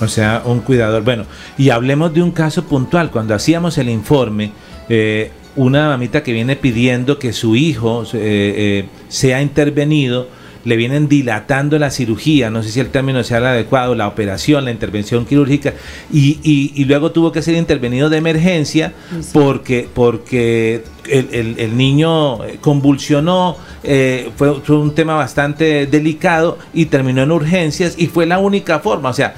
O 0.00 0.08
sea, 0.08 0.42
un 0.44 0.60
cuidador. 0.60 1.04
Bueno, 1.04 1.24
y 1.56 1.70
hablemos 1.70 2.12
de 2.12 2.22
un 2.22 2.32
caso 2.32 2.64
puntual. 2.64 3.10
Cuando 3.10 3.34
hacíamos 3.34 3.78
el 3.78 3.88
informe, 3.88 4.52
eh, 4.88 5.30
una 5.56 5.88
mamita 5.88 6.22
que 6.22 6.32
viene 6.32 6.56
pidiendo 6.56 7.18
que 7.18 7.32
su 7.32 7.54
hijo 7.54 8.02
eh, 8.04 8.08
eh, 8.14 8.88
sea 9.08 9.40
intervenido, 9.40 10.28
le 10.64 10.76
vienen 10.76 11.08
dilatando 11.08 11.78
la 11.78 11.90
cirugía, 11.90 12.50
no 12.50 12.62
sé 12.62 12.70
si 12.70 12.80
el 12.80 12.88
término 12.88 13.22
sea 13.24 13.38
el 13.38 13.46
adecuado, 13.46 13.94
la 13.94 14.08
operación, 14.08 14.64
la 14.64 14.70
intervención 14.70 15.26
quirúrgica, 15.26 15.74
y, 16.12 16.38
y- 16.42 16.72
y 16.74 16.84
luego 16.86 17.10
tuvo 17.12 17.32
que 17.32 17.42
ser 17.42 17.54
intervenido 17.54 18.08
de 18.10 18.16
emergencia 18.18 18.92
porque, 19.32 19.88
porque 19.92 20.84
el, 21.08 21.28
el- 21.32 21.58
el 21.58 21.76
niño 21.76 22.44
eh, 22.44 22.58
convulsionó, 22.60 23.56
eh, 23.82 24.30
fue, 24.36 24.54
fue 24.62 24.78
un 24.78 24.94
tema 24.94 25.14
bastante 25.14 25.86
delicado 25.86 26.58
y 26.72 26.86
terminó 26.86 27.22
en 27.22 27.32
urgencias 27.32 27.94
y 27.98 28.06
fue 28.06 28.24
la 28.26 28.38
única 28.38 28.78
forma, 28.80 29.10
o 29.10 29.14
sea, 29.14 29.34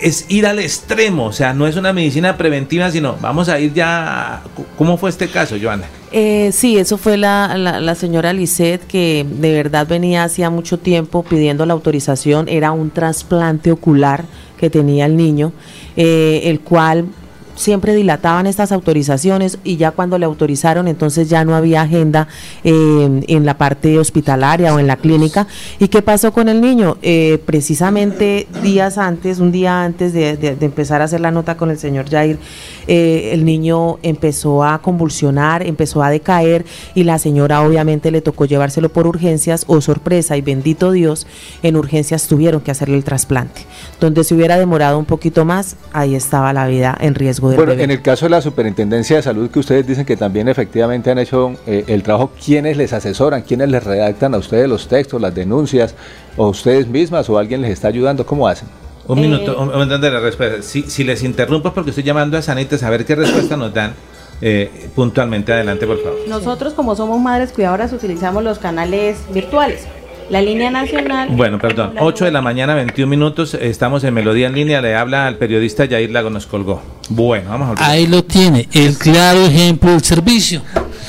es 0.00 0.26
ir 0.28 0.46
al 0.46 0.58
extremo, 0.58 1.26
o 1.26 1.32
sea, 1.32 1.54
no 1.54 1.66
es 1.66 1.76
una 1.76 1.92
medicina 1.92 2.36
preventiva, 2.36 2.90
sino 2.90 3.16
vamos 3.20 3.48
a 3.48 3.58
ir 3.58 3.72
ya... 3.72 4.42
¿Cómo 4.76 4.96
fue 4.96 5.10
este 5.10 5.28
caso, 5.28 5.56
Joana? 5.60 5.84
Eh, 6.10 6.50
sí, 6.52 6.76
eso 6.76 6.98
fue 6.98 7.16
la, 7.16 7.56
la, 7.56 7.94
señora 7.94 8.34
Lisette 8.34 8.86
que 8.86 9.24
de 9.26 9.52
verdad 9.52 9.86
venía 9.86 10.24
hacía 10.24 10.50
mucho 10.50 10.78
tiempo 10.78 11.22
pidiendo 11.22 11.64
la 11.64 11.72
autorización. 11.72 12.48
Era 12.48 12.72
un 12.72 12.90
trasplante 12.90 13.72
ocular 13.72 14.24
que 14.58 14.68
tenía 14.68 15.06
el 15.06 15.16
niño, 15.16 15.52
eh, 15.96 16.42
el 16.44 16.60
cual 16.60 17.06
siempre 17.54 17.94
dilataban 17.94 18.46
estas 18.46 18.72
autorizaciones 18.72 19.58
y 19.64 19.76
ya 19.76 19.90
cuando 19.90 20.18
le 20.18 20.26
autorizaron 20.26 20.88
entonces 20.88 21.28
ya 21.28 21.44
no 21.44 21.54
había 21.54 21.82
agenda 21.82 22.28
eh, 22.64 23.24
en 23.26 23.46
la 23.46 23.58
parte 23.58 23.98
hospitalaria 23.98 24.74
o 24.74 24.78
en 24.78 24.86
la 24.86 24.96
clínica. 24.96 25.46
¿Y 25.78 25.88
qué 25.88 26.02
pasó 26.02 26.32
con 26.32 26.48
el 26.48 26.60
niño? 26.60 26.96
Eh, 27.02 27.40
precisamente 27.44 28.46
días 28.62 28.98
antes, 28.98 29.38
un 29.38 29.52
día 29.52 29.84
antes 29.84 30.12
de, 30.12 30.56
empezar 30.60 31.00
a 31.00 31.04
hacer 31.04 31.20
la 31.20 31.30
nota 31.30 31.56
con 31.56 31.70
el 31.70 31.78
señor 31.78 32.08
Jair, 32.08 32.38
eh, 32.86 33.30
el 33.32 33.44
niño 33.44 33.98
empezó 34.02 34.64
a 34.64 34.80
convulsionar, 34.80 35.62
empezó 35.66 36.02
a 36.02 36.10
decaer 36.10 36.64
y 36.94 37.04
la 37.04 37.18
señora 37.18 37.62
obviamente 37.62 38.10
le 38.10 38.20
tocó 38.20 38.44
llevárselo 38.44 38.88
por 38.88 39.06
urgencias 39.06 39.64
o 39.66 39.80
sorpresa 39.80 40.36
y 40.36 40.42
bendito 40.42 40.92
Dios, 40.92 41.26
en 41.62 41.76
urgencias 41.76 42.26
tuvieron 42.28 42.60
que 42.60 42.70
hacerle 42.70 42.96
el 42.96 43.04
trasplante. 43.04 43.62
Donde 44.00 44.24
se 44.24 44.34
hubiera 44.34 44.58
demorado 44.58 44.98
un 44.98 45.04
poquito 45.04 45.44
más, 45.44 45.76
ahí 45.92 46.14
estaba 46.14 46.52
la 46.52 46.66
vida 46.66 46.96
en 47.00 47.14
riesgo 47.14 47.41
del 47.50 47.56
Bueno, 47.56 47.72
bebé. 47.72 47.84
en 47.84 47.90
el 47.90 48.02
caso 48.02 48.26
de 48.26 48.30
la 48.30 48.40
Superintendencia 48.40 49.16
de 49.16 49.22
Salud, 49.22 49.50
que 49.50 49.58
ustedes 49.58 49.86
dicen 49.86 50.04
que 50.04 50.16
también 50.16 50.48
efectivamente 50.48 51.10
han 51.10 51.18
hecho 51.18 51.52
eh, 51.66 51.84
el 51.88 52.02
trabajo, 52.02 52.30
¿quiénes 52.44 52.76
les 52.76 52.92
asesoran? 52.92 53.42
¿Quiénes 53.42 53.68
les 53.70 53.82
redactan 53.84 54.34
a 54.34 54.38
ustedes 54.38 54.68
los 54.68 54.88
textos, 54.88 55.20
las 55.20 55.34
denuncias? 55.34 55.94
¿O 56.36 56.48
ustedes 56.48 56.86
mismas 56.86 57.28
o 57.30 57.38
alguien 57.38 57.62
les 57.62 57.70
está 57.72 57.88
ayudando? 57.88 58.24
¿Cómo 58.26 58.48
hacen? 58.48 58.68
Un 59.08 59.18
Eh, 59.18 59.22
minuto, 59.22 59.60
un, 59.60 59.68
un 59.74 60.00
de 60.00 60.10
la 60.10 60.20
respuesta. 60.20 60.62
Si, 60.62 60.82
si 60.82 61.04
les 61.04 61.22
interrumpo 61.22 61.68
es 61.68 61.74
porque 61.74 61.90
estoy 61.90 62.04
llamando 62.04 62.38
a 62.38 62.42
Sanitas 62.42 62.82
a 62.82 62.90
ver 62.90 63.04
qué 63.04 63.14
respuesta 63.16 63.56
nos 63.56 63.74
dan 63.74 63.94
eh, 64.40 64.88
puntualmente. 64.94 65.52
Adelante, 65.52 65.86
por 65.86 66.02
favor. 66.02 66.18
Nosotros 66.28 66.72
como 66.74 66.94
somos 66.96 67.20
madres 67.20 67.52
cuidadoras 67.52 67.92
utilizamos 67.92 68.42
los 68.44 68.58
canales 68.58 69.18
virtuales. 69.32 69.86
La 70.30 70.40
línea 70.40 70.70
nacional. 70.70 71.28
Bueno, 71.32 71.58
perdón, 71.58 71.94
8 71.98 72.24
de 72.24 72.30
la 72.30 72.40
mañana, 72.40 72.74
21 72.74 73.08
minutos, 73.10 73.54
estamos 73.54 74.02
en 74.04 74.14
Melodía 74.14 74.46
en 74.46 74.54
línea, 74.54 74.80
le 74.80 74.94
habla 74.94 75.26
al 75.26 75.36
periodista 75.36 75.84
Yair 75.84 76.10
Lago, 76.10 76.30
nos 76.30 76.46
colgó. 76.46 76.80
Bueno, 77.10 77.50
vamos 77.50 77.66
a 77.66 77.70
volver. 77.72 77.84
Ahí 77.84 78.06
lo 78.06 78.24
tiene, 78.24 78.68
el 78.72 78.96
claro 78.96 79.44
ejemplo 79.44 79.90
del 79.90 80.02
servicio. 80.02 80.62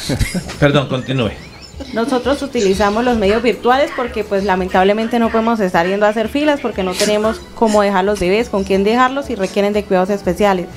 Perdón, 0.59 0.87
continúe. 0.89 1.31
Nosotros 1.93 2.41
utilizamos 2.41 3.03
los 3.05 3.17
medios 3.17 3.41
virtuales 3.43 3.91
porque 3.95 4.23
pues 4.23 4.43
lamentablemente 4.43 5.19
no 5.19 5.29
podemos 5.29 5.59
estar 5.59 5.87
yendo 5.87 6.05
a 6.05 6.09
hacer 6.09 6.27
filas 6.27 6.59
porque 6.59 6.83
no 6.83 6.91
tenemos 6.93 7.39
cómo 7.55 7.81
dejar 7.81 8.03
los 8.05 8.19
bebés, 8.19 8.49
con 8.49 8.63
quién 8.63 8.83
dejarlos 8.83 9.29
y 9.29 9.35
requieren 9.35 9.73
de 9.73 9.83
cuidados 9.83 10.09
especiales. 10.09 10.67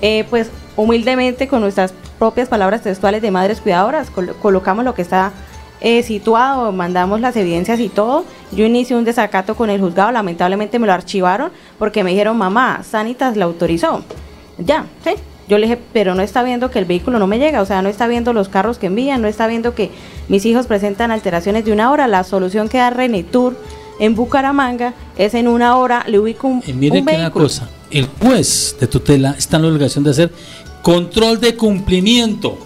Eh, 0.00 0.24
pues 0.30 0.50
humildemente 0.76 1.46
con 1.46 1.60
nuestras 1.60 1.94
propias 2.18 2.48
palabras 2.48 2.82
textuales 2.82 3.22
de 3.22 3.30
madres 3.30 3.60
cuidadoras 3.60 4.10
col- 4.10 4.34
colocamos 4.40 4.84
lo 4.84 4.94
que 4.94 5.02
está 5.02 5.32
eh, 5.84 6.04
situado, 6.04 6.70
mandamos 6.70 7.20
las 7.20 7.34
evidencias 7.34 7.80
y 7.80 7.88
todo. 7.88 8.24
Yo 8.52 8.64
inicié 8.64 8.96
un 8.96 9.04
desacato 9.04 9.56
con 9.56 9.68
el 9.68 9.80
juzgado, 9.80 10.12
lamentablemente 10.12 10.78
me 10.78 10.86
lo 10.86 10.92
archivaron 10.92 11.50
porque 11.76 12.04
me 12.04 12.10
dijeron, 12.10 12.38
mamá, 12.38 12.82
Sanitas 12.84 13.36
la 13.36 13.46
autorizó. 13.46 14.04
Ya, 14.58 14.86
sí. 15.04 15.10
Yo 15.48 15.58
le 15.58 15.66
dije, 15.66 15.80
pero 15.92 16.14
no 16.14 16.22
está 16.22 16.44
viendo 16.44 16.70
que 16.70 16.78
el 16.78 16.84
vehículo 16.84 17.18
no 17.18 17.26
me 17.26 17.40
llega, 17.40 17.60
o 17.60 17.66
sea, 17.66 17.82
no 17.82 17.88
está 17.88 18.06
viendo 18.06 18.32
los 18.32 18.48
carros 18.48 18.78
que 18.78 18.86
envían, 18.86 19.20
no 19.20 19.28
está 19.28 19.48
viendo 19.48 19.74
que 19.74 19.90
mis 20.28 20.46
hijos 20.46 20.66
presentan 20.66 21.10
alteraciones 21.10 21.64
de 21.64 21.72
una 21.72 21.90
hora. 21.90 22.06
La 22.06 22.22
solución 22.22 22.68
que 22.68 22.78
da 22.78 22.90
René 22.90 23.24
Tour 23.24 23.56
en 23.98 24.14
Bucaramanga 24.14 24.94
es 25.18 25.34
en 25.34 25.48
una 25.48 25.76
hora 25.76 26.04
le 26.06 26.20
ubico 26.20 26.46
un, 26.46 26.62
Y 26.64 26.72
mire 26.72 27.00
un 27.00 27.06
que 27.06 27.16
una 27.16 27.32
cosa, 27.32 27.68
el 27.90 28.06
juez 28.06 28.76
de 28.78 28.86
tutela 28.86 29.34
está 29.36 29.56
en 29.56 29.62
la 29.64 29.68
obligación 29.68 30.04
de 30.04 30.10
hacer 30.10 30.32
control 30.80 31.40
de 31.40 31.56
cumplimiento. 31.56 32.56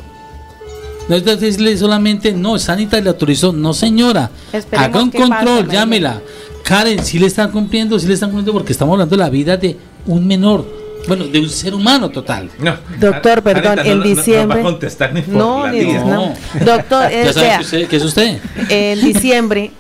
No 1.09 1.15
es 1.17 1.25
decirle 1.25 1.77
solamente, 1.77 2.33
no, 2.33 2.59
Sanita 2.59 3.01
le 3.01 3.09
autorizó, 3.11 3.53
no 3.53 3.73
señora, 3.73 4.31
Esperemos 4.53 4.89
haga 4.89 5.03
un 5.05 5.11
qué 5.11 5.19
pasa, 5.21 5.37
control, 5.45 5.69
llámela. 5.71 6.21
Karen, 6.65 7.05
si 7.05 7.19
le 7.21 7.27
están 7.27 7.51
cumpliendo, 7.53 7.97
si 7.99 8.07
le 8.09 8.15
están 8.15 8.31
cumpliendo 8.31 8.53
porque 8.53 8.73
estamos 8.73 8.93
hablando 8.95 9.15
de 9.17 9.23
la 9.23 9.31
vida 9.31 9.57
de 9.57 9.77
un 10.07 10.27
menor, 10.27 10.67
bueno, 11.07 11.25
de 11.27 11.39
un 11.39 11.49
ser 11.49 11.75
humano 11.75 12.09
total. 12.11 12.51
Doctor, 12.99 13.41
perdón, 13.43 13.79
en 13.87 14.03
diciembre. 14.03 14.63
contestar 14.63 15.15
ni 15.15 15.23
por 15.23 15.35
No, 15.35 15.67
la 15.67 15.73
ni- 15.73 15.81
tía. 15.81 16.01
no. 16.05 16.35
Doctor, 16.65 17.09
Ya 17.13 17.33
sabe 17.33 17.47
vea, 17.47 17.59
que 17.59 17.65
usted- 17.65 17.87
que 17.89 17.97
es 17.97 18.03
usted. 18.05 18.39
en 18.69 19.01
diciembre 19.01 19.71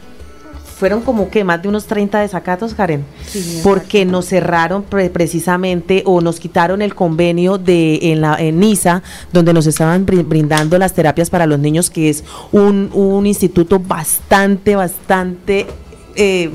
fueron 0.78 1.00
como 1.00 1.30
que 1.30 1.42
más 1.42 1.62
de 1.62 1.68
unos 1.68 1.86
30 1.86 2.20
desacatos, 2.20 2.74
Karen, 2.74 3.02
porque 3.62 4.04
nos 4.04 4.26
cerraron 4.26 4.82
pre- 4.82 5.08
precisamente 5.08 6.02
o 6.04 6.20
nos 6.20 6.38
quitaron 6.38 6.82
el 6.82 6.94
convenio 6.94 7.56
de 7.56 7.98
en 8.12 8.20
la 8.20 8.36
en 8.38 8.60
NISA, 8.60 9.02
donde 9.32 9.52
nos 9.54 9.66
estaban 9.66 10.04
brin- 10.04 10.28
brindando 10.28 10.76
las 10.78 10.92
terapias 10.92 11.30
para 11.30 11.46
los 11.46 11.58
niños, 11.58 11.88
que 11.88 12.10
es 12.10 12.24
un, 12.52 12.90
un 12.92 13.26
instituto 13.26 13.78
bastante, 13.78 14.76
bastante, 14.76 15.66
eh, 16.14 16.50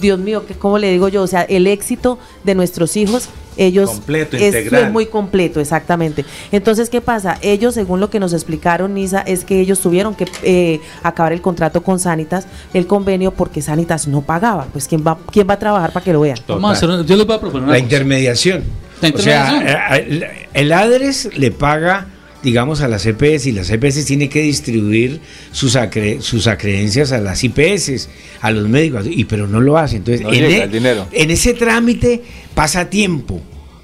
Dios 0.00 0.18
mío, 0.18 0.46
que 0.46 0.54
¿cómo 0.54 0.78
le 0.78 0.90
digo 0.90 1.08
yo? 1.08 1.22
O 1.22 1.26
sea, 1.26 1.42
el 1.42 1.66
éxito 1.66 2.18
de 2.44 2.54
nuestros 2.54 2.96
hijos, 2.96 3.28
ellos 3.56 3.90
Completo, 3.90 4.36
es, 4.36 4.42
integral. 4.54 4.84
es 4.84 4.92
muy 4.92 5.06
completo, 5.06 5.58
exactamente. 5.60 6.24
Entonces, 6.52 6.90
¿qué 6.90 7.00
pasa? 7.00 7.38
Ellos, 7.42 7.74
según 7.74 7.98
lo 7.98 8.08
que 8.08 8.20
nos 8.20 8.32
explicaron, 8.32 8.94
Nisa, 8.94 9.20
es 9.22 9.44
que 9.44 9.60
ellos 9.60 9.80
tuvieron 9.80 10.14
que 10.14 10.26
eh, 10.44 10.80
acabar 11.02 11.32
el 11.32 11.40
contrato 11.40 11.82
con 11.82 11.98
Sanitas, 11.98 12.46
el 12.72 12.86
convenio, 12.86 13.32
porque 13.32 13.60
Sanitas 13.60 14.06
no 14.06 14.22
pagaba. 14.22 14.66
Pues, 14.72 14.86
¿quién 14.86 15.02
va, 15.04 15.18
quién 15.32 15.48
va 15.48 15.54
a 15.54 15.58
trabajar 15.58 15.92
para 15.92 16.04
que 16.04 16.12
lo 16.12 16.20
vean? 16.20 16.38
Una- 16.48 16.74
yo 17.04 17.16
les 17.16 17.26
voy 17.26 17.36
a 17.36 17.40
proponer 17.40 17.64
una 17.64 17.72
La 17.72 17.78
cosa. 17.78 17.82
intermediación. 17.84 18.62
La 19.00 19.08
O 19.08 19.18
sea, 19.18 19.46
intermediación. 19.54 19.92
eh, 19.92 20.06
el, 20.54 20.62
el 20.64 20.72
ADRES 20.72 21.30
le 21.36 21.50
paga, 21.50 22.06
digamos, 22.42 22.80
a 22.80 22.88
las 22.88 23.04
EPS 23.06 23.46
y 23.46 23.52
las 23.52 23.68
EPS 23.70 24.04
tiene 24.04 24.28
que 24.28 24.42
distribuir 24.42 25.20
sus, 25.52 25.74
acre- 25.76 26.20
sus 26.20 26.46
acreencias 26.46 27.12
a 27.12 27.18
las 27.18 27.42
IPS, 27.44 28.08
a 28.40 28.50
los 28.50 28.68
médicos, 28.68 29.06
y 29.10 29.24
pero 29.24 29.46
no 29.48 29.60
lo 29.60 29.76
hace. 29.78 29.96
Entonces, 29.96 30.22
No 30.22 30.32
en, 30.32 30.40
llega 30.40 30.56
e- 30.58 30.62
el 30.64 30.70
dinero. 30.72 31.06
en 31.12 31.30
ese 31.30 31.54
trámite 31.54 32.22
pasa 32.54 32.88
tiempo, 32.90 33.40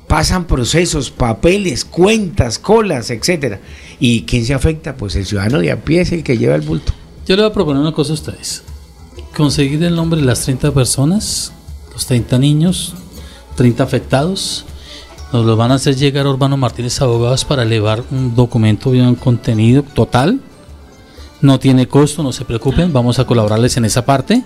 pasan 0.06 0.46
procesos, 0.46 1.10
papeles, 1.10 1.84
cuentas, 1.84 2.58
colas, 2.58 3.10
etcétera. 3.10 3.60
¿Y 3.98 4.22
quién 4.22 4.44
se 4.44 4.54
afecta? 4.54 4.96
Pues 4.96 5.16
el 5.16 5.26
ciudadano 5.26 5.58
de 5.60 5.72
a 5.72 5.82
pie 5.84 6.02
es 6.02 6.12
el 6.12 6.22
que 6.22 6.38
lleva 6.38 6.54
el 6.54 6.62
bulto. 6.62 6.92
Yo 7.26 7.36
le 7.36 7.42
voy 7.42 7.50
a 7.50 7.54
proponer 7.54 7.80
una 7.80 7.92
cosa 7.92 8.12
a 8.12 8.14
ustedes. 8.14 8.62
Conseguir 9.36 9.82
el 9.82 9.96
nombre 9.96 10.20
de 10.20 10.26
las 10.26 10.42
30 10.44 10.72
personas, 10.72 11.52
los 11.92 12.06
30 12.06 12.38
niños, 12.38 12.94
30 13.56 13.82
afectados. 13.82 14.64
Nos 15.34 15.44
lo 15.44 15.56
van 15.56 15.72
a 15.72 15.74
hacer 15.74 15.96
llegar 15.96 16.26
a 16.26 16.30
Urbano 16.30 16.56
Martínez 16.56 17.02
Abogados 17.02 17.44
para 17.44 17.64
elevar 17.64 18.04
un 18.12 18.36
documento 18.36 18.92
bien 18.92 19.16
contenido 19.16 19.82
total. 19.82 20.38
No 21.40 21.58
tiene 21.58 21.88
costo, 21.88 22.22
no 22.22 22.32
se 22.32 22.44
preocupen, 22.44 22.92
vamos 22.92 23.18
a 23.18 23.24
colaborarles 23.26 23.76
en 23.76 23.84
esa 23.84 24.06
parte 24.06 24.44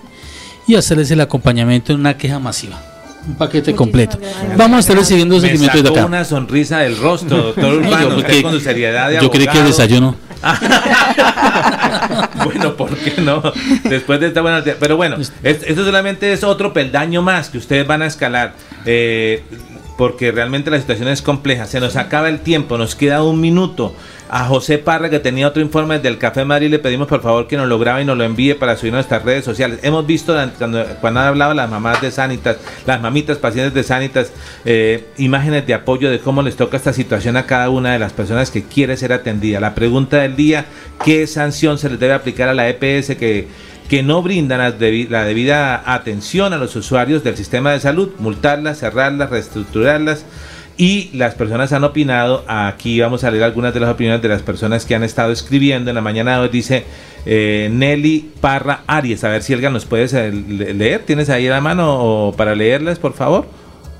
y 0.65 0.73
hacerles 0.73 1.11
el 1.11 1.21
acompañamiento 1.21 1.93
en 1.93 1.99
una 1.99 2.17
queja 2.17 2.39
masiva. 2.39 2.81
Un 3.27 3.35
paquete 3.35 3.75
completo. 3.75 4.17
Vamos 4.57 4.77
a 4.77 4.79
estar 4.79 4.97
recibiendo 4.97 5.35
los 5.35 5.43
Me 5.43 5.49
sentimientos 5.49 5.83
de 5.83 5.89
acá. 5.91 6.05
una 6.07 6.25
sonrisa 6.25 6.79
del 6.79 6.97
rostro, 6.97 7.37
doctor 7.53 7.71
yo 7.71 7.79
Urbano, 7.87 8.07
usted 8.07 8.15
porque- 8.23 8.41
con 8.41 8.51
su 8.53 8.59
seriedad 8.59 9.09
de 9.11 9.21
yo 9.21 9.29
creí 9.29 9.45
que 9.45 9.59
el 9.59 9.65
desayuno. 9.67 10.15
bueno, 12.45 12.75
¿por 12.75 12.97
qué 12.97 13.21
no? 13.21 13.43
Después 13.83 14.19
de 14.21 14.27
esta 14.27 14.41
buena. 14.41 14.63
Pero 14.79 14.97
bueno, 14.97 15.17
es- 15.17 15.31
esto 15.43 15.85
solamente 15.85 16.33
es 16.33 16.43
otro 16.43 16.73
peldaño 16.73 17.21
más 17.21 17.49
que 17.49 17.59
ustedes 17.59 17.85
van 17.85 18.01
a 18.01 18.07
escalar. 18.07 18.55
eh, 18.85 19.43
porque 19.99 20.31
realmente 20.31 20.71
la 20.71 20.79
situación 20.79 21.09
es 21.09 21.21
compleja. 21.21 21.65
Se 21.65 21.81
nos 21.81 21.97
acaba 21.97 22.29
el 22.29 22.39
tiempo, 22.39 22.77
nos 22.77 22.95
queda 22.95 23.21
un 23.21 23.41
minuto. 23.41 23.93
A 24.29 24.45
José 24.45 24.77
Parra, 24.77 25.09
que 25.09 25.19
tenía 25.19 25.45
otro 25.45 25.61
informe 25.61 25.99
del 25.99 26.17
Café 26.17 26.45
Madrid, 26.45 26.69
le 26.69 26.79
pedimos 26.79 27.09
por 27.09 27.21
favor 27.21 27.47
que 27.47 27.57
nos 27.57 27.67
lo 27.67 27.77
grabe 27.79 28.03
y 28.03 28.05
nos 28.05 28.17
lo 28.17 28.23
envíe 28.23 28.53
para 28.53 28.77
subir 28.77 28.93
a 28.93 28.97
nuestras 28.97 29.23
redes 29.23 29.43
sociales. 29.43 29.79
Hemos 29.83 30.07
visto 30.07 30.37
cuando, 30.57 30.85
cuando 31.01 31.19
han 31.19 31.27
hablado 31.27 31.53
las 31.53 31.69
mamás 31.69 32.01
de 32.01 32.11
Sanitas, 32.11 32.55
las 32.85 33.01
mamitas 33.01 33.39
pacientes 33.39 33.73
de 33.73 33.83
Sanitas, 33.83 34.31
eh, 34.63 35.03
imágenes 35.17 35.67
de 35.67 35.73
apoyo 35.73 36.09
de 36.09 36.19
cómo 36.19 36.43
les 36.43 36.55
toca 36.55 36.77
esta 36.77 36.93
situación 36.93 37.35
a 37.35 37.45
cada 37.45 37.69
una 37.69 37.91
de 37.91 37.99
las 37.99 38.13
personas 38.13 38.51
que 38.51 38.63
quiere 38.63 38.95
ser 38.95 39.11
atendida. 39.11 39.59
La 39.59 39.75
pregunta 39.75 40.21
del 40.21 40.37
día, 40.37 40.65
¿qué 41.03 41.27
sanción 41.27 41.77
se 41.77 41.89
les 41.89 41.99
debe 41.99 42.13
aplicar 42.13 42.47
a 42.47 42.53
la 42.53 42.69
EPS 42.69 43.17
que 43.17 43.49
que 43.89 44.03
no 44.03 44.21
brindan 44.21 44.59
la, 44.59 44.77
debi- 44.77 45.09
la 45.09 45.25
debida 45.25 45.81
atención 45.93 46.53
a 46.53 46.57
los 46.57 46.75
usuarios 46.75 47.23
del 47.23 47.35
sistema 47.35 47.71
de 47.71 47.79
salud, 47.79 48.11
multarlas, 48.19 48.79
cerrarlas, 48.79 49.29
reestructurarlas. 49.29 50.25
Y 50.77 51.09
las 51.13 51.35
personas 51.35 51.73
han 51.73 51.83
opinado, 51.83 52.45
aquí 52.47 53.01
vamos 53.01 53.25
a 53.25 53.31
leer 53.31 53.43
algunas 53.43 53.73
de 53.73 53.81
las 53.81 53.89
opiniones 53.89 54.21
de 54.21 54.29
las 54.29 54.43
personas 54.43 54.85
que 54.85 54.95
han 54.95 55.03
estado 55.03 55.33
escribiendo 55.33 55.91
en 55.91 55.95
la 55.95 56.01
mañana 56.01 56.39
hoy, 56.39 56.47
dice 56.47 56.85
eh, 57.25 57.67
Nelly 57.69 58.29
Parra 58.39 58.83
Arias, 58.87 59.25
a 59.25 59.29
ver 59.29 59.43
si 59.43 59.51
Elga 59.51 59.69
nos 59.69 59.83
puedes 59.83 60.13
eh, 60.13 60.31
le- 60.31 60.73
leer, 60.73 61.01
¿tienes 61.05 61.29
ahí 61.29 61.49
la 61.49 61.59
mano 61.59 62.33
para 62.37 62.55
leerlas, 62.55 62.97
por 62.97 63.13
favor? 63.13 63.45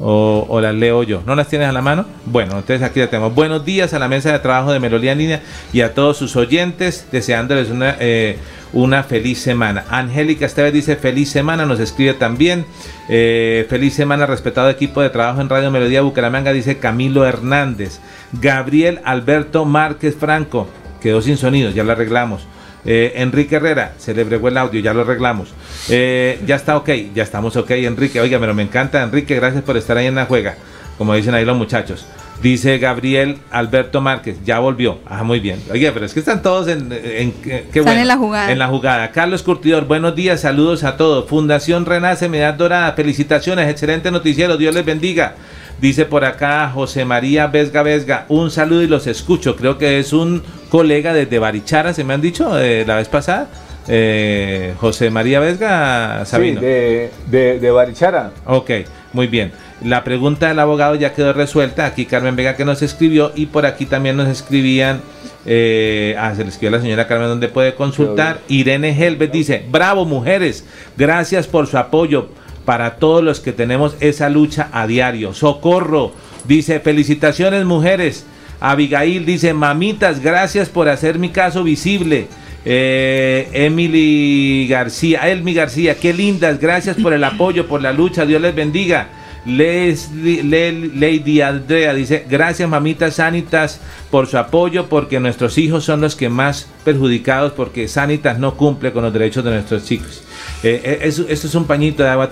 O, 0.01 0.59
las 0.61 0.73
leo 0.73 1.03
yo. 1.03 1.21
¿No 1.25 1.35
las 1.35 1.49
tienes 1.49 1.67
a 1.67 1.73
la 1.73 1.81
mano? 1.81 2.05
Bueno, 2.25 2.57
entonces 2.57 2.81
aquí 2.81 3.01
la 3.01 3.07
tenemos. 3.07 3.35
Buenos 3.35 3.65
días 3.65 3.93
a 3.93 3.99
la 3.99 4.07
mesa 4.07 4.31
de 4.31 4.39
trabajo 4.39 4.71
de 4.71 4.79
Melodía 4.79 5.11
en 5.11 5.17
Línea 5.17 5.41
y 5.73 5.81
a 5.81 5.93
todos 5.93 6.15
sus 6.17 6.37
oyentes, 6.37 7.07
deseándoles 7.11 7.69
una, 7.69 7.97
eh, 7.99 8.37
una 8.71 9.03
feliz 9.03 9.39
semana. 9.41 9.83
Angélica 9.89 10.45
Esteves 10.45 10.71
dice 10.71 10.95
feliz 10.95 11.29
semana, 11.29 11.65
nos 11.65 11.81
escribe 11.81 12.13
también. 12.13 12.65
Eh, 13.09 13.65
feliz 13.69 13.93
semana, 13.93 14.25
respetado 14.25 14.69
equipo 14.69 15.01
de 15.01 15.09
trabajo 15.09 15.41
en 15.41 15.49
Radio 15.49 15.69
Melodía 15.69 16.01
Bucaramanga, 16.01 16.53
dice 16.53 16.77
Camilo 16.77 17.25
Hernández. 17.25 17.99
Gabriel 18.31 19.01
Alberto 19.03 19.65
Márquez 19.65 20.15
Franco, 20.15 20.67
quedó 21.01 21.21
sin 21.21 21.35
sonido, 21.35 21.71
ya 21.71 21.83
lo 21.83 21.91
arreglamos. 21.91 22.47
Eh, 22.85 23.13
Enrique 23.15 23.57
Herrera, 23.57 23.93
se 23.97 24.13
le 24.13 24.23
bregó 24.23 24.47
el 24.47 24.57
audio, 24.57 24.79
ya 24.81 24.93
lo 24.93 25.01
arreglamos. 25.01 25.49
Eh, 25.89 26.39
ya 26.47 26.55
está 26.55 26.77
ok, 26.77 26.89
ya 27.13 27.23
estamos 27.23 27.55
ok, 27.55 27.71
Enrique. 27.71 28.21
Oiga, 28.21 28.39
pero 28.39 28.53
me 28.53 28.63
encanta, 28.63 29.03
Enrique, 29.03 29.35
gracias 29.35 29.63
por 29.63 29.75
estar 29.77 29.97
ahí 29.97 30.07
en 30.07 30.15
la 30.15 30.25
juega, 30.25 30.55
como 30.97 31.13
dicen 31.13 31.33
ahí 31.33 31.45
los 31.45 31.57
muchachos. 31.57 32.05
Dice 32.41 32.77
Gabriel 32.77 33.37
Alberto 33.51 33.99
Márquez, 33.99 34.37
ya 34.45 34.59
volvió. 34.59 34.99
Ah, 35.05 35.25
muy 35.25 35.41
bien. 35.41 35.61
Oiga, 35.73 35.91
pero 35.93 36.05
es 36.05 36.13
que 36.13 36.21
están 36.21 36.41
todos 36.41 36.69
en, 36.69 36.89
en- 36.93 37.33
qué- 37.33 37.65
qué 37.73 37.79
Están 37.79 37.97
en 37.97 38.07
la 38.07 38.15
jugada. 38.15 38.49
En 38.49 38.59
la 38.59 38.67
jugada. 38.69 39.11
Carlos 39.11 39.43
Curtidor, 39.43 39.85
buenos 39.87 40.15
días, 40.15 40.39
saludos 40.39 40.85
a 40.85 40.95
todos. 40.95 41.27
Fundación 41.27 41.85
Renace, 41.85 42.29
Medad 42.29 42.53
Dorada, 42.53 42.93
felicitaciones, 42.93 43.69
excelente 43.69 44.09
noticiero, 44.09 44.55
Dios 44.55 44.73
les 44.73 44.85
bendiga. 44.85 45.35
Dice 45.81 46.05
por 46.05 46.23
acá 46.23 46.71
José 46.73 47.03
María 47.03 47.47
Vesga 47.47 47.83
Vesga, 47.83 48.25
un 48.29 48.51
saludo 48.51 48.83
y 48.83 48.87
los 48.87 49.05
escucho. 49.07 49.57
Creo 49.57 49.77
que 49.77 49.99
es 49.99 50.13
un 50.13 50.41
colega 50.69 51.13
desde 51.13 51.39
Barichara, 51.39 51.93
se 51.93 52.03
me 52.03 52.13
han 52.13 52.21
dicho 52.21 52.59
eh, 52.59 52.83
la 52.85 52.95
vez 52.95 53.07
pasada. 53.07 53.49
Eh, 53.87 54.75
José 54.79 55.09
María 55.09 55.39
Vesga, 55.39 56.23
Sabino. 56.25 56.59
Sí, 56.59 56.65
de, 56.65 57.11
de, 57.27 57.59
de 57.59 57.71
Barichara. 57.71 58.31
Ok, 58.45 58.71
muy 59.13 59.27
bien. 59.27 59.51
La 59.83 60.03
pregunta 60.03 60.49
del 60.49 60.59
abogado 60.59 60.95
ya 60.95 61.13
quedó 61.13 61.33
resuelta. 61.33 61.85
Aquí 61.85 62.05
Carmen 62.05 62.35
Vega 62.35 62.55
que 62.55 62.65
nos 62.65 62.81
escribió 62.81 63.31
y 63.35 63.47
por 63.47 63.65
aquí 63.65 63.85
también 63.85 64.15
nos 64.15 64.27
escribían. 64.27 65.01
Eh, 65.45 66.15
ah, 66.19 66.35
se 66.35 66.43
le 66.43 66.49
escribió 66.49 66.75
a 66.75 66.77
la 66.77 66.83
señora 66.83 67.07
Carmen 67.07 67.29
donde 67.29 67.47
puede 67.47 67.73
consultar. 67.73 68.41
Irene 68.47 68.91
Helvet 68.91 69.31
dice, 69.31 69.65
bravo 69.71 70.05
mujeres, 70.05 70.65
gracias 70.95 71.47
por 71.47 71.65
su 71.65 71.77
apoyo 71.77 72.29
para 72.65 72.97
todos 72.97 73.23
los 73.23 73.39
que 73.39 73.53
tenemos 73.53 73.95
esa 74.01 74.29
lucha 74.29 74.69
a 74.71 74.85
diario. 74.85 75.33
Socorro 75.33 76.11
dice, 76.45 76.79
felicitaciones 76.79 77.65
mujeres. 77.65 78.25
Abigail 78.59 79.25
dice, 79.25 79.53
mamitas, 79.53 80.19
gracias 80.21 80.69
por 80.69 80.89
hacer 80.89 81.17
mi 81.19 81.29
caso 81.29 81.63
visible. 81.63 82.27
Eh, 82.65 83.47
Emily 83.53 84.67
García, 84.67 85.29
Elmi 85.29 85.53
García, 85.53 85.95
qué 85.95 86.13
lindas, 86.13 86.59
gracias 86.59 86.97
por 86.97 87.13
el 87.13 87.23
apoyo, 87.23 87.67
por 87.67 87.81
la 87.81 87.93
lucha, 87.93 88.25
Dios 88.25 88.41
les 88.41 88.53
bendiga. 88.53 89.07
Leslie- 89.45 90.43
Le- 90.43 90.89
Lady 90.95 91.39
Andrea 91.41 91.93
dice, 91.93 92.25
gracias 92.29 92.67
mamitas 92.69 93.15
Sanitas 93.15 93.79
por 94.11 94.27
su 94.27 94.37
apoyo, 94.37 94.87
porque 94.89 95.19
nuestros 95.21 95.57
hijos 95.57 95.85
son 95.85 96.01
los 96.01 96.17
que 96.17 96.27
más 96.27 96.67
perjudicados, 96.83 97.53
porque 97.53 97.87
Sanitas 97.87 98.37
no 98.37 98.55
cumple 98.55 98.91
con 98.91 99.03
los 99.03 99.13
derechos 99.13 99.43
de 99.45 99.51
nuestros 99.51 99.85
chicos. 99.85 100.23
Eh, 100.61 100.81
eh, 100.83 100.99
eso- 101.03 101.25
esto 101.29 101.47
es 101.47 101.55
un 101.55 101.65
pañito 101.65 102.03
de 102.03 102.09
agua. 102.09 102.29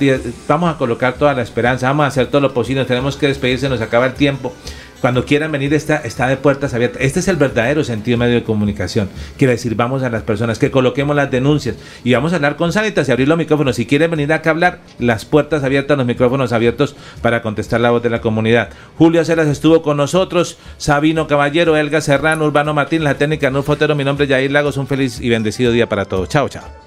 Vamos 0.50 0.76
a 0.76 0.78
colocar 0.78 1.14
toda 1.14 1.34
la 1.34 1.42
esperanza, 1.44 1.88
vamos 1.88 2.04
a 2.04 2.08
hacer 2.08 2.28
todo 2.28 2.42
lo 2.42 2.54
posible, 2.54 2.84
tenemos 2.84 3.16
que 3.16 3.28
despedirse, 3.28 3.70
nos 3.70 3.80
acaba 3.82 4.06
el 4.08 4.14
tiempo. 4.14 4.54
Cuando 5.02 5.26
quieran 5.26 5.52
venir 5.52 5.74
está, 5.74 5.98
está 5.98 6.28
de 6.28 6.38
puertas 6.38 6.74
abiertas. 6.74 7.02
Este 7.02 7.20
es 7.20 7.28
el 7.28 7.36
verdadero 7.36 7.84
sentido 7.84 8.18
medio 8.18 8.36
de 8.36 8.44
comunicación. 8.44 9.10
Quiere 9.38 9.54
decir, 9.54 9.76
vamos 9.76 10.04
a 10.04 10.10
las 10.10 10.24
personas, 10.24 10.60
que 10.60 10.72
coloquemos 10.72 11.16
las 11.16 11.30
denuncias 11.30 11.76
y 12.04 12.14
vamos 12.14 12.34
a 12.34 12.38
hablar 12.38 12.56
con 12.56 12.74
Sanitas 12.74 13.08
y 13.08 13.12
abrir 13.12 13.28
los 13.28 13.38
micrófonos. 13.38 13.76
Si 13.76 13.86
quieren 13.86 14.12
venir 14.12 14.34
acá 14.34 14.50
a 14.50 14.54
hablar, 14.54 14.80
las 15.00 15.26
puertas 15.26 15.64
abiertas, 15.64 15.98
los 15.98 16.08
micrófonos 16.08 16.52
abiertos 16.52 16.96
para 17.22 17.42
contestar 17.42 17.82
la 17.82 17.92
voz 17.92 18.02
de 18.02 18.10
la 18.10 18.22
comunidad. 18.22 18.70
Julio 18.98 19.24
Celas 19.24 19.48
estuvo 19.48 19.82
con 19.82 19.98
nosotros, 19.98 20.58
Sabino 20.78 21.28
Caballero, 21.28 21.78
Elga 21.78 22.02
Serrano, 22.02 22.46
Urbano 22.46 22.74
Martín, 22.74 23.04
la 23.04 23.16
técnica 23.16 23.50
Nur 23.50 23.64
Fotero. 23.64 23.96
Mi 23.96 24.04
nombre 24.04 24.26
es 24.26 24.32
Jair 24.32 24.52
Lagos. 24.52 24.78
Un 24.78 24.88
feliz 24.88 25.22
y 25.22 25.30
bendecido 25.30 25.72
día 25.72 25.88
para 25.88 26.06
todos. 26.06 26.30
Chao, 26.30 26.50
chao. 26.50 26.87